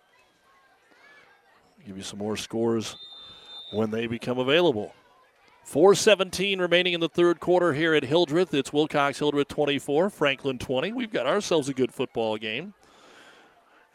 Give 1.85 1.97
you 1.97 2.03
some 2.03 2.19
more 2.19 2.37
scores 2.37 2.97
when 3.73 3.91
they 3.91 4.07
become 4.07 4.39
available. 4.39 4.93
417 5.65 6.61
remaining 6.61 6.95
in 6.95 7.01
the 7.01 7.09
third 7.09 7.41
quarter 7.41 7.73
here 7.75 7.95
at 7.95 8.05
Hildreth. 8.05 8.55
It's 8.55 8.73
Wilcox 8.73 9.19
Hildreth 9.19 9.49
24, 9.49 10.11
Franklin 10.11 10.59
20. 10.59 10.93
We've 10.93 11.13
got 11.13 11.27
ourselves 11.27 11.69
a 11.69 11.75
good 11.75 11.93
football 11.93 12.37
game. 12.37 12.75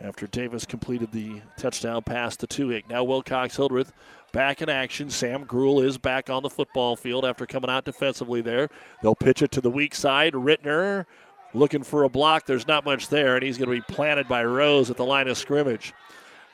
after 0.01 0.27
Davis 0.27 0.65
completed 0.65 1.11
the 1.11 1.41
touchdown 1.57 2.03
pass 2.03 2.35
to 2.37 2.47
Tuhig. 2.47 2.89
Now 2.89 3.03
Wilcox 3.03 3.55
Hildreth 3.55 3.93
back 4.34 4.61
in 4.61 4.68
action. 4.68 5.10
Sam 5.10 5.45
Gruel 5.45 5.80
is 5.81 5.97
back 5.97 6.30
on 6.30 6.43
the 6.43 6.49
football 6.49 6.97
field 6.97 7.23
after 7.23 7.45
coming 7.45 7.69
out 7.69 7.85
defensively 7.85 8.41
there. 8.41 8.68
They'll 9.01 9.15
pitch 9.15 9.41
it 9.41 9.51
to 9.51 9.61
the 9.61 9.69
weak 9.69 9.95
side. 9.95 10.34
Rittner 10.34 11.05
looking 11.53 11.84
for 11.84 12.03
a 12.03 12.10
block. 12.10 12.45
There's 12.45 12.68
not 12.68 12.84
much 12.84 13.07
there, 13.07 13.35
and 13.35 13.43
he's 13.43 13.57
going 13.57 13.69
to 13.69 13.76
be 13.76 13.93
planted 13.93 14.27
by 14.27 14.43
Rose 14.43 14.89
at 14.89 14.97
the 14.97 15.05
line 15.05 15.30
of 15.30 15.38
scrimmage. 15.38 15.93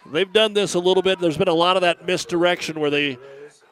They've 0.06 0.32
done 0.32 0.54
this 0.54 0.76
a 0.76 0.80
little 0.80 1.04
bit. 1.04 1.20
There's 1.20 1.38
been 1.38 1.48
a 1.48 1.54
lot 1.54 1.78
of 1.78 1.82
that 1.82 2.06
misdirection 2.06 2.80
where 2.80 2.90
they 2.90 3.18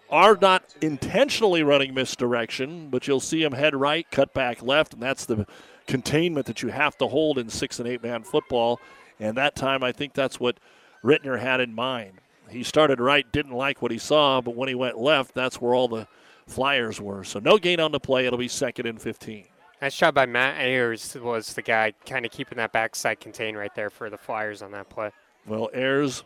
are 0.09 0.37
not 0.39 0.63
intentionally 0.81 1.63
running 1.63 1.93
misdirection, 1.93 2.89
but 2.89 3.07
you'll 3.07 3.19
see 3.19 3.43
them 3.43 3.53
head 3.53 3.75
right, 3.75 4.09
cut 4.09 4.33
back 4.33 4.63
left, 4.63 4.93
and 4.93 5.01
that's 5.01 5.25
the 5.25 5.45
containment 5.85 6.45
that 6.45 6.61
you 6.61 6.69
have 6.69 6.97
to 6.97 7.07
hold 7.07 7.37
in 7.37 7.49
six 7.49 7.79
and 7.79 7.87
eight 7.87 8.03
man 8.03 8.23
football. 8.23 8.79
And 9.19 9.37
that 9.37 9.55
time, 9.55 9.83
I 9.83 9.91
think 9.91 10.13
that's 10.13 10.39
what 10.39 10.59
Rittner 11.03 11.39
had 11.39 11.59
in 11.59 11.73
mind. 11.73 12.21
He 12.49 12.63
started 12.63 12.99
right, 12.99 13.29
didn't 13.31 13.53
like 13.53 13.81
what 13.81 13.91
he 13.91 13.97
saw, 13.97 14.41
but 14.41 14.55
when 14.55 14.69
he 14.69 14.75
went 14.75 14.97
left, 14.97 15.33
that's 15.33 15.61
where 15.61 15.73
all 15.73 15.87
the 15.87 16.07
flyers 16.47 17.01
were. 17.01 17.23
So 17.23 17.39
no 17.39 17.57
gain 17.57 17.79
on 17.79 17.91
the 17.91 17.99
play. 17.99 18.25
It'll 18.25 18.39
be 18.39 18.47
second 18.47 18.85
and 18.85 19.01
15. 19.01 19.45
Nice 19.81 19.93
shot 19.93 20.15
by 20.15 20.25
Matt 20.25 20.59
Ayers 20.59 21.15
was 21.15 21.53
the 21.53 21.61
guy 21.61 21.93
kind 22.05 22.25
of 22.25 22.31
keeping 22.31 22.57
that 22.57 22.71
backside 22.71 23.19
contained 23.19 23.57
right 23.57 23.73
there 23.75 23.91
for 23.91 24.09
the 24.09 24.17
Flyers 24.17 24.61
on 24.61 24.71
that 24.71 24.89
play. 24.89 25.11
Well, 25.45 25.69
Ayers 25.73 26.23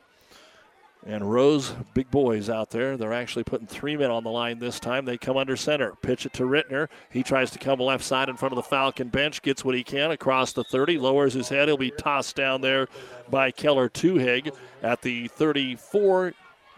and 1.06 1.32
Rose, 1.32 1.74
big 1.96 2.12
boys 2.12 2.48
out 2.48 2.70
there. 2.70 2.96
They're 2.96 3.14
actually 3.14 3.44
putting 3.44 3.66
three 3.66 3.98
men 3.98 4.12
on 4.12 4.24
the 4.24 4.30
line 4.30 4.60
this 4.60 4.80
time. 4.80 5.06
They 5.06 5.18
come 5.18 5.36
under 5.36 5.56
center. 5.56 5.94
Pitch 6.04 6.28
it 6.28 6.34
to 6.34 6.44
Rittner. 6.44 6.90
He 7.10 7.24
tries 7.24 7.50
to 7.52 7.60
come 7.60 7.80
left 7.80 8.04
side 8.04 8.30
in 8.30 8.38
front 8.38 8.54
of 8.54 8.58
the 8.58 8.70
Falcon 8.70 9.10
bench, 9.10 9.42
gets 9.42 9.66
what 9.66 9.74
he 9.74 9.84
can 9.84 10.12
across 10.12 10.54
the 10.54 10.64
30, 10.64 11.00
lowers 11.00 11.34
his 11.34 11.50
head. 11.50 11.68
He'll 11.68 11.78
be 11.78 11.92
tossed 11.92 12.36
down 12.36 12.62
there 12.62 12.88
by 13.30 13.50
Keller 13.50 13.90
Tuhig 13.90 14.56
at 14.84 15.02
the 15.02 15.28
34 15.30 16.34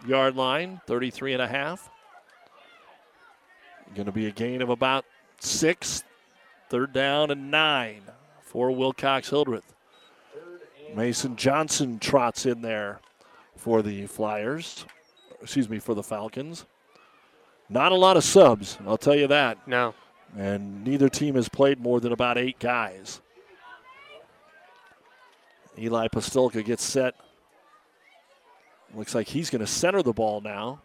yard 0.06 0.36
line, 0.36 0.80
33 0.86 1.34
and 1.34 1.42
a 1.42 1.48
half. 1.48 1.90
Going 3.94 4.06
to 4.06 4.12
be 4.12 4.26
a 4.26 4.32
gain 4.32 4.62
of 4.62 4.70
about 4.70 5.04
six, 5.38 6.02
third 6.70 6.94
down 6.94 7.30
and 7.30 7.50
nine 7.50 8.00
for 8.42 8.70
Wilcox 8.70 9.28
Hildreth. 9.28 9.74
Mason 10.94 11.36
Johnson 11.36 11.98
trots 11.98 12.46
in 12.46 12.62
there 12.62 13.00
for 13.64 13.80
the 13.80 14.06
Flyers. 14.06 14.84
Excuse 15.40 15.70
me, 15.70 15.78
for 15.78 15.94
the 15.94 16.02
Falcons. 16.02 16.66
Not 17.70 17.92
a 17.92 17.94
lot 17.94 18.18
of 18.18 18.22
subs, 18.22 18.76
I'll 18.86 18.98
tell 18.98 19.14
you 19.14 19.26
that. 19.28 19.66
No. 19.66 19.94
And 20.36 20.84
neither 20.84 21.08
team 21.08 21.34
has 21.36 21.48
played 21.48 21.80
more 21.80 21.98
than 21.98 22.12
about 22.12 22.36
eight 22.36 22.58
guys. 22.58 23.22
Eli 25.78 26.08
Pastolka 26.08 26.62
gets 26.62 26.84
set. 26.84 27.14
Looks 28.94 29.14
like 29.14 29.28
he's 29.28 29.48
going 29.48 29.60
to 29.60 29.66
center 29.66 30.02
the 30.02 30.12
ball 30.12 30.42
now. 30.42 30.82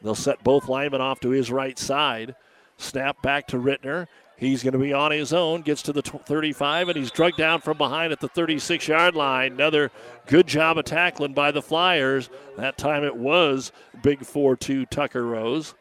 They'll 0.00 0.14
set 0.14 0.42
both 0.42 0.70
linemen 0.70 1.02
off 1.02 1.20
to 1.20 1.28
his 1.28 1.52
right 1.52 1.78
side. 1.78 2.34
Snap 2.78 3.20
back 3.20 3.46
to 3.48 3.58
Rittner. 3.58 4.06
He's 4.36 4.62
going 4.62 4.72
to 4.72 4.78
be 4.78 4.92
on 4.92 5.12
his 5.12 5.32
own, 5.32 5.62
gets 5.62 5.82
to 5.82 5.92
the 5.92 6.02
35, 6.02 6.88
and 6.88 6.98
he's 6.98 7.12
drugged 7.12 7.36
down 7.36 7.60
from 7.60 7.78
behind 7.78 8.12
at 8.12 8.20
the 8.20 8.28
36 8.28 8.88
yard 8.88 9.14
line. 9.14 9.52
Another 9.52 9.92
good 10.26 10.46
job 10.46 10.78
of 10.78 10.84
tackling 10.84 11.32
by 11.32 11.52
the 11.52 11.62
Flyers. 11.62 12.28
That 12.56 12.76
time 12.76 13.04
it 13.04 13.16
was 13.16 13.70
big 14.02 14.24
4 14.26 14.56
2 14.56 14.86
Tucker 14.86 15.24
Rose. 15.24 15.74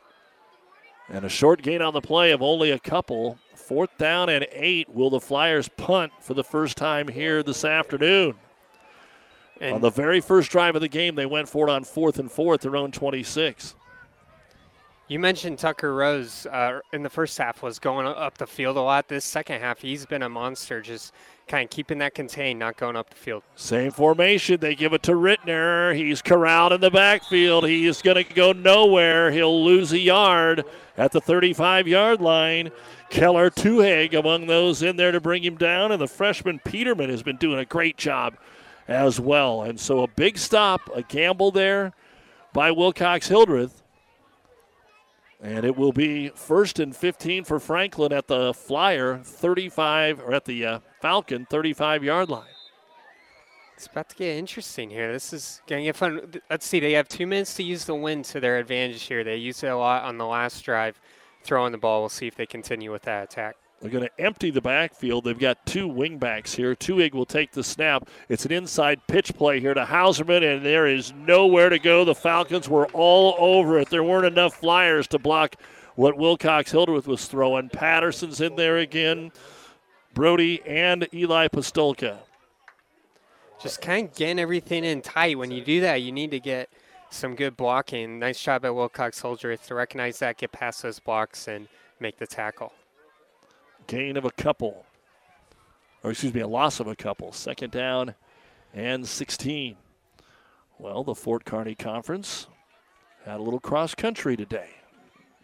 And 1.10 1.26
a 1.26 1.30
short 1.30 1.62
gain 1.62 1.82
on 1.82 1.94
the 1.94 2.02
play 2.02 2.32
of 2.32 2.42
only 2.42 2.72
a 2.72 2.80
couple. 2.80 3.38
Fourth 3.56 3.98
down 3.98 4.30
and 4.30 4.46
eight. 4.52 4.90
Will 4.90 5.10
the 5.10 5.20
Flyers 5.20 5.68
punt 5.68 6.12
for 6.22 6.34
the 6.34 6.44
first 6.44 6.78
time 6.78 7.08
here 7.08 7.42
this 7.44 7.66
afternoon? 7.66 8.36
And 9.60 9.76
on 9.76 9.82
the 9.82 9.90
very 9.90 10.22
first 10.22 10.52
drive 10.52 10.76
of 10.76 10.82
the 10.82 10.88
game, 10.88 11.16
they 11.16 11.26
went 11.26 11.50
for 11.50 11.68
it 11.68 11.72
on 11.72 11.84
fourth 11.84 12.18
and 12.18 12.32
fourth, 12.32 12.62
their 12.62 12.76
own 12.76 12.92
26. 12.92 13.76
You 15.12 15.20
mentioned 15.20 15.60
Tucker 15.60 15.94
Rose 15.94 16.46
uh, 16.46 16.80
in 16.94 17.04
the 17.04 17.10
first 17.10 17.38
half 17.38 17.62
was 17.62 17.80
going 17.80 18.08
up 18.08 18.38
the 18.38 18.48
field 18.48 18.78
a 18.78 18.82
lot. 18.82 19.10
This 19.10 19.26
second 19.26 19.60
half, 19.60 19.82
he's 19.82 20.06
been 20.06 20.24
a 20.24 20.30
monster, 20.30 20.80
just 20.80 21.12
kind 21.50 21.66
of 21.66 21.70
keeping 21.70 21.98
that 21.98 22.16
contained, 22.16 22.60
not 22.60 22.78
going 22.78 22.96
up 22.96 23.10
the 23.10 23.18
field. 23.18 23.44
Same 23.58 23.92
formation. 23.92 24.62
They 24.62 24.74
give 24.74 24.94
it 24.94 25.04
to 25.04 25.12
Rittner. 25.12 25.94
He's 25.94 26.22
corralled 26.22 26.72
in 26.72 26.80
the 26.80 26.90
backfield. 26.90 27.68
He 27.68 27.88
is 27.88 28.02
going 28.02 28.24
to 28.24 28.34
go 28.34 28.54
nowhere. 28.54 29.32
He'll 29.32 29.66
lose 29.66 29.92
a 29.92 30.00
yard 30.00 30.64
at 30.96 31.12
the 31.12 31.20
35 31.20 31.90
yard 31.90 32.22
line. 32.22 32.72
Keller 33.10 33.50
Tuhig 33.50 34.18
among 34.18 34.48
those 34.48 34.82
in 34.82 34.96
there 34.96 35.12
to 35.12 35.20
bring 35.20 35.44
him 35.44 35.58
down, 35.58 35.92
and 35.92 36.02
the 36.02 36.08
freshman 36.08 36.60
Peterman 36.60 37.10
has 37.10 37.22
been 37.22 37.36
doing 37.36 37.60
a 37.60 37.66
great 37.66 37.98
job 37.98 38.38
as 38.88 39.20
well. 39.20 39.64
And 39.64 39.78
so 39.78 40.04
a 40.04 40.08
big 40.08 40.38
stop, 40.38 40.80
a 40.96 41.02
gamble 41.02 41.52
there 41.52 41.92
by 42.54 42.72
Wilcox 42.72 43.28
Hildreth. 43.28 43.81
And 45.42 45.66
it 45.66 45.76
will 45.76 45.92
be 45.92 46.30
first 46.30 46.80
and 46.80 46.96
15 46.96 47.46
for 47.46 47.60
Franklin 47.60 48.14
at 48.14 48.28
the 48.28 48.54
Flyer 48.54 49.18
35, 49.18 50.20
or 50.20 50.34
at 50.34 50.46
the 50.46 50.66
uh, 50.66 50.80
Falcon 51.02 51.48
35 51.50 52.04
yard 52.04 52.30
line. 52.30 52.46
It's 53.76 53.88
about 53.88 54.10
to 54.10 54.16
get 54.16 54.38
interesting 54.38 54.92
here. 54.92 55.12
This 55.12 55.34
is 55.34 55.60
going 55.66 55.82
to 55.82 55.86
get 55.86 55.96
fun. 55.96 56.32
Let's 56.52 56.68
see. 56.68 56.80
They 56.80 56.92
have 56.92 57.08
two 57.08 57.26
minutes 57.26 57.56
to 57.56 57.64
use 57.64 57.86
the 57.86 57.96
wind 57.96 58.26
to 58.26 58.40
their 58.40 58.60
advantage 58.60 59.02
here. 59.04 59.24
They 59.24 59.38
used 59.38 59.64
it 59.64 59.68
a 59.68 59.76
lot 59.76 60.04
on 60.04 60.20
the 60.20 60.26
last 60.28 60.62
drive, 60.62 61.02
throwing 61.44 61.72
the 61.72 61.80
ball. 61.80 62.02
We'll 62.02 62.10
see 62.10 62.28
if 62.28 62.36
they 62.36 62.46
continue 62.46 62.92
with 62.92 63.02
that 63.04 63.24
attack. 63.24 63.56
They're 63.82 63.90
going 63.90 64.04
to 64.04 64.22
empty 64.22 64.52
the 64.52 64.62
backfield. 64.62 65.24
They've 65.24 65.38
got 65.38 65.66
two 65.66 65.88
wingbacks 65.88 66.54
here. 66.54 66.76
Tuhig 66.76 67.14
will 67.14 67.26
take 67.26 67.52
the 67.52 67.64
snap. 67.64 68.08
It's 68.30 68.46
an 68.46 68.52
inside 68.52 69.02
pitch 69.08 69.34
play 69.34 69.60
here 69.60 69.74
to 69.74 69.86
Hauserman, 69.86 70.44
and 70.44 70.64
there 70.64 70.86
is 70.86 71.14
nowhere 71.14 71.70
to 71.70 71.80
go. 71.80 72.06
The 72.06 72.14
Falcons 72.14 72.70
were 72.70 72.86
all 72.94 73.36
over 73.40 73.80
it. 73.80 73.90
There 73.90 74.04
weren't 74.04 74.28
enough 74.28 74.54
flyers 74.54 75.08
to 75.08 75.20
block 75.20 75.56
what 75.96 76.16
Wilcox 76.16 76.72
Hildreth 76.72 77.08
was 77.08 77.26
throwing. 77.26 77.70
Patterson's 77.70 78.40
in 78.40 78.56
there 78.56 78.78
again. 78.78 79.32
Brody 80.14 80.62
and 80.68 81.08
Eli 81.12 81.48
Pastolka. 81.48 82.20
Just 83.64 83.82
kind 83.82 84.10
of 84.10 84.16
getting 84.16 84.40
everything 84.40 84.84
in 84.84 85.02
tight. 85.02 85.40
When 85.40 85.50
you 85.50 85.64
do 85.64 85.82
that, 85.82 86.04
you 86.04 86.12
need 86.12 86.32
to 86.32 86.40
get 86.40 86.70
some 87.10 87.36
good 87.36 87.58
blocking. 87.58 88.20
Nice 88.20 88.42
job 88.42 88.62
by 88.62 88.70
Wilcox 88.70 89.22
Hildreth 89.22 89.66
to 89.68 89.76
recognize 89.76 90.20
that, 90.20 90.38
get 90.38 90.52
past 90.52 90.84
those 90.84 91.00
blocks, 91.00 91.48
and 91.48 91.68
make 92.00 92.18
the 92.18 92.28
tackle. 92.28 92.74
Gain 93.92 94.16
of 94.16 94.24
a 94.24 94.32
couple. 94.32 94.86
Or, 96.02 96.12
excuse 96.12 96.34
me, 96.34 96.40
a 96.40 96.48
loss 96.48 96.80
of 96.80 96.88
a 96.88 96.96
couple. 96.96 97.34
Second 97.34 97.72
down 97.72 98.16
and 98.74 99.06
16. 99.06 99.76
Well, 100.80 101.04
the 101.04 101.14
Fort 101.14 101.44
Kearney 101.44 101.76
Conference 101.76 102.48
had 103.26 103.42
a 103.42 103.44
little 103.44 103.60
cross 103.60 103.94
country 103.94 104.38
today. 104.38 104.70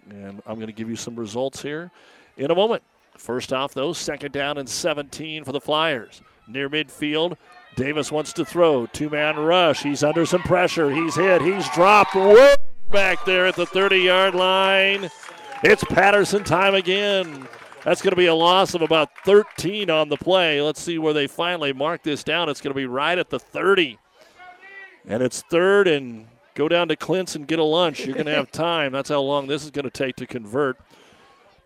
And 0.10 0.42
I'm 0.46 0.56
going 0.56 0.68
to 0.68 0.74
give 0.74 0.90
you 0.90 0.96
some 0.96 1.18
results 1.18 1.62
here 1.62 1.92
in 2.38 2.50
a 2.50 2.56
moment. 2.56 2.84
First 3.18 3.52
off, 3.52 3.74
though, 3.74 3.92
second 3.92 4.32
down 4.32 4.58
and 4.58 4.70
17 4.70 5.44
for 5.44 5.52
the 5.52 5.60
Flyers. 5.60 6.22
Near 6.48 6.70
midfield, 6.70 7.36
Davis 7.76 8.14
wants 8.14 8.32
to 8.32 8.46
throw. 8.46 8.86
Two 8.86 9.10
man 9.10 9.36
rush. 9.36 9.84
He's 9.84 10.06
under 10.06 10.26
some 10.26 10.44
pressure. 10.44 10.90
He's 10.90 11.16
hit. 11.16 11.42
He's 11.42 11.68
dropped 11.72 12.16
way 12.16 12.56
back 12.94 13.26
there 13.26 13.46
at 13.46 13.58
the 13.58 13.66
30 13.66 13.98
yard 13.98 14.36
line. 14.36 15.12
It's 15.64 15.84
Patterson 15.84 16.46
time 16.46 16.76
again. 16.76 17.50
That's 17.88 18.02
going 18.02 18.12
to 18.12 18.18
be 18.18 18.26
a 18.26 18.36
loss 18.36 18.74
of 18.74 18.82
about 18.82 19.12
13 19.24 19.90
on 19.90 20.10
the 20.10 20.18
play. 20.18 20.62
Let's 20.62 20.82
see 20.82 20.98
where 20.98 21.14
they 21.14 21.26
finally 21.26 21.72
mark 21.72 22.04
this 22.04 22.22
down. 22.22 22.50
It's 22.50 22.60
going 22.60 22.74
to 22.74 22.76
be 22.76 22.86
right 22.86 23.18
at 23.18 23.30
the 23.30 23.40
30. 23.40 23.98
And 25.08 25.24
it's 25.24 25.42
third 25.44 25.88
and 25.88 26.28
go 26.54 26.68
down 26.68 26.90
to 26.90 26.98
Clint's 26.98 27.38
and 27.38 27.48
get 27.48 27.60
a 27.60 27.64
lunch. 27.64 28.06
You're 28.06 28.16
going 28.16 28.26
to 28.26 28.36
have 28.36 28.52
time. 28.52 28.92
That's 28.92 29.08
how 29.08 29.22
long 29.22 29.48
this 29.48 29.64
is 29.64 29.72
going 29.72 29.86
to 29.86 29.90
take 29.90 30.18
to 30.18 30.28
convert. 30.28 30.78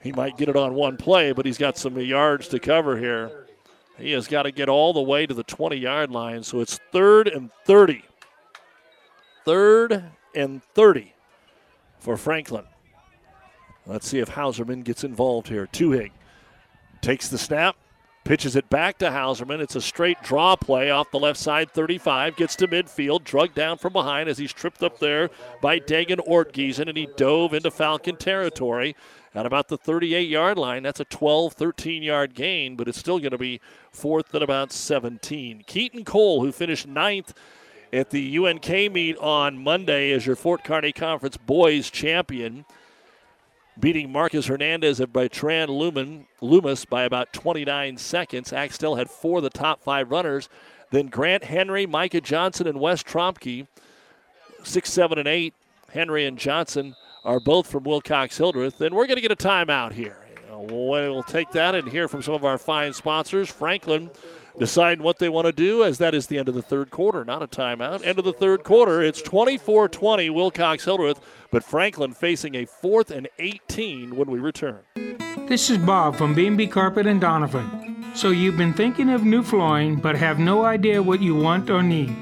He 0.04 0.12
might 0.12 0.38
get 0.38 0.48
it 0.48 0.56
on 0.56 0.76
one 0.76 0.96
play, 0.96 1.32
but 1.32 1.44
he's 1.44 1.58
got 1.58 1.76
some 1.76 1.98
yards 1.98 2.48
to 2.50 2.60
cover 2.60 3.00
here. 3.00 3.48
He 3.98 4.12
has 4.12 4.28
got 4.28 4.44
to 4.44 4.52
get 4.52 4.70
all 4.70 4.94
the 4.94 5.02
way 5.02 5.26
to 5.26 5.34
the 5.34 5.44
20 5.44 5.76
yard 5.76 6.12
line. 6.12 6.44
So 6.44 6.60
it's 6.60 6.80
third 6.92 7.30
and 7.30 7.50
30. 7.66 8.04
Third 9.44 10.04
and 10.36 10.62
30 10.76 11.16
for 11.98 12.16
Franklin. 12.16 12.66
Let's 13.86 14.08
see 14.08 14.20
if 14.20 14.30
Hauserman 14.30 14.84
gets 14.84 15.04
involved 15.04 15.48
here. 15.48 15.68
Tuhig 15.68 16.12
takes 17.02 17.28
the 17.28 17.38
snap, 17.38 17.76
pitches 18.24 18.56
it 18.56 18.70
back 18.70 19.00
to 19.00 19.10
Hauserman. 19.10 19.60
It's 19.60 19.76
a 19.76 19.82
straight 19.82 20.22
draw 20.22 20.56
play 20.56 20.92
off 20.92 21.12
the 21.12 21.20
left 21.20 21.40
side, 21.40 21.72
35. 21.72 22.36
Gets 22.36 22.56
to 22.58 22.68
midfield, 22.68 23.24
drugged 23.24 23.56
down 23.56 23.78
from 23.78 23.94
behind 23.94 24.30
as 24.30 24.38
he's 24.38 24.54
tripped 24.54 24.84
up 24.84 25.00
there 25.00 25.30
by 25.62 25.80
Dagan 25.80 26.26
Ortgiesen, 26.28 26.88
and 26.88 26.98
he 26.98 27.08
dove 27.18 27.54
into 27.54 27.72
Falcon 27.72 28.18
territory 28.18 28.96
at 29.34 29.46
about 29.46 29.68
the 29.68 29.78
38 29.78 30.30
yard 30.30 30.58
line. 30.58 30.84
That's 30.84 31.00
a 31.00 31.06
12, 31.06 31.54
13 31.54 32.04
yard 32.04 32.36
gain, 32.36 32.76
but 32.76 32.88
it's 32.88 33.00
still 33.00 33.20
going 33.20 33.32
to 33.32 33.38
be 33.38 33.62
fourth 33.92 34.34
at 34.36 34.44
about 34.44 34.72
17. 34.72 35.64
Keaton 35.66 36.06
Cole, 36.06 36.42
who 36.42 36.52
finished 36.52 36.88
ninth 36.88 37.34
at 37.92 38.12
the 38.12 38.38
UNK 38.38 38.70
meet 38.92 39.18
on 39.18 39.58
Monday 39.58 40.12
as 40.12 40.26
your 40.26 40.36
Fort 40.36 40.64
Kearney 40.64 40.94
Conference 40.94 41.38
boys 41.38 41.90
champion 41.90 42.66
beating 43.80 44.12
Marcus 44.12 44.48
Hernandez 44.48 45.00
of 45.00 45.14
Bertrand 45.14 45.72
Lumen, 45.72 46.28
Loomis 46.42 46.86
by 46.86 47.04
about 47.04 47.34
29 47.34 47.98
seconds. 47.98 48.54
Axtell 48.54 48.96
had 48.96 49.10
four 49.10 49.38
of 49.38 49.44
the 49.44 49.50
top 49.50 49.82
five 49.82 50.12
runners 50.12 50.50
Then 50.92 51.08
Grant 51.08 51.46
Henry, 51.46 51.86
Micah 51.86 52.22
Johnson, 52.22 52.68
and 52.68 52.80
Wes 52.80 53.02
Tromke, 53.02 53.68
6, 54.64 54.90
7, 54.92 55.18
and 55.18 55.28
8. 55.28 55.54
Henry 55.94 56.26
and 56.26 56.38
Johnson 56.38 56.96
are 57.24 57.40
both 57.40 57.68
from 57.68 57.84
Wilcox 57.84 58.38
Hildreth. 58.38 58.78
Then 58.78 58.94
we're 58.94 59.08
going 59.08 59.16
to 59.16 59.22
get 59.22 59.32
a 59.32 59.36
timeout 59.36 59.94
here. 59.94 60.18
Uh, 60.52 60.60
we'll 60.60 61.24
take 61.24 61.52
that 61.52 61.76
and 61.76 61.88
hear 61.88 62.08
from 62.08 62.22
some 62.22 62.34
of 62.34 62.44
our 62.44 62.58
fine 62.58 62.94
sponsors. 62.94 63.50
Franklin 63.50 64.10
deciding 64.58 65.04
what 65.04 65.20
they 65.20 65.30
want 65.30 65.48
to 65.48 65.52
do 65.52 65.84
as 65.84 65.98
that 65.98 66.14
is 66.14 66.28
the 66.28 66.38
end 66.38 66.50
of 66.50 66.56
the 66.56 66.62
third 66.62 66.92
quarter, 66.92 67.24
not 67.26 67.42
a 67.42 67.48
timeout. 67.48 68.06
End 68.06 68.20
of 68.20 68.26
the 68.26 68.34
third 68.34 68.64
quarter. 68.64 69.02
It's 69.02 69.22
24 69.22 69.90
20 69.90 70.30
Wilcox 70.30 70.86
Hildreth, 70.86 71.20
but 71.52 71.64
Franklin 71.64 72.14
facing 72.14 72.56
a 72.56 72.66
fourth 72.66 73.12
and 73.12 73.28
18 73.40 74.16
when 74.16 74.30
we 74.30 74.40
return. 74.40 74.80
This 75.48 75.70
is 75.70 75.78
Bob 75.78 76.16
from 76.16 76.34
B&B 76.34 76.68
Carpet 76.68 77.08
and 77.08 77.20
Donovan. 77.20 78.06
So 78.14 78.30
you've 78.30 78.58
been 78.58 78.74
thinking 78.74 79.10
of 79.10 79.24
new 79.24 79.44
flooring 79.44 79.96
but 79.98 80.16
have 80.16 80.40
no 80.40 80.66
idea 80.66 81.02
what 81.02 81.22
you 81.22 81.36
want 81.36 81.70
or 81.70 81.82
need. 81.82 82.16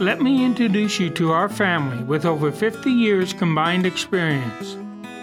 Let 0.00 0.20
me 0.20 0.44
introduce 0.44 0.98
you 0.98 1.10
to 1.10 1.32
our 1.32 1.48
family 1.48 2.02
with 2.04 2.24
over 2.24 2.50
50 2.50 2.90
years 2.90 3.32
combined 3.32 3.86
experience. 3.86 4.76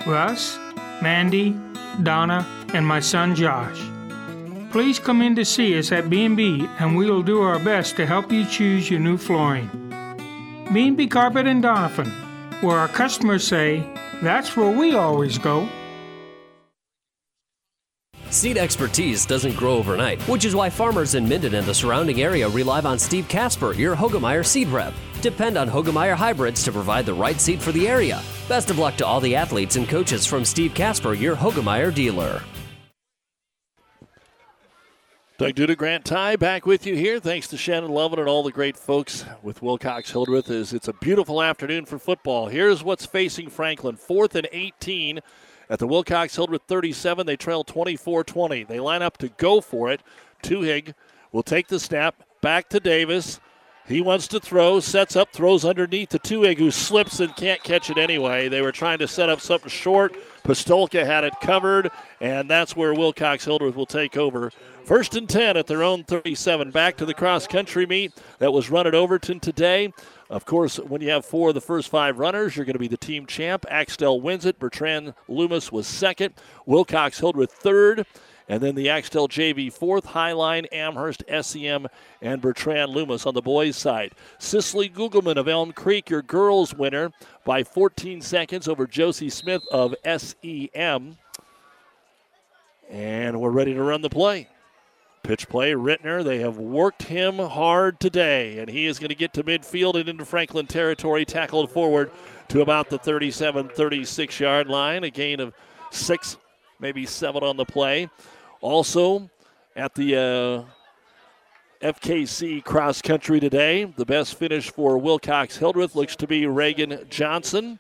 Russ, 0.07 0.57
Mandy, 1.01 1.59
Donna, 2.03 2.45
and 2.73 2.85
my 2.85 2.99
son 2.99 3.35
Josh. 3.35 3.88
Please 4.71 4.99
come 4.99 5.23
in 5.23 5.35
to 5.35 5.43
see 5.43 5.77
us 5.79 5.91
at 5.91 6.09
B&B 6.11 6.67
and 6.77 6.95
we 6.95 7.09
will 7.09 7.23
do 7.23 7.41
our 7.41 7.57
best 7.57 7.95
to 7.95 8.05
help 8.05 8.31
you 8.31 8.45
choose 8.45 8.89
your 8.89 8.99
new 8.99 9.17
flooring. 9.17 9.67
B&B 10.71 11.07
Carpet 11.07 11.47
and 11.47 11.63
Donovan, 11.63 12.11
where 12.61 12.77
our 12.77 12.87
customers 12.87 13.43
say, 13.43 13.83
that's 14.21 14.55
where 14.55 14.77
we 14.77 14.93
always 14.93 15.39
go. 15.39 15.67
Seed 18.29 18.59
expertise 18.59 19.25
doesn't 19.25 19.55
grow 19.55 19.73
overnight, 19.73 20.21
which 20.27 20.45
is 20.45 20.55
why 20.55 20.69
farmers 20.69 21.15
in 21.15 21.27
Minden 21.27 21.55
and 21.55 21.65
the 21.65 21.73
surrounding 21.73 22.21
area 22.21 22.47
rely 22.47 22.79
on 22.81 22.99
Steve 22.99 23.27
Casper, 23.27 23.73
your 23.73 23.95
Hoegemeyer 23.95 24.45
seed 24.45 24.67
rep. 24.67 24.93
Depend 25.21 25.57
on 25.57 25.67
Hoegemeyer 25.67 26.15
hybrids 26.15 26.63
to 26.63 26.71
provide 26.71 27.07
the 27.07 27.13
right 27.13 27.41
seed 27.41 27.59
for 27.59 27.71
the 27.71 27.87
area. 27.87 28.21
Best 28.47 28.69
of 28.69 28.77
luck 28.77 28.95
to 28.97 29.05
all 29.05 29.19
the 29.19 29.35
athletes 29.35 29.77
and 29.77 29.89
coaches 29.89 30.27
from 30.27 30.45
Steve 30.45 30.75
Casper, 30.75 31.15
your 31.15 31.35
Hoegemeyer 31.35 31.91
dealer. 31.91 32.43
Doug 35.39 35.53
Duda, 35.53 35.77
Grant 35.77 36.03
Ty, 36.03 36.35
back 36.35 36.65
with 36.65 36.85
you 36.85 36.97
here. 36.97 37.17
Thanks 37.17 37.47
to 37.47 37.55
Shannon 37.55 37.91
Lovin 37.91 38.19
and 38.19 38.27
all 38.27 38.43
the 38.43 38.51
great 38.51 38.75
folks 38.75 39.23
with 39.41 39.61
Wilcox 39.61 40.11
Hildreth. 40.11 40.49
Is 40.49 40.73
it's 40.73 40.89
a 40.89 40.93
beautiful 40.93 41.41
afternoon 41.41 41.85
for 41.85 41.97
football. 41.97 42.47
Here's 42.47 42.83
what's 42.83 43.05
facing 43.05 43.49
Franklin: 43.49 43.95
fourth 43.95 44.35
and 44.35 44.49
18 44.51 45.21
at 45.69 45.79
the 45.79 45.87
Wilcox 45.87 46.35
Hildreth 46.35 46.63
37. 46.67 47.25
They 47.25 47.37
trail 47.37 47.63
24-20. 47.63 48.67
They 48.67 48.81
line 48.81 49.01
up 49.01 49.17
to 49.19 49.29
go 49.29 49.61
for 49.61 49.89
it. 49.89 50.03
Tuhig 50.43 50.93
will 51.31 51.43
take 51.43 51.69
the 51.69 51.79
snap 51.79 52.21
back 52.41 52.67
to 52.67 52.81
Davis. 52.81 53.39
He 53.87 54.01
wants 54.01 54.27
to 54.27 54.41
throw, 54.41 54.81
sets 54.81 55.15
up, 55.15 55.31
throws 55.31 55.63
underneath 55.63 56.09
to 56.09 56.19
Tuhig, 56.19 56.57
who 56.57 56.69
slips 56.69 57.21
and 57.21 57.33
can't 57.37 57.63
catch 57.63 57.89
it 57.89 57.97
anyway. 57.97 58.49
They 58.49 58.61
were 58.61 58.73
trying 58.73 58.99
to 58.99 59.07
set 59.07 59.29
up 59.29 59.39
something 59.39 59.69
short. 59.69 60.17
Pistolka 60.49 61.05
had 61.05 61.23
it 61.23 61.39
covered, 61.41 61.91
and 62.19 62.49
that's 62.49 62.75
where 62.75 62.91
Wilcox 62.91 63.45
Hildreth 63.45 63.75
will 63.75 63.85
take 63.85 64.17
over 64.17 64.51
First 64.89 65.15
and 65.15 65.29
10 65.29 65.55
at 65.55 65.67
their 65.67 65.83
own 65.83 66.03
37. 66.03 66.71
Back 66.71 66.97
to 66.97 67.05
the 67.05 67.13
cross 67.13 67.45
country 67.45 67.85
meet 67.85 68.11
that 68.39 68.51
was 68.51 68.71
run 68.71 68.87
at 68.87 68.95
Overton 68.95 69.39
today. 69.39 69.93
Of 70.31 70.45
course, 70.45 70.77
when 70.79 71.01
you 71.01 71.11
have 71.11 71.25
four 71.25 71.49
of 71.49 71.53
the 71.53 71.61
first 71.61 71.89
five 71.89 72.17
runners, 72.17 72.55
you're 72.55 72.65
going 72.65 72.73
to 72.73 72.79
be 72.79 72.87
the 72.87 72.97
team 72.97 73.27
champ. 73.27 73.67
Axtell 73.69 74.19
wins 74.19 74.47
it. 74.47 74.57
Bertrand 74.57 75.13
Loomis 75.27 75.71
was 75.71 75.85
second. 75.85 76.33
Wilcox 76.65 77.19
Hildreth 77.19 77.51
third. 77.51 78.07
And 78.49 78.63
then 78.63 78.73
the 78.73 78.89
Axtell 78.89 79.27
JV 79.27 79.71
fourth, 79.71 80.07
Highline, 80.07 80.65
Amherst, 80.71 81.23
SEM, 81.41 81.87
and 82.19 82.41
Bertrand 82.41 82.91
Loomis 82.91 83.27
on 83.27 83.35
the 83.35 83.43
boys' 83.43 83.77
side. 83.77 84.13
Cicely 84.39 84.89
Gugelman 84.89 85.37
of 85.37 85.47
Elm 85.47 85.71
Creek, 85.71 86.09
your 86.09 86.23
girls' 86.23 86.73
winner 86.73 87.11
by 87.45 87.63
14 87.63 88.21
seconds 88.21 88.67
over 88.67 88.87
Josie 88.87 89.29
Smith 89.29 89.61
of 89.71 89.93
SEM. 90.03 91.17
And 92.89 93.39
we're 93.39 93.51
ready 93.51 93.75
to 93.75 93.83
run 93.83 94.01
the 94.01 94.09
play. 94.09 94.49
Pitch 95.21 95.47
play, 95.47 95.73
Rittner. 95.73 96.23
They 96.23 96.39
have 96.39 96.57
worked 96.57 97.03
him 97.03 97.37
hard 97.37 97.99
today, 97.99 98.57
and 98.57 98.67
he 98.67 98.87
is 98.87 98.97
going 98.97 99.09
to 99.09 99.15
get 99.15 99.31
to 99.33 99.43
midfield 99.43 99.93
and 99.93 100.09
into 100.09 100.25
Franklin 100.25 100.65
territory, 100.65 101.23
tackled 101.23 101.69
forward 101.69 102.09
to 102.47 102.61
about 102.61 102.89
the 102.89 102.97
37 102.97 103.69
36 103.69 104.39
yard 104.39 104.67
line. 104.67 105.03
A 105.03 105.11
gain 105.11 105.39
of 105.39 105.53
six, 105.91 106.37
maybe 106.79 107.05
seven 107.05 107.43
on 107.43 107.57
the 107.57 107.65
play. 107.65 108.09
Also, 108.61 109.29
at 109.75 109.95
the 109.95 110.15
uh, 110.15 110.63
FKC 111.81 112.63
cross 112.63 113.01
country 113.01 113.39
today, 113.39 113.85
the 113.85 114.05
best 114.05 114.35
finish 114.35 114.69
for 114.69 114.97
Wilcox 114.97 115.57
Hildreth 115.57 115.95
looks 115.95 116.15
to 116.17 116.27
be 116.27 116.45
Reagan 116.45 117.05
Johnson. 117.09 117.79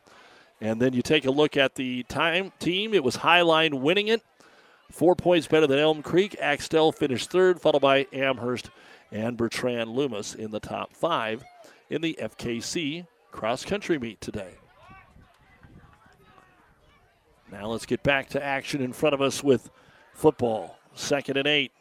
And 0.61 0.81
then 0.81 0.93
you 0.93 1.01
take 1.01 1.25
a 1.25 1.31
look 1.31 1.57
at 1.57 1.75
the 1.75 2.03
time 2.03 2.53
team. 2.59 2.93
It 2.93 3.03
was 3.03 3.17
Highline 3.17 3.81
winning 3.81 4.07
it. 4.07 4.21
Four 4.91 5.15
points 5.15 5.47
better 5.47 5.67
than 5.67 5.79
Elm 5.79 6.01
Creek. 6.01 6.35
Axtell 6.39 6.91
finished 6.91 7.29
third, 7.29 7.61
followed 7.61 7.81
by 7.81 8.07
Amherst 8.13 8.69
and 9.11 9.37
Bertrand 9.37 9.89
Loomis 9.89 10.33
in 10.33 10.51
the 10.51 10.59
top 10.59 10.95
five 10.95 11.43
in 11.89 12.01
the 12.01 12.17
FKC 12.21 13.05
cross 13.31 13.65
country 13.65 13.99
meet 13.99 14.21
today. 14.21 14.53
Now 17.51 17.67
let's 17.67 17.85
get 17.85 18.03
back 18.03 18.29
to 18.29 18.43
action 18.43 18.81
in 18.81 18.93
front 18.93 19.13
of 19.13 19.21
us 19.21 19.43
with 19.43 19.69
football. 20.19 20.77
Second 20.95 21.37
and 21.37 21.47
eight. 21.47 21.71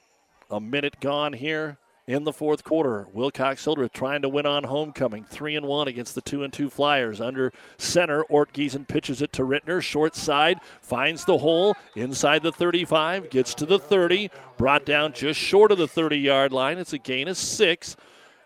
A 0.50 0.60
minute 0.60 1.00
gone 1.00 1.32
here 1.32 1.76
in 2.06 2.22
the 2.24 2.32
fourth 2.32 2.62
quarter. 2.64 3.06
Wilcox 3.12 3.64
Hildreth 3.64 3.92
trying 3.92 4.22
to 4.22 4.28
win 4.28 4.46
on 4.46 4.64
homecoming. 4.64 5.24
Three 5.24 5.56
and 5.56 5.66
one 5.66 5.88
against 5.88 6.14
the 6.14 6.20
two 6.20 6.44
and 6.44 6.52
two 6.52 6.70
Flyers. 6.70 7.20
Under 7.20 7.52
center, 7.76 8.24
Ortgiesen 8.30 8.86
pitches 8.86 9.20
it 9.20 9.32
to 9.34 9.42
Rittner. 9.42 9.82
Short 9.82 10.14
side, 10.14 10.60
finds 10.80 11.24
the 11.24 11.38
hole 11.38 11.76
inside 11.96 12.42
the 12.42 12.52
35, 12.52 13.28
gets 13.28 13.54
to 13.54 13.66
the 13.66 13.78
30, 13.78 14.30
brought 14.56 14.86
down 14.86 15.12
just 15.12 15.38
short 15.38 15.72
of 15.72 15.78
the 15.78 15.88
30 15.88 16.16
yard 16.16 16.52
line. 16.52 16.78
It's 16.78 16.94
a 16.94 16.98
gain 16.98 17.28
of 17.28 17.36
six, 17.36 17.96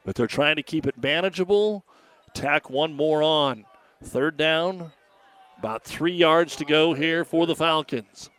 but 0.05 0.17
they're 0.17 0.27
trying 0.27 0.57
to 0.57 0.63
keep 0.63 0.87
it 0.87 1.01
manageable. 1.01 1.85
Tack 2.35 2.71
one 2.71 2.95
more 2.95 3.23
on. 3.23 3.67
Third 4.03 4.39
down, 4.39 4.91
about 5.59 5.85
three 5.85 6.15
yards 6.15 6.57
to 6.57 6.65
go 6.65 6.95
here 6.95 7.25
for 7.25 7.47
the 7.47 7.55
Falcons. 7.55 8.31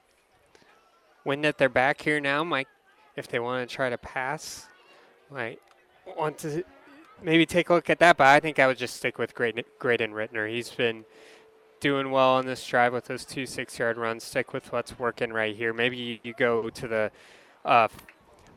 When 1.24 1.42
that 1.42 1.58
they're 1.58 1.70
back 1.70 2.02
here 2.02 2.20
now, 2.20 2.44
Mike, 2.44 2.68
if 3.16 3.28
they 3.28 3.40
want 3.40 3.68
to 3.68 3.76
try 3.76 3.90
to 3.90 3.98
pass, 3.98 4.68
might 5.32 5.60
want 6.18 6.38
to 6.40 6.64
maybe 7.22 7.46
take 7.46 7.70
a 7.70 7.74
look 7.74 7.90
at 7.90 8.00
that, 8.00 8.18
but 8.18 8.28
I 8.28 8.40
think 8.40 8.60
I 8.60 8.68
would 8.68 8.78
just 8.78 8.98
stick 8.98 9.18
with 9.18 9.34
Graydon, 9.34 9.64
Graydon 9.80 10.12
Rittner. 10.12 10.50
He's 10.50 10.70
been 10.70 11.06
doing 11.80 12.12
well 12.12 12.32
on 12.32 12.46
this 12.46 12.66
drive 12.66 12.94
with 12.94 13.06
those 13.06 13.26
two 13.26 13.46
six-yard 13.46 13.98
runs. 13.98 14.24
Stick 14.24 14.54
with 14.54 14.72
what's 14.72 14.98
working 15.00 15.32
right 15.32 15.56
here. 15.56 15.74
Maybe 15.74 15.98
you, 15.98 16.20
you 16.24 16.34
go 16.34 16.70
to 16.70 16.88
the 16.88 17.12
uh, 17.66 17.88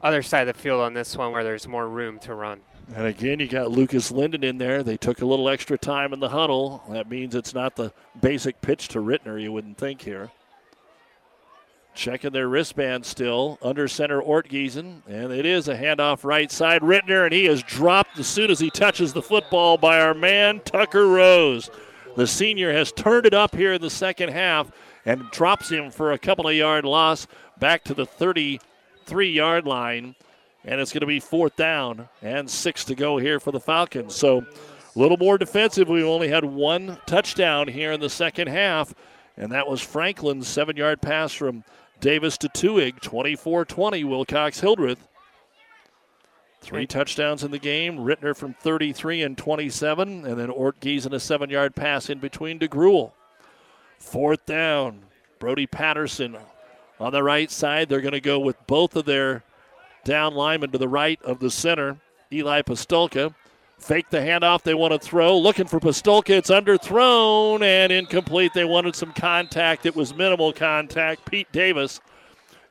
other 0.02 0.22
side 0.22 0.48
of 0.48 0.56
the 0.56 0.60
field 0.60 0.80
on 0.80 0.94
this 0.94 1.16
one 1.16 1.32
where 1.32 1.44
there's 1.44 1.66
more 1.66 1.88
room 1.88 2.18
to 2.20 2.34
run. 2.34 2.60
And 2.94 3.06
again, 3.06 3.40
you 3.40 3.48
got 3.48 3.72
Lucas 3.72 4.12
Linden 4.12 4.44
in 4.44 4.58
there. 4.58 4.82
They 4.82 4.96
took 4.96 5.22
a 5.22 5.26
little 5.26 5.48
extra 5.48 5.76
time 5.76 6.12
in 6.12 6.20
the 6.20 6.28
huddle. 6.28 6.84
That 6.90 7.10
means 7.10 7.34
it's 7.34 7.54
not 7.54 7.74
the 7.74 7.92
basic 8.20 8.60
pitch 8.60 8.88
to 8.88 9.00
Rittner, 9.00 9.40
you 9.40 9.52
wouldn't 9.52 9.78
think 9.78 10.02
here. 10.02 10.30
Checking 11.96 12.30
their 12.30 12.46
wristband 12.46 13.06
still. 13.06 13.58
Under 13.62 13.88
center, 13.88 14.20
Ortgiesen. 14.20 15.00
And 15.08 15.32
it 15.32 15.46
is 15.46 15.66
a 15.66 15.76
handoff 15.76 16.24
right 16.24 16.52
side. 16.52 16.82
Rittner, 16.82 17.24
and 17.24 17.32
he 17.32 17.46
is 17.46 17.62
dropped 17.62 18.18
as 18.18 18.26
soon 18.26 18.50
as 18.50 18.60
he 18.60 18.68
touches 18.68 19.14
the 19.14 19.22
football 19.22 19.78
by 19.78 19.98
our 19.98 20.12
man, 20.12 20.60
Tucker 20.60 21.08
Rose. 21.08 21.70
The 22.14 22.26
senior 22.26 22.70
has 22.70 22.92
turned 22.92 23.24
it 23.24 23.32
up 23.32 23.56
here 23.56 23.72
in 23.72 23.80
the 23.80 23.88
second 23.88 24.28
half 24.28 24.70
and 25.06 25.30
drops 25.30 25.70
him 25.70 25.90
for 25.90 26.12
a 26.12 26.18
couple 26.18 26.46
of 26.46 26.54
yard 26.54 26.84
loss 26.84 27.26
back 27.58 27.82
to 27.84 27.94
the 27.94 28.04
33 28.04 29.30
yard 29.30 29.66
line. 29.66 30.14
And 30.66 30.80
it's 30.80 30.92
going 30.92 31.00
to 31.00 31.06
be 31.06 31.20
fourth 31.20 31.56
down 31.56 32.10
and 32.20 32.48
six 32.50 32.84
to 32.84 32.94
go 32.94 33.16
here 33.16 33.40
for 33.40 33.52
the 33.52 33.60
Falcons. 33.60 34.14
So 34.14 34.38
a 34.38 34.98
little 34.98 35.16
more 35.16 35.38
defensive. 35.38 35.88
We 35.88 36.02
only 36.02 36.28
had 36.28 36.44
one 36.44 36.98
touchdown 37.06 37.68
here 37.68 37.92
in 37.92 38.00
the 38.00 38.10
second 38.10 38.48
half, 38.48 38.94
and 39.38 39.52
that 39.52 39.66
was 39.66 39.80
Franklin's 39.80 40.46
seven 40.46 40.76
yard 40.76 41.00
pass 41.00 41.32
from 41.32 41.64
Davis 42.00 42.36
to 42.38 42.48
Tuhig, 42.48 43.00
24 43.00 43.64
20, 43.64 44.04
Wilcox 44.04 44.60
Hildreth. 44.60 45.08
Three 46.60 46.86
touchdowns 46.86 47.44
in 47.44 47.50
the 47.50 47.58
game. 47.58 47.98
Rittner 47.98 48.36
from 48.36 48.54
33 48.54 49.22
and 49.22 49.38
27, 49.38 50.26
and 50.26 50.38
then 50.38 50.48
Ortgiesen 50.48 51.12
a 51.12 51.20
seven 51.20 51.48
yard 51.48 51.76
pass 51.76 52.10
in 52.10 52.18
between 52.18 52.58
to 52.58 52.68
Gruel. 52.68 53.14
Fourth 53.98 54.44
down. 54.46 55.02
Brody 55.38 55.66
Patterson 55.66 56.36
on 56.98 57.12
the 57.12 57.22
right 57.22 57.50
side. 57.50 57.88
They're 57.88 58.00
going 58.00 58.12
to 58.12 58.20
go 58.20 58.38
with 58.38 58.56
both 58.66 58.96
of 58.96 59.04
their 59.04 59.44
down 60.04 60.34
linemen 60.34 60.70
to 60.72 60.78
the 60.78 60.88
right 60.88 61.20
of 61.22 61.40
the 61.40 61.50
center. 61.50 61.98
Eli 62.32 62.62
Pastolka. 62.62 63.34
Fake 63.78 64.08
the 64.10 64.18
handoff 64.18 64.62
they 64.62 64.74
want 64.74 64.92
to 64.92 64.98
throw. 64.98 65.38
Looking 65.38 65.66
for 65.66 65.78
Pastolka. 65.78 66.30
It's 66.30 66.50
underthrown 66.50 67.62
and 67.62 67.92
incomplete. 67.92 68.52
They 68.54 68.64
wanted 68.64 68.96
some 68.96 69.12
contact. 69.12 69.86
It 69.86 69.94
was 69.94 70.14
minimal 70.14 70.52
contact. 70.52 71.30
Pete 71.30 71.50
Davis. 71.52 72.00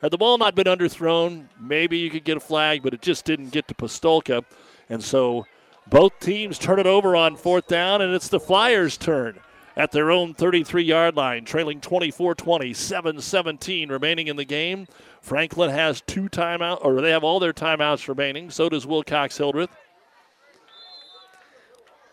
Had 0.02 0.12
the 0.12 0.18
ball 0.18 0.38
not 0.38 0.56
been 0.56 0.68
underthrown, 0.68 1.46
maybe 1.60 1.98
you 1.98 2.10
could 2.10 2.26
get 2.26 2.38
a 2.38 2.42
flag, 2.42 2.84
but 2.84 2.94
it 2.94 3.02
just 3.02 3.26
didn't 3.26 3.50
get 3.50 3.68
to 3.70 3.74
Pastolka. 3.74 4.44
And 4.90 5.04
so 5.04 5.46
both 5.88 6.20
teams 6.20 6.60
turn 6.60 6.80
it 6.80 6.86
over 6.86 7.16
on 7.16 7.36
fourth 7.36 7.68
down, 7.68 8.02
and 8.02 8.14
it's 8.14 8.28
the 8.28 8.40
Flyers' 8.40 8.98
turn 8.98 9.40
at 9.78 9.92
their 9.92 10.12
own 10.12 10.34
33 10.34 10.84
yard 10.84 11.16
line, 11.16 11.46
trailing 11.46 11.82
24 11.82 12.36
20, 12.36 12.74
7 12.74 13.22
17 13.22 13.90
remaining 13.90 14.28
in 14.28 14.36
the 14.36 14.46
game. 14.46 14.88
Franklin 15.22 15.70
has 15.70 16.02
two 16.02 16.30
timeouts, 16.30 16.84
or 16.84 17.02
they 17.02 17.12
have 17.12 17.24
all 17.24 17.40
their 17.40 17.54
timeouts 17.54 18.08
remaining. 18.08 18.50
So 18.50 18.70
does 18.70 18.86
Wilcox 18.86 19.38
Hildreth. 19.38 19.70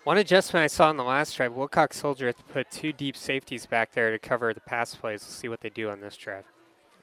One 0.05 0.19
adjustment 0.19 0.65
I 0.65 0.66
saw 0.66 0.91
in 0.91 0.97
the 0.97 1.05
last 1.05 1.37
drive, 1.37 1.53
Wilcox 1.53 2.01
Hildreth 2.01 2.43
put 2.53 2.70
two 2.73 2.93
deep 2.93 3.16
safeties 3.16 3.66
back 3.66 3.93
there 3.93 4.11
to 4.11 4.19
cover 4.19 4.53
the 4.53 4.61
pass 4.61 4.97
plays. 4.97 5.23
We'll 5.23 5.31
see 5.31 5.49
what 5.49 5.61
they 5.61 5.70
do 5.70 5.91
on 5.91 6.01
this 6.01 6.16
drive. 6.16 6.45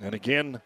And 0.02 0.14
again, 0.14 0.62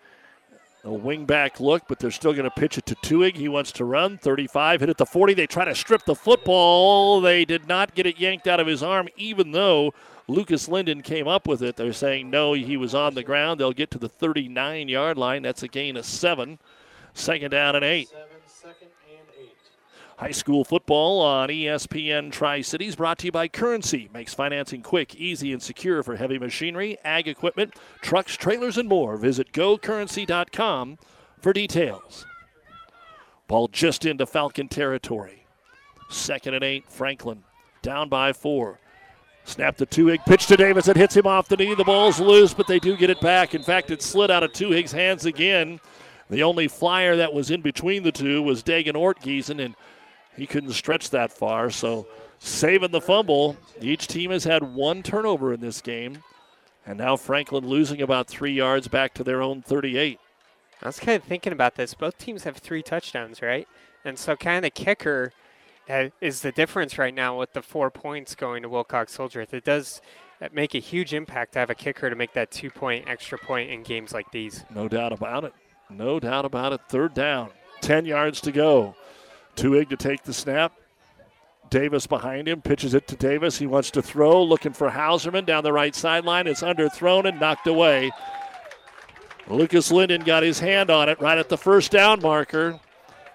a 0.84 0.91
wing 0.91 1.26
back 1.26 1.60
look, 1.60 1.84
but 1.88 1.99
they're 1.99 2.10
still 2.10 2.34
going 2.34 2.45
to 2.45 2.51
pitch 2.51 2.80
it 2.80 2.88
to 2.88 2.95
Tuhig. 2.95 3.35
He 3.35 3.47
wants 3.47 3.72
to 3.73 3.85
run. 3.85 4.18
35, 4.18 4.80
hit 4.80 4.89
at 4.89 4.97
the 4.97 5.05
40. 5.05 5.35
They 5.35 5.45
try 5.45 5.65
to 5.65 5.76
strip 5.76 6.05
the 6.05 6.15
football. 6.15 7.22
They 7.22 7.45
did 7.45 7.68
not 7.68 7.93
get 7.93 8.07
it 8.07 8.19
yanked 8.19 8.47
out 8.47 8.60
of 8.60 8.65
his 8.65 8.81
arm, 8.81 9.10
even 9.15 9.51
though 9.51 9.93
Lucas 10.27 10.68
Linden 10.68 11.03
came 11.03 11.27
up 11.27 11.47
with 11.47 11.61
it. 11.61 11.76
They're 11.76 11.93
saying 11.93 12.31
no, 12.31 12.53
he 12.53 12.77
was 12.77 12.95
on 12.95 13.14
the 13.14 13.23
ground. 13.23 13.60
They'll 13.60 13.73
get 13.73 13.91
to 13.91 13.99
the 13.99 14.10
39 14.10 14.89
yard 14.89 15.19
line. 15.19 15.43
That's 15.43 15.61
a 15.61 15.68
gain 15.68 15.97
of 15.97 16.05
seven. 16.05 16.57
Second 17.14 17.51
down 17.51 17.76
and 17.76 17.85
eight. 17.85 18.10
High 20.23 20.31
school 20.31 20.63
football 20.63 21.19
on 21.19 21.49
ESPN 21.49 22.31
Tri 22.31 22.61
Cities 22.61 22.95
brought 22.95 23.17
to 23.17 23.25
you 23.25 23.31
by 23.33 23.49
Currency. 23.49 24.09
Makes 24.13 24.33
financing 24.33 24.81
quick, 24.81 25.15
easy, 25.15 25.51
and 25.51 25.61
secure 25.61 26.01
for 26.01 26.15
heavy 26.15 26.39
machinery, 26.39 26.97
ag 27.03 27.27
equipment, 27.27 27.75
trucks, 28.01 28.37
trailers, 28.37 28.77
and 28.77 28.87
more. 28.87 29.17
Visit 29.17 29.51
gocurrency.com 29.51 30.97
for 31.41 31.51
details. 31.51 32.25
Ball 33.49 33.67
just 33.67 34.05
into 34.05 34.25
Falcon 34.25 34.69
territory. 34.69 35.45
Second 36.09 36.53
and 36.53 36.63
eight, 36.63 36.85
Franklin 36.87 37.43
down 37.81 38.07
by 38.07 38.31
four. 38.31 38.79
Snap 39.43 39.75
the 39.75 39.85
Tuhig, 39.85 40.23
pitch 40.25 40.45
to 40.45 40.55
Davis. 40.55 40.87
It 40.87 40.95
hits 40.95 41.17
him 41.17 41.27
off 41.27 41.49
the 41.49 41.57
knee. 41.57 41.75
The 41.75 41.83
ball's 41.83 42.21
loose, 42.21 42.53
but 42.53 42.67
they 42.67 42.79
do 42.79 42.95
get 42.95 43.09
it 43.09 43.19
back. 43.19 43.53
In 43.53 43.61
fact, 43.61 43.91
it 43.91 44.01
slid 44.01 44.31
out 44.31 44.43
of 44.43 44.53
Tuhig's 44.53 44.93
hands 44.93 45.25
again. 45.25 45.81
The 46.29 46.43
only 46.43 46.69
flyer 46.69 47.17
that 47.17 47.33
was 47.33 47.51
in 47.51 47.59
between 47.59 48.03
the 48.03 48.13
two 48.13 48.41
was 48.41 48.63
Dagan 48.63 48.93
Ortgiesen, 48.93 49.61
and 49.61 49.75
he 50.35 50.47
couldn't 50.47 50.72
stretch 50.72 51.10
that 51.11 51.31
far. 51.31 51.69
So 51.69 52.07
saving 52.39 52.91
the 52.91 53.01
fumble. 53.01 53.57
Each 53.81 54.07
team 54.07 54.31
has 54.31 54.43
had 54.43 54.64
one 54.64 55.03
turnover 55.03 55.53
in 55.53 55.61
this 55.61 55.81
game. 55.81 56.23
And 56.85 56.97
now 56.97 57.15
Franklin 57.15 57.65
losing 57.68 58.01
about 58.01 58.27
three 58.27 58.51
yards 58.51 58.88
back 58.88 59.14
to 59.15 59.23
their 59.23 59.41
own 59.41 59.61
38. 59.61 60.19
I 60.81 60.85
was 60.85 60.99
kind 60.99 61.15
of 61.15 61.23
thinking 61.23 61.53
about 61.53 61.76
this. 61.76 61.93
Both 61.93 62.18
teams 62.18 62.43
have 62.43 62.57
three 62.57 62.84
touchdowns, 62.84 63.41
right? 63.41 63.68
And 64.03 64.19
so 64.19 64.35
kind 64.35 64.57
of 64.57 64.64
the 64.64 64.69
kicker 64.69 65.31
uh, 65.89 66.10
is 66.19 66.41
the 66.41 66.51
difference 66.51 66.97
right 66.97 67.14
now 67.14 67.39
with 67.39 67.53
the 67.53 67.61
four 67.61 67.89
points 67.89 68.35
going 68.35 68.64
to 68.64 68.69
Wilcox 68.69 69.15
Hildreth. 69.15 69.53
It 69.53 69.64
does 69.64 70.01
uh, 70.41 70.49
make 70.51 70.76
a 70.76 70.80
huge 70.80 71.14
impact 71.14 71.53
to 71.53 71.60
have 71.60 71.69
a 71.69 71.76
kicker 71.76 72.10
to 72.10 72.15
make 72.18 72.34
that 72.34 72.51
two 72.51 72.69
point 72.69 73.07
extra 73.07 73.38
point 73.38 73.69
in 73.69 73.84
games 73.84 74.14
like 74.14 74.30
these. 74.31 74.65
No 74.73 74.89
doubt 74.89 75.14
about 75.14 75.45
it. 75.45 75.53
No 75.89 76.19
doubt 76.19 76.43
about 76.43 76.73
it. 76.73 76.81
Third 76.89 77.14
down. 77.14 77.51
10 77.81 78.05
yards 78.05 78.41
to 78.41 78.51
go. 78.51 78.95
Tuhig 79.55 79.89
to 79.89 79.97
take 79.97 80.23
the 80.23 80.34
snap. 80.34 80.73
Davis 81.69 82.05
behind 82.05 82.47
him, 82.47 82.61
pitches 82.61 82.93
it 82.93 83.07
to 83.07 83.15
Davis. 83.15 83.57
He 83.57 83.65
wants 83.65 83.89
to 83.91 84.01
throw, 84.01 84.43
looking 84.43 84.73
for 84.73 84.89
Hauserman 84.91 85.45
down 85.45 85.63
the 85.63 85.73
right 85.73 85.95
sideline. 85.95 86.45
It's 86.45 86.61
underthrown 86.61 87.27
and 87.27 87.39
knocked 87.39 87.67
away. 87.67 88.11
Lucas 89.47 89.91
Linden 89.91 90.23
got 90.23 90.43
his 90.43 90.59
hand 90.59 90.89
on 90.89 91.09
it 91.09 91.19
right 91.19 91.38
at 91.38 91.49
the 91.49 91.57
first 91.57 91.91
down 91.91 92.21
marker. 92.21 92.80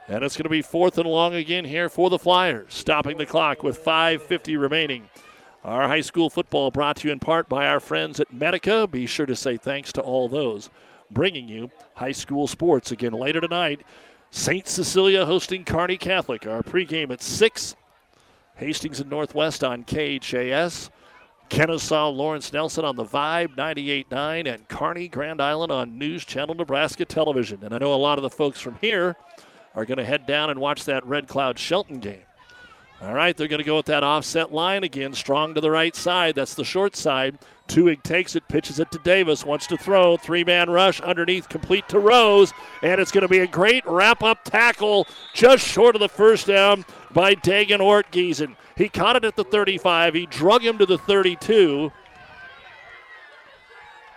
And 0.07 0.25
it's 0.25 0.37
going 0.37 0.45
to 0.45 0.49
be 0.49 0.63
fourth 0.63 0.97
and 0.99 1.09
long 1.09 1.35
again 1.35 1.65
here 1.65 1.89
for 1.89 2.09
the 2.09 2.19
Flyers, 2.19 2.73
stopping 2.73 3.19
the 3.19 3.27
clock 3.27 3.63
with 3.63 3.85
5.50 3.85 4.59
remaining. 4.59 5.09
Our 5.65 5.87
high 5.87 6.01
school 6.01 6.31
football 6.31 6.71
brought 6.71 6.97
to 6.99 7.09
you 7.09 7.13
in 7.13 7.19
part 7.19 7.49
by 7.49 7.67
our 7.67 7.81
friends 7.81 8.21
at 8.21 8.33
Medica. 8.33 8.87
Be 8.87 9.07
sure 9.07 9.27
to 9.27 9.37
say 9.37 9.57
thanks 9.57 9.93
to 9.93 10.01
all 10.01 10.29
those 10.29 10.71
bringing 11.11 11.49
you 11.49 11.71
high 11.95 12.13
school 12.13 12.47
sports 12.47 12.93
again 12.93 13.13
later 13.13 13.41
tonight. 13.41 13.83
St. 14.31 14.67
Cecilia 14.69 15.25
hosting 15.25 15.65
Kearney 15.65 15.97
Catholic. 15.97 16.47
Our 16.47 16.63
pregame 16.63 17.11
at 17.11 17.23
6. 17.23 17.77
Hastings 18.57 19.01
and 19.01 19.09
Northwest 19.09 19.65
on 19.65 19.85
KHAS. 19.85 20.91
Kenesaw 21.49 22.15
Lawrence 22.15 22.53
Nelson 22.53 22.85
on 22.85 22.97
the 22.97 23.05
Vibe 23.05 23.57
98.9 23.57 24.53
and 24.53 24.69
Kearney 24.69 25.09
Grand 25.09 25.41
Island 25.41 25.73
on 25.73 25.97
News 25.97 26.25
Channel 26.25 26.55
Nebraska 26.55 27.05
Television. 27.05 27.65
And 27.65 27.75
I 27.75 27.79
know 27.79 27.95
a 27.95 27.97
lot 27.97 28.19
of 28.19 28.23
the 28.23 28.31
folks 28.31 28.61
from 28.61 28.77
here 28.81 29.17
are 29.75 29.87
going 29.87 29.99
to 29.99 30.05
head 30.05 30.27
down 30.27 30.51
and 30.51 30.61
watch 30.61 30.85
that 30.85 31.07
Red 31.07 31.27
Cloud 31.27 31.59
Shelton 31.59 32.01
game. 32.01 32.21
All 33.01 33.15
right, 33.15 33.37
they're 33.37 33.47
going 33.47 33.59
to 33.59 33.65
go 33.65 33.77
with 33.77 33.87
that 33.87 34.03
offset 34.03 34.53
line 34.53 34.83
again, 34.83 35.13
strong 35.13 35.55
to 35.55 35.61
the 35.61 35.71
right 35.71 35.95
side. 35.95 36.35
That's 36.35 36.55
the 36.55 36.65
short 36.65 36.97
side. 36.97 37.39
Tuhig 37.69 38.03
takes 38.03 38.35
it, 38.35 38.49
pitches 38.49 38.81
it 38.81 38.91
to 38.91 38.99
Davis, 39.05 39.45
wants 39.45 39.69
to 39.69 39.77
throw. 39.77 40.17
Three 40.17 40.43
man 40.43 40.69
rush 40.69 41.01
underneath, 41.03 41.49
complete 41.49 41.89
to 41.91 42.01
Rose. 42.01 42.53
And 42.83 43.01
it's 43.01 43.13
going 43.13 43.23
to 43.23 43.29
be 43.29 43.39
a 43.39 43.47
great 43.47 43.85
wrap 43.87 44.23
up 44.23 44.43
tackle 44.43 45.07
just 45.33 45.65
short 45.65 45.95
of 45.95 46.01
the 46.01 46.09
first 46.09 46.47
down 46.47 46.85
by 47.13 47.35
Dagan 47.37 47.79
Ortgiesen. 47.79 48.57
He 48.77 48.89
caught 48.89 49.17
it 49.17 49.25
at 49.25 49.37
the 49.37 49.45
35, 49.45 50.15
he 50.15 50.27
drug 50.27 50.65
him 50.65 50.79
to 50.79 50.87
the 50.87 50.99
32. 50.99 51.93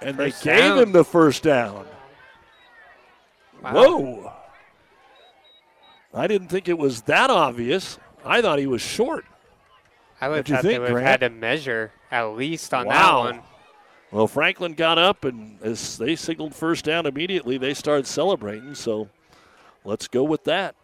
And 0.01 0.15
first 0.15 0.43
they 0.43 0.57
gave 0.57 0.77
him 0.77 0.91
the 0.91 1.05
first 1.05 1.43
down. 1.43 1.85
Wow. 3.61 3.73
Whoa. 3.73 4.33
I 6.13 6.27
didn't 6.27 6.47
think 6.47 6.67
it 6.67 6.77
was 6.77 7.03
that 7.03 7.29
obvious. 7.29 7.99
I 8.25 8.41
thought 8.41 8.59
he 8.59 8.67
was 8.67 8.81
short. 8.81 9.25
I 10.19 10.29
would 10.29 10.47
have 10.47 10.61
think, 10.61 10.73
they 10.73 10.79
would 10.79 10.91
have 10.91 11.01
had 11.01 11.19
to 11.21 11.29
measure 11.29 11.91
at 12.11 12.23
least 12.35 12.73
on 12.73 12.85
wow. 12.85 13.23
that 13.23 13.33
one. 13.33 13.43
Well, 14.11 14.27
Franklin 14.27 14.73
got 14.73 14.97
up, 14.97 15.23
and 15.23 15.57
as 15.63 15.97
they 15.97 16.15
signaled 16.15 16.53
first 16.53 16.85
down 16.85 17.05
immediately, 17.05 17.57
they 17.57 17.73
started 17.73 18.05
celebrating. 18.05 18.75
So 18.75 19.09
let's 19.85 20.07
go 20.07 20.23
with 20.23 20.43
that. 20.43 20.75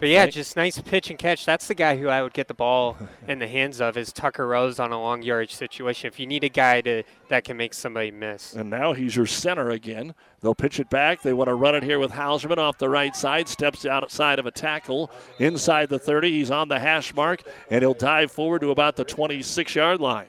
But 0.00 0.10
yeah, 0.10 0.24
right. 0.24 0.32
just 0.32 0.54
nice 0.54 0.80
pitch 0.80 1.10
and 1.10 1.18
catch. 1.18 1.44
That's 1.44 1.66
the 1.66 1.74
guy 1.74 1.96
who 1.96 2.08
I 2.08 2.22
would 2.22 2.32
get 2.32 2.46
the 2.46 2.54
ball 2.54 2.96
in 3.28 3.40
the 3.40 3.48
hands 3.48 3.80
of 3.80 3.96
is 3.96 4.12
Tucker 4.12 4.46
Rose 4.46 4.78
on 4.78 4.92
a 4.92 5.00
long 5.00 5.22
yardage 5.22 5.54
situation. 5.54 6.06
If 6.06 6.20
you 6.20 6.26
need 6.26 6.44
a 6.44 6.48
guy 6.48 6.80
to 6.82 7.02
that 7.28 7.44
can 7.44 7.56
make 7.56 7.74
somebody 7.74 8.10
miss. 8.10 8.54
And 8.54 8.70
now 8.70 8.92
he's 8.92 9.16
your 9.16 9.26
center 9.26 9.70
again. 9.70 10.14
They'll 10.40 10.54
pitch 10.54 10.78
it 10.78 10.88
back. 10.88 11.22
They 11.22 11.32
want 11.32 11.48
to 11.48 11.54
run 11.54 11.74
it 11.74 11.82
here 11.82 11.98
with 11.98 12.12
Hauserman 12.12 12.58
off 12.58 12.78
the 12.78 12.88
right 12.88 13.14
side. 13.16 13.48
Steps 13.48 13.84
outside 13.84 14.38
of 14.38 14.46
a 14.46 14.52
tackle 14.52 15.10
inside 15.40 15.88
the 15.88 15.98
30. 15.98 16.30
He's 16.30 16.50
on 16.50 16.68
the 16.68 16.78
hash 16.78 17.12
mark, 17.14 17.42
and 17.70 17.82
he'll 17.82 17.94
dive 17.94 18.30
forward 18.30 18.60
to 18.60 18.70
about 18.70 18.94
the 18.94 19.04
26 19.04 19.74
yard 19.74 20.00
line. 20.00 20.28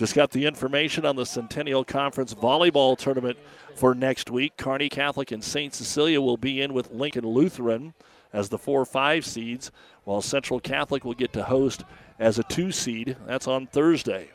Just 0.00 0.14
got 0.14 0.30
the 0.30 0.46
information 0.46 1.04
on 1.04 1.14
the 1.14 1.26
Centennial 1.26 1.84
Conference 1.84 2.32
volleyball 2.32 2.96
tournament 2.96 3.36
for 3.74 3.94
next 3.94 4.30
week. 4.30 4.56
Kearney 4.56 4.88
Catholic 4.88 5.30
and 5.30 5.44
St. 5.44 5.74
Cecilia 5.74 6.22
will 6.22 6.38
be 6.38 6.62
in 6.62 6.72
with 6.72 6.90
Lincoln 6.90 7.26
Lutheran 7.26 7.92
as 8.32 8.48
the 8.48 8.56
4 8.56 8.86
5 8.86 9.26
seeds, 9.26 9.70
while 10.04 10.22
Central 10.22 10.58
Catholic 10.58 11.04
will 11.04 11.12
get 11.12 11.34
to 11.34 11.42
host 11.42 11.84
as 12.18 12.38
a 12.38 12.42
2 12.44 12.72
seed. 12.72 13.14
That's 13.26 13.46
on 13.46 13.66
Thursday. 13.66 14.30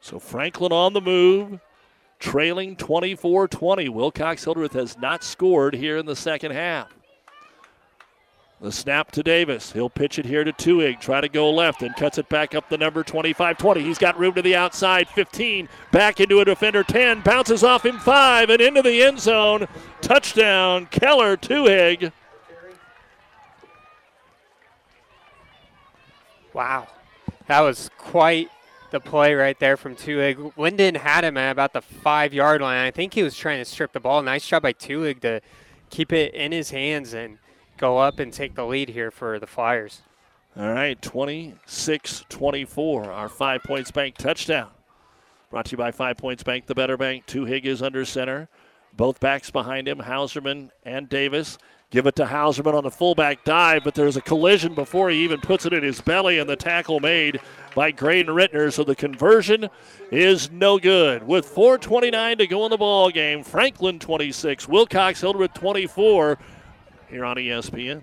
So 0.00 0.18
Franklin 0.18 0.72
on 0.72 0.94
the 0.94 1.02
move, 1.02 1.60
trailing 2.18 2.76
24 2.76 3.46
20. 3.46 3.90
Wilcox 3.90 4.42
Hildreth 4.42 4.72
has 4.72 4.96
not 4.96 5.22
scored 5.22 5.74
here 5.74 5.98
in 5.98 6.06
the 6.06 6.16
second 6.16 6.52
half. 6.52 6.97
The 8.60 8.72
snap 8.72 9.12
to 9.12 9.22
Davis. 9.22 9.70
He'll 9.70 9.88
pitch 9.88 10.18
it 10.18 10.26
here 10.26 10.42
to 10.42 10.52
Tuhig. 10.52 11.00
Try 11.00 11.20
to 11.20 11.28
go 11.28 11.48
left 11.50 11.82
and 11.82 11.94
cuts 11.94 12.18
it 12.18 12.28
back 12.28 12.56
up 12.56 12.68
the 12.68 12.76
number 12.76 13.04
25 13.04 13.56
20. 13.56 13.82
He's 13.82 13.98
got 13.98 14.18
room 14.18 14.34
to 14.34 14.42
the 14.42 14.56
outside. 14.56 15.08
15. 15.08 15.68
Back 15.92 16.18
into 16.18 16.40
a 16.40 16.44
defender. 16.44 16.82
10. 16.82 17.20
Bounces 17.20 17.62
off 17.62 17.86
him. 17.86 17.98
5. 17.98 18.50
And 18.50 18.60
into 18.60 18.82
the 18.82 19.02
end 19.02 19.20
zone. 19.20 19.68
Touchdown. 20.00 20.86
Keller 20.86 21.36
Tuhig. 21.36 22.10
Wow. 26.52 26.88
That 27.46 27.60
was 27.60 27.90
quite 27.96 28.50
the 28.90 28.98
play 28.98 29.34
right 29.34 29.58
there 29.60 29.76
from 29.76 29.94
Tuhig. 29.94 30.56
Linden 30.56 30.96
had 30.96 31.22
him 31.22 31.36
at 31.36 31.52
about 31.52 31.72
the 31.72 31.82
five 31.82 32.34
yard 32.34 32.60
line. 32.60 32.84
I 32.84 32.90
think 32.90 33.14
he 33.14 33.22
was 33.22 33.36
trying 33.36 33.58
to 33.58 33.64
strip 33.64 33.92
the 33.92 34.00
ball. 34.00 34.20
Nice 34.22 34.46
job 34.46 34.62
by 34.62 34.72
Tuhig 34.72 35.20
to 35.20 35.40
keep 35.90 36.12
it 36.12 36.34
in 36.34 36.50
his 36.50 36.70
hands 36.70 37.14
and 37.14 37.38
go 37.78 37.98
up 37.98 38.18
and 38.18 38.32
take 38.32 38.54
the 38.54 38.66
lead 38.66 38.90
here 38.90 39.10
for 39.10 39.38
the 39.38 39.46
Flyers. 39.46 40.02
All 40.56 40.72
right, 40.72 41.00
26 41.00 42.24
24, 42.28 43.12
our 43.12 43.28
Five 43.28 43.62
Points 43.62 43.90
Bank 43.90 44.16
touchdown. 44.16 44.68
Brought 45.50 45.66
to 45.66 45.70
you 45.72 45.76
by 45.78 45.92
Five 45.92 46.18
Points 46.18 46.42
Bank, 46.42 46.66
the 46.66 46.74
better 46.74 46.96
bank. 46.96 47.24
Two 47.26 47.46
is 47.46 47.80
under 47.80 48.04
center. 48.04 48.48
Both 48.94 49.20
backs 49.20 49.50
behind 49.50 49.86
him, 49.86 49.98
Hauserman 49.98 50.70
and 50.84 51.08
Davis. 51.08 51.56
Give 51.90 52.06
it 52.06 52.16
to 52.16 52.26
Hauserman 52.26 52.74
on 52.74 52.84
the 52.84 52.90
fullback 52.90 53.44
dive, 53.44 53.82
but 53.84 53.94
there's 53.94 54.16
a 54.16 54.20
collision 54.20 54.74
before 54.74 55.08
he 55.08 55.24
even 55.24 55.40
puts 55.40 55.64
it 55.64 55.72
in 55.72 55.82
his 55.82 56.02
belly, 56.02 56.38
and 56.38 56.50
the 56.50 56.56
tackle 56.56 57.00
made 57.00 57.40
by 57.74 57.92
Graydon 57.92 58.34
Rittner, 58.34 58.70
so 58.70 58.84
the 58.84 58.94
conversion 58.94 59.70
is 60.10 60.50
no 60.50 60.78
good. 60.78 61.22
With 61.26 61.46
4.29 61.46 62.38
to 62.38 62.46
go 62.46 62.64
in 62.64 62.70
the 62.70 62.76
ball 62.76 63.10
game, 63.10 63.42
Franklin 63.42 63.98
26, 63.98 64.68
Wilcox 64.68 65.22
Hildreth 65.22 65.54
24 65.54 66.38
here 67.10 67.24
on 67.24 67.36
ESPN. 67.36 68.02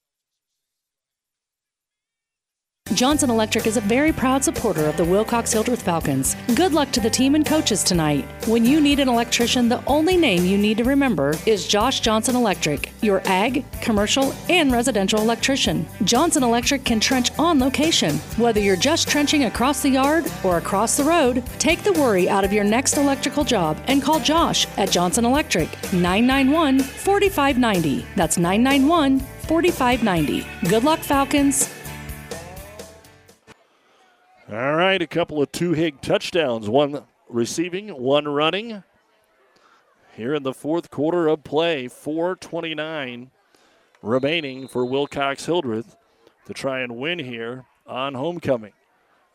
Johnson 2.93 3.29
Electric 3.29 3.67
is 3.67 3.77
a 3.77 3.81
very 3.81 4.11
proud 4.11 4.43
supporter 4.43 4.85
of 4.85 4.97
the 4.97 5.05
Wilcox 5.05 5.53
Hildreth 5.53 5.81
Falcons. 5.81 6.35
Good 6.55 6.73
luck 6.73 6.91
to 6.91 6.99
the 6.99 7.09
team 7.09 7.35
and 7.35 7.45
coaches 7.45 7.83
tonight. 7.83 8.25
When 8.47 8.65
you 8.65 8.81
need 8.81 8.99
an 8.99 9.07
electrician, 9.07 9.69
the 9.69 9.83
only 9.85 10.17
name 10.17 10.43
you 10.43 10.57
need 10.57 10.77
to 10.77 10.83
remember 10.83 11.33
is 11.45 11.67
Josh 11.67 12.01
Johnson 12.01 12.35
Electric, 12.35 12.91
your 13.01 13.21
ag, 13.25 13.63
commercial, 13.81 14.33
and 14.49 14.73
residential 14.73 15.21
electrician. 15.21 15.87
Johnson 16.03 16.43
Electric 16.43 16.83
can 16.83 16.99
trench 16.99 17.31
on 17.39 17.59
location. 17.59 18.17
Whether 18.37 18.59
you're 18.59 18.75
just 18.75 19.07
trenching 19.07 19.45
across 19.45 19.81
the 19.81 19.89
yard 19.89 20.25
or 20.43 20.57
across 20.57 20.97
the 20.97 21.03
road, 21.05 21.43
take 21.59 21.83
the 21.83 21.93
worry 21.93 22.29
out 22.29 22.43
of 22.43 22.51
your 22.51 22.65
next 22.65 22.97
electrical 22.97 23.45
job 23.45 23.81
and 23.87 24.03
call 24.03 24.19
Josh 24.19 24.67
at 24.77 24.91
Johnson 24.91 25.23
Electric 25.23 25.69
991 25.93 26.79
4590. 26.79 28.05
That's 28.15 28.37
991 28.37 29.19
4590. 29.19 30.45
Good 30.69 30.83
luck, 30.83 30.99
Falcons. 30.99 31.80
All 34.51 34.75
right, 34.75 35.01
a 35.01 35.07
couple 35.07 35.41
of 35.41 35.49
Tuhig 35.53 36.01
touchdowns, 36.01 36.67
one 36.67 37.03
receiving, 37.29 37.87
one 37.87 38.27
running. 38.27 38.83
Here 40.17 40.35
in 40.35 40.43
the 40.43 40.53
fourth 40.53 40.91
quarter 40.91 41.29
of 41.29 41.45
play, 41.45 41.87
429 41.87 43.31
remaining 44.01 44.67
for 44.67 44.85
Wilcox 44.85 45.45
Hildreth 45.45 45.95
to 46.47 46.53
try 46.53 46.81
and 46.81 46.97
win 46.97 47.19
here 47.19 47.63
on 47.87 48.15
homecoming. 48.15 48.73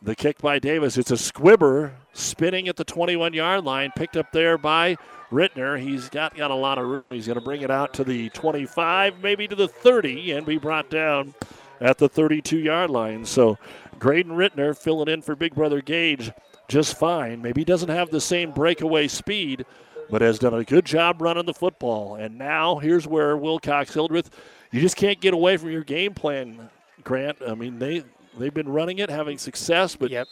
The 0.02 0.14
kick 0.14 0.43
by 0.43 0.59
Davis. 0.59 0.98
It's 0.98 1.10
a 1.10 1.16
squibber 1.16 1.94
spinning 2.12 2.68
at 2.68 2.76
the 2.76 2.84
21 2.84 3.32
yard 3.32 3.64
line, 3.64 3.93
picked 3.97 4.18
up 4.18 4.32
there 4.32 4.59
by 4.59 4.97
Rittner. 5.30 5.80
He's 5.80 6.10
got, 6.10 6.36
got 6.36 6.51
a 6.51 6.55
lot 6.55 6.76
of 6.76 6.86
room. 6.86 7.05
He's 7.09 7.26
going 7.26 7.38
to 7.38 7.44
bring 7.44 7.62
it 7.62 7.70
out 7.70 7.94
to 7.94 8.05
the 8.05 8.28
25, 8.30 9.22
maybe 9.22 9.48
to 9.48 9.56
the 9.56 9.66
30, 9.66 10.32
and 10.32 10.44
be 10.44 10.59
brought 10.59 10.90
down 10.90 11.34
at 11.80 11.98
the 11.98 12.09
32 12.09 12.59
yard 12.59 12.90
line. 12.90 13.24
So 13.24 13.59
Graydon 13.98 14.32
Rittner 14.32 14.77
filling 14.77 15.09
in 15.09 15.23
for 15.23 15.35
Big 15.35 15.55
Brother 15.55 15.81
Gage 15.81 16.32
just 16.68 16.98
fine. 16.98 17.43
Maybe 17.43 17.60
he 17.60 17.64
doesn't 17.64 17.89
have 17.89 18.10
the 18.10 18.20
same 18.20 18.51
breakaway 18.51 19.09
speed, 19.09 19.64
but 20.10 20.23
has 20.23 20.39
done 20.39 20.55
a 20.55 20.64
good 20.64 20.85
job 20.85 21.20
running 21.23 21.47
the 21.47 21.55
football. 21.55 22.16
And 22.16 22.39
now 22.39 22.77
here's 22.77 23.06
where 23.06 23.36
Wilcox 23.36 23.94
Hildreth, 23.94 24.31
you 24.73 24.81
just 24.81 24.97
can't 24.97 25.20
get 25.20 25.35
away 25.35 25.56
from 25.56 25.70
your 25.70 25.85
game 25.85 26.14
plan, 26.14 26.70
Grant. 27.05 27.39
I 27.47 27.55
mean, 27.55 27.78
they 27.78 28.05
they've 28.39 28.55
been 28.55 28.68
running 28.68 28.98
it, 28.98 29.10
having 29.10 29.39
success, 29.39 29.97
but 29.97 30.10
yep. 30.10 30.27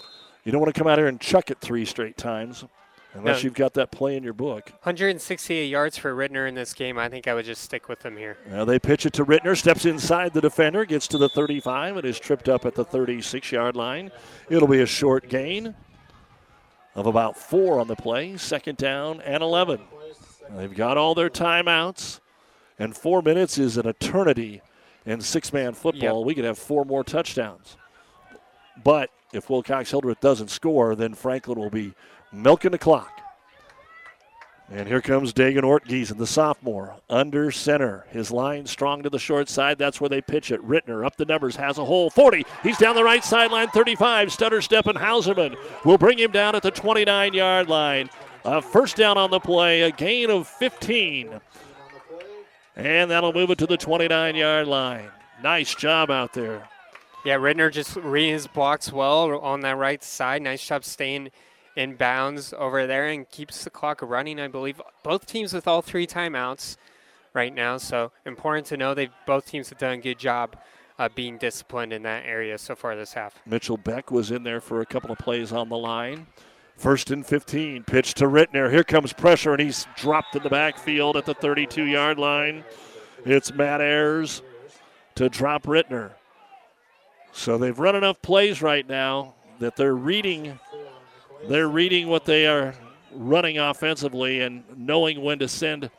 you 0.44 0.52
don't 0.52 0.60
want 0.60 0.74
to 0.74 0.78
come 0.78 0.88
out 0.88 0.98
here 0.98 1.06
and 1.06 1.20
chuck 1.20 1.50
it 1.50 1.60
three 1.60 1.84
straight 1.84 2.16
times. 2.16 2.64
Unless 3.14 3.42
no. 3.42 3.44
you've 3.44 3.54
got 3.54 3.74
that 3.74 3.92
play 3.92 4.16
in 4.16 4.24
your 4.24 4.32
book. 4.32 4.70
168 4.82 5.66
yards 5.66 5.96
for 5.96 6.14
Rittner 6.14 6.48
in 6.48 6.54
this 6.54 6.74
game. 6.74 6.98
I 6.98 7.08
think 7.08 7.28
I 7.28 7.34
would 7.34 7.44
just 7.44 7.62
stick 7.62 7.88
with 7.88 8.04
him 8.04 8.16
here. 8.16 8.36
Now 8.50 8.64
they 8.64 8.80
pitch 8.80 9.06
it 9.06 9.12
to 9.14 9.24
Rittner, 9.24 9.56
steps 9.56 9.84
inside 9.84 10.32
the 10.32 10.40
defender, 10.40 10.84
gets 10.84 11.06
to 11.08 11.18
the 11.18 11.28
35, 11.28 11.98
and 11.98 12.04
is 12.04 12.18
tripped 12.18 12.48
up 12.48 12.66
at 12.66 12.74
the 12.74 12.84
36 12.84 13.52
yard 13.52 13.76
line. 13.76 14.10
It'll 14.50 14.68
be 14.68 14.80
a 14.80 14.86
short 14.86 15.28
gain 15.28 15.76
of 16.96 17.06
about 17.06 17.36
four 17.36 17.78
on 17.78 17.86
the 17.86 17.96
play. 17.96 18.36
Second 18.36 18.78
down 18.78 19.20
and 19.20 19.42
11. 19.42 19.80
They've 20.56 20.74
got 20.74 20.98
all 20.98 21.14
their 21.14 21.30
timeouts, 21.30 22.20
and 22.78 22.96
four 22.96 23.22
minutes 23.22 23.58
is 23.58 23.76
an 23.76 23.86
eternity 23.86 24.60
in 25.06 25.20
six 25.20 25.52
man 25.52 25.72
football. 25.72 26.20
Yep. 26.20 26.26
We 26.26 26.34
could 26.34 26.44
have 26.44 26.58
four 26.58 26.84
more 26.84 27.04
touchdowns. 27.04 27.76
But 28.82 29.10
if 29.32 29.48
Wilcox 29.50 29.90
Hildreth 29.90 30.20
doesn't 30.20 30.48
score, 30.48 30.94
then 30.94 31.14
Franklin 31.14 31.58
will 31.58 31.70
be 31.70 31.94
milking 32.34 32.72
the 32.72 32.78
clock. 32.78 33.10
And 34.70 34.88
here 34.88 35.02
comes 35.02 35.34
Dagan 35.34 35.60
Ortgiesen, 35.60 36.16
the 36.16 36.26
sophomore, 36.26 36.96
under 37.10 37.50
center. 37.50 38.06
His 38.10 38.30
line 38.30 38.66
strong 38.66 39.02
to 39.02 39.10
the 39.10 39.18
short 39.18 39.50
side. 39.50 39.76
That's 39.76 40.00
where 40.00 40.08
they 40.08 40.22
pitch 40.22 40.50
it. 40.50 40.66
Rittner 40.66 41.04
up 41.04 41.16
the 41.16 41.26
numbers, 41.26 41.54
has 41.56 41.76
a 41.76 41.84
hole. 41.84 42.08
40. 42.08 42.46
He's 42.62 42.78
down 42.78 42.96
the 42.96 43.04
right 43.04 43.22
sideline, 43.22 43.68
35. 43.68 44.32
Stutter 44.32 44.62
step 44.62 44.86
and 44.86 44.98
Hauserman 44.98 45.56
will 45.84 45.98
bring 45.98 46.18
him 46.18 46.30
down 46.30 46.54
at 46.54 46.62
the 46.62 46.70
29 46.70 47.34
yard 47.34 47.68
line. 47.68 48.08
A 48.46 48.62
first 48.62 48.96
down 48.96 49.18
on 49.18 49.30
the 49.30 49.38
play, 49.40 49.82
a 49.82 49.90
gain 49.90 50.30
of 50.30 50.48
15. 50.48 51.40
And 52.76 53.10
that'll 53.10 53.32
move 53.32 53.50
it 53.50 53.58
to 53.58 53.66
the 53.66 53.76
29 53.76 54.34
yard 54.34 54.66
line. 54.66 55.10
Nice 55.42 55.74
job 55.74 56.10
out 56.10 56.32
there. 56.32 56.66
Yeah, 57.24 57.36
Rittner 57.36 57.70
just 57.70 57.96
reading 57.96 58.32
his 58.32 58.46
blocks 58.46 58.90
well 58.90 59.38
on 59.38 59.60
that 59.60 59.76
right 59.76 60.02
side. 60.02 60.42
Nice 60.42 60.66
job 60.66 60.84
staying 60.84 61.30
in 61.76 61.96
bounds 61.96 62.52
over 62.56 62.86
there 62.86 63.06
and 63.06 63.28
keeps 63.28 63.64
the 63.64 63.70
clock 63.70 64.00
running. 64.02 64.40
I 64.40 64.48
believe 64.48 64.80
both 65.02 65.26
teams 65.26 65.52
with 65.52 65.66
all 65.66 65.82
three 65.82 66.06
timeouts 66.06 66.76
right 67.32 67.52
now. 67.52 67.78
So 67.78 68.12
important 68.24 68.66
to 68.68 68.76
know 68.76 68.94
they 68.94 69.10
both 69.26 69.46
teams 69.46 69.68
have 69.70 69.78
done 69.78 69.94
a 69.94 69.98
good 69.98 70.18
job 70.18 70.56
uh, 70.98 71.08
being 71.14 71.38
disciplined 71.38 71.92
in 71.92 72.02
that 72.02 72.24
area 72.24 72.56
so 72.58 72.74
far 72.74 72.96
this 72.96 73.12
half. 73.12 73.40
Mitchell 73.46 73.76
Beck 73.76 74.10
was 74.10 74.30
in 74.30 74.44
there 74.44 74.60
for 74.60 74.80
a 74.80 74.86
couple 74.86 75.10
of 75.10 75.18
plays 75.18 75.52
on 75.52 75.68
the 75.68 75.76
line. 75.76 76.26
First 76.76 77.10
and 77.10 77.24
15, 77.24 77.84
pitch 77.84 78.14
to 78.14 78.24
Rittner. 78.24 78.70
Here 78.70 78.82
comes 78.82 79.12
pressure, 79.12 79.52
and 79.52 79.62
he's 79.62 79.86
dropped 79.96 80.34
in 80.34 80.42
the 80.42 80.50
backfield 80.50 81.16
at 81.16 81.24
the 81.24 81.34
32 81.34 81.84
yard 81.84 82.18
line. 82.18 82.64
It's 83.24 83.52
Matt 83.52 83.80
Ayers 83.80 84.42
to 85.14 85.28
drop 85.28 85.64
Rittner. 85.64 86.12
So 87.32 87.58
they've 87.58 87.78
run 87.78 87.96
enough 87.96 88.20
plays 88.22 88.60
right 88.60 88.88
now 88.88 89.34
that 89.60 89.76
they're 89.76 89.94
reading 89.94 90.58
they're 91.48 91.68
reading 91.68 92.08
what 92.08 92.24
they 92.24 92.46
are 92.46 92.74
running 93.12 93.58
offensively 93.58 94.40
and 94.40 94.64
knowing 94.76 95.22
when 95.22 95.38
to 95.38 95.48
send, 95.48 95.90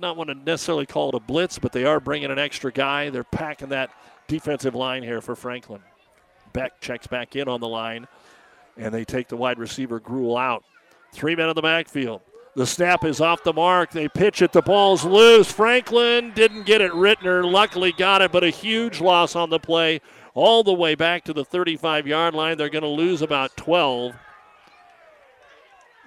not 0.00 0.16
want 0.16 0.28
to 0.28 0.34
necessarily 0.34 0.86
call 0.86 1.10
it 1.10 1.14
a 1.14 1.20
blitz, 1.20 1.58
but 1.58 1.72
they 1.72 1.84
are 1.84 2.00
bringing 2.00 2.30
an 2.30 2.38
extra 2.38 2.72
guy. 2.72 3.10
They're 3.10 3.24
packing 3.24 3.68
that 3.70 3.90
defensive 4.28 4.74
line 4.74 5.02
here 5.02 5.20
for 5.20 5.36
Franklin. 5.36 5.82
Beck 6.52 6.80
checks 6.80 7.06
back 7.06 7.36
in 7.36 7.48
on 7.48 7.60
the 7.60 7.68
line, 7.68 8.06
and 8.76 8.94
they 8.94 9.04
take 9.04 9.28
the 9.28 9.36
wide 9.36 9.58
receiver 9.58 10.00
Gruel 10.00 10.36
out. 10.36 10.64
Three 11.12 11.36
men 11.36 11.48
in 11.48 11.54
the 11.54 11.62
backfield. 11.62 12.22
The 12.56 12.66
snap 12.66 13.04
is 13.04 13.20
off 13.20 13.42
the 13.42 13.52
mark. 13.52 13.90
They 13.90 14.08
pitch 14.08 14.40
it. 14.40 14.52
The 14.52 14.62
ball's 14.62 15.04
loose. 15.04 15.50
Franklin 15.50 16.32
didn't 16.36 16.66
get 16.66 16.80
it. 16.80 16.92
Rittner 16.92 17.50
luckily 17.50 17.92
got 17.92 18.22
it, 18.22 18.30
but 18.30 18.44
a 18.44 18.50
huge 18.50 19.00
loss 19.00 19.34
on 19.34 19.50
the 19.50 19.58
play 19.58 20.00
all 20.34 20.62
the 20.62 20.72
way 20.72 20.94
back 20.94 21.24
to 21.24 21.32
the 21.32 21.44
35 21.44 22.06
yard 22.06 22.34
line. 22.34 22.56
They're 22.56 22.68
going 22.68 22.82
to 22.82 22.88
lose 22.88 23.22
about 23.22 23.56
12. 23.56 24.14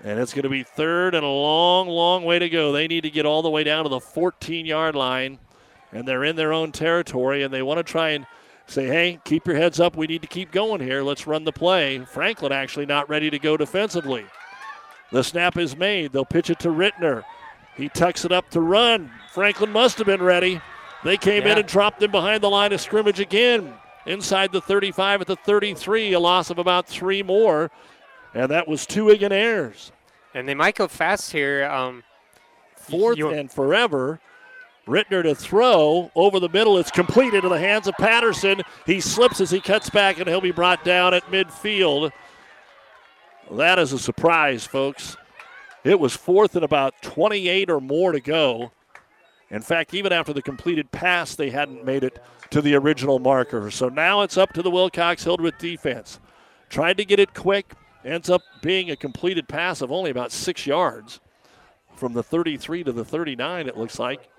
And 0.03 0.19
it's 0.19 0.33
going 0.33 0.43
to 0.43 0.49
be 0.49 0.63
third 0.63 1.15
and 1.15 1.25
a 1.25 1.29
long, 1.29 1.87
long 1.87 2.23
way 2.23 2.37
to 2.39 2.49
go. 2.49 2.71
They 2.71 2.87
need 2.87 3.01
to 3.01 3.09
get 3.09 3.25
all 3.25 3.41
the 3.41 3.49
way 3.49 3.63
down 3.63 3.83
to 3.83 3.89
the 3.89 3.99
14 3.99 4.65
yard 4.65 4.95
line, 4.95 5.39
and 5.91 6.07
they're 6.07 6.23
in 6.23 6.35
their 6.35 6.53
own 6.53 6.71
territory, 6.71 7.43
and 7.43 7.53
they 7.53 7.63
want 7.63 7.79
to 7.79 7.83
try 7.83 8.09
and 8.09 8.25
say, 8.67 8.85
hey, 8.85 9.19
keep 9.25 9.47
your 9.47 9.55
heads 9.55 9.79
up. 9.79 9.95
We 9.95 10.07
need 10.07 10.21
to 10.21 10.27
keep 10.27 10.51
going 10.51 10.81
here. 10.81 11.01
Let's 11.01 11.25
run 11.25 11.45
the 11.45 11.51
play. 11.51 11.99
Franklin 11.99 12.51
actually 12.51 12.85
not 12.85 13.09
ready 13.09 13.29
to 13.29 13.39
go 13.39 13.57
defensively. 13.57 14.25
The 15.11 15.23
snap 15.23 15.57
is 15.57 15.75
made. 15.75 16.11
They'll 16.11 16.25
pitch 16.25 16.49
it 16.49 16.59
to 16.59 16.67
Rittner. 16.69 17.23
He 17.75 17.89
tucks 17.89 18.25
it 18.25 18.31
up 18.31 18.49
to 18.51 18.61
run. 18.61 19.09
Franklin 19.31 19.71
must 19.71 19.97
have 19.99 20.07
been 20.07 20.21
ready. 20.21 20.61
They 21.03 21.15
came 21.17 21.43
Yeah. 21.43 21.53
in 21.53 21.57
and 21.59 21.67
dropped 21.67 22.03
him 22.03 22.11
behind 22.11 22.43
the 22.43 22.49
line 22.49 22.73
of 22.73 22.81
scrimmage 22.81 23.19
again. 23.19 23.73
Inside 24.05 24.51
the 24.51 24.61
35 24.61 25.21
at 25.21 25.27
the 25.27 25.35
33, 25.35 26.13
a 26.13 26.19
loss 26.19 26.49
of 26.49 26.59
about 26.59 26.87
three 26.87 27.23
more. 27.23 27.71
And 28.33 28.51
that 28.51 28.67
was 28.67 28.85
two 28.85 29.11
Egan 29.11 29.31
airs. 29.31 29.91
And 30.33 30.47
they 30.47 30.55
might 30.55 30.75
go 30.75 30.87
fast 30.87 31.31
here. 31.31 31.65
Um, 31.65 32.03
Fourth 32.75 33.19
and 33.19 33.51
forever. 33.51 34.19
Rittner 34.87 35.23
to 35.23 35.35
throw 35.35 36.11
over 36.15 36.39
the 36.39 36.47
middle. 36.47 36.77
It's 36.77 36.91
complete 36.91 37.33
into 37.33 37.49
the 37.49 37.59
hands 37.59 37.87
of 37.87 37.95
Patterson. 37.95 38.61
He 38.85 39.01
slips 39.01 39.41
as 39.41 39.51
he 39.51 39.59
cuts 39.59 39.89
back, 39.89 40.17
and 40.17 40.27
he'll 40.29 40.39
be 40.39 40.51
brought 40.51 40.85
down 40.85 41.13
at 41.13 41.29
midfield. 41.29 42.11
That 43.51 43.79
is 43.79 43.91
a 43.91 43.99
surprise, 43.99 44.65
folks. 44.65 45.17
It 45.83 45.99
was 45.99 46.15
fourth 46.15 46.55
and 46.55 46.63
about 46.63 47.01
28 47.01 47.69
or 47.69 47.81
more 47.81 48.13
to 48.13 48.19
go. 48.21 48.71
In 49.49 49.61
fact, 49.61 49.93
even 49.93 50.11
after 50.11 50.33
the 50.33 50.41
completed 50.41 50.91
pass, 50.91 51.35
they 51.35 51.49
hadn't 51.49 51.85
made 51.85 52.03
it 52.03 52.21
to 52.49 52.61
the 52.61 52.75
original 52.75 53.19
marker. 53.19 53.69
So 53.71 53.89
now 53.89 54.21
it's 54.21 54.37
up 54.37 54.53
to 54.53 54.61
the 54.61 54.71
Wilcox 54.71 55.23
Hildreth 55.23 55.57
defense. 55.57 56.19
Tried 56.69 56.97
to 56.97 57.05
get 57.05 57.19
it 57.19 57.33
quick. 57.33 57.73
Ends 58.05 58.29
up 58.29 58.41
being 58.61 58.89
a 58.89 58.95
completed 58.95 59.47
pass 59.47 59.81
of 59.81 59.91
only 59.91 60.11
about 60.11 60.31
six 60.31 60.65
yards 60.65 61.19
from 61.95 62.13
the 62.13 62.23
33 62.23 62.83
to 62.83 62.91
the 62.91 63.03
39, 63.03 63.67
it 63.67 63.77
looks 63.77 63.99
like. 63.99 64.29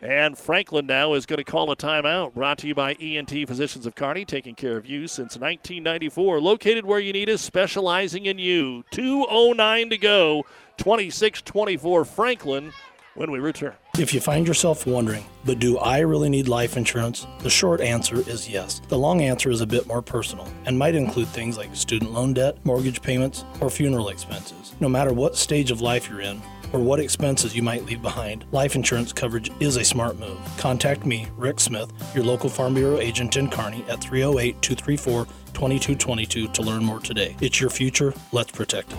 And 0.00 0.36
Franklin 0.36 0.86
now 0.86 1.14
is 1.14 1.26
going 1.26 1.38
to 1.38 1.44
call 1.44 1.70
a 1.70 1.76
timeout. 1.76 2.34
Brought 2.34 2.58
to 2.58 2.66
you 2.66 2.74
by 2.74 2.94
ENT 2.94 3.30
Physicians 3.30 3.86
of 3.86 3.94
Kearney, 3.94 4.24
taking 4.24 4.56
care 4.56 4.76
of 4.76 4.84
you 4.84 5.06
since 5.06 5.36
1994. 5.36 6.40
Located 6.40 6.84
where 6.84 6.98
you 6.98 7.12
need 7.12 7.30
us, 7.30 7.40
specializing 7.40 8.26
in 8.26 8.36
you. 8.38 8.82
2.09 8.92 9.90
to 9.90 9.98
go, 9.98 10.44
26 10.78 11.42
24 11.42 12.04
Franklin 12.04 12.72
when 13.14 13.30
we 13.30 13.38
return. 13.38 13.74
If 13.98 14.14
you 14.14 14.20
find 14.20 14.46
yourself 14.46 14.86
wondering, 14.86 15.24
but 15.44 15.58
do 15.58 15.78
I 15.78 15.98
really 16.00 16.28
need 16.28 16.48
life 16.48 16.76
insurance? 16.76 17.26
The 17.40 17.50
short 17.50 17.80
answer 17.80 18.16
is 18.28 18.48
yes. 18.48 18.80
The 18.88 18.98
long 18.98 19.20
answer 19.20 19.50
is 19.50 19.60
a 19.60 19.66
bit 19.66 19.86
more 19.86 20.02
personal 20.02 20.48
and 20.64 20.78
might 20.78 20.94
include 20.94 21.28
things 21.28 21.56
like 21.56 21.74
student 21.76 22.12
loan 22.12 22.34
debt, 22.34 22.56
mortgage 22.64 23.02
payments, 23.02 23.44
or 23.60 23.70
funeral 23.70 24.08
expenses. 24.08 24.74
No 24.80 24.88
matter 24.88 25.12
what 25.12 25.36
stage 25.36 25.70
of 25.70 25.80
life 25.80 26.08
you're 26.08 26.20
in, 26.20 26.40
or 26.72 26.80
what 26.80 27.00
expenses 27.00 27.54
you 27.54 27.62
might 27.62 27.84
leave 27.84 28.00
behind, 28.00 28.44
life 28.50 28.74
insurance 28.74 29.12
coverage 29.12 29.50
is 29.60 29.76
a 29.76 29.84
smart 29.84 30.18
move. 30.18 30.38
Contact 30.56 31.04
me, 31.04 31.26
Rick 31.36 31.60
Smith, 31.60 31.92
your 32.14 32.24
local 32.24 32.48
Farm 32.48 32.74
Bureau 32.74 32.98
agent 32.98 33.36
in 33.36 33.50
Kearney 33.50 33.84
at 33.88 34.00
308 34.00 34.62
234 34.62 35.26
2222 35.52 36.48
to 36.48 36.62
learn 36.62 36.82
more 36.82 37.00
today. 37.00 37.36
It's 37.40 37.60
your 37.60 37.68
future, 37.68 38.14
let's 38.32 38.50
protect 38.50 38.92
it. 38.92 38.98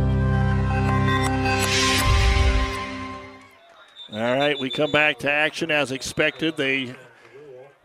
All 4.13 4.19
right, 4.19 4.59
we 4.59 4.69
come 4.69 4.91
back 4.91 5.19
to 5.19 5.31
action 5.31 5.71
as 5.71 5.93
expected. 5.93 6.57
The 6.57 6.95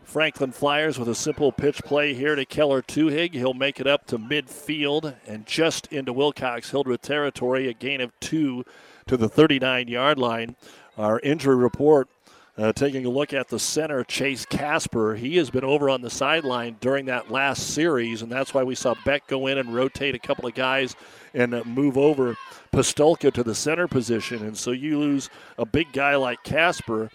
Franklin 0.03 0.51
Flyers 0.51 0.99
with 0.99 1.07
a 1.07 1.15
simple 1.15 1.53
pitch 1.53 1.81
play 1.85 2.13
here 2.13 2.35
to 2.35 2.43
Keller 2.43 2.81
Tuhig. 2.81 3.33
He'll 3.33 3.53
make 3.53 3.79
it 3.79 3.87
up 3.87 4.05
to 4.07 4.17
midfield 4.17 5.15
and 5.25 5.45
just 5.45 5.87
into 5.87 6.11
Wilcox 6.11 6.69
Hildreth 6.69 7.01
territory, 7.01 7.69
a 7.69 7.73
gain 7.73 8.01
of 8.01 8.11
two 8.19 8.65
to 9.05 9.15
the 9.15 9.29
39 9.29 9.87
yard 9.87 10.19
line. 10.19 10.57
Our 10.97 11.21
injury 11.21 11.55
report 11.55 12.09
uh, 12.57 12.73
taking 12.73 13.05
a 13.05 13.09
look 13.09 13.31
at 13.31 13.47
the 13.47 13.59
center, 13.59 14.03
Chase 14.03 14.45
Casper. 14.45 15.15
He 15.15 15.37
has 15.37 15.49
been 15.49 15.63
over 15.63 15.89
on 15.89 16.01
the 16.01 16.09
sideline 16.09 16.75
during 16.81 17.05
that 17.05 17.31
last 17.31 17.69
series, 17.69 18.21
and 18.21 18.29
that's 18.29 18.53
why 18.53 18.63
we 18.63 18.75
saw 18.75 18.95
Beck 19.05 19.27
go 19.27 19.47
in 19.47 19.57
and 19.57 19.73
rotate 19.73 20.13
a 20.13 20.19
couple 20.19 20.45
of 20.45 20.55
guys 20.55 20.93
and 21.33 21.53
uh, 21.53 21.63
move 21.65 21.97
over 21.97 22.35
Pistolka 22.71 23.31
to 23.33 23.43
the 23.43 23.55
center 23.55 23.87
position. 23.87 24.45
And 24.45 24.57
so 24.57 24.71
you 24.71 24.99
lose 24.99 25.29
a 25.57 25.65
big 25.65 25.91
guy 25.93 26.15
like 26.15 26.43
Casper. 26.43 27.09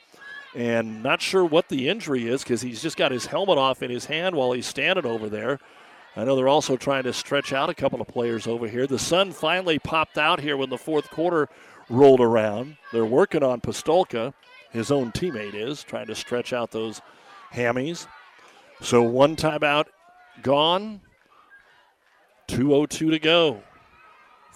And 0.54 1.02
not 1.02 1.22
sure 1.22 1.44
what 1.44 1.68
the 1.68 1.88
injury 1.88 2.28
is 2.28 2.42
because 2.42 2.60
he's 2.60 2.82
just 2.82 2.98
got 2.98 3.10
his 3.10 3.26
helmet 3.26 3.56
off 3.56 3.82
in 3.82 3.90
his 3.90 4.04
hand 4.04 4.36
while 4.36 4.52
he's 4.52 4.66
standing 4.66 5.06
over 5.06 5.28
there. 5.30 5.58
I 6.14 6.24
know 6.24 6.36
they're 6.36 6.46
also 6.46 6.76
trying 6.76 7.04
to 7.04 7.12
stretch 7.14 7.54
out 7.54 7.70
a 7.70 7.74
couple 7.74 8.02
of 8.02 8.06
players 8.06 8.46
over 8.46 8.68
here. 8.68 8.86
The 8.86 8.98
sun 8.98 9.32
finally 9.32 9.78
popped 9.78 10.18
out 10.18 10.40
here 10.40 10.58
when 10.58 10.68
the 10.68 10.76
fourth 10.76 11.08
quarter 11.08 11.48
rolled 11.88 12.20
around. 12.20 12.76
They're 12.92 13.06
working 13.06 13.42
on 13.42 13.62
Pistolka 13.62 14.34
his 14.72 14.90
own 14.90 15.12
teammate 15.12 15.54
is, 15.54 15.82
trying 15.82 16.06
to 16.06 16.14
stretch 16.14 16.52
out 16.52 16.70
those 16.70 17.00
hammies. 17.52 18.06
So 18.80 19.02
one 19.02 19.36
timeout 19.36 19.86
gone. 20.42 21.02
2.02 22.48 23.10
to 23.10 23.18
go. 23.18 23.62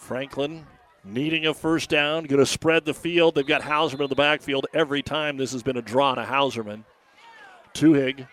Franklin 0.07 0.65
needing 1.03 1.47
a 1.47 1.53
first 1.53 1.91
down, 1.91 2.25
going 2.25 2.39
to 2.39 2.47
spread 2.47 2.85
the 2.85 2.95
field. 2.95 3.35
They've 3.35 3.47
got 3.47 3.63
Hauserman 3.63 4.03
in 4.03 4.09
the 4.09 4.15
backfield 4.15 4.67
every 4.73 5.03
time 5.03 5.37
this 5.37 5.51
has 5.51 5.65
been 5.65 5.77
a 5.77 5.83
draw 5.83 6.15
to 6.15 6.23
Hauserman. 6.23 6.85
Tuhig 7.75 8.29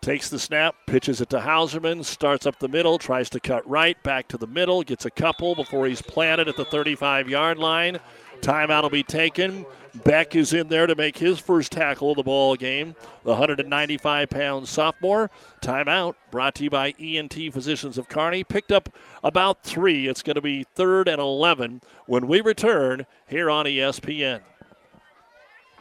takes 0.00 0.28
the 0.28 0.40
snap, 0.40 0.74
pitches 0.88 1.20
it 1.20 1.30
to 1.30 1.38
Hauserman, 1.38 2.04
starts 2.04 2.44
up 2.44 2.58
the 2.58 2.66
middle, 2.66 2.98
tries 2.98 3.30
to 3.30 3.38
cut 3.38 3.68
right, 3.68 4.00
back 4.02 4.26
to 4.28 4.36
the 4.36 4.48
middle, 4.48 4.82
gets 4.82 5.04
a 5.04 5.10
couple 5.10 5.54
before 5.54 5.86
he's 5.86 6.02
planted 6.02 6.48
at 6.48 6.56
the 6.56 6.64
35 6.64 7.28
yard 7.28 7.58
line. 7.58 8.00
Timeout 8.42 8.82
will 8.82 8.90
be 8.90 9.04
taken. 9.04 9.64
Beck 10.04 10.34
is 10.34 10.52
in 10.52 10.68
there 10.68 10.86
to 10.86 10.96
make 10.96 11.18
his 11.18 11.38
first 11.38 11.70
tackle 11.70 12.10
of 12.10 12.16
the 12.16 12.22
ball 12.22 12.56
game. 12.56 12.96
The 13.22 13.30
195 13.30 14.30
pound 14.30 14.68
sophomore. 14.68 15.30
Timeout 15.60 16.14
brought 16.30 16.56
to 16.56 16.64
you 16.64 16.70
by 16.70 16.94
ENT 16.98 17.34
Physicians 17.52 17.98
of 17.98 18.08
Kearney. 18.08 18.42
Picked 18.42 18.72
up 18.72 18.88
about 19.22 19.62
three. 19.62 20.08
It's 20.08 20.22
going 20.22 20.34
to 20.34 20.40
be 20.40 20.64
third 20.74 21.08
and 21.08 21.20
11 21.20 21.82
when 22.06 22.26
we 22.26 22.40
return 22.40 23.06
here 23.28 23.48
on 23.48 23.66
ESPN. 23.66 24.40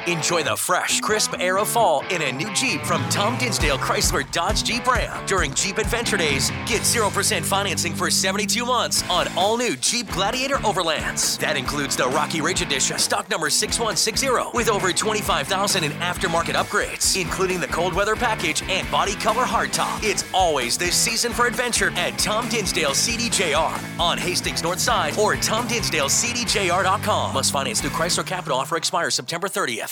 Enjoy 0.07 0.41
the 0.41 0.56
fresh, 0.56 0.99
crisp 0.99 1.36
air 1.40 1.60
of 1.60 1.68
fall 1.68 2.03
in 2.10 2.23
a 2.23 2.32
new 2.32 2.52
Jeep 2.56 2.82
from 2.82 3.07
Tom 3.10 3.38
Dinsdale 3.38 3.78
Chrysler 3.78 4.30
Dodge 4.32 4.64
Jeep 4.64 4.88
Ram. 4.88 5.23
During 5.28 5.53
Jeep 5.53 5.78
Adventure 5.78 6.18
Days, 6.18 6.49
get 6.65 6.82
0% 6.82 7.44
financing 7.44 7.94
for 7.94 8.10
72 8.10 8.65
months 8.65 9.07
on 9.11 9.28
all 9.38 9.57
new 9.57 9.76
Jeep 9.76 10.11
Gladiator 10.11 10.56
Overlands. 10.56 11.38
That 11.38 11.56
includes 11.56 11.95
the 11.95 12.07
Rocky 12.07 12.41
Ridge 12.41 12.64
Edition, 12.64 12.98
stock 12.98 13.30
number 13.30 13.52
6160, 13.52 14.57
with 14.57 14.69
over 14.69 14.91
25,000 14.91 15.84
in 15.84 15.91
aftermarket 15.91 16.56
upgrades, 16.56 17.22
including 17.22 17.60
the 17.60 17.68
cold 17.68 17.94
weather 17.94 18.15
package 18.15 18.64
and 18.64 18.90
body 18.90 19.14
color 19.14 19.44
hardtop. 19.44 20.03
It's 20.03 20.26
always 20.34 20.80
this 20.80 20.95
season 20.95 21.32
for 21.32 21.45
adventure 21.45 21.91
at 21.91 22.18
Tom 22.18 22.49
Dinsdale 22.49 22.91
CDJR 22.91 23.99
on 23.99 24.18
Hastings 24.18 24.64
North 24.64 24.80
Side 24.80 25.15
or 25.19 25.36
TomDinsdaleCDJR.com. 25.36 27.36
Must 27.36 27.52
finance 27.52 27.82
through 27.82 27.91
Chrysler 27.91 28.26
Capital 28.26 28.57
offer 28.57 28.78
expires 28.78 29.14
September 29.14 29.48
30th. 29.48 29.90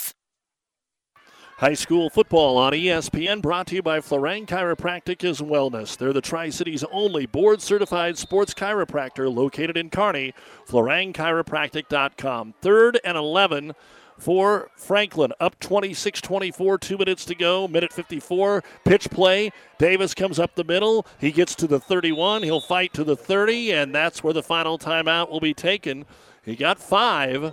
High 1.60 1.74
school 1.74 2.10
football 2.10 2.58
on 2.58 2.72
ESPN 2.72 3.42
brought 3.42 3.68
to 3.68 3.76
you 3.76 3.82
by 3.82 4.00
Florang 4.00 4.46
Chiropractic 4.46 5.26
is 5.26 5.42
Wellness. 5.42 5.98
They're 5.98 6.14
the 6.14 6.22
Tri 6.22 6.52
Cities 6.52 6.86
only 6.90 7.26
board 7.26 7.62
certified 7.62 8.18
sports 8.18 8.54
chiropractor 8.54 9.30
located 9.30 9.76
in 9.76 9.90
Kearney. 9.90 10.34
FlorangChiropractic.com. 10.70 12.54
Third 12.62 13.02
and 13.04 13.18
11 13.18 13.74
for 14.18 14.72
Franklin. 14.78 15.34
Up 15.42 15.60
26 15.60 16.22
24, 16.22 16.78
two 16.78 16.98
minutes 16.98 17.26
to 17.26 17.36
go. 17.36 17.68
Minute 17.68 17.92
54. 17.92 18.64
Pitch 18.86 19.10
play. 19.10 19.52
Davis 19.78 20.14
comes 20.14 20.40
up 20.40 20.56
the 20.56 20.64
middle. 20.64 21.06
He 21.20 21.34
gets 21.34 21.56
to 21.56 21.68
the 21.68 21.82
31. 21.82 22.44
He'll 22.44 22.62
fight 22.62 22.94
to 22.94 23.04
the 23.04 23.18
30, 23.18 23.74
and 23.74 23.94
that's 23.94 24.24
where 24.24 24.32
the 24.32 24.42
final 24.42 24.80
timeout 24.80 25.30
will 25.30 25.42
be 25.42 25.54
taken. 25.54 26.06
He 26.42 26.56
got 26.56 26.80
five. 26.80 27.52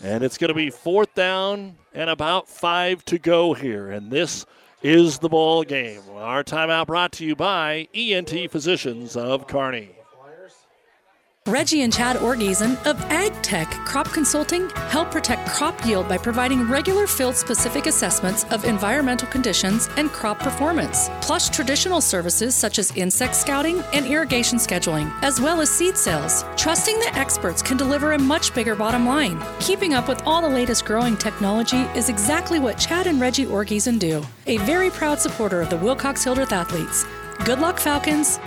And 0.00 0.22
it's 0.22 0.38
going 0.38 0.48
to 0.48 0.54
be 0.54 0.70
fourth 0.70 1.14
down 1.14 1.76
and 1.92 2.08
about 2.08 2.48
five 2.48 3.04
to 3.06 3.18
go 3.18 3.54
here. 3.54 3.90
And 3.90 4.10
this 4.10 4.46
is 4.82 5.18
the 5.18 5.28
ball 5.28 5.64
game. 5.64 6.02
Our 6.14 6.44
timeout 6.44 6.86
brought 6.86 7.12
to 7.12 7.24
you 7.24 7.34
by 7.34 7.88
ENT 7.92 8.50
Physicians 8.50 9.16
of 9.16 9.46
Kearney. 9.48 9.97
Reggie 11.48 11.80
and 11.80 11.90
Chad 11.90 12.18
Orgeson 12.18 12.72
of 12.84 12.98
AgTech 13.08 13.70
Crop 13.86 14.06
Consulting 14.12 14.68
help 14.90 15.10
protect 15.10 15.48
crop 15.48 15.86
yield 15.86 16.06
by 16.06 16.18
providing 16.18 16.68
regular 16.68 17.06
field 17.06 17.34
specific 17.34 17.86
assessments 17.86 18.44
of 18.52 18.66
environmental 18.66 19.26
conditions 19.28 19.88
and 19.96 20.10
crop 20.10 20.38
performance, 20.38 21.08
plus 21.22 21.48
traditional 21.48 22.02
services 22.02 22.54
such 22.54 22.78
as 22.78 22.94
insect 22.96 23.34
scouting 23.34 23.82
and 23.94 24.04
irrigation 24.04 24.58
scheduling, 24.58 25.10
as 25.22 25.40
well 25.40 25.62
as 25.62 25.70
seed 25.70 25.96
sales. 25.96 26.44
Trusting 26.58 26.98
the 26.98 27.16
experts 27.16 27.62
can 27.62 27.78
deliver 27.78 28.12
a 28.12 28.18
much 28.18 28.54
bigger 28.54 28.76
bottom 28.76 29.06
line. 29.06 29.42
Keeping 29.58 29.94
up 29.94 30.06
with 30.06 30.20
all 30.26 30.42
the 30.42 30.48
latest 30.50 30.84
growing 30.84 31.16
technology 31.16 31.80
is 31.96 32.10
exactly 32.10 32.58
what 32.58 32.78
Chad 32.78 33.06
and 33.06 33.22
Reggie 33.22 33.46
Orgeson 33.46 33.96
do. 33.96 34.22
A 34.46 34.58
very 34.58 34.90
proud 34.90 35.18
supporter 35.18 35.62
of 35.62 35.70
the 35.70 35.78
Wilcox 35.78 36.22
Hildreth 36.22 36.52
athletes. 36.52 37.06
Good 37.46 37.58
luck, 37.58 37.78
Falcons! 37.78 38.38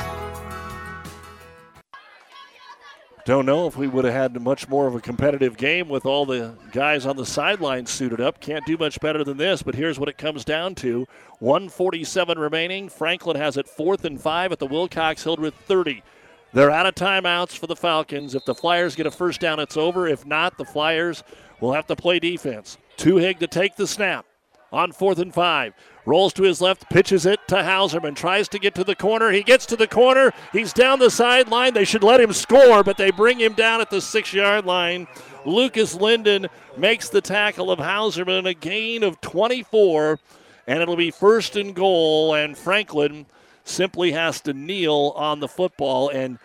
Don't 3.31 3.45
know 3.45 3.65
if 3.65 3.77
we 3.77 3.87
would 3.87 4.03
have 4.03 4.13
had 4.13 4.41
much 4.41 4.67
more 4.67 4.87
of 4.87 4.95
a 4.95 4.99
competitive 4.99 5.55
game 5.55 5.87
with 5.87 6.05
all 6.05 6.25
the 6.25 6.53
guys 6.73 7.05
on 7.05 7.15
the 7.15 7.25
sideline 7.25 7.85
suited 7.85 8.19
up. 8.19 8.41
Can't 8.41 8.65
do 8.65 8.75
much 8.75 8.99
better 8.99 9.23
than 9.23 9.37
this, 9.37 9.63
but 9.63 9.73
here's 9.73 9.97
what 9.97 10.09
it 10.09 10.17
comes 10.17 10.43
down 10.43 10.75
to 10.75 11.07
147 11.39 12.37
remaining. 12.37 12.89
Franklin 12.89 13.37
has 13.37 13.55
it 13.55 13.69
fourth 13.69 14.03
and 14.03 14.19
five 14.19 14.51
at 14.51 14.59
the 14.59 14.65
Wilcox 14.65 15.23
Hildreth 15.23 15.53
30. 15.65 16.03
They're 16.51 16.71
out 16.71 16.85
of 16.85 16.95
timeouts 16.95 17.57
for 17.57 17.67
the 17.67 17.75
Falcons. 17.77 18.35
If 18.35 18.43
the 18.43 18.53
Flyers 18.53 18.97
get 18.97 19.05
a 19.05 19.11
first 19.11 19.39
down, 19.39 19.61
it's 19.61 19.77
over. 19.77 20.09
If 20.09 20.25
not, 20.25 20.57
the 20.57 20.65
Flyers 20.65 21.23
will 21.61 21.71
have 21.71 21.87
to 21.87 21.95
play 21.95 22.19
defense. 22.19 22.77
Tuhig 22.97 23.39
to 23.39 23.47
take 23.47 23.77
the 23.77 23.87
snap 23.87 24.25
on 24.73 24.91
fourth 24.91 25.19
and 25.19 25.33
five. 25.33 25.73
Rolls 26.05 26.33
to 26.33 26.43
his 26.43 26.61
left, 26.61 26.89
pitches 26.89 27.25
it 27.25 27.39
to 27.47 27.55
Hauserman. 27.55 28.15
Tries 28.15 28.47
to 28.49 28.59
get 28.59 28.73
to 28.75 28.83
the 28.83 28.95
corner. 28.95 29.31
He 29.31 29.43
gets 29.43 29.65
to 29.67 29.75
the 29.75 29.87
corner. 29.87 30.33
He's 30.51 30.73
down 30.73 30.99
the 30.99 31.11
sideline. 31.11 31.73
They 31.73 31.85
should 31.85 32.03
let 32.03 32.21
him 32.21 32.33
score, 32.33 32.83
but 32.83 32.97
they 32.97 33.11
bring 33.11 33.39
him 33.39 33.53
down 33.53 33.81
at 33.81 33.89
the 33.89 34.01
six 34.01 34.33
yard 34.33 34.65
line. 34.65 35.07
Lucas 35.45 35.95
Linden 35.95 36.47
makes 36.77 37.09
the 37.09 37.21
tackle 37.21 37.71
of 37.71 37.79
Hauserman, 37.79 38.47
a 38.47 38.53
gain 38.53 39.03
of 39.03 39.21
24, 39.21 40.19
and 40.67 40.81
it'll 40.81 40.95
be 40.95 41.11
first 41.11 41.55
and 41.55 41.75
goal. 41.75 42.33
And 42.33 42.57
Franklin 42.57 43.25
simply 43.63 44.11
has 44.11 44.41
to 44.41 44.53
kneel 44.53 45.13
on 45.15 45.39
the 45.39 45.47
football. 45.47 46.09
And 46.09 46.39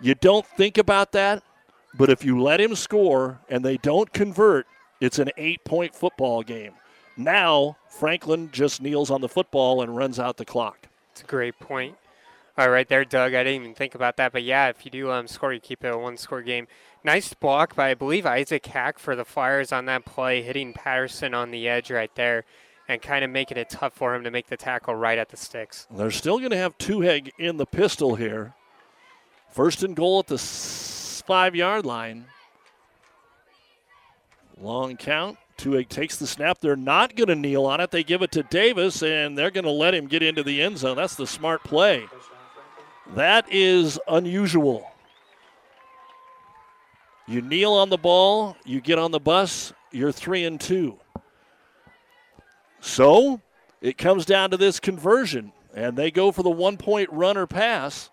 you 0.00 0.14
don't 0.14 0.46
think 0.46 0.78
about 0.78 1.12
that, 1.12 1.42
but 1.94 2.10
if 2.10 2.24
you 2.24 2.40
let 2.40 2.60
him 2.60 2.74
score 2.74 3.40
and 3.48 3.64
they 3.64 3.76
don't 3.76 4.12
convert, 4.12 4.66
it's 5.00 5.18
an 5.18 5.30
eight 5.36 5.64
point 5.64 5.94
football 5.94 6.42
game. 6.42 6.72
Now, 7.16 7.76
Franklin 7.92 8.48
just 8.50 8.80
kneels 8.80 9.10
on 9.10 9.20
the 9.20 9.28
football 9.28 9.82
and 9.82 9.94
runs 9.94 10.18
out 10.18 10.38
the 10.38 10.44
clock. 10.46 10.88
It's 11.12 11.20
a 11.20 11.26
great 11.26 11.58
point. 11.60 11.96
All 12.56 12.70
right, 12.70 12.88
there, 12.88 13.04
Doug. 13.04 13.34
I 13.34 13.44
didn't 13.44 13.62
even 13.62 13.74
think 13.74 13.94
about 13.94 14.16
that, 14.16 14.32
but 14.32 14.42
yeah, 14.42 14.68
if 14.68 14.84
you 14.84 14.90
do 14.90 15.10
um, 15.10 15.28
score, 15.28 15.52
you 15.52 15.60
keep 15.60 15.84
it 15.84 15.94
a 15.94 15.98
one-score 15.98 16.42
game. 16.42 16.68
Nice 17.04 17.34
block 17.34 17.76
by 17.76 17.90
I 17.90 17.94
believe 17.94 18.24
Isaac 18.26 18.64
Hack 18.64 18.98
for 18.98 19.14
the 19.14 19.24
Flyers 19.24 19.72
on 19.72 19.84
that 19.86 20.04
play, 20.04 20.42
hitting 20.42 20.72
Patterson 20.72 21.34
on 21.34 21.50
the 21.50 21.68
edge 21.68 21.90
right 21.90 22.14
there, 22.14 22.44
and 22.88 23.00
kind 23.00 23.24
of 23.24 23.30
making 23.30 23.58
it 23.58 23.70
tough 23.70 23.92
for 23.92 24.14
him 24.14 24.24
to 24.24 24.30
make 24.30 24.48
the 24.48 24.56
tackle 24.56 24.94
right 24.94 25.18
at 25.18 25.28
the 25.28 25.36
sticks. 25.36 25.86
They're 25.90 26.10
still 26.10 26.38
going 26.38 26.50
to 26.50 26.56
have 26.56 26.78
Tuhig 26.78 27.30
in 27.38 27.58
the 27.58 27.66
pistol 27.66 28.16
here. 28.16 28.54
First 29.50 29.82
and 29.82 29.94
goal 29.94 30.20
at 30.20 30.26
the 30.28 30.38
five-yard 30.38 31.84
line. 31.84 32.24
Long 34.58 34.96
count. 34.96 35.38
Tuhig 35.62 35.88
takes 35.88 36.16
the 36.16 36.26
snap. 36.26 36.58
They're 36.58 36.74
not 36.74 37.14
going 37.14 37.28
to 37.28 37.36
kneel 37.36 37.66
on 37.66 37.80
it. 37.80 37.92
They 37.92 38.02
give 38.02 38.20
it 38.22 38.32
to 38.32 38.42
Davis, 38.42 39.00
and 39.02 39.38
they're 39.38 39.52
going 39.52 39.64
to 39.64 39.70
let 39.70 39.94
him 39.94 40.08
get 40.08 40.20
into 40.20 40.42
the 40.42 40.60
end 40.60 40.78
zone. 40.78 40.96
That's 40.96 41.14
the 41.14 41.26
smart 41.26 41.62
play. 41.62 42.06
That 43.14 43.46
is 43.48 43.98
unusual. 44.08 44.90
You 47.28 47.42
kneel 47.42 47.72
on 47.74 47.90
the 47.90 47.96
ball, 47.96 48.56
you 48.64 48.80
get 48.80 48.98
on 48.98 49.12
the 49.12 49.20
bus, 49.20 49.72
you're 49.92 50.10
three 50.10 50.44
and 50.44 50.60
two. 50.60 50.98
So 52.80 53.40
it 53.80 53.96
comes 53.96 54.24
down 54.24 54.50
to 54.50 54.56
this 54.56 54.80
conversion, 54.80 55.52
and 55.72 55.96
they 55.96 56.10
go 56.10 56.32
for 56.32 56.42
the 56.42 56.50
one 56.50 56.76
point 56.76 57.08
run 57.12 57.36
or 57.36 57.46
pass. 57.46 58.10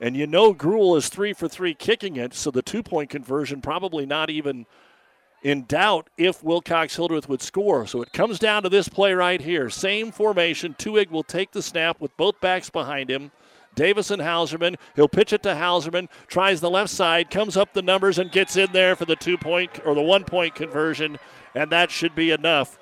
And 0.00 0.16
you 0.16 0.28
know 0.28 0.52
Gruel 0.52 0.94
is 0.94 1.08
three 1.08 1.32
for 1.32 1.48
three 1.48 1.74
kicking 1.74 2.16
it, 2.16 2.32
so 2.34 2.52
the 2.52 2.62
two 2.62 2.84
point 2.84 3.10
conversion 3.10 3.60
probably 3.60 4.06
not 4.06 4.30
even 4.30 4.66
in 5.46 5.62
doubt 5.62 6.10
if 6.18 6.42
Wilcox 6.42 6.96
Hildreth 6.96 7.28
would 7.28 7.40
score. 7.40 7.86
So 7.86 8.02
it 8.02 8.12
comes 8.12 8.40
down 8.40 8.64
to 8.64 8.68
this 8.68 8.88
play 8.88 9.14
right 9.14 9.40
here. 9.40 9.70
Same 9.70 10.10
formation. 10.10 10.74
Tuhig 10.76 11.08
will 11.08 11.22
take 11.22 11.52
the 11.52 11.62
snap 11.62 12.00
with 12.00 12.16
both 12.16 12.40
backs 12.40 12.68
behind 12.68 13.08
him. 13.08 13.30
Davis 13.76 14.10
and 14.10 14.20
Hauserman. 14.20 14.74
He'll 14.96 15.06
pitch 15.06 15.32
it 15.32 15.44
to 15.44 15.50
Hauserman, 15.50 16.08
tries 16.26 16.60
the 16.60 16.68
left 16.68 16.90
side, 16.90 17.30
comes 17.30 17.56
up 17.56 17.74
the 17.74 17.82
numbers, 17.82 18.18
and 18.18 18.32
gets 18.32 18.56
in 18.56 18.72
there 18.72 18.96
for 18.96 19.04
the 19.04 19.14
two 19.14 19.38
point 19.38 19.70
or 19.86 19.94
the 19.94 20.02
one 20.02 20.24
point 20.24 20.56
conversion. 20.56 21.16
And 21.54 21.70
that 21.70 21.92
should 21.92 22.16
be 22.16 22.32
enough 22.32 22.76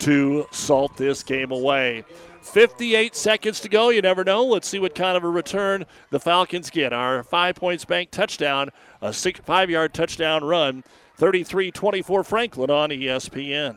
to 0.00 0.46
salt 0.50 0.98
this 0.98 1.22
game 1.22 1.50
away. 1.50 2.04
58 2.42 3.16
seconds 3.16 3.60
to 3.60 3.70
go. 3.70 3.88
You 3.88 4.02
never 4.02 4.24
know. 4.24 4.44
Let's 4.44 4.68
see 4.68 4.78
what 4.78 4.94
kind 4.94 5.16
of 5.16 5.24
a 5.24 5.30
return 5.30 5.86
the 6.10 6.20
Falcons 6.20 6.68
get. 6.68 6.92
Our 6.92 7.22
five 7.22 7.54
points 7.54 7.86
bank 7.86 8.10
touchdown, 8.10 8.68
a 9.00 9.10
six, 9.14 9.40
five 9.40 9.70
yard 9.70 9.94
touchdown 9.94 10.44
run 10.44 10.84
33 11.20 11.70
24 11.70 12.24
Franklin 12.24 12.70
on 12.70 12.88
ESPN. 12.88 13.76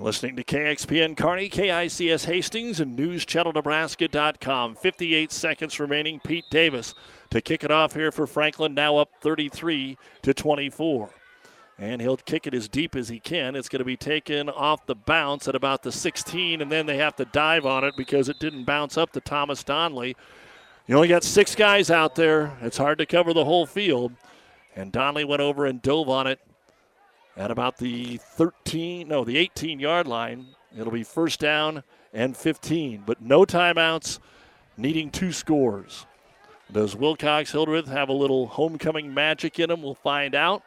Listening 0.00 0.36
to 0.36 0.44
KXPN 0.44 1.16
Kearney, 1.16 1.50
KICS 1.50 2.26
Hastings, 2.26 2.78
and 2.78 2.96
NewsChannelNebraska.com. 2.96 4.76
58 4.76 5.32
seconds 5.32 5.80
remaining. 5.80 6.20
Pete 6.20 6.44
Davis 6.50 6.94
to 7.30 7.40
kick 7.40 7.64
it 7.64 7.72
off 7.72 7.94
here 7.94 8.12
for 8.12 8.28
Franklin, 8.28 8.74
now 8.74 8.96
up 8.96 9.10
33 9.20 9.98
to 10.22 10.32
24. 10.32 11.10
And 11.78 12.00
he'll 12.00 12.16
kick 12.16 12.46
it 12.46 12.54
as 12.54 12.68
deep 12.68 12.94
as 12.94 13.08
he 13.08 13.18
can. 13.18 13.56
It's 13.56 13.68
going 13.68 13.80
to 13.80 13.84
be 13.84 13.96
taken 13.96 14.48
off 14.48 14.86
the 14.86 14.94
bounce 14.94 15.48
at 15.48 15.56
about 15.56 15.82
the 15.82 15.90
16, 15.90 16.62
and 16.62 16.70
then 16.70 16.86
they 16.86 16.98
have 16.98 17.16
to 17.16 17.24
dive 17.24 17.66
on 17.66 17.82
it 17.82 17.94
because 17.96 18.28
it 18.28 18.38
didn't 18.38 18.64
bounce 18.64 18.96
up 18.96 19.10
to 19.14 19.20
Thomas 19.20 19.64
Donley. 19.64 20.14
You 20.86 20.94
only 20.94 21.08
got 21.08 21.24
six 21.24 21.56
guys 21.56 21.90
out 21.90 22.14
there. 22.14 22.56
It's 22.62 22.78
hard 22.78 22.98
to 22.98 23.06
cover 23.06 23.32
the 23.32 23.44
whole 23.44 23.66
field. 23.66 24.12
And 24.76 24.92
Donley 24.92 25.24
went 25.24 25.42
over 25.42 25.66
and 25.66 25.82
dove 25.82 26.08
on 26.08 26.28
it 26.28 26.38
at 27.38 27.52
about 27.52 27.78
the 27.78 28.18
13, 28.18 29.08
no, 29.08 29.24
the 29.24 29.38
18 29.38 29.78
yard 29.78 30.06
line. 30.06 30.48
It'll 30.76 30.92
be 30.92 31.04
first 31.04 31.40
down 31.40 31.84
and 32.12 32.36
15, 32.36 33.04
but 33.06 33.22
no 33.22 33.44
timeouts, 33.44 34.18
needing 34.76 35.10
two 35.10 35.32
scores. 35.32 36.04
Does 36.70 36.94
Wilcox 36.94 37.52
Hildreth 37.52 37.86
have 37.88 38.10
a 38.10 38.14
little 38.14 38.46
homecoming 38.48 39.14
magic 39.14 39.58
in 39.58 39.70
him? 39.70 39.82
We'll 39.82 39.94
find 39.94 40.34
out. 40.34 40.62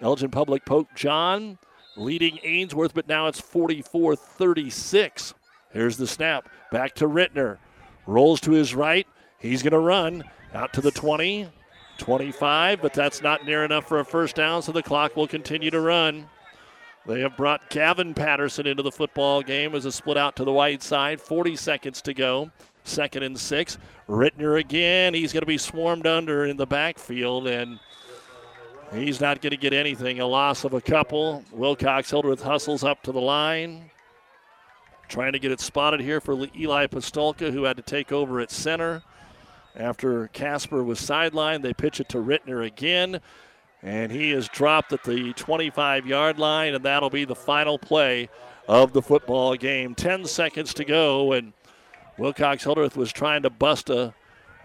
Elgin 0.00 0.30
Public 0.30 0.64
Pope 0.64 0.88
John 0.94 1.58
leading 1.96 2.38
Ainsworth, 2.42 2.94
but 2.94 3.08
now 3.08 3.26
it's 3.26 3.40
44 3.40 4.16
36. 4.16 5.34
Here's 5.72 5.96
the 5.96 6.06
snap. 6.06 6.48
Back 6.70 6.94
to 6.96 7.06
Rittner. 7.06 7.58
Rolls 8.06 8.40
to 8.42 8.52
his 8.52 8.74
right. 8.74 9.06
He's 9.38 9.62
going 9.62 9.72
to 9.72 9.78
run 9.78 10.24
out 10.54 10.72
to 10.74 10.80
the 10.80 10.90
20, 10.90 11.48
25, 11.98 12.82
but 12.82 12.92
that's 12.92 13.22
not 13.22 13.44
near 13.44 13.64
enough 13.64 13.88
for 13.88 14.00
a 14.00 14.04
first 14.04 14.36
down, 14.36 14.62
so 14.62 14.72
the 14.72 14.82
clock 14.82 15.16
will 15.16 15.26
continue 15.26 15.70
to 15.70 15.80
run. 15.80 16.28
They 17.06 17.20
have 17.20 17.36
brought 17.36 17.68
Gavin 17.68 18.14
Patterson 18.14 18.66
into 18.66 18.82
the 18.82 18.90
football 18.90 19.42
game 19.42 19.74
as 19.74 19.84
a 19.84 19.92
split 19.92 20.16
out 20.16 20.36
to 20.36 20.44
the 20.44 20.52
right 20.52 20.82
side. 20.82 21.20
40 21.20 21.56
seconds 21.56 22.00
to 22.02 22.14
go. 22.14 22.50
Second 22.84 23.22
and 23.22 23.38
six. 23.38 23.78
Rittner 24.08 24.58
again. 24.58 25.12
He's 25.12 25.32
going 25.32 25.42
to 25.42 25.46
be 25.46 25.58
swarmed 25.58 26.06
under 26.06 26.46
in 26.46 26.56
the 26.56 26.66
backfield, 26.66 27.46
and 27.46 27.78
he's 28.92 29.20
not 29.20 29.42
going 29.42 29.50
to 29.50 29.56
get 29.56 29.74
anything. 29.74 30.20
A 30.20 30.26
loss 30.26 30.64
of 30.64 30.72
a 30.72 30.80
couple. 30.80 31.44
Wilcox 31.52 32.10
Hildreth 32.10 32.42
hustles 32.42 32.84
up 32.84 33.02
to 33.02 33.12
the 33.12 33.20
line. 33.20 33.90
Trying 35.08 35.32
to 35.32 35.38
get 35.38 35.52
it 35.52 35.60
spotted 35.60 36.00
here 36.00 36.20
for 36.20 36.46
Eli 36.56 36.86
Pistolka, 36.86 37.52
who 37.52 37.64
had 37.64 37.76
to 37.76 37.82
take 37.82 38.12
over 38.12 38.40
at 38.40 38.50
center. 38.50 39.02
After 39.76 40.28
Casper 40.28 40.84
was 40.84 41.00
sidelined, 41.00 41.62
they 41.62 41.74
pitch 41.74 42.00
it 42.00 42.08
to 42.10 42.18
Rittner 42.18 42.64
again. 42.64 43.20
And 43.82 44.10
he 44.10 44.32
is 44.32 44.48
dropped 44.48 44.92
at 44.92 45.04
the 45.04 45.32
25 45.34 46.06
yard 46.06 46.38
line, 46.38 46.74
and 46.74 46.84
that'll 46.84 47.10
be 47.10 47.24
the 47.24 47.34
final 47.34 47.78
play 47.78 48.30
of 48.66 48.92
the 48.92 49.02
football 49.02 49.54
game. 49.56 49.94
10 49.94 50.24
seconds 50.24 50.72
to 50.74 50.84
go, 50.84 51.32
and 51.32 51.52
Wilcox 52.16 52.64
Hildreth 52.64 52.96
was 52.96 53.12
trying 53.12 53.42
to 53.42 53.50
bust 53.50 53.90
a 53.90 54.14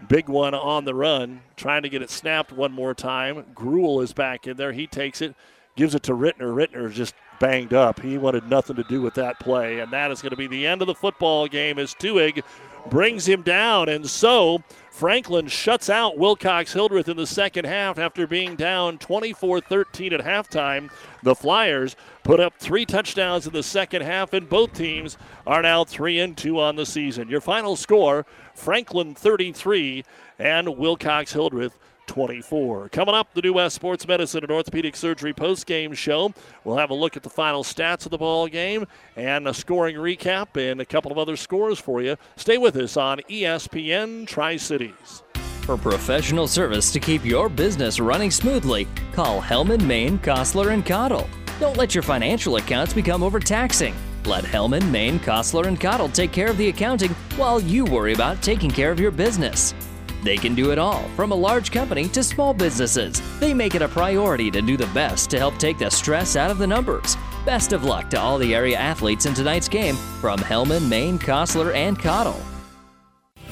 big 0.08 0.28
one 0.28 0.54
on 0.54 0.84
the 0.84 0.94
run, 0.94 1.42
trying 1.56 1.82
to 1.82 1.88
get 1.88 2.02
it 2.02 2.10
snapped 2.10 2.52
one 2.52 2.72
more 2.72 2.94
time. 2.94 3.44
Gruel 3.54 4.00
is 4.00 4.12
back 4.12 4.46
in 4.46 4.56
there. 4.56 4.72
He 4.72 4.86
takes 4.86 5.20
it, 5.20 5.34
gives 5.76 5.94
it 5.94 6.02
to 6.04 6.12
Rittner. 6.12 6.54
Rittner 6.54 6.88
is 6.88 6.96
just 6.96 7.14
banged 7.40 7.74
up. 7.74 8.00
He 8.00 8.16
wanted 8.16 8.48
nothing 8.48 8.76
to 8.76 8.84
do 8.84 9.02
with 9.02 9.14
that 9.14 9.38
play, 9.40 9.80
and 9.80 9.92
that 9.92 10.10
is 10.10 10.22
going 10.22 10.30
to 10.30 10.36
be 10.36 10.46
the 10.46 10.66
end 10.66 10.80
of 10.80 10.86
the 10.86 10.94
football 10.94 11.46
game 11.46 11.78
as 11.78 11.94
Tuhig 11.94 12.42
brings 12.88 13.26
him 13.26 13.42
down. 13.42 13.88
And 13.88 14.08
so 14.08 14.62
Franklin 14.90 15.46
shuts 15.46 15.88
out 15.88 16.18
Wilcox 16.18 16.72
Hildreth 16.72 17.08
in 17.08 17.16
the 17.16 17.26
second 17.26 17.64
half 17.64 17.98
after 17.98 18.26
being 18.26 18.56
down 18.56 18.98
24 18.98 19.60
13 19.60 20.12
at 20.12 20.20
halftime. 20.20 20.90
The 21.22 21.34
Flyers 21.34 21.96
put 22.24 22.40
up 22.40 22.54
three 22.58 22.84
touchdowns 22.84 23.46
in 23.46 23.52
the 23.52 23.62
second 23.62 24.02
half, 24.02 24.32
and 24.32 24.48
both 24.48 24.74
teams 24.74 25.16
are 25.46 25.62
now 25.62 25.84
3 25.84 26.18
and 26.18 26.36
2 26.36 26.60
on 26.60 26.76
the 26.76 26.84
season. 26.84 27.28
Your 27.28 27.40
final 27.40 27.76
score 27.76 28.26
Franklin 28.54 29.14
33 29.14 30.04
and 30.38 30.76
Wilcox 30.76 31.32
Hildreth 31.32 31.78
24. 32.10 32.88
Coming 32.88 33.14
up, 33.14 33.32
the 33.34 33.40
New 33.40 33.52
West 33.52 33.76
Sports 33.76 34.06
Medicine 34.06 34.42
and 34.42 34.50
Orthopedic 34.50 34.96
Surgery 34.96 35.32
post-game 35.32 35.94
show. 35.94 36.34
We'll 36.64 36.76
have 36.76 36.90
a 36.90 36.94
look 36.94 37.16
at 37.16 37.22
the 37.22 37.30
final 37.30 37.62
stats 37.62 38.04
of 38.04 38.10
the 38.10 38.18
ball 38.18 38.48
game 38.48 38.86
and 39.14 39.46
a 39.46 39.54
scoring 39.54 39.94
recap 39.94 40.56
and 40.56 40.80
a 40.80 40.84
couple 40.84 41.12
of 41.12 41.18
other 41.18 41.36
scores 41.36 41.78
for 41.78 42.02
you. 42.02 42.16
Stay 42.34 42.58
with 42.58 42.74
us 42.74 42.96
on 42.96 43.20
ESPN 43.30 44.26
Tri-Cities. 44.26 45.22
For 45.62 45.76
professional 45.76 46.48
service 46.48 46.92
to 46.92 46.98
keep 46.98 47.24
your 47.24 47.48
business 47.48 48.00
running 48.00 48.32
smoothly, 48.32 48.88
call 49.12 49.40
Hellman, 49.40 49.86
Maine, 49.86 50.18
Kostler, 50.18 50.72
and 50.72 50.84
Cottle. 50.84 51.28
Don't 51.60 51.76
let 51.76 51.94
your 51.94 52.02
financial 52.02 52.56
accounts 52.56 52.92
become 52.92 53.22
overtaxing. 53.22 53.94
Let 54.24 54.42
Hellman, 54.42 54.90
Maine, 54.90 55.20
Kostler, 55.20 55.68
and 55.68 55.78
Cottle 55.80 56.08
take 56.08 56.32
care 56.32 56.48
of 56.48 56.58
the 56.58 56.70
accounting 56.70 57.12
while 57.36 57.60
you 57.60 57.84
worry 57.84 58.14
about 58.14 58.42
taking 58.42 58.70
care 58.70 58.90
of 58.90 58.98
your 58.98 59.12
business. 59.12 59.74
They 60.22 60.36
can 60.36 60.54
do 60.54 60.70
it 60.70 60.78
all, 60.78 61.02
from 61.16 61.32
a 61.32 61.36
large 61.36 61.70
company 61.70 62.08
to 62.08 62.22
small 62.22 62.52
businesses. 62.52 63.22
They 63.40 63.54
make 63.54 63.74
it 63.74 63.82
a 63.82 63.88
priority 63.88 64.50
to 64.50 64.60
do 64.60 64.76
the 64.76 64.86
best 64.88 65.30
to 65.30 65.38
help 65.38 65.56
take 65.58 65.78
the 65.78 65.90
stress 65.90 66.36
out 66.36 66.50
of 66.50 66.58
the 66.58 66.66
numbers. 66.66 67.16
Best 67.46 67.72
of 67.72 67.84
luck 67.84 68.10
to 68.10 68.20
all 68.20 68.38
the 68.38 68.54
area 68.54 68.76
athletes 68.76 69.26
in 69.26 69.34
tonight's 69.34 69.68
game 69.68 69.96
from 70.20 70.38
Hellman, 70.40 70.88
Maine, 70.88 71.18
Kostler, 71.18 71.74
and 71.74 71.98
Cottle. 71.98 72.40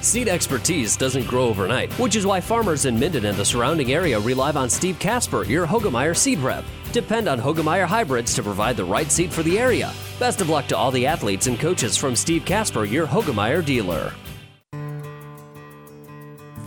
Seed 0.01 0.29
expertise 0.29 0.97
doesn't 0.97 1.27
grow 1.27 1.49
overnight, 1.49 1.93
which 1.95 2.15
is 2.15 2.25
why 2.25 2.41
farmers 2.41 2.85
in 2.85 3.01
Minden 3.01 3.25
and 3.25 3.37
the 3.37 3.45
surrounding 3.45 3.93
area 3.93 4.21
rely 4.21 4.53
on 4.53 4.71
Steve 4.71 4.99
Casper, 4.99 5.45
your 5.45 5.67
Hoegemeyer 5.67 6.17
seed 6.17 6.39
rep. 6.39 6.65
Depend 6.93 7.29
on 7.29 7.41
Hoegemeyer 7.41 7.87
hybrids 7.87 8.33
to 8.35 8.43
provide 8.43 8.77
the 8.77 8.85
right 8.85 9.11
seed 9.11 9.33
for 9.33 9.43
the 9.43 9.59
area. 9.59 9.93
Best 10.21 10.41
of 10.41 10.49
luck 10.49 10.69
to 10.69 10.77
all 10.77 10.93
the 10.93 11.07
athletes 11.07 11.49
and 11.49 11.59
coaches 11.59 11.97
from 11.97 12.15
Steve 12.15 12.45
Casper, 12.45 12.85
your 12.85 13.07
Hoegemeyer 13.07 13.65
dealer. 13.65 14.13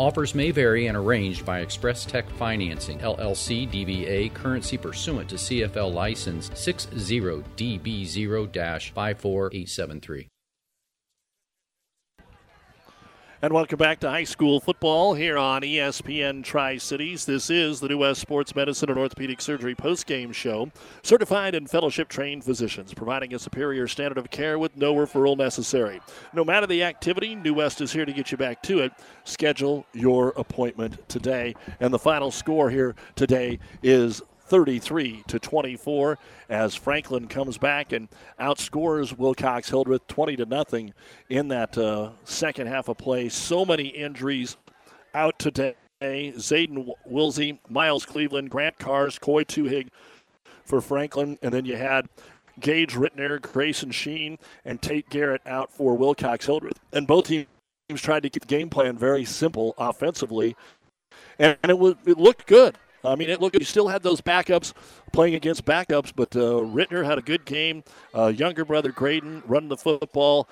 Offers 0.00 0.34
may 0.34 0.50
vary 0.50 0.86
and 0.86 0.96
arranged 0.96 1.44
by 1.44 1.60
Express 1.60 2.06
Tech 2.06 2.26
Financing, 2.38 2.98
LLC 3.00 3.70
DBA, 3.70 4.32
currency 4.32 4.78
pursuant 4.78 5.28
to 5.28 5.34
CFL 5.34 5.92
license 5.92 6.48
60DB0 6.48 8.94
54873. 8.94 10.26
And 13.42 13.54
welcome 13.54 13.78
back 13.78 14.00
to 14.00 14.10
high 14.10 14.24
school 14.24 14.60
football 14.60 15.14
here 15.14 15.38
on 15.38 15.62
ESPN 15.62 16.44
Tri 16.44 16.76
Cities. 16.76 17.24
This 17.24 17.48
is 17.48 17.80
the 17.80 17.88
New 17.88 17.96
West 17.96 18.20
Sports 18.20 18.54
Medicine 18.54 18.90
and 18.90 18.98
Orthopedic 18.98 19.40
Surgery 19.40 19.74
post-game 19.74 20.30
show. 20.30 20.70
Certified 21.02 21.54
and 21.54 21.68
fellowship 21.70 22.08
trained 22.08 22.44
physicians 22.44 22.92
providing 22.92 23.32
a 23.32 23.38
superior 23.38 23.88
standard 23.88 24.18
of 24.18 24.30
care 24.30 24.58
with 24.58 24.76
no 24.76 24.94
referral 24.94 25.38
necessary. 25.38 26.02
No 26.34 26.44
matter 26.44 26.66
the 26.66 26.82
activity, 26.82 27.34
New 27.34 27.54
West 27.54 27.80
is 27.80 27.94
here 27.94 28.04
to 28.04 28.12
get 28.12 28.30
you 28.30 28.36
back 28.36 28.62
to 28.64 28.80
it. 28.80 28.92
Schedule 29.24 29.86
your 29.94 30.34
appointment 30.36 31.08
today. 31.08 31.54
And 31.80 31.94
the 31.94 31.98
final 31.98 32.30
score 32.30 32.68
here 32.68 32.94
today 33.16 33.58
is 33.82 34.20
33 34.50 35.22
to 35.28 35.38
24 35.38 36.18
as 36.48 36.74
Franklin 36.74 37.28
comes 37.28 37.56
back 37.56 37.92
and 37.92 38.08
outscores 38.40 39.16
Wilcox 39.16 39.70
Hildreth 39.70 40.06
20 40.08 40.36
to 40.36 40.44
nothing 40.44 40.92
in 41.28 41.48
that 41.48 41.78
uh, 41.78 42.10
second 42.24 42.66
half 42.66 42.88
of 42.88 42.98
play. 42.98 43.28
So 43.28 43.64
many 43.64 43.86
injuries 43.86 44.56
out 45.14 45.38
today. 45.38 45.76
Zayden 46.02 46.88
Wilsey, 47.08 47.58
Miles 47.68 48.04
Cleveland, 48.04 48.50
Grant 48.50 48.78
Cars, 48.78 49.18
Coy 49.18 49.44
Tuhig 49.44 49.88
for 50.64 50.80
Franklin, 50.80 51.38
and 51.42 51.52
then 51.52 51.64
you 51.64 51.76
had 51.76 52.08
Gage 52.58 52.94
Rittner, 52.94 53.40
Grayson 53.40 53.90
Sheen, 53.90 54.38
and 54.64 54.82
Tate 54.82 55.08
Garrett 55.10 55.42
out 55.46 55.70
for 55.70 55.96
Wilcox 55.96 56.46
Hildreth. 56.46 56.80
And 56.92 57.06
both 57.06 57.26
teams 57.26 57.46
tried 57.96 58.22
to 58.24 58.30
keep 58.30 58.42
the 58.42 58.48
game 58.48 58.70
plan 58.70 58.96
very 58.96 59.24
simple 59.24 59.74
offensively, 59.78 60.56
and 61.38 61.56
it 61.68 61.78
was 61.78 61.94
it 62.06 62.18
looked 62.18 62.46
good. 62.46 62.78
I 63.04 63.14
mean, 63.14 63.30
it 63.30 63.40
looked. 63.40 63.58
You 63.58 63.64
still 63.64 63.88
had 63.88 64.02
those 64.02 64.20
backups 64.20 64.72
playing 65.12 65.34
against 65.34 65.64
backups, 65.64 66.12
but 66.14 66.34
uh, 66.36 66.60
Rittner 66.60 67.04
had 67.04 67.18
a 67.18 67.22
good 67.22 67.44
game. 67.44 67.82
Uh, 68.14 68.26
younger 68.26 68.64
brother 68.64 68.92
Graydon 68.92 69.42
running 69.46 69.68
the 69.68 69.76
football. 69.76 70.48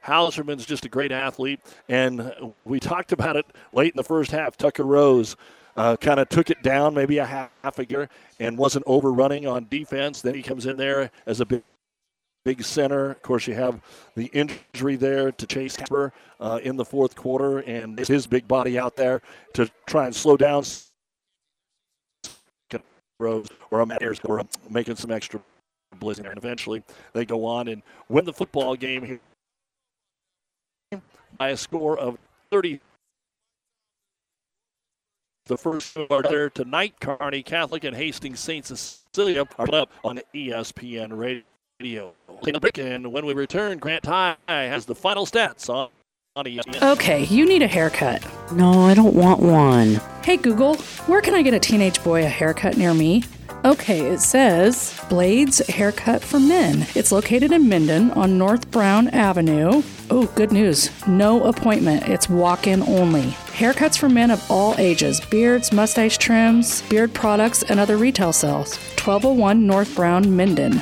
Hauserman's 0.00 0.64
just 0.64 0.84
a 0.84 0.88
great 0.88 1.12
athlete, 1.12 1.60
and 1.88 2.32
we 2.64 2.80
talked 2.80 3.12
about 3.12 3.36
it 3.36 3.46
late 3.72 3.92
in 3.92 3.96
the 3.96 4.04
first 4.04 4.30
half. 4.30 4.56
Tucker 4.56 4.84
Rose 4.84 5.36
uh, 5.76 5.96
kind 5.96 6.20
of 6.20 6.28
took 6.28 6.50
it 6.50 6.62
down, 6.62 6.94
maybe 6.94 7.18
a 7.18 7.26
half, 7.26 7.50
half 7.62 7.78
a 7.78 7.84
gear, 7.84 8.08
and 8.40 8.56
wasn't 8.56 8.84
overrunning 8.86 9.46
on 9.46 9.66
defense. 9.70 10.22
Then 10.22 10.34
he 10.34 10.42
comes 10.42 10.66
in 10.66 10.76
there 10.76 11.10
as 11.26 11.40
a 11.40 11.46
big 11.46 11.62
big 12.44 12.62
center. 12.64 13.10
Of 13.10 13.22
course, 13.22 13.46
you 13.46 13.54
have 13.54 13.80
the 14.16 14.26
injury 14.26 14.96
there 14.96 15.30
to 15.30 15.46
Chase 15.46 15.76
Casper 15.76 16.12
uh, 16.40 16.58
in 16.62 16.76
the 16.76 16.84
fourth 16.84 17.14
quarter, 17.14 17.58
and 17.60 17.98
his 17.98 18.26
big 18.26 18.48
body 18.48 18.78
out 18.78 18.96
there 18.96 19.22
to 19.54 19.70
try 19.86 20.06
and 20.06 20.14
slow 20.14 20.36
down 20.36 20.64
Rose 23.22 23.48
or 23.70 23.80
a 23.80 23.86
Matt 23.86 24.02
Ayers 24.02 24.22
were 24.24 24.42
making 24.68 24.96
some 24.96 25.10
extra 25.10 25.40
there. 26.00 26.30
And 26.30 26.38
eventually 26.38 26.82
they 27.12 27.24
go 27.24 27.44
on 27.44 27.68
and 27.68 27.82
win 28.08 28.24
the 28.24 28.32
football 28.32 28.74
game 28.74 29.04
here 29.04 29.20
by 31.38 31.50
a 31.50 31.56
score 31.56 31.98
of 31.98 32.18
30. 32.50 32.80
The 35.46 35.56
first 35.56 35.96
are 36.10 36.22
there 36.22 36.50
tonight. 36.50 36.94
Kearney 37.00 37.42
Catholic 37.42 37.84
and 37.84 37.96
Hastings 37.96 38.40
St. 38.40 38.64
Cecilia 38.64 39.44
are 39.58 39.74
up 39.74 39.90
on 40.04 40.20
ESPN 40.34 41.16
Radio. 41.16 42.14
And 42.78 43.12
when 43.12 43.26
we 43.26 43.34
return, 43.34 43.78
Grant 43.78 44.06
High 44.06 44.36
has 44.48 44.86
the 44.86 44.94
final 44.94 45.26
stats 45.26 45.68
on. 45.68 45.88
Okay, 46.34 47.24
you 47.24 47.46
need 47.46 47.60
a 47.60 47.66
haircut. 47.66 48.24
No, 48.52 48.86
I 48.86 48.94
don't 48.94 49.14
want 49.14 49.40
one. 49.40 50.00
Hey 50.24 50.38
Google, 50.38 50.76
where 51.06 51.20
can 51.20 51.34
I 51.34 51.42
get 51.42 51.52
a 51.52 51.60
teenage 51.60 52.02
boy 52.02 52.24
a 52.24 52.28
haircut 52.28 52.78
near 52.78 52.94
me? 52.94 53.24
Okay, 53.66 54.00
it 54.00 54.20
says 54.20 54.98
Blades 55.10 55.58
Haircut 55.68 56.22
for 56.22 56.40
Men. 56.40 56.86
It's 56.94 57.12
located 57.12 57.52
in 57.52 57.68
Minden 57.68 58.12
on 58.12 58.38
North 58.38 58.70
Brown 58.70 59.08
Avenue. 59.08 59.82
Oh, 60.10 60.26
good 60.34 60.52
news. 60.52 60.90
No 61.06 61.44
appointment. 61.44 62.08
It's 62.08 62.30
walk 62.30 62.66
in 62.66 62.82
only. 62.84 63.24
Haircuts 63.52 63.98
for 63.98 64.08
men 64.08 64.30
of 64.30 64.42
all 64.50 64.74
ages 64.78 65.20
beards, 65.20 65.70
mustache 65.70 66.16
trims, 66.16 66.80
beard 66.88 67.12
products, 67.12 67.62
and 67.62 67.78
other 67.78 67.98
retail 67.98 68.32
sales. 68.32 68.78
1201 68.96 69.66
North 69.66 69.94
Brown, 69.94 70.34
Minden. 70.34 70.80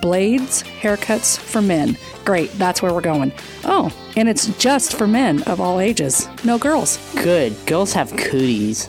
Blades 0.00 0.62
Haircuts 0.62 1.38
for 1.38 1.62
Men. 1.62 1.96
Great, 2.24 2.50
that's 2.52 2.82
where 2.82 2.92
we're 2.92 3.00
going. 3.00 3.32
Oh, 3.64 3.92
and 4.16 4.28
it's 4.28 4.46
just 4.58 4.96
for 4.96 5.06
men 5.06 5.42
of 5.44 5.60
all 5.60 5.80
ages. 5.80 6.28
No 6.44 6.58
girls. 6.58 6.98
Good. 7.14 7.54
Girls 7.66 7.92
have 7.92 8.14
cooties. 8.16 8.88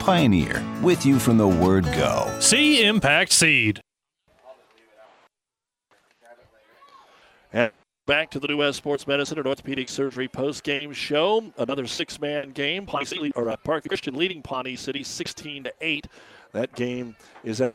Pioneer, 0.00 0.64
with 0.82 1.06
you 1.06 1.18
from 1.18 1.36
the 1.36 1.46
word 1.46 1.84
go. 1.84 2.34
See 2.40 2.84
Impact 2.84 3.32
Seed. 3.32 3.80
And 7.52 7.70
back 8.06 8.30
to 8.30 8.40
the 8.40 8.48
New 8.48 8.56
West 8.56 8.78
Sports 8.78 9.06
Medicine 9.06 9.38
and 9.38 9.46
Orthopedic 9.46 9.88
Surgery 9.88 10.26
post-game 10.26 10.92
show. 10.92 11.52
Another 11.58 11.86
six-man 11.86 12.50
game. 12.50 12.86
Pawnee 12.86 13.04
City, 13.04 13.32
or 13.36 13.50
uh, 13.50 13.56
Park 13.58 13.86
Christian 13.86 14.14
leading 14.14 14.42
Pawnee 14.42 14.76
City 14.76 15.04
16 15.04 15.64
to 15.64 15.72
8. 15.80 16.06
That 16.52 16.74
game 16.74 17.14
is 17.44 17.60
at, 17.60 17.74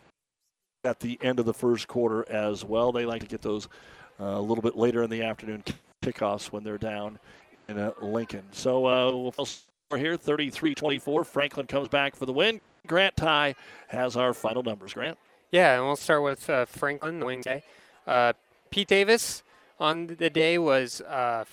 at 0.83 0.99
the 0.99 1.19
end 1.21 1.39
of 1.39 1.45
the 1.45 1.53
first 1.53 1.87
quarter 1.87 2.29
as 2.29 2.65
well. 2.65 2.91
They 2.91 3.05
like 3.05 3.21
to 3.21 3.27
get 3.27 3.41
those 3.41 3.67
uh, 4.19 4.25
a 4.25 4.41
little 4.41 4.61
bit 4.61 4.75
later 4.75 5.03
in 5.03 5.09
the 5.09 5.21
afternoon 5.23 5.63
kickoffs 6.03 6.51
when 6.51 6.63
they're 6.63 6.77
down 6.77 7.19
in 7.67 7.77
uh, 7.77 7.91
Lincoln. 8.01 8.43
So 8.51 8.85
uh, 8.85 9.11
we'll 9.11 9.47
here 9.93 10.17
33-24. 10.17 11.25
Franklin 11.25 11.67
comes 11.67 11.87
back 11.87 12.15
for 12.15 12.25
the 12.25 12.33
win. 12.33 12.59
Grant 12.87 13.15
Ty 13.15 13.55
has 13.87 14.15
our 14.17 14.33
final 14.33 14.63
numbers. 14.63 14.93
Grant. 14.93 15.17
Yeah, 15.51 15.75
and 15.75 15.85
we'll 15.85 15.95
start 15.95 16.23
with 16.23 16.49
uh, 16.49 16.65
Franklin 16.65 17.23
Wednesday. 17.23 17.63
Uh, 18.05 18.33
Pete 18.71 18.87
Davis 18.87 19.43
on 19.79 20.07
the 20.07 20.29
day 20.29 20.57
was 20.57 21.01
uh, 21.01 21.45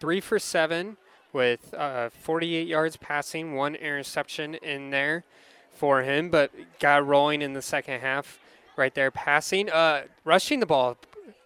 three 0.00 0.20
for 0.20 0.38
seven 0.38 0.96
with 1.32 1.72
uh, 1.74 2.10
48 2.10 2.66
yards 2.66 2.96
passing, 2.96 3.54
one 3.54 3.74
interception 3.74 4.54
in 4.56 4.90
there 4.90 5.24
for 5.74 6.02
him, 6.02 6.30
but 6.30 6.50
got 6.78 7.06
rolling 7.06 7.42
in 7.42 7.52
the 7.52 7.62
second 7.62 8.00
half 8.00 8.38
right 8.76 8.94
there 8.94 9.10
passing. 9.10 9.70
Uh, 9.70 10.02
rushing 10.24 10.60
the 10.60 10.66
ball, 10.66 10.96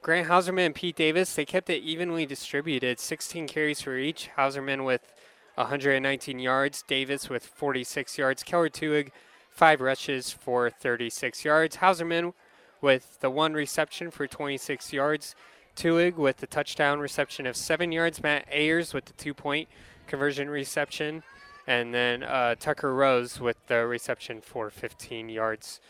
Grant 0.03 0.29
Hauserman 0.29 0.67
and 0.67 0.75
Pete 0.75 0.97
Davis, 0.97 1.35
they 1.35 1.45
kept 1.45 1.69
it 1.69 1.83
evenly 1.83 2.27
distributed, 2.27 3.01
16 3.01 3.49
carries 3.49 3.81
for 3.81 3.97
each. 3.97 4.31
Hauserman 4.37 4.85
with 4.85 5.13
119 5.57 6.39
yards. 6.39 6.83
Davis 6.87 7.29
with 7.29 7.45
46 7.45 8.17
yards. 8.17 8.43
Keller 8.43 8.69
Tuhig, 8.69 9.11
five 9.51 9.81
rushes 9.81 10.31
for 10.31 10.71
36 10.71 11.45
yards. 11.45 11.77
Hauserman 11.77 12.33
with 12.81 13.19
the 13.21 13.31
one 13.31 13.55
reception 13.55 14.11
for 14.11 14.27
26 14.27 14.93
yards. 14.93 15.35
Tuhig 15.75 16.15
with 16.15 16.39
the 16.39 16.47
touchdown 16.47 17.01
reception 17.01 17.47
of 17.47 17.57
seven 17.57 17.93
yards. 17.93 18.23
Matt 18.23 18.47
Ayers 18.51 18.95
with 18.95 19.07
the 19.07 19.13
two 19.15 19.35
point 19.35 19.69
conversion 20.07 20.49
reception. 20.49 21.23
And 21.67 21.93
then 21.93 22.23
uh, 22.23 22.55
Tucker 22.55 22.95
Rose 22.95 23.41
with 23.41 23.57
the 23.67 23.87
reception 23.87 24.41
for 24.41 24.71
15 24.71 25.29
yards. 25.29 25.81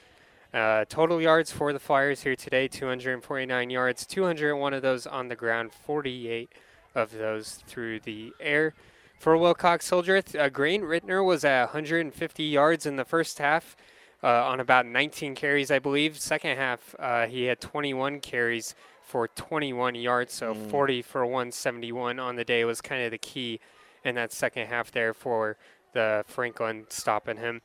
Uh, 0.54 0.86
total 0.88 1.20
yards 1.20 1.50
for 1.50 1.72
the 1.72 1.78
Flyers 1.78 2.22
here 2.22 2.34
today 2.34 2.66
249 2.66 3.68
yards, 3.68 4.06
201 4.06 4.72
of 4.72 4.80
those 4.80 5.06
on 5.06 5.28
the 5.28 5.36
ground, 5.36 5.70
48 5.72 6.50
of 6.94 7.12
those 7.12 7.56
through 7.66 8.00
the 8.00 8.32
air. 8.40 8.72
For 9.18 9.36
Wilcox 9.36 9.88
Hildreth, 9.88 10.34
uh, 10.34 10.48
Graydon 10.48 10.86
Rittner 10.86 11.24
was 11.24 11.44
at 11.44 11.66
150 11.66 12.44
yards 12.44 12.86
in 12.86 12.96
the 12.96 13.04
first 13.04 13.38
half 13.38 13.76
uh, 14.22 14.44
on 14.44 14.60
about 14.60 14.86
19 14.86 15.34
carries, 15.34 15.70
I 15.70 15.78
believe. 15.78 16.18
Second 16.18 16.56
half, 16.56 16.94
uh, 16.98 17.26
he 17.26 17.44
had 17.44 17.60
21 17.60 18.20
carries 18.20 18.74
for 19.02 19.28
21 19.28 19.94
yards, 19.94 20.32
so 20.32 20.54
mm. 20.54 20.70
40 20.70 21.02
for 21.02 21.24
171 21.24 22.18
on 22.18 22.36
the 22.36 22.44
day 22.44 22.64
was 22.64 22.80
kind 22.80 23.02
of 23.02 23.10
the 23.10 23.18
key 23.18 23.60
in 24.04 24.14
that 24.16 24.32
second 24.32 24.66
half 24.66 24.90
there 24.90 25.14
for 25.14 25.56
the 25.92 26.24
Franklin 26.26 26.86
stopping 26.88 27.36
him. 27.36 27.62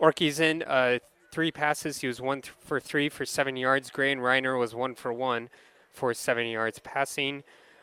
Ortgiesen, 0.00 0.62
uh, 0.66 0.98
three 1.32 1.50
passes. 1.50 1.98
He 1.98 2.06
was 2.06 2.20
one 2.20 2.42
th- 2.42 2.54
for 2.58 2.80
three 2.80 3.08
for 3.08 3.26
seven 3.26 3.56
yards. 3.56 3.90
Graydon 3.90 4.22
Rittner 4.22 4.58
was 4.58 4.74
one 4.74 4.94
for 4.94 5.12
one 5.12 5.48
for 5.92 6.14
seven 6.14 6.46
yards 6.46 6.78
passing. 6.78 7.42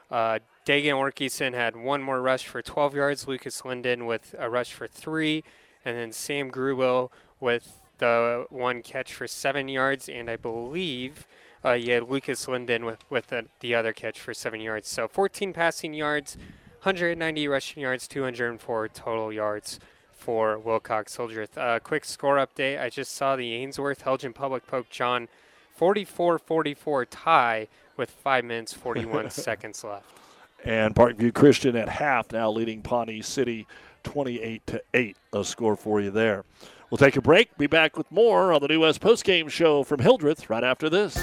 Uh, 0.09 0.39
Dagan 0.65 0.93
Ortgiesen 0.93 1.53
had 1.53 1.75
one 1.75 2.01
more 2.01 2.21
rush 2.21 2.47
for 2.47 2.61
12 2.61 2.95
yards. 2.95 3.27
Lucas 3.27 3.63
Linden 3.63 4.07
with 4.07 4.33
a 4.37 4.49
rush 4.49 4.73
for 4.73 4.87
three. 4.87 5.43
And 5.83 5.95
then 5.95 6.11
Sam 6.11 6.49
Gruel 6.49 7.11
with 7.39 7.81
the 7.99 8.47
one 8.49 8.81
catch 8.81 9.13
for 9.13 9.27
seven 9.27 9.67
yards. 9.67 10.09
And 10.09 10.27
I 10.27 10.37
believe 10.37 11.27
uh, 11.63 11.73
you 11.73 11.93
had 11.93 12.09
Lucas 12.09 12.47
Linden 12.47 12.83
with, 12.83 12.99
with 13.11 13.27
the, 13.27 13.45
the 13.59 13.75
other 13.75 13.93
catch 13.93 14.19
for 14.19 14.33
seven 14.33 14.59
yards. 14.59 14.87
So 14.87 15.07
14 15.07 15.53
passing 15.53 15.93
yards, 15.93 16.35
190 16.81 17.47
rushing 17.47 17.83
yards, 17.83 18.07
204 18.07 18.87
total 18.87 19.31
yards 19.31 19.79
for 20.11 20.57
Wilcox 20.57 21.15
Hildreth. 21.15 21.55
Uh, 21.57 21.79
quick 21.79 22.05
score 22.05 22.37
update. 22.37 22.81
I 22.81 22.89
just 22.89 23.11
saw 23.11 23.35
the 23.35 23.53
Ainsworth 23.53 24.07
Elgin 24.07 24.33
Public 24.33 24.65
Pope 24.65 24.89
John 24.89 25.27
44 25.75 26.39
44 26.39 27.05
tie 27.05 27.67
with 27.97 28.09
5 28.09 28.45
minutes 28.45 28.73
41 28.73 29.29
seconds 29.29 29.83
left. 29.83 30.24
And 30.65 30.95
Parkview 30.95 31.33
Christian 31.33 31.75
at 31.75 31.87
half 31.87 32.31
now 32.31 32.49
leading 32.49 32.81
Pawnee 32.81 33.21
City 33.21 33.67
28 34.03 34.65
to 34.67 34.81
8. 34.93 35.17
A 35.33 35.43
score 35.43 35.75
for 35.75 36.01
you 36.01 36.09
there. 36.09 36.43
We'll 36.89 36.97
take 36.97 37.15
a 37.15 37.21
break. 37.21 37.55
Be 37.57 37.67
back 37.67 37.97
with 37.97 38.11
more 38.11 38.51
on 38.51 38.61
the 38.61 38.67
New 38.67 38.81
West 38.81 39.01
postgame 39.01 39.49
show 39.49 39.83
from 39.83 39.99
Hildreth 39.99 40.49
right 40.49 40.63
after 40.63 40.89
this. 40.89 41.15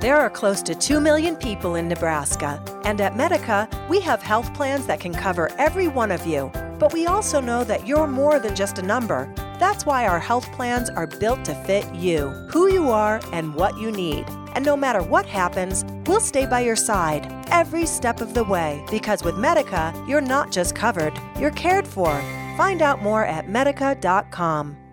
There 0.00 0.16
are 0.16 0.30
close 0.30 0.62
to 0.62 0.74
2 0.74 1.00
million 1.00 1.36
people 1.36 1.74
in 1.74 1.88
Nebraska, 1.88 2.62
and 2.84 3.00
at 3.00 3.16
Medica, 3.16 3.68
we 3.88 4.00
have 4.00 4.22
health 4.22 4.52
plans 4.54 4.86
that 4.86 5.00
can 5.00 5.12
cover 5.12 5.50
every 5.58 5.88
one 5.88 6.12
of 6.12 6.24
you. 6.26 6.50
But 6.78 6.92
we 6.92 7.06
also 7.06 7.40
know 7.40 7.64
that 7.64 7.86
you're 7.86 8.06
more 8.06 8.38
than 8.38 8.54
just 8.54 8.78
a 8.78 8.82
number. 8.82 9.32
That's 9.58 9.84
why 9.84 10.06
our 10.06 10.20
health 10.20 10.50
plans 10.52 10.88
are 10.88 11.08
built 11.08 11.44
to 11.46 11.54
fit 11.64 11.92
you, 11.92 12.28
who 12.50 12.72
you 12.72 12.88
are, 12.88 13.20
and 13.32 13.54
what 13.56 13.76
you 13.78 13.90
need. 13.90 14.24
And 14.58 14.66
no 14.66 14.76
matter 14.76 15.04
what 15.04 15.24
happens, 15.24 15.84
we'll 16.04 16.18
stay 16.18 16.44
by 16.44 16.62
your 16.62 16.74
side 16.74 17.32
every 17.52 17.86
step 17.86 18.20
of 18.20 18.34
the 18.34 18.42
way 18.42 18.84
because 18.90 19.22
with 19.22 19.36
Medica, 19.36 19.94
you're 20.08 20.20
not 20.20 20.50
just 20.50 20.74
covered, 20.74 21.16
you're 21.38 21.52
cared 21.52 21.86
for. 21.86 22.10
Find 22.56 22.82
out 22.82 23.00
more 23.00 23.24
at 23.24 23.48
medica.com. 23.48 24.76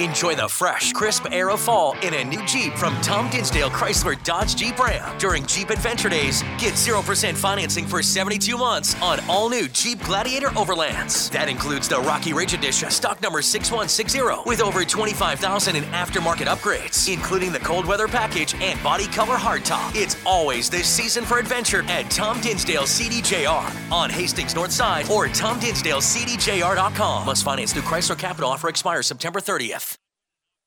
Enjoy 0.00 0.34
the 0.34 0.48
fresh, 0.48 0.92
crisp 0.92 1.24
air 1.30 1.50
of 1.50 1.60
fall 1.60 1.96
in 2.02 2.14
a 2.14 2.24
new 2.24 2.44
Jeep 2.46 2.74
from 2.74 3.00
Tom 3.00 3.30
Dinsdale 3.30 3.70
Chrysler 3.70 4.20
Dodge 4.24 4.56
Jeep 4.56 4.76
Ram. 4.76 5.16
During 5.18 5.46
Jeep 5.46 5.70
Adventure 5.70 6.08
Days, 6.08 6.42
get 6.58 6.74
0% 6.74 7.36
financing 7.36 7.86
for 7.86 8.02
72 8.02 8.58
months 8.58 9.00
on 9.00 9.20
all 9.28 9.48
new 9.48 9.68
Jeep 9.68 10.02
Gladiator 10.02 10.48
Overlands. 10.48 11.30
That 11.30 11.48
includes 11.48 11.88
the 11.88 12.00
Rocky 12.00 12.32
Ridge 12.32 12.54
Edition, 12.54 12.90
stock 12.90 13.22
number 13.22 13.40
6160, 13.40 14.48
with 14.50 14.60
over 14.60 14.84
25,000 14.84 15.76
in 15.76 15.84
aftermarket 15.84 16.48
upgrades, 16.48 17.12
including 17.12 17.52
the 17.52 17.60
cold 17.60 17.86
weather 17.86 18.08
package 18.08 18.56
and 18.56 18.82
body 18.82 19.06
color 19.06 19.36
hardtop. 19.36 19.94
It's 19.94 20.16
always 20.26 20.68
the 20.68 20.82
season 20.82 21.24
for 21.24 21.38
adventure 21.38 21.84
at 21.84 22.10
Tom 22.10 22.40
Dinsdale 22.40 22.82
CDJR 22.82 23.92
on 23.92 24.10
Hastings 24.10 24.56
North 24.56 24.72
Side 24.72 25.08
or 25.08 25.28
Tom 25.28 25.60
Dinsdale 25.60 26.00
CDJR.com. 26.00 27.26
Must 27.26 27.44
finance 27.44 27.72
through 27.72 27.82
Chrysler 27.82 28.18
Capital. 28.18 28.50
Offer 28.50 28.68
expires 28.68 29.06
September 29.06 29.38
30th. 29.38 29.83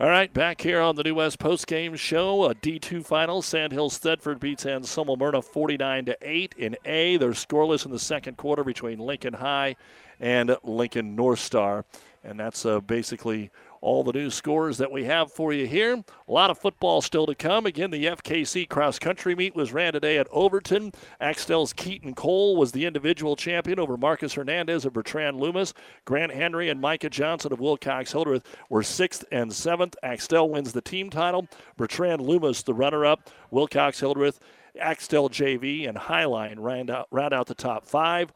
All 0.00 0.08
right, 0.08 0.32
back 0.32 0.60
here 0.60 0.80
on 0.80 0.96
the 0.96 1.02
New 1.02 1.16
West 1.16 1.38
postgame 1.38 1.96
show, 1.96 2.44
a 2.44 2.54
D2 2.54 3.04
final. 3.04 3.42
Sandhills 3.42 3.98
Thedford 3.98 4.38
beats 4.38 4.64
Anselmo 4.64 5.16
Merna 5.16 5.42
49 5.42 6.04
to 6.04 6.16
8 6.20 6.54
in 6.56 6.76
A. 6.84 7.16
They're 7.16 7.30
scoreless 7.30 7.84
in 7.84 7.90
the 7.90 7.98
second 7.98 8.36
quarter 8.36 8.62
between 8.62 8.98
Lincoln 8.98 9.34
High 9.34 9.76
and 10.20 10.56
Lincoln 10.62 11.16
North 11.16 11.40
Star. 11.40 11.84
And 12.22 12.38
that's 12.38 12.64
uh, 12.64 12.80
basically 12.80 13.50
all 13.80 14.02
the 14.02 14.12
new 14.12 14.30
scores 14.30 14.78
that 14.78 14.90
we 14.90 15.04
have 15.04 15.32
for 15.32 15.52
you 15.52 15.66
here. 15.66 15.94
A 15.94 16.32
lot 16.32 16.50
of 16.50 16.58
football 16.58 17.00
still 17.00 17.26
to 17.26 17.34
come. 17.34 17.66
Again, 17.66 17.90
the 17.90 18.06
FKC 18.06 18.68
cross 18.68 18.98
country 18.98 19.34
meet 19.34 19.54
was 19.54 19.72
ran 19.72 19.92
today 19.92 20.18
at 20.18 20.28
Overton. 20.30 20.92
Axtell's 21.20 21.72
Keaton 21.72 22.14
Cole 22.14 22.56
was 22.56 22.72
the 22.72 22.86
individual 22.86 23.36
champion 23.36 23.78
over 23.78 23.96
Marcus 23.96 24.34
Hernandez 24.34 24.84
of 24.84 24.92
Bertrand 24.92 25.38
Loomis. 25.38 25.74
Grant 26.04 26.32
Henry 26.32 26.68
and 26.68 26.80
Micah 26.80 27.10
Johnson 27.10 27.52
of 27.52 27.60
Wilcox 27.60 28.12
Hildreth 28.12 28.44
were 28.68 28.82
sixth 28.82 29.24
and 29.30 29.52
seventh. 29.52 29.96
Axtell 30.02 30.50
wins 30.50 30.72
the 30.72 30.80
team 30.80 31.10
title. 31.10 31.48
Bertrand 31.76 32.22
Loomis, 32.22 32.62
the 32.62 32.74
runner 32.74 33.04
up. 33.04 33.30
Wilcox 33.50 34.00
Hildreth, 34.00 34.40
Axtell 34.78 35.28
JV, 35.28 35.88
and 35.88 35.96
Highline 35.96 36.56
round 36.58 36.90
out, 36.90 37.08
round 37.10 37.32
out 37.32 37.46
the 37.46 37.54
top 37.54 37.86
five. 37.86 38.32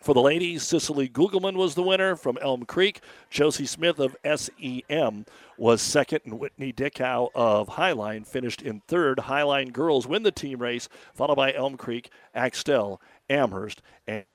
For 0.00 0.14
the 0.14 0.22
ladies, 0.22 0.62
Cicely 0.62 1.08
Gugelman 1.08 1.56
was 1.56 1.74
the 1.74 1.82
winner 1.82 2.14
from 2.14 2.38
Elm 2.40 2.64
Creek. 2.64 3.00
Josie 3.30 3.66
Smith 3.66 3.98
of 3.98 4.16
SEM 4.24 5.26
was 5.56 5.82
second, 5.82 6.20
and 6.24 6.38
Whitney 6.38 6.72
Dickow 6.72 7.30
of 7.34 7.70
Highline 7.70 8.24
finished 8.24 8.62
in 8.62 8.80
third. 8.86 9.18
Highline 9.18 9.72
girls 9.72 10.06
win 10.06 10.22
the 10.22 10.30
team 10.30 10.62
race, 10.62 10.88
followed 11.14 11.34
by 11.34 11.52
Elm 11.52 11.76
Creek, 11.76 12.10
Axtell, 12.32 13.00
Amherst, 13.28 13.82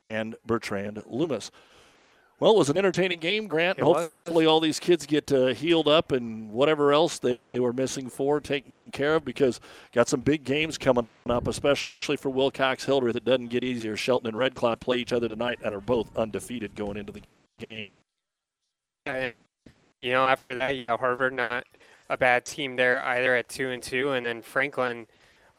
and 0.10 0.36
Bertrand 0.46 1.02
Loomis. 1.06 1.50
Well, 2.40 2.52
it 2.52 2.58
was 2.58 2.70
an 2.70 2.78
entertaining 2.78 3.20
game, 3.20 3.48
Grant. 3.48 3.80
It 3.80 3.84
Hopefully, 3.84 4.46
all 4.46 4.60
these 4.60 4.80
kids 4.80 5.06
get 5.06 5.32
uh, 5.32 5.48
healed 5.48 5.88
up 5.88 6.12
and 6.12 6.52
whatever 6.52 6.92
else 6.92 7.20
they, 7.20 7.40
they 7.54 7.60
were 7.60 7.72
missing 7.72 8.10
for 8.10 8.42
taken 8.42 8.74
care 8.92 9.16
of 9.16 9.24
because 9.24 9.62
got 9.94 10.10
some 10.10 10.20
big 10.20 10.44
games 10.44 10.78
coming 10.78 11.08
up, 11.30 11.48
especially 11.48 12.18
for 12.18 12.30
Wilcox 12.30 12.84
Hildreth. 12.84 13.16
It 13.16 13.24
doesn't 13.24 13.48
get 13.48 13.64
easier. 13.64 13.96
Shelton 13.96 14.28
and 14.28 14.38
Red 14.38 14.56
Cloud 14.56 14.82
play 14.82 14.98
each 14.98 15.14
other 15.14 15.30
tonight 15.30 15.60
and 15.64 15.74
are 15.74 15.82
both 15.82 16.16
undefeated 16.18 16.76
going 16.76 16.98
into 16.98 17.14
the 17.14 17.22
game. 17.68 17.92
You 20.02 20.12
know, 20.12 20.26
after 20.26 20.58
that, 20.58 20.76
you 20.76 20.86
know, 20.88 20.98
Harvard 20.98 21.34
not 21.34 21.66
a 22.10 22.18
bad 22.18 22.46
team 22.46 22.76
there 22.76 23.02
either 23.06 23.36
at 23.36 23.48
two 23.48 23.70
and 23.70 23.82
two, 23.82 24.12
and 24.12 24.26
then 24.26 24.42
Franklin 24.42 25.08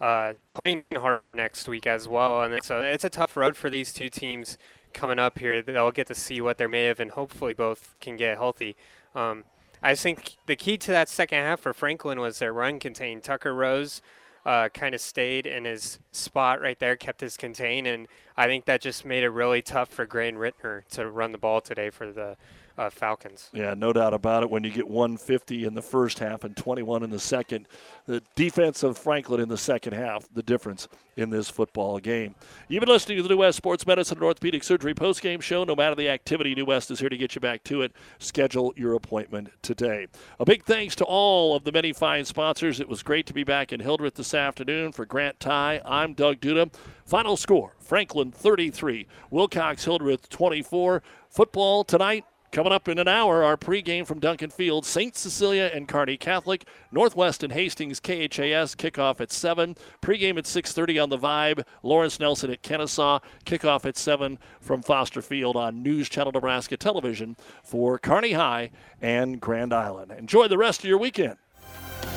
uh, 0.01 0.35
playing 0.63 0.85
Harvard 0.93 1.23
next 1.35 1.67
week 1.67 1.87
as 1.87 2.09
well. 2.09 2.43
And 2.43 2.63
so 2.63 2.81
it's 2.83 3.05
a 3.05 3.11
tough 3.11 3.37
road 3.37 3.57
for 3.57 3.71
these 3.71 3.93
two 3.93 4.11
teams 4.11 4.59
coming 4.95 5.19
up 5.19 5.39
here. 5.39 5.61
They'll 5.61 5.91
get 5.91 6.07
to 6.07 6.15
see 6.15 6.41
what 6.41 6.57
they're 6.57 6.69
made 6.69 6.89
of, 6.89 7.01
and 7.01 7.11
hopefully 7.11 7.53
both 7.53 7.95
can 8.01 8.17
get 8.17 8.39
healthy. 8.39 8.77
Um, 9.15 9.45
I 9.83 9.95
think 9.95 10.37
the 10.47 10.57
key 10.57 10.79
to 10.79 10.91
that 10.93 11.11
second 11.11 11.39
half 11.41 11.61
for 11.61 11.75
Franklin 11.75 12.19
was 12.19 12.39
their 12.39 12.53
run 12.53 12.79
contained. 12.79 13.23
Tucker 13.23 13.55
Rose 13.55 14.01
uh, 14.47 14.69
kind 14.71 14.95
of 14.95 15.01
stayed 15.01 15.47
in 15.47 15.65
his 15.65 15.99
spot 16.13 16.61
right 16.61 16.79
there, 16.79 16.97
kept 16.97 17.21
his 17.21 17.37
contain, 17.37 17.87
and 17.87 18.09
I 18.37 18.47
think 18.47 18.65
that 18.65 18.81
just 18.81 19.05
made 19.05 19.25
it 19.25 19.29
really 19.29 19.63
tough 19.63 19.91
for 19.91 20.07
Graydon 20.07 20.41
Rittner 20.41 20.87
to 20.93 21.11
run 21.11 21.33
the 21.33 21.39
ball 21.39 21.61
today 21.61 21.91
for 21.91 22.13
the 22.13 22.37
uh, 22.77 22.91
Falcons. 22.91 23.51
Yeah, 23.53 23.75
no 23.75 23.93
doubt 23.93 24.15
about 24.15 24.43
it. 24.43 24.51
When 24.51 24.65
you 24.65 24.71
get 24.71 24.89
150 24.89 25.65
in 25.65 25.75
the 25.75 25.83
first 25.83 26.19
half 26.19 26.45
and 26.45 26.57
21 26.57 27.03
in 27.03 27.11
the 27.11 27.19
second, 27.19 27.69
the 28.07 28.23
defense 28.35 28.83
of 28.83 28.99
Franklin 28.99 29.41
in 29.41 29.49
the 29.49 29.59
second 29.59 29.93
half, 29.93 30.27
the 30.35 30.43
difference 30.43 30.89
in 31.17 31.31
this 31.31 31.49
football 31.49 31.99
game. 31.99 32.35
You've 32.69 32.81
been 32.81 32.89
listening 32.89 33.19
to 33.19 33.23
the 33.23 33.29
New 33.29 33.37
West 33.37 33.57
Sports 33.57 33.87
Medicine 33.87 34.19
and 34.19 34.25
Orthopedic 34.25 34.65
Surgery 34.65 34.95
postgame 34.95 35.41
show. 35.41 35.63
No 35.63 35.77
matter 35.77 35.95
the 35.95 36.09
activity, 36.09 36.55
New 36.55 36.65
West 36.65 36.91
is 36.91 36.99
here 36.99 37.09
to 37.09 37.17
get 37.17 37.35
you 37.37 37.41
back 37.41 37.63
to 37.65 37.83
it. 37.83 37.93
Schedule 38.19 38.73
your 38.77 38.95
appointment 38.95 39.51
today. 39.63 40.09
A 40.41 40.45
big 40.45 40.65
thanks 40.65 40.97
to 40.97 41.05
all 41.05 41.55
of 41.55 41.63
the 41.63 41.73
many 41.73 41.93
fine 41.93 42.25
sponsors. 42.25 42.81
It 42.81 42.89
was 42.89 43.03
great 43.03 43.27
to 43.27 43.35
be 43.35 43.45
back 43.45 43.73
in 43.73 43.79
Hildreth 43.81 44.15
this 44.15 44.35
afternoon. 44.35 44.91
For 44.91 45.07
Grant 45.07 45.39
Ty, 45.39 45.81
I'm 45.85 46.15
Doug 46.15 46.41
Duda. 46.41 46.73
Final 47.05 47.37
score 47.37 47.75
Franklin 47.79 48.33
33, 48.33 49.07
Wilcox 49.31 49.85
Hildreth 49.85 50.29
24. 50.29 51.03
Football 51.29 51.85
tonight 51.85 52.25
Coming 52.55 52.73
up 52.73 52.87
in 52.89 53.01
an 53.01 53.09
hour, 53.09 53.43
our 53.43 53.57
pregame 53.57 54.07
from 54.07 54.21
Duncan 54.21 54.49
Field, 54.49 54.87
St. 54.87 55.17
Cecilia 55.17 55.73
and 55.75 55.89
Kearney 55.89 56.17
Catholic, 56.17 56.65
Northwest 56.93 57.43
and 57.43 57.53
Hastings 57.53 57.99
KHAS 57.99 58.77
kickoff 58.77 59.21
at 59.21 59.33
7. 59.33 59.75
Pregame 60.01 60.39
at 60.39 60.47
6:30 60.47 61.03
on 61.03 61.09
the 61.09 61.19
Vibe. 61.19 61.65
Lawrence 61.83 62.21
Nelson 62.21 62.53
at 62.53 62.63
Kenesaw, 62.63 63.21
kickoff 63.45 63.85
at 63.85 63.97
7 63.97 64.39
from 64.61 64.83
Foster 64.83 65.21
Field 65.21 65.57
on 65.57 65.83
News 65.83 66.09
Channel 66.09 66.31
Nebraska 66.31 66.77
Television 66.77 67.37
for 67.65 67.99
Kearney 67.99 68.35
High 68.35 68.71
and 69.03 69.41
Grand 69.41 69.75
Island. 69.75 70.13
Enjoy 70.17 70.47
the 70.47 70.57
rest 70.57 70.79
of 70.79 70.85
your 70.85 70.99
weekend. 70.99 71.39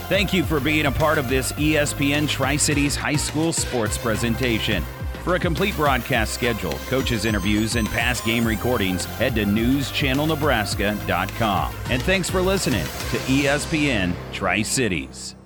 Thank 0.07 0.33
you 0.33 0.43
for 0.43 0.59
being 0.59 0.85
a 0.85 0.91
part 0.91 1.17
of 1.17 1.30
this 1.30 1.51
ESPN 1.53 2.30
Tri 2.30 2.57
Cities 2.57 2.95
High 2.95 3.16
School 3.16 3.51
sports 3.51 3.98
presentation. 3.98 4.85
For 5.28 5.36
a 5.36 5.40
complete 5.40 5.76
broadcast 5.76 6.34
schedule, 6.34 6.72
coaches' 6.88 7.26
interviews, 7.26 7.76
and 7.76 7.86
past 7.90 8.24
game 8.24 8.48
recordings, 8.48 9.04
head 9.04 9.36
to 9.36 9.44
newschannelnebraska.com. 9.44 11.76
And 11.90 12.02
thanks 12.02 12.30
for 12.30 12.42
listening 12.42 12.86
to 12.86 13.18
ESPN 13.28 14.14
Tri 14.32 14.62
Cities. 14.62 15.36